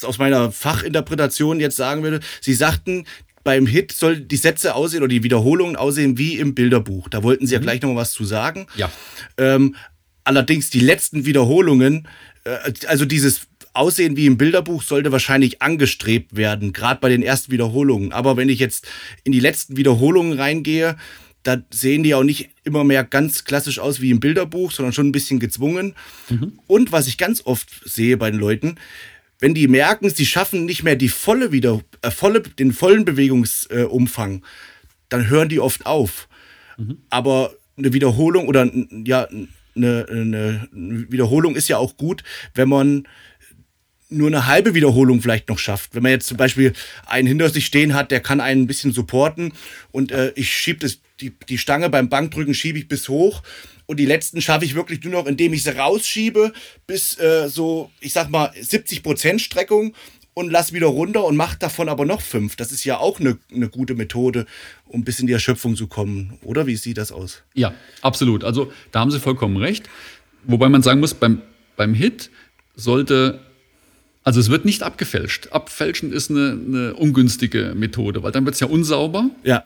aus 0.04 0.18
meiner 0.18 0.52
Fachinterpretation 0.52 1.60
jetzt 1.60 1.78
sagen 1.78 2.04
würde, 2.04 2.20
Sie 2.42 2.54
sagten, 2.54 3.06
beim 3.46 3.66
Hit 3.68 3.92
soll 3.92 4.20
die 4.20 4.36
Sätze 4.36 4.76
aussehen 4.76 5.02
oder 5.02 5.08
die 5.08 5.24
Wiederholungen 5.24 5.76
aussehen 5.76 6.18
wie 6.18 6.38
im 6.38 6.54
Bilderbuch. 6.54 7.08
Da 7.10 7.24
wollten 7.24 7.48
Sie 7.48 7.54
ja 7.54 7.60
mhm. 7.60 7.64
gleich 7.64 7.82
noch 7.82 7.90
mal 7.90 8.02
was 8.02 8.12
zu 8.12 8.26
sagen. 8.26 8.68
Ja. 8.76 8.92
Ähm, 9.38 9.76
allerdings 10.24 10.70
die 10.70 10.80
letzten 10.80 11.26
Wiederholungen, 11.26 12.08
äh, 12.44 12.74
also 12.88 13.06
dieses 13.06 13.48
Aussehen 13.74 14.18
wie 14.18 14.26
im 14.26 14.38
Bilderbuch 14.38 14.82
sollte 14.82 15.12
wahrscheinlich 15.12 15.62
angestrebt 15.62 16.36
werden, 16.36 16.74
gerade 16.74 17.00
bei 17.00 17.10
den 17.10 17.24
ersten 17.24 17.52
Wiederholungen. 17.52 18.12
Aber 18.12 18.36
wenn 18.36 18.50
ich 18.50 18.60
jetzt 18.60 18.88
in 19.24 19.32
die 19.32 19.40
letzten 19.40 19.78
Wiederholungen 19.78 20.38
reingehe, 20.40 20.98
da 21.46 21.62
sehen 21.70 22.02
die 22.02 22.16
auch 22.16 22.24
nicht 22.24 22.50
immer 22.64 22.84
mehr 22.84 23.04
ganz 23.04 23.46
klassisch 23.46 23.78
aus 23.78 24.02
wie 24.02 24.10
im 24.10 24.20
Bilderbuch, 24.20 24.72
sondern 24.72 24.94
schon 24.94 25.08
ein 25.08 25.12
bisschen 25.12 25.40
gezwungen. 25.40 25.94
Mhm. 26.30 26.60
Und 26.66 26.92
was 26.92 27.08
ich 27.08 27.20
ganz 27.20 27.46
oft 27.46 27.70
sehe 27.88 28.18
bei 28.18 28.32
den 28.32 28.40
Leuten, 28.40 28.78
wenn 29.40 29.54
die 29.54 29.68
merken, 29.68 30.10
sie 30.10 30.26
schaffen 30.26 30.66
nicht 30.66 30.82
mehr 30.82 30.96
die 30.96 31.10
volle 31.10 31.52
wieder, 31.52 31.82
äh, 32.02 32.10
volle, 32.10 32.42
den 32.42 32.74
vollen 32.74 33.06
Bewegungsumfang, 33.06 34.38
äh, 34.38 34.42
dann 35.10 35.30
hören 35.30 35.50
die 35.50 35.60
oft 35.60 35.86
auf. 35.86 36.28
Mhm. 36.78 36.98
Aber 37.12 37.54
eine 37.78 37.94
Wiederholung 37.94 38.48
oder 38.48 38.68
ja, 39.06 39.28
eine, 39.76 40.08
eine 40.10 40.68
Wiederholung 40.72 41.56
ist 41.56 41.68
ja 41.68 41.78
auch 41.78 41.96
gut, 41.96 42.24
wenn 42.56 42.70
man 42.70 43.08
nur 44.10 44.28
eine 44.28 44.46
halbe 44.46 44.74
Wiederholung 44.76 45.22
vielleicht 45.22 45.50
noch 45.50 45.60
schafft. 45.60 45.96
Wenn 45.96 46.04
man 46.04 46.12
jetzt 46.12 46.28
zum 46.28 46.38
Beispiel 46.38 46.74
einen 47.08 47.28
hinter 47.28 47.50
sich 47.50 47.66
stehen 47.66 47.94
hat, 47.94 48.12
der 48.12 48.20
kann 48.20 48.40
einen 48.40 48.64
ein 48.64 48.68
bisschen 48.68 48.92
supporten 48.92 49.54
und 49.92 50.12
äh, 50.12 50.32
ich 50.36 50.54
schiebe 50.54 50.88
die, 51.22 51.32
die 51.48 51.58
Stange 51.58 51.90
beim 51.90 52.10
Bankdrücken 52.10 52.54
schiebe 52.54 52.78
ich 52.78 52.88
bis 52.88 53.10
hoch 53.10 53.42
und 53.86 54.00
die 54.00 54.06
letzten 54.06 54.42
schaffe 54.42 54.66
ich 54.66 54.76
wirklich 54.76 55.04
nur 55.04 55.14
noch, 55.14 55.26
indem 55.26 55.54
ich 55.54 55.64
sie 55.64 55.76
rausschiebe 55.78 56.54
bis 56.88 57.18
äh, 57.20 57.50
so, 57.50 57.92
ich 58.00 58.14
sag 58.14 58.30
mal, 58.30 58.52
70 58.60 59.02
Prozent 59.02 59.42
Streckung 59.42 59.94
und 60.34 60.52
lass 60.52 60.74
wieder 60.74 60.88
runter 60.88 61.24
und 61.24 61.38
mach 61.38 61.56
davon 61.56 61.90
aber 61.90 62.06
noch 62.06 62.22
fünf. 62.22 62.56
Das 62.58 62.72
ist 62.72 62.84
ja 62.84 62.98
auch 62.98 63.20
eine, 63.20 63.38
eine 63.54 63.70
gute 63.70 63.96
Methode, 63.96 64.46
um 64.86 65.04
bis 65.04 65.20
in 65.20 65.28
die 65.28 65.34
Erschöpfung 65.34 65.76
zu 65.76 65.88
kommen. 65.88 66.38
Oder 66.44 66.68
wie 66.68 66.76
sieht 66.76 66.98
das 66.98 67.12
aus? 67.12 67.42
Ja, 67.54 67.74
absolut. 68.02 68.44
Also 68.44 68.72
da 68.92 69.00
haben 69.00 69.12
Sie 69.12 69.20
vollkommen 69.20 69.58
recht. 69.58 69.90
Wobei 70.44 70.68
man 70.70 70.84
sagen 70.84 71.00
muss, 71.00 71.14
beim, 71.14 71.42
beim 71.78 71.94
Hit 71.94 72.30
sollte 72.76 73.40
also 74.26 74.40
es 74.40 74.50
wird 74.50 74.66
nicht 74.66 74.82
abgefälscht. 74.82 75.50
Abfälschen 75.52 76.12
ist 76.12 76.32
eine, 76.32 76.60
eine 76.68 76.94
ungünstige 76.96 77.74
Methode, 77.76 78.24
weil 78.24 78.32
dann 78.32 78.44
wird 78.44 78.56
es 78.56 78.60
ja 78.60 78.68
unsauber. 78.68 79.30
Ja. 79.44 79.64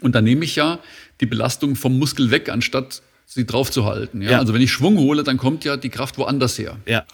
Und 0.00 0.14
dann 0.14 0.22
nehme 0.22 0.44
ich 0.44 0.54
ja 0.54 0.78
die 1.20 1.26
Belastung 1.26 1.74
vom 1.74 1.98
Muskel 1.98 2.30
weg, 2.30 2.48
anstatt 2.48 3.02
sie 3.26 3.44
draufzuhalten. 3.44 4.22
Ja? 4.22 4.30
ja? 4.30 4.38
Also 4.38 4.54
wenn 4.54 4.62
ich 4.62 4.70
Schwung 4.70 4.96
hole, 4.98 5.24
dann 5.24 5.38
kommt 5.38 5.64
ja 5.64 5.76
die 5.76 5.88
Kraft 5.88 6.18
woanders 6.18 6.56
her. 6.56 6.76
Ja. 6.86 7.04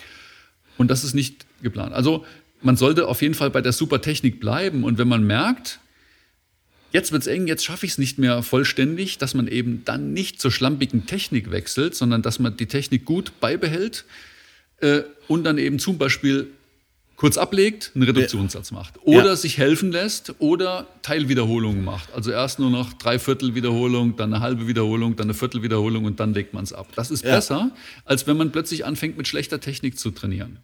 Und 0.77 0.91
das 0.91 1.03
ist 1.03 1.15
nicht 1.15 1.47
geplant. 1.63 1.95
Also 1.95 2.27
man 2.61 2.77
sollte 2.77 3.09
auf 3.09 3.23
jeden 3.23 3.35
Fall 3.35 3.49
bei 3.49 3.63
der 3.63 3.73
Supertechnik 3.73 4.39
bleiben. 4.39 4.85
Und 4.85 4.99
wenn 4.99 5.09
man 5.09 5.27
merkt, 5.27 5.81
jetzt 6.93 7.11
wird 7.11 7.23
es 7.23 7.27
eng, 7.27 7.47
jetzt 7.47 7.65
schaffe 7.65 7.87
ich 7.87 7.93
es 7.93 7.99
nicht 7.99 8.19
mehr 8.19 8.43
vollständig, 8.43 9.17
dass 9.17 9.33
man 9.33 9.49
eben 9.49 9.83
dann 9.87 10.13
nicht 10.13 10.43
zur 10.43 10.51
schlampigen 10.51 11.07
Technik 11.07 11.51
wechselt, 11.51 11.95
sondern 11.95 12.21
dass 12.21 12.39
man 12.39 12.55
die 12.55 12.67
Technik 12.67 13.07
gut 13.07 13.33
beibehält 13.41 14.05
äh, 14.83 15.05
und 15.27 15.45
dann 15.45 15.57
eben 15.57 15.79
zum 15.79 15.97
Beispiel 15.97 16.49
kurz 17.23 17.39
ablegt, 17.39 17.93
einen 17.95 18.03
Reduktionssatz 18.03 18.73
macht. 18.73 18.95
Oder 19.05 19.27
ja. 19.27 19.37
sich 19.37 19.57
helfen 19.57 19.93
lässt 19.93 20.35
oder 20.41 20.89
Teilwiederholungen 21.03 21.85
macht. 21.85 22.13
Also 22.13 22.33
erst 22.33 22.59
nur 22.59 22.69
noch 22.69 22.95
dreiviertel 22.95 23.55
Wiederholung, 23.55 24.17
dann 24.17 24.35
eine 24.35 24.43
halbe 24.43 24.67
Wiederholung, 24.67 25.15
dann 25.15 25.27
eine 25.27 25.35
Viertelwiederholung 25.35 26.05
und 26.05 26.19
dann 26.19 26.35
legt 26.35 26.53
man 26.53 26.65
es 26.65 26.73
ab. 26.73 26.89
Das 26.97 27.13
ist 27.13 27.25
ja. 27.25 27.37
besser, 27.37 27.71
als 28.05 28.27
wenn 28.27 28.37
man 28.37 28.51
plötzlich 28.51 28.85
anfängt, 28.85 29.17
mit 29.17 29.29
schlechter 29.29 29.61
Technik 29.61 30.01
zu 30.01 30.11
trainieren. 30.11 30.59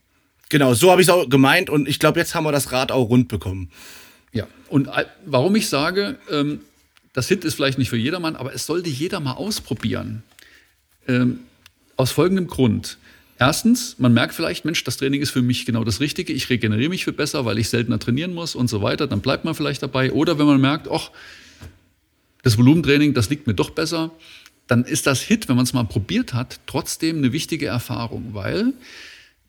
Genau, 0.49 0.75
so 0.75 0.91
habe 0.91 1.01
ich 1.01 1.07
es 1.07 1.15
auch 1.15 1.29
gemeint 1.29 1.71
und 1.71 1.87
ich 1.87 2.01
glaube, 2.01 2.19
jetzt 2.19 2.35
haben 2.35 2.43
wir 2.43 2.51
das 2.51 2.73
Rad 2.73 2.91
auch 2.91 3.09
rund 3.09 3.29
bekommen. 3.29 3.71
Ja, 4.33 4.49
und 4.69 4.89
warum 5.27 5.55
ich 5.55 5.69
sage, 5.69 6.19
ähm, 6.29 6.63
das 7.13 7.29
Hit 7.29 7.45
ist 7.45 7.55
vielleicht 7.55 7.79
nicht 7.79 7.89
für 7.89 7.97
jedermann, 7.97 8.35
aber 8.35 8.53
es 8.53 8.67
sollte 8.67 8.91
jeder 8.91 9.21
mal 9.21 9.35
ausprobieren. 9.35 10.25
Ähm, 11.07 11.39
aus 11.97 12.11
folgendem 12.11 12.49
Grund. 12.49 12.99
Erstens, 13.39 13.97
man 13.99 14.13
merkt 14.13 14.35
vielleicht, 14.35 14.65
Mensch, 14.65 14.83
das 14.83 14.97
Training 14.97 15.23
ist 15.23 15.31
für 15.31 15.43
mich 15.43 15.65
genau 15.65 15.85
das 15.85 16.01
Richtige, 16.01 16.33
ich 16.33 16.51
regeneriere 16.51 16.91
mich 16.91 17.05
viel 17.05 17.13
besser, 17.13 17.45
weil 17.45 17.59
ich 17.59 17.69
seltener 17.69 18.01
trainieren 18.01 18.35
muss 18.35 18.57
und 18.57 18.69
so 18.69 18.83
weiter, 18.83 19.07
dann 19.07 19.21
bleibt 19.21 19.45
man 19.45 19.55
vielleicht 19.55 19.83
dabei. 19.83 20.11
Oder 20.11 20.41
wenn 20.41 20.47
man 20.47 20.61
merkt, 20.61 20.89
ach, 20.91 21.13
das 22.43 22.59
Volumentraining, 22.59 23.15
das 23.15 23.31
liegt 23.31 23.47
mir 23.47 23.55
doch 23.55 23.71
besser, 23.71 24.11
dann 24.67 24.85
ist 24.85 25.07
das 25.07 25.23
Hit, 25.23 25.49
wenn 25.49 25.55
man 25.55 25.65
es 25.65 25.73
mal 25.73 25.85
probiert 25.85 26.35
hat, 26.35 26.59
trotzdem 26.67 27.19
eine 27.19 27.33
wichtige 27.33 27.67
Erfahrung, 27.67 28.35
weil, 28.35 28.73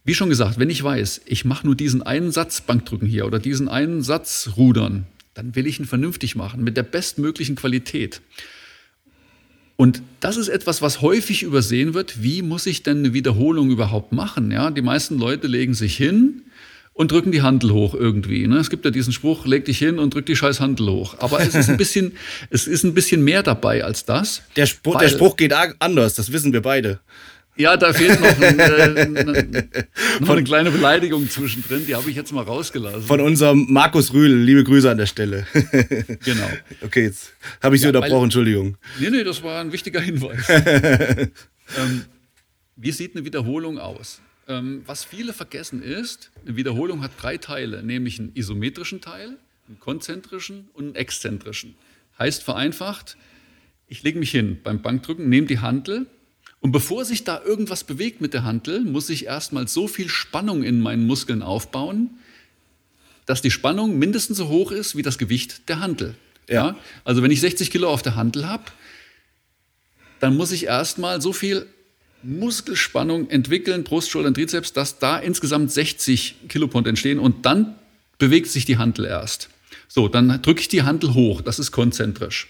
wie 0.04 0.14
schon 0.14 0.30
gesagt, 0.30 0.60
wenn 0.60 0.70
ich 0.70 0.84
weiß, 0.84 1.22
ich 1.26 1.44
mache 1.44 1.66
nur 1.66 1.76
diesen 1.76 2.04
einen 2.04 2.32
Satz 2.32 2.62
Bankdrücken 2.62 3.08
hier 3.08 3.26
oder 3.26 3.40
diesen 3.40 3.70
einen 3.70 4.04
Satz 4.04 4.52
Rudern, 4.56 5.08
dann 5.34 5.56
will 5.56 5.66
ich 5.66 5.80
ihn 5.80 5.86
vernünftig 5.86 6.36
machen, 6.36 6.64
mit 6.64 6.78
der 6.78 6.84
bestmöglichen 6.84 7.56
Qualität. 7.56 8.22
Und 9.80 10.02
das 10.20 10.36
ist 10.36 10.50
etwas, 10.50 10.82
was 10.82 11.00
häufig 11.00 11.42
übersehen 11.42 11.94
wird. 11.94 12.22
Wie 12.22 12.42
muss 12.42 12.66
ich 12.66 12.84
denn 12.84 12.98
eine 12.98 13.14
Wiederholung 13.14 13.72
überhaupt 13.72 14.12
machen? 14.12 14.52
Ja, 14.52 14.72
die 14.72 14.82
meisten 14.82 15.18
Leute 15.18 15.48
legen 15.48 15.74
sich 15.74 15.96
hin 15.96 16.42
und 16.92 17.14
drücken 17.14 17.32
die 17.32 17.44
Handel 17.44 17.72
hoch 17.72 17.94
irgendwie. 17.94 18.46
Ne? 18.46 18.58
Es 18.58 18.70
gibt 18.70 18.84
ja 18.84 18.92
diesen 18.92 19.14
Spruch, 19.14 19.46
leg 19.46 19.64
dich 19.64 19.78
hin 19.78 19.98
und 19.98 20.14
drück 20.14 20.26
die 20.26 20.36
scheiß 20.36 20.60
Handel 20.60 20.90
hoch. 20.90 21.16
Aber 21.20 21.40
es 21.40 21.56
ist 21.56 21.70
ein 21.70 21.78
bisschen, 21.78 22.12
es 22.50 22.68
ist 22.68 22.84
ein 22.84 22.94
bisschen 22.94 23.24
mehr 23.24 23.42
dabei 23.42 23.86
als 23.86 24.04
das. 24.04 24.42
Der, 24.58 24.66
Spruch, 24.66 25.00
der 25.00 25.08
Spruch 25.08 25.38
geht 25.38 25.54
anders, 25.54 26.16
das 26.16 26.34
wissen 26.34 26.52
wir 26.52 26.62
beide. 26.62 27.00
Ja, 27.60 27.76
da 27.76 27.92
fehlt 27.92 28.22
noch, 28.22 28.42
ein, 28.42 28.58
äh, 28.58 29.86
noch 30.22 30.30
eine 30.30 30.44
kleine 30.46 30.72
Beleidigung 30.72 31.30
zwischendrin, 31.30 31.86
die 31.86 31.94
habe 31.94 32.10
ich 32.10 32.16
jetzt 32.16 32.32
mal 32.32 32.46
rausgelassen. 32.46 33.02
Von 33.02 33.20
unserem 33.20 33.66
Markus 33.68 34.14
Rühl, 34.14 34.34
liebe 34.34 34.64
Grüße 34.64 34.90
an 34.90 34.98
der 34.98 35.08
Stelle. 35.08 35.46
genau. 36.24 36.50
Okay, 36.82 37.04
jetzt 37.04 37.34
habe 37.62 37.76
ich 37.76 37.82
Sie 37.82 37.88
ja, 37.88 37.90
unterbrochen, 37.90 38.14
weil, 38.14 38.24
Entschuldigung. 38.24 38.78
Nee, 38.98 39.10
nee, 39.10 39.26
das 39.26 39.44
war 39.44 39.60
ein 39.60 39.74
wichtiger 39.74 40.00
Hinweis. 40.00 40.48
ähm, 40.50 42.06
wie 42.78 42.94
sieht 42.94 43.14
eine 43.18 43.26
Wiederholung 43.26 43.78
aus? 43.78 44.22
Ähm, 44.48 44.84
was 44.86 45.04
viele 45.04 45.34
vergessen 45.34 45.84
ist, 45.84 46.32
eine 46.46 46.56
Wiederholung 46.56 47.04
hat 47.04 47.12
drei 47.22 47.36
Teile, 47.36 47.84
nämlich 47.84 48.20
einen 48.20 48.32
isometrischen 48.36 49.02
Teil, 49.02 49.38
einen 49.68 49.82
konzentrischen 49.82 50.70
und 50.72 50.86
einen 50.86 50.96
exzentrischen. 50.96 51.76
Heißt 52.18 52.42
vereinfacht, 52.42 53.18
ich 53.90 54.02
lege 54.04 54.18
mich 54.18 54.32
hin 54.32 54.60
beim 54.64 54.82
Bankdrücken, 54.82 55.28
nehme 55.28 55.48
die 55.48 55.60
Handel, 55.60 56.06
und 56.62 56.72
bevor 56.72 57.06
sich 57.06 57.24
da 57.24 57.42
irgendwas 57.44 57.84
bewegt 57.84 58.22
mit 58.22 58.34
der 58.34 58.44
Hantel, 58.44 58.82
muss 58.82 59.10
ich 59.10 59.26
erstmal 59.26 59.68
so 59.68 59.88
viel 59.88 60.10
Spannung 60.10 60.64
in 60.64 60.82
meinen 60.82 61.08
Muskeln 61.08 61.42
aufbauen, 61.42 62.10
dass 63.26 63.42
die 63.42 63.52
Spannung 63.52 63.98
mindestens 63.98 64.38
so 64.38 64.50
hoch 64.50 64.72
ist 64.72 64.96
wie 64.96 65.02
das 65.02 65.18
Gewicht 65.18 65.70
der 65.70 65.80
Hantel. 65.80 66.16
Ja. 66.48 66.70
ja? 66.70 66.76
Also 67.06 67.24
wenn 67.24 67.32
ich 67.32 67.40
60 67.40 67.72
Kilo 67.72 67.90
auf 67.90 68.02
der 68.02 68.16
Hantel 68.16 68.48
habe, 68.48 68.64
dann 70.20 70.36
muss 70.36 70.52
ich 70.52 70.66
erstmal 70.66 71.22
so 71.22 71.32
viel 71.32 71.66
Muskelspannung 72.24 73.30
entwickeln, 73.30 73.86
Brust, 73.86 74.10
Schultern, 74.10 74.34
Trizeps, 74.34 74.74
dass 74.74 75.00
da 75.00 75.18
insgesamt 75.18 75.72
60 75.72 76.36
Kilopond 76.50 76.88
entstehen 76.88 77.20
und 77.20 77.46
dann 77.46 77.76
bewegt 78.18 78.48
sich 78.48 78.66
die 78.66 78.78
Hantel 78.78 79.06
erst. 79.06 79.50
So, 79.88 80.10
dann 80.10 80.42
drücke 80.42 80.60
ich 80.60 80.68
die 80.68 80.84
Hantel 80.84 81.14
hoch, 81.14 81.42
das 81.42 81.60
ist 81.60 81.72
konzentrisch. 81.72 82.50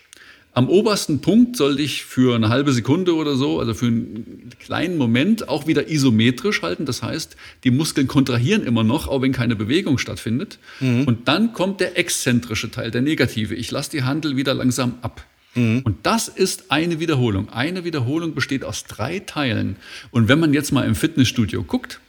Am 0.53 0.67
obersten 0.67 1.21
Punkt 1.21 1.55
sollte 1.55 1.81
ich 1.81 2.03
für 2.03 2.35
eine 2.35 2.49
halbe 2.49 2.73
Sekunde 2.73 3.15
oder 3.15 3.35
so, 3.35 3.59
also 3.59 3.73
für 3.73 3.85
einen 3.85 4.49
kleinen 4.59 4.97
Moment, 4.97 5.47
auch 5.47 5.67
wieder 5.67 5.89
isometrisch 5.89 6.63
halten. 6.63 6.85
Das 6.85 7.03
heißt, 7.03 7.35
die 7.63 7.71
Muskeln 7.71 8.07
kontrahieren 8.07 8.63
immer 8.63 8.83
noch, 8.83 9.07
auch 9.07 9.21
wenn 9.21 9.31
keine 9.31 9.55
Bewegung 9.55 9.99
stattfindet. 9.99 10.57
Mhm. 10.79 11.03
Und 11.03 11.27
dann 11.27 11.53
kommt 11.53 11.79
der 11.79 11.97
exzentrische 11.97 12.71
Teil, 12.71 12.89
der 12.89 13.01
negative. 13.01 13.53
Ich 13.53 13.69
lasse 13.69 13.91
die 13.91 14.03
Handel 14.03 14.35
wieder 14.37 14.55
langsam 14.55 14.95
ab. 15.01 15.23
Mhm. 15.53 15.81
Und 15.83 15.97
das 16.03 16.27
ist 16.27 16.71
eine 16.71 16.99
Wiederholung. 16.99 17.49
Eine 17.49 17.83
Wiederholung 17.83 18.33
besteht 18.33 18.63
aus 18.63 18.85
drei 18.85 19.19
Teilen. 19.19 19.75
Und 20.09 20.29
wenn 20.29 20.39
man 20.39 20.53
jetzt 20.53 20.71
mal 20.71 20.85
im 20.85 20.95
Fitnessstudio 20.95 21.63
guckt, 21.63 21.99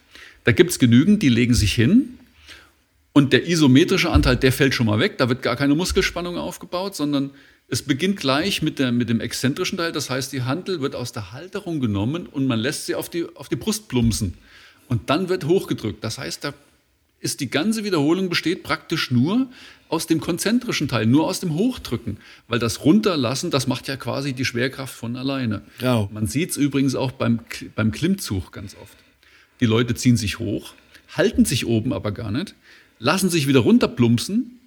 da 0.45 0.53
gibt 0.53 0.71
es 0.71 0.79
genügend, 0.79 1.23
die 1.23 1.29
legen 1.29 1.55
sich 1.55 1.75
hin 1.75 2.19
und 3.13 3.33
der 3.33 3.49
isometrische 3.49 4.11
Anteil, 4.11 4.37
der 4.37 4.53
fällt 4.53 4.75
schon 4.75 4.87
mal 4.87 4.99
weg. 4.99 5.19
Da 5.19 5.29
wird 5.29 5.43
gar 5.43 5.57
keine 5.57 5.75
Muskelspannung 5.75 6.39
aufgebaut, 6.39 6.95
sondern 6.95 7.31
es 7.71 7.83
beginnt 7.83 8.17
gleich 8.17 8.63
mit, 8.63 8.79
der, 8.81 8.91
mit 8.91 9.09
dem 9.09 9.21
exzentrischen 9.21 9.79
Teil. 9.79 9.93
Das 9.93 10.11
heißt, 10.11 10.33
die 10.33 10.43
Handel 10.43 10.81
wird 10.81 10.97
aus 10.97 11.13
der 11.13 11.33
Halterung 11.33 11.81
genommen 11.81 12.27
und 12.27 12.47
man 12.47 12.59
lässt 12.59 12.87
sie 12.87 12.97
auf 12.97 13.09
die, 13.09 13.27
auf 13.37 13.49
die 13.49 13.57
Brust 13.57 13.89
plumpsen. 13.89 14.35
Und 14.89 15.09
dann 15.09 15.29
wird 15.29 15.45
hochgedrückt. 15.45 16.03
Das 16.03 16.19
heißt, 16.19 16.43
da 16.43 16.53
ist 17.21 17.39
die 17.41 17.49
ganze 17.49 17.85
Wiederholung 17.85 18.29
besteht 18.29 18.65
praktisch 18.65 19.13
nur 19.13 19.49
aus 19.89 20.09
dem 20.09 20.21
konzentrischen 20.21 20.89
Teil, 20.89 21.07
nur 21.07 21.27
aus 21.27 21.39
dem 21.39 21.55
Hochdrücken. 21.55 22.17
Weil 22.49 22.59
das 22.59 22.85
Runterlassen, 22.85 23.53
das 23.53 23.69
macht 23.69 23.87
ja 23.87 23.97
quasi 23.97 24.33
die 24.33 24.45
Schwerkraft 24.45 24.95
von 24.95 25.15
alleine. 25.15 25.63
Ja. 25.81 26.09
Man 26.13 26.27
sieht 26.27 26.51
es 26.51 26.57
übrigens 26.57 26.97
auch 26.97 27.13
beim, 27.13 27.41
beim 27.77 27.93
Klimmzug 27.93 28.51
ganz 28.53 28.75
oft. 28.83 28.97
Die 29.61 29.67
Leute 29.67 29.95
ziehen 29.95 30.17
sich 30.17 30.41
hoch, 30.41 30.75
halten 31.17 31.45
sich 31.45 31.67
oben 31.67 31.93
aber 31.93 32.11
gar 32.11 32.33
nicht, 32.33 32.55
lassen 32.99 33.31
sich 33.31 33.47
wieder 33.47 33.61
runterplumpsen 33.61 34.60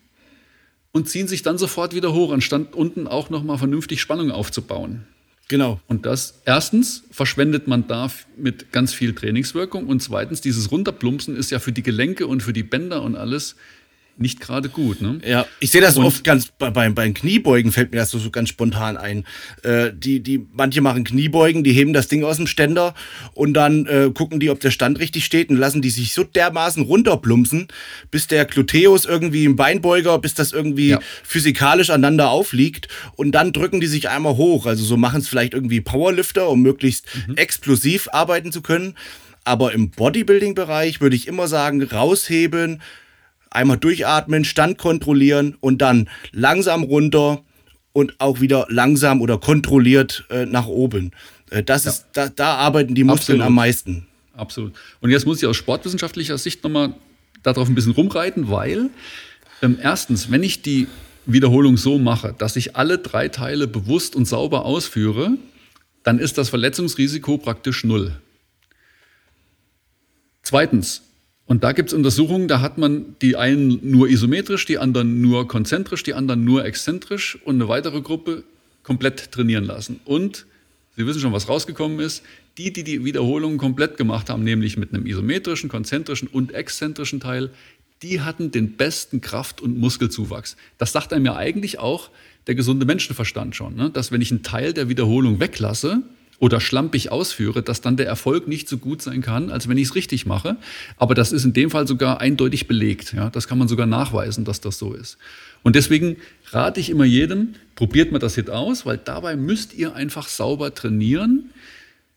und 0.94 1.10
ziehen 1.10 1.28
sich 1.28 1.42
dann 1.42 1.58
sofort 1.58 1.94
wieder 1.94 2.14
hoch, 2.14 2.32
anstatt 2.32 2.74
unten 2.74 3.08
auch 3.08 3.30
nochmal 3.30 3.58
vernünftig 3.58 4.00
Spannung 4.00 4.32
aufzubauen. 4.32 5.06
Genau. 5.50 5.82
Und 5.88 6.06
das, 6.06 6.42
erstens, 6.46 7.04
verschwendet 7.12 7.68
man 7.68 7.88
da 7.88 8.10
mit 8.38 8.72
ganz 8.72 8.94
viel 8.94 9.14
Trainingswirkung 9.14 9.88
und 9.88 10.02
zweitens, 10.02 10.40
dieses 10.40 10.72
Runterplumpsen 10.72 11.36
ist 11.36 11.52
ja 11.52 11.60
für 11.60 11.74
die 11.74 11.84
Gelenke 11.84 12.28
und 12.28 12.42
für 12.42 12.54
die 12.54 12.64
Bänder 12.64 13.02
und 13.02 13.18
alles 13.18 13.56
nicht 14.18 14.40
gerade 14.40 14.70
gut. 14.70 15.02
Ne? 15.02 15.20
Ja, 15.26 15.46
ich 15.60 15.72
sehe 15.72 15.82
das 15.82 15.98
und 15.98 16.06
oft 16.06 16.24
ganz 16.24 16.48
bei, 16.58 16.70
bei, 16.70 16.90
beim 16.90 17.14
Kniebeugen 17.14 17.72
fällt 17.72 17.92
mir 17.92 17.98
das 17.98 18.12
so, 18.12 18.20
so 18.20 18.30
ganz 18.30 18.50
spontan 18.50 18.96
ein. 18.98 19.26
Äh, 19.64 19.92
die, 19.94 20.22
die, 20.22 20.46
manche 20.54 20.82
machen 20.82 21.04
Kniebeugen, 21.04 21.64
die 21.64 21.74
heben 21.74 21.94
das 21.94 22.08
Ding 22.08 22.24
aus 22.24 22.38
dem 22.38 22.48
Ständer 22.48 22.94
und 23.34 23.54
dann 23.54 23.86
äh, 23.88 24.12
gucken 24.14 24.40
die, 24.40 24.50
ob 24.50 24.60
der 24.60 24.72
Stand 24.72 25.00
richtig 25.00 25.26
steht 25.26 25.50
und 25.50 25.58
lassen 25.58 25.82
die 25.82 25.90
sich 25.90 26.14
so 26.14 26.24
dermaßen 26.24 26.84
runterplumpsen, 26.84 27.68
bis 28.12 28.28
der 28.28 28.46
Gluteus 28.46 29.06
irgendwie 29.06 29.46
im 29.46 29.56
Beinbeuger, 29.56 30.20
bis 30.20 30.36
das 30.36 30.52
irgendwie 30.52 30.90
ja. 30.90 31.00
physikalisch 31.24 31.90
aneinander 31.90 32.30
aufliegt 32.30 32.88
und 33.16 33.32
dann 33.32 33.52
drücken 33.52 33.82
die 33.82 33.88
sich 33.88 34.10
einmal 34.10 34.38
hoch. 34.38 34.66
Also 34.66 34.84
so 34.84 34.96
machen 34.96 35.22
es 35.22 35.28
vielleicht 35.28 35.54
irgendwie 35.54 35.82
Powerlifter, 35.82 36.50
um 36.50 36.62
möglichst 36.62 37.08
mhm. 37.28 37.36
explosiv 37.36 38.10
arbeiten 38.12 38.52
zu 38.52 38.62
können. 38.62 38.96
Aber 39.46 39.74
im 39.74 39.90
Bodybuilding-Bereich 39.90 41.02
würde 41.02 41.16
ich 41.16 41.28
immer 41.28 41.48
sagen, 41.48 41.84
rausheben, 41.84 42.82
einmal 43.54 43.78
durchatmen, 43.78 44.46
Stand 44.46 44.78
kontrollieren 44.78 45.56
und 45.60 45.82
dann 45.82 46.10
langsam 46.32 46.84
runter 46.84 47.44
und 47.94 48.16
auch 48.20 48.42
wieder 48.42 48.66
langsam 48.70 49.22
oder 49.22 49.38
kontrolliert 49.38 50.26
äh, 50.30 50.46
nach 50.46 50.68
oben. 50.68 51.12
Äh, 51.50 51.64
das 51.64 51.86
ja. 51.86 51.92
ist, 51.92 52.08
da, 52.14 52.30
da, 52.30 52.56
arbeiten 52.56 52.96
die 52.96 53.04
Muskeln 53.04 53.38
Absolut. 53.38 53.48
am 53.48 53.56
meisten. 53.56 54.08
Absolut. 54.36 54.74
Und 55.00 55.12
jetzt 55.12 55.26
muss 55.26 55.42
ich 55.42 55.48
aus 55.48 55.58
sportwissenschaftlicher 55.58 56.38
Sicht 56.38 56.64
nochmal 56.64 56.94
darauf 57.44 57.68
ein 57.68 57.76
bisschen 57.76 57.92
rumreiten, 57.92 58.50
weil 58.50 58.90
ähm, 59.62 59.78
erstens, 59.82 60.32
wenn 60.32 60.44
ich 60.44 60.62
die 60.62 60.88
Wiederholung 61.26 61.78
so 61.78 62.00
mache, 62.00 62.34
dass 62.38 62.56
ich 62.56 62.76
alle 62.76 62.98
drei 62.98 63.30
Teile 63.30 63.68
bewusst 63.68 64.16
und 64.16 64.26
sauber 64.26 64.66
ausführe, 64.66 65.38
dann 66.04 66.20
ist 66.20 66.38
das 66.38 66.50
Verletzungsrisiko 66.50 67.38
praktisch 67.38 67.84
null. 67.84 68.16
Zweitens, 70.42 71.04
und 71.54 71.64
da 71.64 71.72
gibt 71.72 71.90
es 71.90 71.94
Untersuchungen, 71.94 72.48
da 72.48 72.62
hat 72.62 72.80
man 72.80 73.16
die 73.22 73.36
einen 73.36 73.78
nur 73.84 74.10
isometrisch, 74.10 74.66
die 74.66 74.80
anderen 74.80 75.22
nur 75.22 75.48
konzentrisch, 75.48 76.02
die 76.02 76.16
anderen 76.16 76.44
nur 76.44 76.66
exzentrisch 76.66 77.38
und 77.46 77.54
eine 77.54 77.68
weitere 77.68 78.02
Gruppe 78.02 78.44
komplett 78.82 79.32
trainieren 79.32 79.64
lassen. 79.64 80.00
Und 80.04 80.48
Sie 80.96 81.06
wissen 81.06 81.22
schon, 81.22 81.32
was 81.32 81.48
rausgekommen 81.48 82.00
ist. 82.00 82.24
Die, 82.58 82.74
die 82.74 82.84
die 82.84 83.06
Wiederholungen 83.06 83.60
komplett 83.60 83.98
gemacht 83.98 84.32
haben, 84.32 84.44
nämlich 84.44 84.78
mit 84.78 84.96
einem 84.96 85.06
isometrischen, 85.06 85.70
konzentrischen 85.70 86.28
und 86.28 86.56
exzentrischen 86.56 87.20
Teil, 87.20 87.52
die 88.02 88.22
hatten 88.22 88.50
den 88.50 88.74
besten 88.74 89.22
Kraft- 89.22 89.62
und 89.62 89.78
Muskelzuwachs. 89.78 90.58
Das 90.80 90.92
sagt 90.92 91.14
einem 91.14 91.26
ja 91.26 91.36
eigentlich 91.36 91.78
auch 91.78 92.10
der 92.48 92.56
gesunde 92.56 92.88
Menschenverstand 92.88 93.56
schon, 93.56 93.76
ne? 93.76 93.92
dass 93.92 94.12
wenn 94.12 94.22
ich 94.22 94.32
einen 94.32 94.42
Teil 94.42 94.74
der 94.74 94.90
Wiederholung 94.90 95.40
weglasse, 95.40 96.02
oder 96.44 96.60
schlampig 96.60 97.10
ausführe, 97.10 97.64
dass 97.64 97.80
dann 97.80 97.96
der 97.96 98.06
Erfolg 98.06 98.50
nicht 98.50 98.68
so 98.68 98.78
gut 98.78 99.02
sein 99.02 99.22
kann, 99.22 99.50
als 99.50 99.70
wenn 99.70 99.78
ich 99.78 99.88
es 99.88 99.96
richtig 99.96 100.26
mache. 100.26 100.58
Aber 100.98 101.16
das 101.16 101.32
ist 101.32 101.46
in 101.46 101.54
dem 101.54 101.70
Fall 101.70 101.88
sogar 101.88 102.20
eindeutig 102.20 102.68
belegt. 102.68 103.14
Ja? 103.14 103.30
Das 103.30 103.48
kann 103.48 103.58
man 103.58 103.70
sogar 103.70 103.88
nachweisen, 103.88 104.44
dass 104.44 104.60
das 104.60 104.78
so 104.78 104.94
ist. 104.94 105.18
Und 105.62 105.78
deswegen 105.78 106.18
rate 106.52 106.82
ich 106.82 106.90
immer 106.90 107.06
jedem, 107.06 107.56
probiert 107.76 108.12
mal 108.12 108.20
das 108.20 108.36
jetzt 108.36 108.50
aus, 108.50 108.86
weil 108.86 108.98
dabei 108.98 109.38
müsst 109.38 109.74
ihr 109.74 109.96
einfach 109.96 110.28
sauber 110.28 110.74
trainieren, 110.74 111.52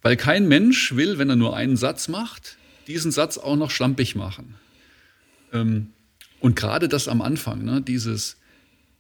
weil 0.03 0.17
kein 0.17 0.49
Mensch 0.49 0.97
will, 0.97 1.19
wenn 1.19 1.31
er 1.31 1.37
nur 1.37 1.57
einen 1.57 1.77
Satz 1.77 2.09
macht, 2.09 2.57
diesen 2.89 3.13
Satz 3.13 3.39
auch 3.39 3.55
noch 3.55 3.71
schlampig 3.71 4.17
machen. 4.17 4.57
Ähm, 5.53 5.91
und 6.41 6.57
gerade 6.57 6.89
das 6.89 7.07
am 7.07 7.23
Anfang, 7.23 7.65
ne, 7.65 7.81
dieses, 7.81 8.39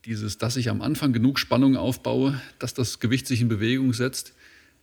dieses, 0.05 0.39
dass 0.39 0.57
ich 0.57 0.71
am 0.71 0.83
Anfang 0.83 1.13
genug 1.13 1.41
Spannung 1.41 1.77
aufbaue, 1.77 2.41
dass 2.61 2.75
das 2.75 3.01
Gewicht 3.01 3.27
sich 3.27 3.41
in 3.41 3.49
Bewegung 3.49 3.93
setzt, 3.93 4.33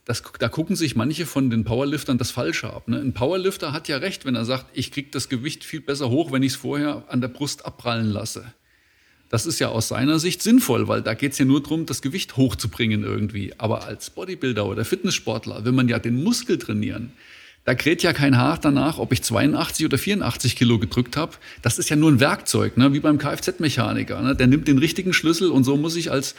das, 0.06 0.22
da 0.40 0.50
gucken 0.50 0.76
sich 0.76 0.96
manche 0.96 1.26
von 1.26 1.50
den 1.50 1.64
Powerliftern 1.64 2.18
das 2.18 2.32
Falsche 2.32 2.74
ab. 2.74 2.88
Ne? 2.88 2.98
Ein 3.00 3.14
Powerlifter 3.14 3.72
hat 3.72 3.88
ja 3.88 3.98
recht, 3.98 4.26
wenn 4.26 4.36
er 4.36 4.46
sagt, 4.46 4.66
ich 4.74 4.92
kriege 4.92 5.10
das 5.12 5.30
Gewicht 5.30 5.64
viel 5.64 5.82
besser 5.82 6.10
hoch, 6.10 6.32
wenn 6.32 6.44
ich 6.44 6.54
es 6.54 6.58
vorher 6.58 7.04
an 7.08 7.22
der 7.22 7.30
Brust 7.30 7.66
abprallen 7.66 8.08
lasse. 8.08 8.54
Das 9.30 9.46
ist 9.46 9.60
ja 9.60 9.70
aus 9.70 9.88
seiner 9.88 10.20
Sicht 10.20 10.44
sinnvoll, 10.44 10.88
weil 10.88 11.02
da 11.02 11.14
geht 11.14 11.32
es 11.32 11.40
ja 11.40 11.46
nur 11.46 11.64
darum, 11.64 11.86
das 11.86 12.02
Gewicht 12.02 12.38
hochzubringen 12.38 13.04
irgendwie. 13.04 13.54
Aber 13.58 13.86
als 13.86 14.10
Bodybuilder 14.10 14.66
oder 14.66 14.86
Fitnesssportler 14.86 15.66
will 15.66 15.72
man 15.72 15.88
ja 15.88 16.00
den 16.00 16.22
Muskel 16.22 16.60
trainieren. 16.60 17.14
Da 17.66 17.74
kräht 17.74 18.04
ja 18.04 18.12
kein 18.12 18.38
Haar 18.38 18.60
danach, 18.62 18.98
ob 19.00 19.14
ich 19.14 19.24
82 19.24 19.86
oder 19.86 19.98
84 19.98 20.58
Kilo 20.58 20.80
gedrückt 20.80 21.16
habe. 21.16 21.32
Das 21.62 21.80
ist 21.80 21.90
ja 21.90 21.96
nur 21.96 22.12
ein 22.12 22.20
Werkzeug, 22.20 22.76
ne? 22.76 22.94
wie 22.94 23.00
beim 23.00 23.18
Kfz-Mechaniker. 23.18 24.22
Ne? 24.22 24.36
Der 24.36 24.48
nimmt 24.48 24.68
den 24.68 24.80
richtigen 24.80 25.14
Schlüssel 25.14 25.50
und 25.50 25.64
so 25.64 25.78
muss 25.78 25.96
ich 25.96 26.12
als 26.12 26.36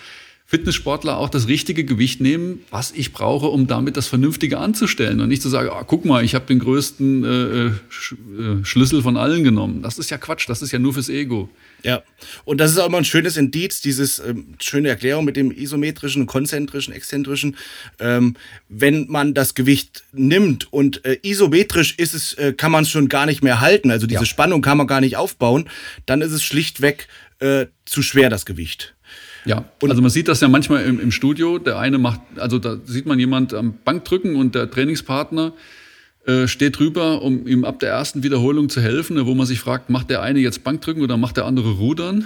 Fitnesssportler 0.46 1.16
auch 1.16 1.30
das 1.30 1.48
richtige 1.48 1.84
Gewicht 1.84 2.20
nehmen, 2.20 2.60
was 2.70 2.92
ich 2.92 3.12
brauche, 3.12 3.46
um 3.46 3.66
damit 3.66 3.96
das 3.96 4.08
Vernünftige 4.08 4.58
anzustellen 4.58 5.20
und 5.22 5.28
nicht 5.28 5.40
zu 5.40 5.48
sagen, 5.48 5.70
ah, 5.72 5.84
guck 5.86 6.04
mal, 6.04 6.22
ich 6.22 6.34
habe 6.34 6.44
den 6.44 6.58
größten 6.58 7.24
äh, 7.24 7.70
Sch 7.88 8.12
äh, 8.12 8.64
Schlüssel 8.64 9.02
von 9.02 9.16
allen 9.16 9.42
genommen. 9.42 9.80
Das 9.80 9.98
ist 9.98 10.10
ja 10.10 10.18
Quatsch, 10.18 10.46
das 10.48 10.60
ist 10.60 10.70
ja 10.70 10.78
nur 10.78 10.92
fürs 10.92 11.08
Ego. 11.08 11.48
Ja, 11.82 12.02
und 12.44 12.58
das 12.58 12.70
ist 12.70 12.78
auch 12.78 12.88
immer 12.88 12.98
ein 12.98 13.06
schönes 13.06 13.38
Indiz, 13.38 13.80
dieses 13.80 14.18
ähm, 14.18 14.54
schöne 14.60 14.90
Erklärung 14.90 15.24
mit 15.24 15.36
dem 15.36 15.50
isometrischen, 15.50 16.26
konzentrischen, 16.26 16.92
exzentrischen. 16.92 17.56
Ähm, 17.98 18.36
wenn 18.68 19.06
man 19.08 19.32
das 19.32 19.54
Gewicht 19.54 20.04
nimmt 20.12 20.70
und 20.72 21.06
äh, 21.06 21.18
isometrisch 21.22 21.94
ist 21.96 22.14
es, 22.14 22.34
äh, 22.34 22.52
kann 22.52 22.70
man 22.70 22.84
es 22.84 22.90
schon 22.90 23.08
gar 23.08 23.24
nicht 23.24 23.42
mehr 23.42 23.62
halten, 23.62 23.90
also 23.90 24.06
diese 24.06 24.20
ja. 24.20 24.26
Spannung 24.26 24.60
kann 24.60 24.76
man 24.76 24.86
gar 24.86 25.00
nicht 25.00 25.16
aufbauen, 25.16 25.70
dann 26.04 26.20
ist 26.20 26.32
es 26.32 26.42
schlichtweg 26.42 27.08
äh, 27.38 27.66
zu 27.86 28.02
schwer, 28.02 28.30
das 28.30 28.46
Gewicht. 28.46 28.93
Ja, 29.44 29.64
und 29.82 29.90
also 29.90 30.00
man 30.00 30.10
sieht 30.10 30.28
das 30.28 30.40
ja 30.40 30.48
manchmal 30.48 30.84
im, 30.84 30.98
im 30.98 31.10
Studio. 31.10 31.58
Der 31.58 31.78
eine 31.78 31.98
macht, 31.98 32.20
also 32.36 32.58
da 32.58 32.78
sieht 32.84 33.06
man 33.06 33.18
jemand 33.18 33.52
am 33.52 33.74
Bankdrücken 33.84 34.36
und 34.36 34.54
der 34.54 34.70
Trainingspartner 34.70 35.52
äh, 36.26 36.48
steht 36.48 36.78
drüber, 36.78 37.22
um 37.22 37.46
ihm 37.46 37.64
ab 37.64 37.78
der 37.80 37.90
ersten 37.90 38.22
Wiederholung 38.22 38.70
zu 38.70 38.80
helfen, 38.80 39.24
wo 39.26 39.34
man 39.34 39.46
sich 39.46 39.60
fragt, 39.60 39.90
macht 39.90 40.08
der 40.08 40.22
eine 40.22 40.38
jetzt 40.38 40.64
Bankdrücken 40.64 41.02
oder 41.02 41.18
macht 41.18 41.36
der 41.36 41.44
andere 41.44 41.72
Rudern? 41.72 42.24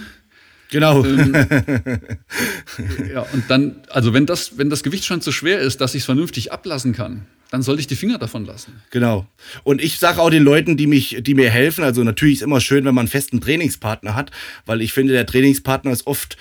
Genau. 0.71 1.05
Ähm, 1.05 1.35
ja, 3.13 3.23
und 3.33 3.45
dann, 3.49 3.77
also 3.89 4.13
wenn 4.13 4.27
das, 4.27 4.59
wenn 4.59 4.71
das 4.71 4.83
Gewicht 4.83 5.05
schon 5.05 5.21
zu 5.21 5.33
schwer 5.33 5.59
ist, 5.59 5.81
dass 5.81 5.95
ich 5.95 6.03
es 6.03 6.05
vernünftig 6.05 6.53
ablassen 6.53 6.93
kann, 6.93 7.27
dann 7.51 7.63
sollte 7.63 7.81
ich 7.81 7.87
die 7.87 7.97
Finger 7.97 8.19
davon 8.19 8.45
lassen. 8.45 8.83
Genau. 8.91 9.27
Und 9.65 9.83
ich 9.83 9.99
sage 9.99 10.21
auch 10.21 10.31
den 10.31 10.43
Leuten, 10.43 10.77
die 10.77 10.87
mich, 10.87 11.19
die 11.21 11.35
mir 11.35 11.51
helfen, 11.51 11.83
also 11.83 12.05
natürlich 12.05 12.37
ist 12.37 12.43
immer 12.43 12.61
schön, 12.61 12.85
wenn 12.85 12.95
man 12.95 13.03
einen 13.03 13.09
festen 13.09 13.41
Trainingspartner 13.41 14.15
hat, 14.15 14.31
weil 14.67 14.83
ich 14.83 14.93
finde, 14.93 15.15
der 15.15 15.25
Trainingspartner 15.25 15.91
ist 15.91 16.07
oft 16.07 16.37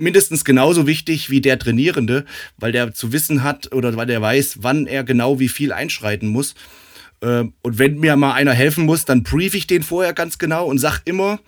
mindestens 0.00 0.44
genauso 0.44 0.86
wichtig 0.86 1.30
wie 1.30 1.40
der 1.40 1.58
Trainierende, 1.58 2.24
weil 2.58 2.72
der 2.72 2.94
zu 2.94 3.12
wissen 3.12 3.42
hat 3.42 3.72
oder 3.74 3.96
weil 3.96 4.06
der 4.06 4.20
weiß, 4.20 4.58
wann 4.62 4.86
er 4.86 5.04
genau 5.04 5.38
wie 5.38 5.48
viel 5.48 5.72
einschreiten 5.72 6.28
muss. 6.28 6.54
Ähm, 7.22 7.52
und 7.62 7.78
wenn 7.78 7.98
mir 7.98 8.16
mal 8.16 8.32
einer 8.32 8.52
helfen 8.52 8.84
muss, 8.84 9.04
dann 9.04 9.22
brief 9.22 9.54
ich 9.54 9.66
den 9.66 9.82
vorher 9.82 10.12
ganz 10.12 10.38
genau 10.38 10.66
und 10.66 10.78
sag 10.78 11.02
immer, 11.04 11.40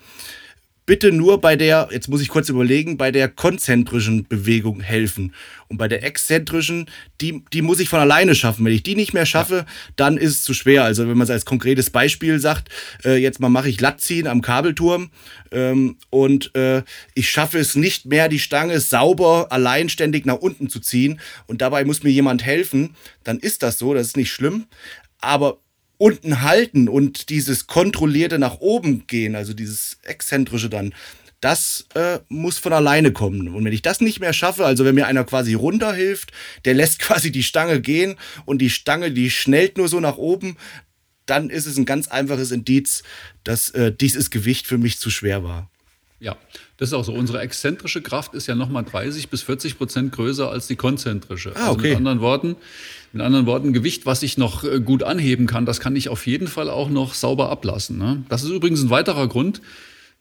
bitte 0.85 1.11
nur 1.11 1.39
bei 1.39 1.55
der, 1.55 1.89
jetzt 1.91 2.09
muss 2.09 2.21
ich 2.21 2.27
kurz 2.27 2.49
überlegen, 2.49 2.97
bei 2.97 3.11
der 3.11 3.29
konzentrischen 3.29 4.27
Bewegung 4.27 4.81
helfen. 4.81 5.33
Und 5.69 5.77
bei 5.77 5.87
der 5.87 6.03
exzentrischen, 6.03 6.89
die, 7.21 7.43
die 7.53 7.61
muss 7.61 7.79
ich 7.79 7.89
von 7.89 7.99
alleine 7.99 8.35
schaffen. 8.35 8.65
Wenn 8.65 8.73
ich 8.73 8.83
die 8.83 8.95
nicht 8.95 9.13
mehr 9.13 9.25
schaffe, 9.25 9.55
ja. 9.55 9.65
dann 9.95 10.17
ist 10.17 10.31
es 10.31 10.43
zu 10.43 10.53
schwer. 10.53 10.83
Also 10.83 11.07
wenn 11.07 11.17
man 11.17 11.25
es 11.25 11.31
als 11.31 11.45
konkretes 11.45 11.89
Beispiel 11.89 12.39
sagt, 12.39 12.69
äh, 13.05 13.15
jetzt 13.15 13.39
mal 13.39 13.49
mache 13.49 13.69
ich 13.69 13.81
Lattziehen 13.81 14.27
am 14.27 14.41
Kabelturm 14.41 15.09
ähm, 15.51 15.97
und 16.09 16.53
äh, 16.55 16.83
ich 17.15 17.29
schaffe 17.29 17.59
es 17.59 17.75
nicht 17.75 18.05
mehr, 18.05 18.29
die 18.29 18.39
Stange 18.39 18.79
sauber, 18.79 19.47
alleinständig 19.51 20.25
nach 20.25 20.37
unten 20.37 20.69
zu 20.69 20.79
ziehen 20.79 21.19
und 21.47 21.61
dabei 21.61 21.85
muss 21.85 22.03
mir 22.03 22.11
jemand 22.11 22.43
helfen, 22.43 22.95
dann 23.23 23.39
ist 23.39 23.63
das 23.63 23.79
so, 23.79 23.93
das 23.93 24.07
ist 24.07 24.17
nicht 24.17 24.31
schlimm. 24.31 24.65
Aber 25.21 25.59
unten 26.03 26.41
halten 26.41 26.89
und 26.89 27.29
dieses 27.29 27.65
kontrollierte 27.65 28.37
nach 28.37 28.59
oben 28.59 29.07
gehen, 29.07 29.37
also 29.37 29.53
dieses 29.53 29.99
exzentrische 30.03 30.69
dann, 30.69 30.93
das 31.39 31.85
äh, 31.93 32.19
muss 32.27 32.57
von 32.57 32.73
alleine 32.73 33.13
kommen. 33.13 33.47
Und 33.47 33.63
wenn 33.63 33.71
ich 33.71 33.81
das 33.81 34.01
nicht 34.01 34.19
mehr 34.19 34.33
schaffe, 34.33 34.65
also 34.65 34.83
wenn 34.83 34.95
mir 34.95 35.07
einer 35.07 35.23
quasi 35.23 35.53
runterhilft, 35.53 36.33
der 36.65 36.73
lässt 36.73 36.99
quasi 37.07 37.31
die 37.31 37.41
Stange 37.41 37.79
gehen 37.79 38.15
und 38.43 38.57
die 38.57 38.69
Stange, 38.69 39.11
die 39.11 39.31
schnellt 39.31 39.77
nur 39.77 39.87
so 39.87 40.01
nach 40.01 40.17
oben, 40.17 40.57
dann 41.25 41.49
ist 41.49 41.67
es 41.67 41.77
ein 41.77 41.85
ganz 41.85 42.09
einfaches 42.09 42.51
Indiz, 42.51 43.03
dass 43.45 43.69
äh, 43.69 43.93
dieses 43.93 44.29
Gewicht 44.29 44.67
für 44.67 44.77
mich 44.77 44.99
zu 44.99 45.09
schwer 45.09 45.45
war. 45.45 45.71
Ja, 46.23 46.37
das 46.77 46.89
ist 46.89 46.93
auch 46.93 47.03
so. 47.03 47.13
Unsere 47.13 47.41
exzentrische 47.41 48.01
Kraft 48.01 48.33
ist 48.33 48.47
ja 48.47 48.55
nochmal 48.55 48.85
30 48.85 49.27
bis 49.27 49.41
40 49.41 49.77
Prozent 49.77 50.13
größer 50.13 50.49
als 50.49 50.67
die 50.67 50.77
konzentrische. 50.77 51.51
Ah, 51.53 51.71
okay. 51.71 51.71
Also 51.71 51.81
mit 51.81 51.97
anderen 51.97 52.21
Worten, 52.21 52.55
mit 53.11 53.21
anderen 53.21 53.45
Worten, 53.45 53.73
Gewicht, 53.73 54.05
was 54.05 54.23
ich 54.23 54.37
noch 54.37 54.63
äh, 54.63 54.79
gut 54.79 55.03
anheben 55.03 55.47
kann, 55.47 55.65
das 55.65 55.81
kann 55.81 55.97
ich 55.97 56.07
auf 56.07 56.25
jeden 56.25 56.47
Fall 56.47 56.69
auch 56.69 56.89
noch 56.89 57.13
sauber 57.13 57.49
ablassen. 57.49 57.97
Ne? 57.97 58.23
Das 58.29 58.41
ist 58.43 58.51
übrigens 58.51 58.81
ein 58.81 58.89
weiterer 58.89 59.27
Grund, 59.27 59.61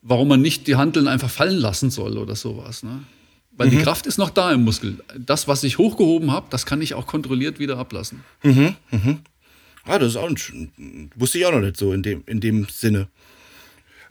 warum 0.03 0.27
man 0.27 0.43
nicht 0.43 0.66
die 0.66 0.74
Handeln 0.74 1.07
einfach 1.07 1.31
fallen 1.31 1.57
lassen 1.57 1.91
soll 1.91 2.19
oder 2.19 2.35
sowas. 2.35 2.83
Ne? 2.83 3.05
Weil 3.53 3.69
mhm. 3.69 3.79
die 3.79 3.79
Kraft 3.79 4.07
ist 4.07 4.19
noch 4.19 4.31
da 4.31 4.51
im 4.51 4.65
Muskel. 4.65 4.99
Das, 5.16 5.47
was 5.47 5.62
ich 5.62 5.79
hochgehoben 5.79 6.33
habe, 6.33 6.47
das 6.51 6.66
kann 6.66 6.83
ich 6.83 6.95
auch 6.95 7.07
kontrolliert 7.07 7.61
wieder 7.61 7.79
ablassen. 7.79 8.24
Mhm, 8.43 8.74
mhm. 8.91 9.20
Ah, 9.85 10.01
das 10.01 10.09
ist 10.11 10.16
auch 10.16 10.29
ein, 10.29 11.12
wusste 11.15 11.39
ich 11.39 11.47
auch 11.47 11.53
noch 11.53 11.61
nicht 11.61 11.77
so 11.77 11.93
in 11.93 12.03
dem, 12.03 12.24
in 12.27 12.41
dem 12.41 12.66
Sinne. 12.69 13.07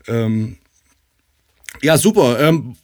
Ähm, 0.08 0.58
ja, 1.82 1.98
super. 1.98 2.40
Ähm, 2.40 2.76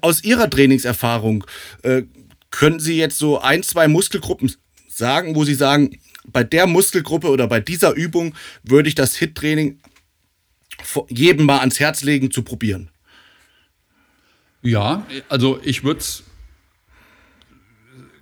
aus 0.00 0.22
Ihrer 0.22 0.48
Trainingserfahrung 0.50 1.44
äh, 1.82 2.02
können 2.50 2.78
Sie 2.78 2.96
jetzt 2.96 3.18
so 3.18 3.40
ein, 3.40 3.62
zwei 3.62 3.88
Muskelgruppen 3.88 4.52
sagen, 4.88 5.34
wo 5.34 5.44
Sie 5.44 5.54
sagen, 5.54 5.98
bei 6.26 6.44
der 6.44 6.66
Muskelgruppe 6.66 7.28
oder 7.28 7.46
bei 7.48 7.60
dieser 7.60 7.92
Übung 7.92 8.34
würde 8.62 8.88
ich 8.88 8.94
das 8.94 9.16
HIT-Training 9.16 9.80
jedem 11.08 11.46
mal 11.46 11.58
ans 11.60 11.80
Herz 11.80 12.02
legen 12.02 12.30
zu 12.30 12.42
probieren? 12.42 12.90
Ja, 14.62 15.06
also 15.28 15.60
ich 15.62 15.84
würde 15.84 16.00
es 16.00 16.22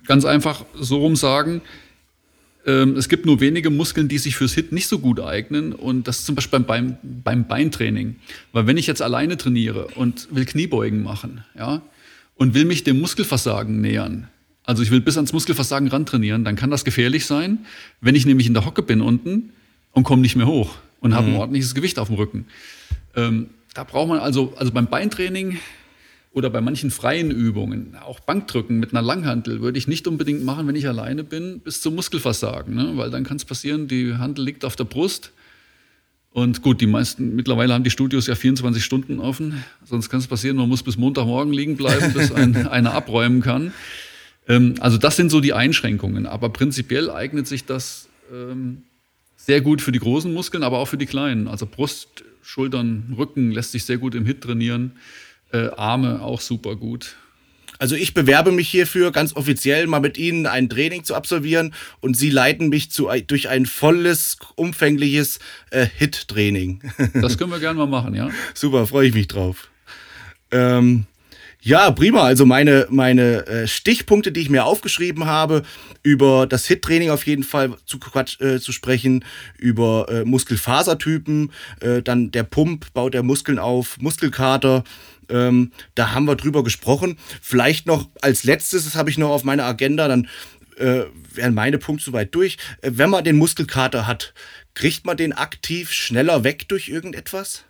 ganz 0.05 0.25
einfach 0.25 0.65
so 0.73 0.97
rum 0.97 1.15
sagen, 1.15 1.61
es 2.65 3.09
gibt 3.09 3.25
nur 3.25 3.41
wenige 3.41 3.69
Muskeln, 3.69 4.07
die 4.07 4.17
sich 4.17 4.35
fürs 4.35 4.53
Hit 4.53 4.71
nicht 4.71 4.87
so 4.87 4.99
gut 4.99 5.19
eignen. 5.19 5.73
Und 5.73 6.07
das 6.07 6.19
ist 6.19 6.25
zum 6.25 6.35
Beispiel 6.35 6.61
beim, 6.61 6.97
beim 7.01 7.45
Beintraining. 7.45 8.15
Weil 8.53 8.67
wenn 8.67 8.77
ich 8.77 8.87
jetzt 8.87 9.01
alleine 9.01 9.37
trainiere 9.37 9.87
und 9.95 10.33
will 10.33 10.45
Kniebeugen 10.45 11.03
machen, 11.03 11.43
ja, 11.57 11.81
und 12.35 12.53
will 12.53 12.65
mich 12.65 12.83
dem 12.83 12.99
Muskelversagen 12.99 13.81
nähern, 13.81 14.27
also 14.63 14.81
ich 14.81 14.91
will 14.91 15.01
bis 15.01 15.17
ans 15.17 15.33
Muskelversagen 15.33 15.89
rantrainieren, 15.89 16.45
dann 16.45 16.55
kann 16.55 16.71
das 16.71 16.85
gefährlich 16.85 17.25
sein, 17.25 17.59
wenn 17.99 18.15
ich 18.15 18.25
nämlich 18.25 18.47
in 18.47 18.53
der 18.53 18.65
Hocke 18.65 18.81
bin 18.81 19.01
unten 19.01 19.51
und 19.91 20.03
komme 20.03 20.21
nicht 20.21 20.35
mehr 20.35 20.47
hoch 20.47 20.77
und 21.01 21.11
mhm. 21.11 21.15
habe 21.15 21.27
ein 21.27 21.35
ordentliches 21.35 21.75
Gewicht 21.75 21.99
auf 21.99 22.07
dem 22.07 22.15
Rücken. 22.15 22.45
Ähm, 23.15 23.49
da 23.73 23.83
braucht 23.83 24.07
man 24.07 24.19
also, 24.19 24.53
also 24.57 24.71
beim 24.71 24.87
Beintraining 24.87 25.59
oder 26.33 26.49
bei 26.49 26.61
manchen 26.61 26.89
freien 26.89 27.29
Übungen, 27.29 27.95
auch 28.03 28.19
Bankdrücken 28.19 28.79
mit 28.79 28.91
einer 28.91 29.03
Langhantel, 29.03 29.61
würde 29.61 29.77
ich 29.77 29.87
nicht 29.87 30.07
unbedingt 30.07 30.43
machen, 30.43 30.67
wenn 30.67 30.75
ich 30.75 30.87
alleine 30.87 31.23
bin, 31.23 31.59
bis 31.59 31.79
zum 31.79 31.93
Muskelversagen. 31.93 32.73
Ne? 32.73 32.93
Weil 32.95 33.11
dann 33.11 33.23
kann 33.23 33.37
es 33.37 33.45
passieren, 33.45 33.87
die 33.87 34.15
Hantel 34.15 34.43
liegt 34.43 34.65
auf 34.65 34.75
der 34.75 34.85
Brust. 34.85 35.31
Und 36.31 36.63
gut, 36.63 36.81
die 36.81 36.87
meisten, 36.87 37.35
mittlerweile 37.35 37.75
haben 37.75 37.83
die 37.83 37.91
Studios 37.91 38.25
ja 38.25 38.33
24 38.33 38.83
Stunden 38.83 39.19
offen. 39.19 39.63
Sonst 39.85 40.09
kann 40.09 40.19
es 40.19 40.25
passieren, 40.25 40.57
man 40.57 40.67
muss 40.67 40.81
bis 40.81 40.97
Montagmorgen 40.97 41.53
liegen 41.53 41.77
bleiben, 41.77 42.11
bis 42.13 42.31
ein, 42.31 42.65
einer 42.67 42.93
abräumen 42.93 43.41
kann. 43.41 43.71
Ähm, 44.47 44.73
also 44.79 44.97
das 44.97 45.15
sind 45.15 45.29
so 45.29 45.39
die 45.39 45.53
Einschränkungen. 45.53 46.25
Aber 46.25 46.49
prinzipiell 46.49 47.11
eignet 47.11 47.45
sich 47.45 47.65
das 47.65 48.09
ähm, 48.33 48.81
sehr 49.37 49.61
gut 49.61 49.83
für 49.83 49.91
die 49.91 49.99
großen 49.99 50.33
Muskeln, 50.33 50.63
aber 50.63 50.79
auch 50.79 50.87
für 50.87 50.97
die 50.97 51.05
kleinen. 51.05 51.47
Also 51.47 51.67
Brust, 51.67 52.23
Schultern, 52.41 53.13
Rücken 53.15 53.51
lässt 53.51 53.71
sich 53.71 53.85
sehr 53.85 53.99
gut 53.99 54.15
im 54.15 54.25
Hit 54.25 54.41
trainieren. 54.41 54.93
Äh, 55.53 55.69
Arme 55.77 56.21
auch 56.21 56.41
super 56.41 56.75
gut. 56.75 57.15
Also 57.79 57.95
ich 57.95 58.13
bewerbe 58.13 58.51
mich 58.51 58.69
hierfür 58.69 59.11
ganz 59.11 59.35
offiziell 59.35 59.87
mal 59.87 59.99
mit 59.99 60.17
Ihnen 60.17 60.47
ein 60.47 60.69
Training 60.69 61.03
zu 61.03 61.15
absolvieren 61.15 61.73
und 62.01 62.15
Sie 62.15 62.29
leiten 62.29 62.69
mich 62.69 62.91
zu, 62.91 63.09
durch 63.27 63.49
ein 63.49 63.65
volles, 63.65 64.37
umfängliches 64.55 65.39
äh, 65.69 65.85
Hit-Training. 65.97 66.81
Das 67.13 67.37
können 67.37 67.51
wir 67.51 67.59
gerne 67.59 67.77
mal 67.77 67.87
machen, 67.87 68.15
ja. 68.15 68.29
Super, 68.53 68.87
freue 68.87 69.07
ich 69.07 69.13
mich 69.13 69.27
drauf. 69.27 69.69
Ähm, 70.51 71.05
ja, 71.65 71.91
prima. 71.91 72.23
Also 72.23 72.45
meine, 72.45 72.87
meine 72.89 73.47
äh, 73.47 73.67
Stichpunkte, 73.67 74.33
die 74.33 74.41
ich 74.41 74.49
mir 74.49 74.65
aufgeschrieben 74.65 75.25
habe, 75.25 75.63
über 76.03 76.45
das 76.45 76.65
HIT-Training 76.67 77.09
auf 77.09 77.25
jeden 77.25 77.43
Fall 77.43 77.75
zu, 77.85 77.99
äh, 78.39 78.59
zu 78.59 78.73
sprechen, 78.73 79.23
über 79.57 80.07
äh, 80.09 80.25
Muskelfasertypen, 80.25 81.51
äh, 81.79 82.01
dann 82.01 82.31
der 82.31 82.43
Pump 82.43 82.93
baut 82.93 83.13
der 83.13 83.23
Muskeln 83.23 83.59
auf, 83.59 83.97
Muskelkater, 84.01 84.83
ähm, 85.29 85.71
da 85.95 86.11
haben 86.11 86.25
wir 86.25 86.35
drüber 86.35 86.63
gesprochen. 86.63 87.17
Vielleicht 87.41 87.85
noch 87.85 88.09
als 88.21 88.43
letztes, 88.43 88.85
das 88.85 88.95
habe 88.95 89.09
ich 89.09 89.17
noch 89.17 89.29
auf 89.29 89.43
meiner 89.43 89.65
Agenda, 89.65 90.07
dann 90.07 90.27
äh, 90.77 91.03
wären 91.33 91.53
meine 91.53 91.77
Punkte 91.77 92.05
soweit 92.05 92.33
durch. 92.33 92.57
Äh, 92.81 92.91
wenn 92.93 93.09
man 93.09 93.23
den 93.23 93.37
Muskelkater 93.37 94.07
hat, 94.07 94.33
kriegt 94.73 95.05
man 95.05 95.17
den 95.17 95.33
aktiv 95.33 95.91
schneller 95.91 96.43
weg 96.43 96.67
durch 96.67 96.89
irgendetwas? 96.89 97.65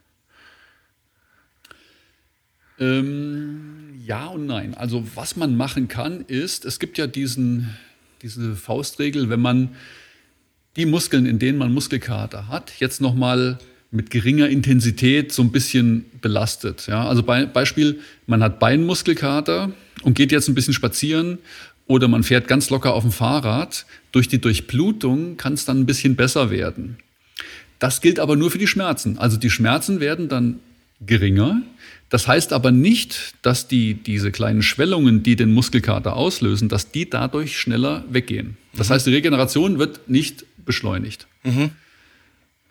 Ähm, 2.79 4.01
ja 4.05 4.27
und 4.27 4.45
nein. 4.45 4.73
Also 4.73 5.05
was 5.15 5.35
man 5.35 5.55
machen 5.55 5.87
kann, 5.87 6.21
ist, 6.21 6.65
es 6.65 6.79
gibt 6.79 6.97
ja 6.97 7.07
diesen, 7.07 7.75
diese 8.21 8.55
Faustregel, 8.55 9.29
wenn 9.29 9.41
man 9.41 9.75
die 10.75 10.85
Muskeln, 10.85 11.25
in 11.25 11.39
denen 11.39 11.57
man 11.57 11.73
Muskelkater 11.73 12.47
hat, 12.47 12.73
jetzt 12.79 12.99
nochmal 12.99 13.59
mit 13.93 14.09
geringer 14.09 14.49
Intensität 14.49 15.31
so 15.31 15.43
ein 15.43 15.51
bisschen 15.51 16.05
belastet. 16.19 16.87
Ja? 16.87 17.07
Also 17.07 17.23
Be 17.23 17.49
Beispiel, 17.51 17.99
man 18.25 18.41
hat 18.41 18.59
Beinmuskelkater 18.59 19.71
und 20.01 20.15
geht 20.15 20.31
jetzt 20.31 20.49
ein 20.49 20.55
bisschen 20.55 20.73
spazieren 20.73 21.37
oder 21.85 22.07
man 22.07 22.23
fährt 22.23 22.47
ganz 22.47 22.69
locker 22.71 22.93
auf 22.93 23.03
dem 23.03 23.11
Fahrrad. 23.11 23.85
Durch 24.11 24.27
die 24.27 24.41
Durchblutung 24.41 25.37
kann 25.37 25.53
es 25.53 25.65
dann 25.65 25.79
ein 25.79 25.85
bisschen 25.85 26.15
besser 26.15 26.49
werden. 26.49 26.97
Das 27.77 28.01
gilt 28.01 28.19
aber 28.19 28.35
nur 28.35 28.49
für 28.49 28.57
die 28.57 28.67
Schmerzen. 28.67 29.19
Also 29.19 29.37
die 29.37 29.51
Schmerzen 29.51 29.99
werden 29.99 30.27
dann 30.27 30.59
geringer. 31.05 31.61
Das 32.09 32.27
heißt 32.27 32.51
aber 32.51 32.71
nicht, 32.71 33.35
dass 33.43 33.67
die, 33.67 33.93
diese 33.93 34.31
kleinen 34.31 34.63
Schwellungen, 34.63 35.21
die 35.21 35.35
den 35.35 35.51
Muskelkater 35.51 36.15
auslösen, 36.15 36.67
dass 36.67 36.91
die 36.91 37.09
dadurch 37.09 37.59
schneller 37.59 38.05
weggehen. 38.09 38.57
Das 38.75 38.89
mhm. 38.89 38.93
heißt, 38.93 39.07
die 39.07 39.13
Regeneration 39.13 39.77
wird 39.77 40.09
nicht 40.09 40.45
beschleunigt. 40.65 41.27
Mhm. 41.43 41.71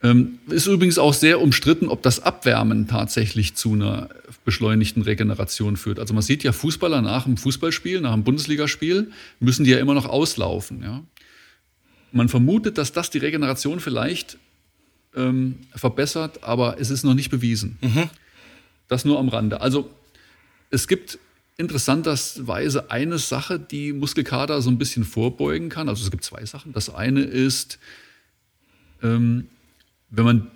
Ähm, 0.02 0.40
ist 0.48 0.66
übrigens 0.66 0.98
auch 0.98 1.14
sehr 1.14 1.40
umstritten, 1.40 1.88
ob 1.88 2.02
das 2.02 2.20
Abwärmen 2.20 2.88
tatsächlich 2.88 3.54
zu 3.54 3.74
einer 3.74 4.08
beschleunigten 4.44 5.02
Regeneration 5.02 5.76
führt. 5.76 6.00
Also 6.00 6.12
man 6.12 6.22
sieht 6.22 6.42
ja 6.42 6.52
Fußballer 6.52 7.02
nach 7.02 7.24
dem 7.24 7.36
Fußballspiel, 7.36 8.00
nach 8.00 8.12
dem 8.12 8.24
Bundesligaspiel, 8.24 9.12
müssen 9.38 9.64
die 9.64 9.70
ja 9.70 9.78
immer 9.78 9.94
noch 9.94 10.06
auslaufen. 10.06 10.82
Ja? 10.82 11.02
Man 12.10 12.28
vermutet, 12.28 12.78
dass 12.78 12.92
das 12.92 13.10
die 13.10 13.18
Regeneration 13.18 13.78
vielleicht 13.78 14.38
ähm, 15.14 15.58
verbessert, 15.74 16.42
aber 16.42 16.80
es 16.80 16.90
ist 16.90 17.04
noch 17.04 17.14
nicht 17.14 17.30
bewiesen. 17.30 17.78
Mhm. 17.80 18.10
Das 18.88 19.04
nur 19.04 19.20
am 19.20 19.28
Rande. 19.28 19.60
Also 19.60 19.88
es 20.70 20.88
gibt 20.88 21.18
interessanterweise 21.58 22.90
eine 22.90 23.18
Sache, 23.18 23.60
die 23.60 23.92
Muskelkater 23.92 24.60
so 24.62 24.70
ein 24.70 24.78
bisschen 24.78 25.04
vorbeugen 25.04 25.68
kann. 25.68 25.88
Also 25.88 26.02
es 26.02 26.10
gibt 26.10 26.24
zwei 26.24 26.44
Sachen. 26.44 26.72
Das 26.72 26.92
eine 26.92 27.20
ist, 27.20 27.78
ähm, 29.02 29.46
wenn 30.12 30.24
man 30.24 30.50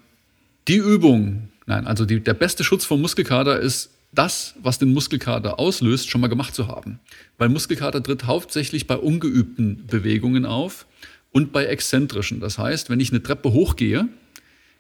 die 0.69 0.77
Übung, 0.77 1.49
nein, 1.67 1.87
also 1.87 2.05
die, 2.05 2.21
der 2.21 2.35
beste 2.35 2.63
Schutz 2.63 2.85
vom 2.85 3.01
Muskelkater 3.01 3.59
ist, 3.59 3.91
das, 4.13 4.55
was 4.63 4.79
den 4.79 4.93
Muskelkater 4.93 5.59
auslöst, 5.59 6.09
schon 6.09 6.21
mal 6.21 6.29
gemacht 6.29 6.55
zu 6.55 6.69
haben. 6.69 7.01
Weil 7.39 7.49
Muskelkater 7.49 8.03
tritt 8.03 8.25
hauptsächlich 8.25 8.87
bei 8.87 8.97
ungeübten 8.97 9.87
Bewegungen 9.87 10.47
auf 10.47 10.87
und 11.33 11.53
bei 11.53 11.67
exzentrischen. 11.67 12.41
Das 12.41 12.59
heißt, 12.59 12.89
wenn 12.89 13.01
ich 13.01 13.11
eine 13.11 13.23
Treppe 13.23 13.53
hochgehe, 13.53 14.09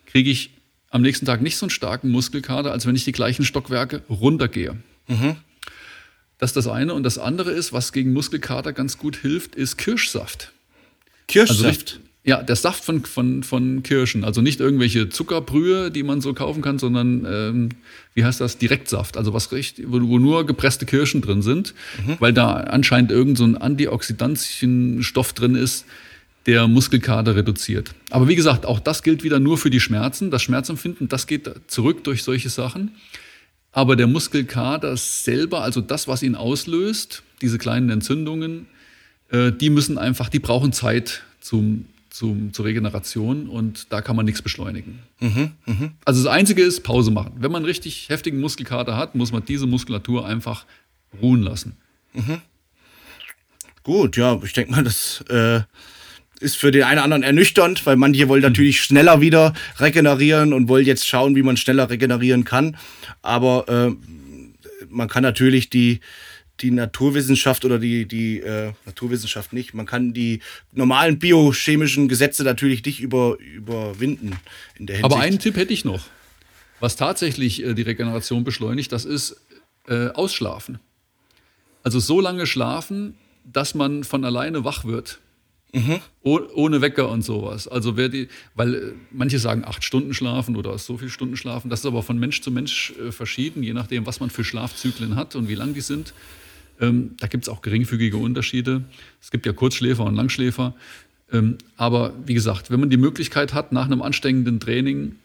kriege 0.07 0.31
ich 0.31 0.51
am 0.91 1.03
nächsten 1.03 1.27
Tag 1.27 1.43
nicht 1.43 1.57
so 1.57 1.67
einen 1.67 1.71
starken 1.71 2.11
Muskelkater, 2.11 2.73
als 2.73 2.87
wenn 2.87 2.95
ich 2.95 3.05
die 3.05 3.13
gleichen 3.13 3.45
Stockwerke 3.45 4.03
runtergehe. 4.09 4.77
Mhm. 5.09 5.37
Das 6.39 6.51
ist 6.51 6.57
das 6.57 6.69
eine. 6.69 6.95
Und 6.95 7.03
das 7.03 7.19
andere 7.19 7.51
ist, 7.51 7.73
was 7.73 7.93
gegen 7.93 8.13
Muskelkater 8.13 8.73
ganz 8.73 8.99
gut 8.99 9.17
hilft, 9.17 9.55
ist 9.55 9.77
Kirschsaft. 9.77 10.53
Kirschsaft? 11.29 11.95
Also, 11.95 12.07
ja, 12.27 12.43
der 12.43 12.57
Saft 12.57 12.85
von, 12.85 13.05
von, 13.05 13.45
von 13.45 13.85
Kirschen. 13.85 14.25
Also 14.25 14.43
nicht 14.43 14.59
irgendwelche 14.59 15.09
Zuckerbrühe, 15.09 15.93
die 15.93 16.03
man 16.03 16.21
so 16.21 16.35
kaufen 16.35 16.61
kann, 16.61 16.81
sondern, 16.81 17.25
ähm, 17.25 17.69
wie 18.15 18.25
heißt 18.25 18.41
das, 18.41 18.59
Direktsaft. 18.59 19.17
Also 19.17 19.33
was 19.33 19.53
richtig, 19.53 19.87
wo, 19.89 20.01
wo 20.09 20.19
nur 20.19 20.45
gepresste 20.45 20.87
Kirschen 20.87 21.23
drin 21.23 21.41
sind, 21.41 21.73
mhm. 22.05 22.17
weil 22.19 22.33
da 22.33 22.55
anscheinend 22.55 23.13
irgend 23.13 23.39
so 23.39 23.45
ein 23.45 23.57
Antioxidantien-Stoff 23.57 25.35
drin 25.35 25.55
ist, 25.55 25.87
der 26.47 26.67
Muskelkater 26.67 27.37
reduziert. 27.37 27.95
Aber 28.11 28.27
wie 28.27 28.37
gesagt, 28.37 28.67
auch 28.67 28.81
das 28.81 29.05
gilt 29.05 29.23
wieder 29.23 29.39
nur 29.39 29.57
für 29.57 29.71
die 29.71 29.81
Schmerzen. 29.81 30.33
Das 30.33 30.43
Schmerzempfinden, 30.43 31.07
das 31.07 31.29
geht 31.29 31.49
zurück 31.69 32.03
durch 32.03 32.25
solche 32.25 32.51
Sachen. 32.51 32.91
Aber 33.71 33.95
der 33.95 34.09
Muskelkater 34.09 34.97
selber, 34.97 35.63
also 35.63 35.81
das, 35.81 36.09
was 36.09 36.25
ihn 36.25 36.35
auslöst, 36.35 37.23
diese 37.41 37.59
kleinen 37.59 37.89
Entzündungen, 37.89 38.67
äh, 39.31 39.53
die 39.53 39.71
müssen 39.71 39.97
einfach, 39.97 40.29
die 40.29 40.41
brauchen 40.41 40.73
Zeit 40.73 41.23
zum 41.41 41.85
zum, 42.17 42.55
zur 42.55 42.65
Regeneration 42.65 43.47
und 43.47 43.93
da 43.93 44.01
kann 44.01 44.17
man 44.17 44.25
nichts 44.25 44.41
beschleunigen. 44.41 45.01
Mhm, 45.21 45.51
mh. 45.67 45.91
Also 46.07 46.25
das 46.25 46.33
Einzige 46.33 46.63
ist 46.63 46.83
Pause 46.83 47.11
machen. 47.11 47.35
Wenn 47.41 47.53
man 47.53 47.67
richtig 47.67 48.09
heftigen 48.09 48.41
Muskelkater 48.41 48.97
hat, 48.97 49.15
muss 49.15 49.33
man 49.33 49.45
diese 49.45 49.67
Muskulatur 49.67 50.27
einfach 50.27 50.65
ruhen 51.21 51.43
lassen. 51.43 51.77
Mhm. 52.15 52.41
Gut, 53.83 54.17
ja, 54.17 54.41
ich 54.43 54.55
denke 54.55 54.73
mal, 54.73 54.83
das 54.83 55.23
äh, 55.29 55.61
ist 56.41 56.57
für 56.57 56.71
den 56.71 56.85
einen 56.85 56.95
oder 56.95 57.05
anderen 57.05 57.23
ernüchternd, 57.23 57.85
weil 57.85 57.97
manche 57.97 58.29
wollen 58.29 58.41
natürlich 58.41 58.81
schneller 58.81 59.21
wieder 59.21 59.53
regenerieren 59.79 60.55
und 60.55 60.69
wollen 60.69 60.87
jetzt 60.87 61.07
schauen, 61.07 61.37
wie 61.37 61.43
man 61.43 61.59
schneller 61.59 61.91
regenerieren 61.91 62.45
kann. 62.45 62.79
Aber 63.21 63.69
äh, 63.69 64.87
man 64.89 65.09
kann 65.09 65.23
natürlich 65.23 65.69
die, 65.69 66.01
die 66.61 66.71
Naturwissenschaft 66.71 67.65
oder 67.65 67.79
die, 67.79 68.07
die 68.07 68.41
äh, 68.41 68.73
Naturwissenschaft 68.87 69.53
nicht, 69.53 69.75
man 69.75 69.87
kann 69.87 70.13
die 70.13 70.41
normalen 70.73 71.19
biochemischen 71.19 72.09
Gesetze 72.09 72.45
natürlich 72.45 72.85
nicht 72.85 73.01
über, 73.01 73.37
überwinden 73.39 74.37
in 74.79 74.87
der 74.87 74.97
Hinsicht. 74.97 75.13
Aber 75.13 75.23
einen 75.23 75.39
Tipp 75.39 75.57
hätte 75.57 75.73
ich 75.73 75.85
noch. 75.85 76.05
Was 76.81 76.97
tatsächlich 76.97 77.63
äh, 77.63 77.75
die 77.75 77.83
Regeneration 77.83 78.45
beschleunigt, 78.45 78.93
das 78.93 79.05
ist 79.05 79.41
äh, 79.89 80.09
Ausschlafen. 80.09 80.79
Also 81.83 82.01
so 82.01 82.21
lange 82.21 82.47
schlafen, 82.47 83.15
dass 83.45 83.75
man 83.75 84.05
von 84.05 84.25
alleine 84.25 84.65
wach 84.65 84.85
wird. 84.85 85.21
Mhm. 85.73 86.01
Oh, 86.23 86.41
ohne 86.55 86.81
Wecker 86.81 87.11
und 87.11 87.23
sowas. 87.23 87.69
Also 87.69 87.97
wer 87.97 88.09
die, 88.09 88.29
weil 88.55 88.75
äh, 88.75 88.93
manche 89.11 89.39
sagen 89.39 89.65
acht 89.65 89.85
Stunden 89.85 90.15
schlafen 90.15 90.57
oder 90.57 90.79
so 90.79 90.97
viele 90.97 91.11
Stunden 91.11 91.37
schlafen. 91.37 91.69
Das 91.69 91.81
ist 91.81 91.87
aber 91.87 92.03
von 92.03 92.19
Mensch 92.19 92.41
zu 92.41 92.51
Mensch 92.51 92.95
äh, 92.99 93.13
verschieden, 93.13 93.63
je 93.63 93.75
nachdem, 93.75 94.07
was 94.07 94.21
man 94.21 94.31
für 94.31 94.43
Schlafzyklen 94.43 95.17
hat 95.17 95.35
und 95.37 95.49
wie 95.49 95.55
lang 95.55 95.75
die 95.75 95.81
sind. 95.83 96.15
Ähm, 96.81 97.17
da 97.21 97.27
gibt 97.27 97.45
es 97.45 97.49
auch 97.49 97.63
geringfügige 97.63 98.17
Unterschiede. 98.17 98.85
Es 99.21 99.31
gibt 99.31 99.47
ja 99.47 99.53
Kurzschläfer 99.53 100.05
und 100.05 100.15
Langschläfer. 100.15 100.75
Ähm, 101.33 101.59
aber 101.77 102.13
wie 102.25 102.35
gesagt, 102.35 102.71
wenn 102.71 102.81
man 102.81 102.91
die 102.91 102.97
Möglichkeit 102.97 103.55
hat, 103.55 103.73
nach 103.73 103.87
einem 103.87 104.03
anstrengenden 104.03 104.61
Training 104.61 105.17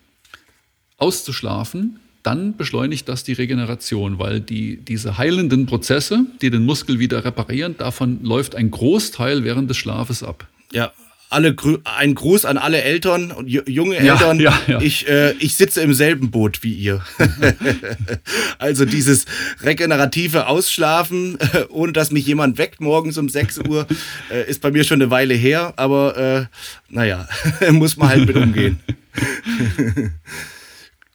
auszuschlafen, 0.97 1.99
dann 2.23 2.55
beschleunigt 2.55 3.09
das 3.09 3.23
die 3.23 3.33
Regeneration, 3.33 4.19
weil 4.19 4.39
die, 4.39 4.77
diese 4.77 5.17
heilenden 5.17 5.65
Prozesse, 5.65 6.25
die 6.41 6.51
den 6.51 6.65
Muskel 6.65 6.99
wieder 6.99 7.25
reparieren, 7.25 7.75
davon 7.77 8.23
läuft 8.23 8.55
ein 8.55 8.69
Großteil 8.69 9.43
während 9.43 9.69
des 9.69 9.77
Schlafes 9.77 10.21
ab. 10.21 10.47
Ja, 10.71 10.93
alle 11.31 11.55
ein 11.85 12.13
Gruß 12.13 12.43
an 12.43 12.57
alle 12.57 12.81
Eltern 12.81 13.31
und 13.31 13.47
junge 13.47 13.95
Eltern. 13.95 14.39
Ja, 14.39 14.51
ja, 14.67 14.73
ja. 14.73 14.81
Ich, 14.81 15.07
äh, 15.07 15.31
ich 15.39 15.55
sitze 15.55 15.81
im 15.81 15.93
selben 15.93 16.29
Boot 16.29 16.61
wie 16.61 16.73
ihr. 16.73 17.01
also 18.59 18.83
dieses 18.83 19.25
regenerative 19.63 20.47
Ausschlafen, 20.47 21.37
ohne 21.69 21.93
dass 21.93 22.11
mich 22.11 22.27
jemand 22.27 22.57
weckt 22.57 22.81
morgens 22.81 23.17
um 23.17 23.29
6 23.29 23.59
Uhr, 23.59 23.87
äh, 24.29 24.49
ist 24.49 24.61
bei 24.61 24.71
mir 24.71 24.83
schon 24.83 25.01
eine 25.01 25.09
Weile 25.09 25.33
her. 25.33 25.73
Aber 25.77 26.17
äh, 26.17 26.45
naja, 26.89 27.27
muss 27.71 27.95
man 27.95 28.09
halt 28.09 28.25
mit 28.25 28.35
umgehen. 28.35 28.79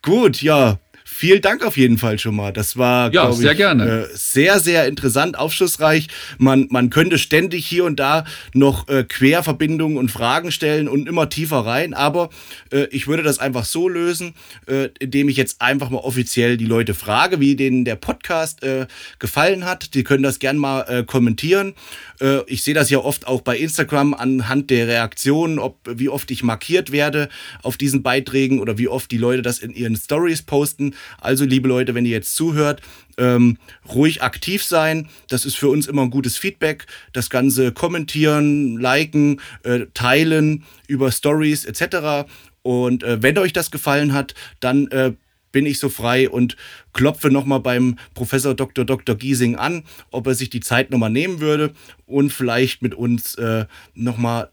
Gut, 0.01 0.41
ja. 0.41 0.79
Vielen 1.19 1.41
Dank 1.41 1.65
auf 1.65 1.79
jeden 1.79 1.97
Fall 1.97 2.19
schon 2.19 2.37
mal. 2.37 2.53
Das 2.53 2.77
war, 2.77 3.11
ja, 3.11 3.33
sehr 3.33 3.53
ich, 3.53 3.57
gerne. 3.57 4.03
Äh, 4.03 4.09
sehr, 4.13 4.61
sehr 4.61 4.87
interessant, 4.87 5.39
aufschlussreich. 5.39 6.09
Man, 6.37 6.67
man 6.69 6.91
könnte 6.91 7.17
ständig 7.17 7.65
hier 7.65 7.87
und 7.87 7.99
da 7.99 8.27
noch 8.53 8.87
äh, 8.89 9.03
Querverbindungen 9.03 9.97
und 9.97 10.11
Fragen 10.11 10.53
stellen 10.53 10.89
und 10.89 11.09
immer 11.09 11.31
tiefer 11.31 11.61
rein. 11.61 11.95
Aber 11.95 12.29
äh, 12.71 12.85
ich 12.91 13.07
würde 13.07 13.23
das 13.23 13.39
einfach 13.39 13.65
so 13.65 13.89
lösen, 13.89 14.35
äh, 14.67 14.91
indem 14.99 15.31
ich 15.31 15.39
jetzt 15.39 15.63
einfach 15.63 15.89
mal 15.89 16.01
offiziell 16.01 16.59
die 16.59 16.67
Leute 16.67 16.93
frage, 16.93 17.41
wie 17.41 17.57
denen 17.57 17.87
der 17.87 17.97
Podcast 17.97 18.63
äh, 18.63 18.87
gefallen 19.19 19.65
hat. 19.65 19.95
Die 19.95 20.05
können 20.05 20.23
das 20.23 20.39
gerne 20.39 20.59
mal 20.59 20.83
äh, 20.83 21.03
kommentieren. 21.03 21.73
ich 22.47 22.63
sehe 22.63 22.73
das 22.75 22.89
ja 22.89 22.99
oft 22.99 23.27
auch 23.27 23.43
bei 23.43 23.59
Instagram 23.59 24.15
anhand 24.15 24.71
der 24.71 24.89
Reaktionen, 24.89 25.59
ob 25.59 25.79
wie 25.87 26.09
oft 26.09 26.31
ich 26.31 26.43
markiert 26.43 26.91
werde 26.91 27.29
auf 27.63 27.77
diesen 27.77 28.03
Beiträgen 28.03 28.61
oder 28.61 28.79
wie 28.79 28.89
oft 28.89 29.11
die 29.11 29.19
Leute 29.19 29.43
das 29.43 29.59
in 29.59 29.75
ihren 29.75 29.97
Stories 29.97 30.43
posten. 30.43 30.95
Also, 31.21 31.45
liebe 31.45 31.69
Leute, 31.69 31.95
wenn 31.95 32.05
ihr 32.05 32.13
jetzt 32.13 32.37
zuhört, 32.37 32.83
ähm, 33.19 33.59
ruhig 33.89 34.23
aktiv 34.23 34.63
sein. 34.63 35.09
Das 35.29 35.45
ist 35.45 35.57
für 35.57 35.69
uns 35.69 35.87
immer 35.87 36.03
ein 36.03 36.11
gutes 36.11 36.37
Feedback. 36.37 36.87
Das 37.13 37.31
Ganze 37.31 37.73
kommentieren, 37.73 38.79
liken, 38.79 39.41
äh, 39.63 39.87
teilen 39.95 40.65
über 40.87 41.11
Stories 41.11 41.65
etc. 41.65 42.29
Und 42.63 43.03
äh, 43.03 43.23
wenn 43.23 43.39
euch 43.39 43.53
das 43.53 43.71
gefallen 43.71 44.13
hat, 44.13 44.35
dann 44.61 44.89
äh, 44.89 45.13
bin 45.53 45.65
ich 45.65 45.79
so 45.79 45.89
frei 45.89 46.29
und 46.29 46.57
klopfe 46.93 47.31
nochmal 47.31 47.61
beim 47.61 47.97
Professor 48.13 48.55
Dr. 48.55 48.85
Dr. 48.85 49.15
Giesing 49.15 49.57
an, 49.57 49.85
ob 50.11 50.27
er 50.27 50.35
sich 50.35 50.51
die 50.51 50.61
Zeit 50.61 50.91
nochmal 50.91 51.11
nehmen 51.11 51.41
würde 51.41 51.73
und 52.05 52.31
vielleicht 52.31 52.83
mit 52.83 52.95
uns 52.95 53.37
äh, 53.37 53.65
nochmal 53.95 54.51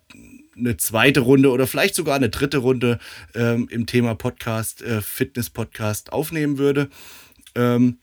eine 0.55 0.77
zweite 0.77 1.21
Runde 1.21 1.49
oder 1.51 1.67
vielleicht 1.67 1.95
sogar 1.95 2.15
eine 2.15 2.29
dritte 2.29 2.57
Runde 2.57 2.99
ähm, 3.35 3.67
im 3.71 3.85
Thema 3.85 4.15
Podcast, 4.15 4.81
äh, 4.81 5.01
Fitness-Podcast 5.01 6.13
aufnehmen 6.13 6.57
würde. 6.57 6.89
Ähm, 7.55 7.97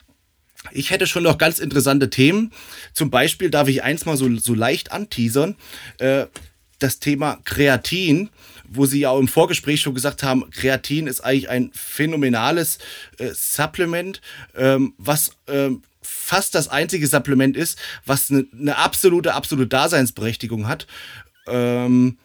ich 0.72 0.90
hätte 0.90 1.06
schon 1.06 1.22
noch 1.22 1.38
ganz 1.38 1.58
interessante 1.58 2.10
Themen. 2.10 2.52
Zum 2.92 3.10
Beispiel 3.10 3.50
darf 3.50 3.68
ich 3.68 3.82
eins 3.82 4.04
mal 4.04 4.16
so, 4.16 4.36
so 4.36 4.54
leicht 4.54 4.92
anteasern. 4.92 5.56
Äh, 5.98 6.26
das 6.78 6.98
Thema 6.98 7.38
Kreatin, 7.44 8.30
wo 8.68 8.86
Sie 8.86 9.00
ja 9.00 9.10
auch 9.10 9.18
im 9.18 9.28
Vorgespräch 9.28 9.80
schon 9.80 9.94
gesagt 9.94 10.22
haben, 10.22 10.50
Kreatin 10.50 11.06
ist 11.06 11.20
eigentlich 11.20 11.48
ein 11.48 11.70
phänomenales 11.74 12.78
äh, 13.18 13.30
Supplement, 13.32 14.20
ähm, 14.56 14.94
was 14.96 15.32
ähm, 15.46 15.82
fast 16.02 16.54
das 16.54 16.68
einzige 16.68 17.06
Supplement 17.06 17.56
ist, 17.56 17.78
was 18.06 18.30
eine, 18.30 18.46
eine 18.58 18.76
absolute, 18.76 19.34
absolute 19.34 19.68
Daseinsberechtigung 19.68 20.68
hat. 20.68 20.86
Ähm, 21.46 22.18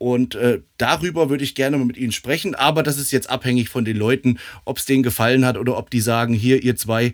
und 0.00 0.34
äh, 0.34 0.62
darüber 0.78 1.28
würde 1.28 1.44
ich 1.44 1.54
gerne 1.54 1.76
mal 1.76 1.84
mit 1.84 1.98
Ihnen 1.98 2.10
sprechen. 2.10 2.54
Aber 2.54 2.82
das 2.82 2.96
ist 2.96 3.10
jetzt 3.10 3.28
abhängig 3.28 3.68
von 3.68 3.84
den 3.84 3.98
Leuten, 3.98 4.38
ob 4.64 4.78
es 4.78 4.86
denen 4.86 5.02
gefallen 5.02 5.44
hat 5.44 5.58
oder 5.58 5.76
ob 5.76 5.90
die 5.90 6.00
sagen, 6.00 6.32
hier, 6.32 6.62
ihr 6.62 6.74
zwei, 6.74 7.12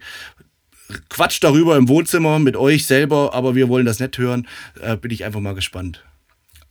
quatscht 1.09 1.43
darüber 1.43 1.77
im 1.77 1.89
Wohnzimmer 1.89 2.39
mit 2.39 2.55
euch 2.55 2.87
selber, 2.87 3.35
aber 3.35 3.57
wir 3.57 3.69
wollen 3.69 3.87
das 3.87 3.99
nicht 3.99 4.17
hören. 4.19 4.47
Äh, 4.81 4.97
bin 4.97 5.11
ich 5.11 5.25
einfach 5.25 5.41
mal 5.41 5.57
gespannt. 5.57 6.05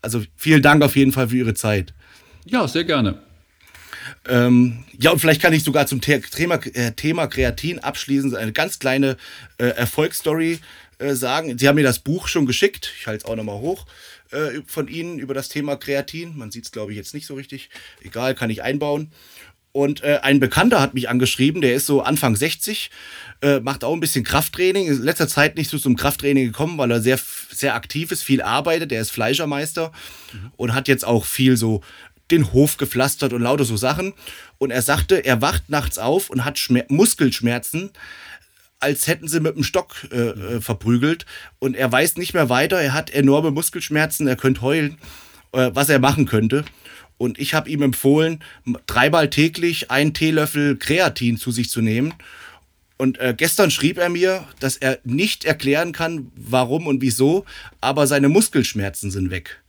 Also 0.02 0.24
vielen 0.38 0.62
Dank 0.62 0.84
auf 0.84 0.96
jeden 0.96 1.12
Fall 1.12 1.28
für 1.28 1.36
Ihre 1.36 1.54
Zeit. 1.54 1.94
Ja, 2.46 2.66
sehr 2.66 2.86
gerne. 2.86 3.20
Ähm, 4.26 4.86
ja, 4.98 5.12
und 5.12 5.20
vielleicht 5.20 5.42
kann 5.42 5.52
ich 5.52 5.66
sogar 5.66 5.86
zum 5.86 6.00
Thema, 6.00 6.56
äh, 6.76 6.94
Thema 6.94 7.28
Kreatin 7.28 7.80
abschließend 7.80 8.36
eine 8.36 8.54
ganz 8.54 8.80
kleine 8.80 9.18
äh, 9.58 9.66
Erfolgsstory 9.66 10.60
äh, 10.98 11.14
sagen. 11.14 11.58
Sie 11.58 11.68
haben 11.68 11.76
mir 11.76 11.84
das 11.84 12.00
Buch 12.00 12.30
schon 12.30 12.46
geschickt. 12.46 12.94
Ich 12.98 13.06
halte 13.06 13.26
es 13.26 13.30
auch 13.30 13.36
nochmal 13.36 13.60
hoch 13.60 13.86
äh, 14.36 14.62
von 14.68 14.88
Ihnen 14.88 15.20
über 15.20 15.34
das 15.34 15.49
Thema 15.49 15.76
Kreatin. 15.76 16.38
Man 16.38 16.52
sieht 16.52 16.66
es, 16.66 16.72
glaube 16.72 16.91
ich, 16.91 16.98
jetzt 16.98 17.14
nicht 17.14 17.26
so 17.26 17.36
richtig. 17.36 17.70
Egal, 18.03 18.36
kann 18.36 18.49
ich 18.49 18.62
einbauen. 18.62 19.12
Und 19.72 20.03
äh, 20.03 20.20
ein 20.22 20.40
Bekannter 20.40 20.80
hat 20.80 20.94
mich 20.94 21.10
angeschrieben, 21.10 21.62
der 21.62 21.76
ist 21.76 21.86
so 21.86 22.02
Anfang 22.02 22.38
60, 22.38 22.91
äh, 23.41 23.60
macht 23.60 23.84
auch 23.84 23.94
ein 23.94 23.99
bisschen 23.99 24.24
Krafttraining. 24.24 24.88
Ist 24.88 24.99
in 24.99 25.03
letzter 25.03 25.28
Zeit 25.28 25.57
nicht 25.57 25.70
so 25.70 25.78
zum 25.78 25.98
Krafttraining 25.98 26.45
gekommen, 26.45 26.78
weil 26.78 26.91
er 26.91 27.02
sehr, 27.02 27.20
sehr 27.49 27.76
aktiv 27.76 28.12
ist, 28.12 28.24
viel 28.24 28.41
arbeitet. 28.41 28.91
Der 28.91 29.02
ist 29.02 29.12
Fleischermeister 29.12 29.91
mhm. 30.32 30.52
und 30.56 30.74
hat 30.74 30.88
jetzt 30.88 31.06
auch 31.06 31.26
viel 31.26 31.57
so 31.57 31.82
den 32.32 32.53
Hof 32.53 32.78
gepflastert 32.78 33.34
und 33.34 33.41
lauter 33.41 33.66
so 33.66 33.76
Sachen. 33.76 34.14
Und 34.60 34.72
er 34.72 34.82
sagte, 34.82 35.26
er 35.26 35.41
wacht 35.41 35.70
nachts 35.70 35.98
auf 35.98 36.30
und 36.30 36.45
hat 36.45 36.57
Schmer 36.57 36.86
Muskelschmerzen, 36.88 37.91
als 38.80 39.07
hätten 39.07 39.27
sie 39.27 39.39
mit 39.39 39.56
dem 39.56 39.64
Stock 39.64 40.07
äh, 40.11 40.15
äh, 40.15 40.61
verprügelt. 40.61 41.26
Und 41.60 41.76
er 41.76 41.91
weiß 41.91 42.18
nicht 42.18 42.34
mehr 42.34 42.49
weiter. 42.49 42.80
Er 42.80 42.93
hat 42.93 43.10
enorme 43.10 43.52
Muskelschmerzen, 43.52 44.27
er 44.27 44.35
könnte 44.35 44.61
heulen, 44.61 44.97
äh, 45.53 45.72
was 45.73 45.89
er 45.89 45.99
machen 45.99 46.26
könnte. 46.26 46.65
Und 47.18 47.39
ich 47.39 47.53
habe 47.53 47.69
ihm 47.69 47.81
empfohlen, 47.81 48.43
dreimal 48.88 49.30
täglich 49.30 49.89
einen 49.89 50.14
Teelöffel 50.14 50.77
Kreatin 50.77 51.38
zu 51.38 51.52
sich 51.52 51.69
zu 51.69 51.81
nehmen. 51.81 52.14
Und 52.97 53.19
äh, 53.19 53.34
gestern 53.35 53.72
schrieb 53.72 53.97
er 53.97 54.10
mir, 54.10 54.45
dass 54.60 54.77
er 54.77 54.99
nicht 55.03 55.45
erklären 55.45 55.91
kann, 55.91 56.31
warum 56.35 56.88
und 56.88 57.02
wieso, 57.02 57.45
aber 57.81 58.07
seine 58.07 58.30
Muskelschmerzen 58.30 59.11
sind 59.11 59.31
weg. 59.31 59.61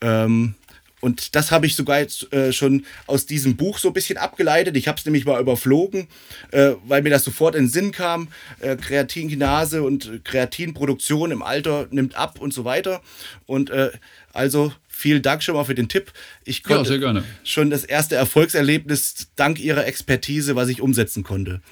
Ähm, 0.00 0.54
und 1.00 1.34
das 1.34 1.50
habe 1.50 1.66
ich 1.66 1.74
sogar 1.74 2.00
jetzt 2.00 2.32
äh, 2.32 2.52
schon 2.52 2.84
aus 3.06 3.26
diesem 3.26 3.56
Buch 3.56 3.78
so 3.78 3.88
ein 3.88 3.94
bisschen 3.94 4.18
abgeleitet. 4.18 4.76
Ich 4.76 4.86
habe 4.86 4.98
es 4.98 5.04
nämlich 5.04 5.24
mal 5.24 5.40
überflogen, 5.40 6.08
äh, 6.50 6.72
weil 6.86 7.02
mir 7.02 7.10
das 7.10 7.24
sofort 7.24 7.54
in 7.54 7.64
den 7.64 7.70
Sinn 7.70 7.92
kam. 7.92 8.28
Äh, 8.60 8.76
Kreatinkinase 8.76 9.82
und 9.82 10.24
Kreatinproduktion 10.24 11.30
im 11.30 11.42
Alter 11.42 11.88
nimmt 11.90 12.16
ab 12.16 12.40
und 12.40 12.52
so 12.52 12.64
weiter. 12.64 13.00
Und 13.46 13.70
äh, 13.70 13.90
also 14.32 14.72
vielen 14.88 15.22
Dank 15.22 15.42
schon 15.42 15.54
mal 15.54 15.64
für 15.64 15.74
den 15.74 15.88
Tipp. 15.88 16.12
Ich 16.44 16.62
konnte 16.62 16.96
ja, 16.96 17.22
schon 17.44 17.70
das 17.70 17.84
erste 17.84 18.16
Erfolgserlebnis 18.16 19.28
dank 19.36 19.58
Ihrer 19.58 19.86
Expertise, 19.86 20.54
was 20.54 20.68
ich 20.68 20.82
umsetzen 20.82 21.22
konnte. 21.22 21.62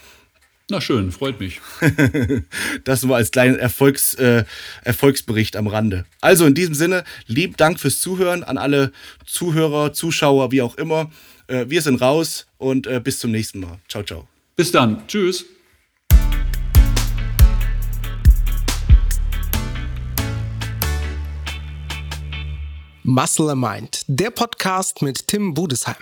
Na 0.71 0.83
schön, 0.83 1.13
freut 1.13 1.41
mich. 1.41 1.63
das 2.85 3.03
nur 3.03 3.17
als 3.17 3.31
kleinen 3.31 3.59
Erfolgs, 3.59 4.13
äh, 4.15 4.45
Erfolgsbericht 4.85 5.57
am 5.57 5.67
Rande. 5.67 6.05
Also 6.21 6.45
in 6.45 6.55
diesem 6.55 6.75
Sinne, 6.75 7.05
lieb 7.27 7.57
Dank 7.57 7.81
fürs 7.81 8.01
Zuhören 8.01 8.45
an 8.45 8.59
alle 8.59 8.93
Zuhörer, 9.25 9.95
Zuschauer, 9.95 10.53
wie 10.53 10.61
auch 10.61 10.77
immer. 10.77 11.11
Äh, 11.47 11.65
wir 11.69 11.81
sind 11.81 12.03
raus 12.03 12.47
und 12.59 12.87
äh, 12.87 13.01
bis 13.03 13.19
zum 13.19 13.31
nächsten 13.31 13.61
Mal. 13.61 13.79
Ciao, 13.89 14.03
ciao. 14.03 14.29
Bis 14.57 14.71
dann. 14.71 15.07
Tschüss. 15.09 15.47
Muscle 23.05 23.57
Mind, 23.57 24.03
der 24.07 24.31
Podcast 24.31 25.01
mit 25.01 25.29
Tim 25.29 25.55
Budesheim. 25.55 25.97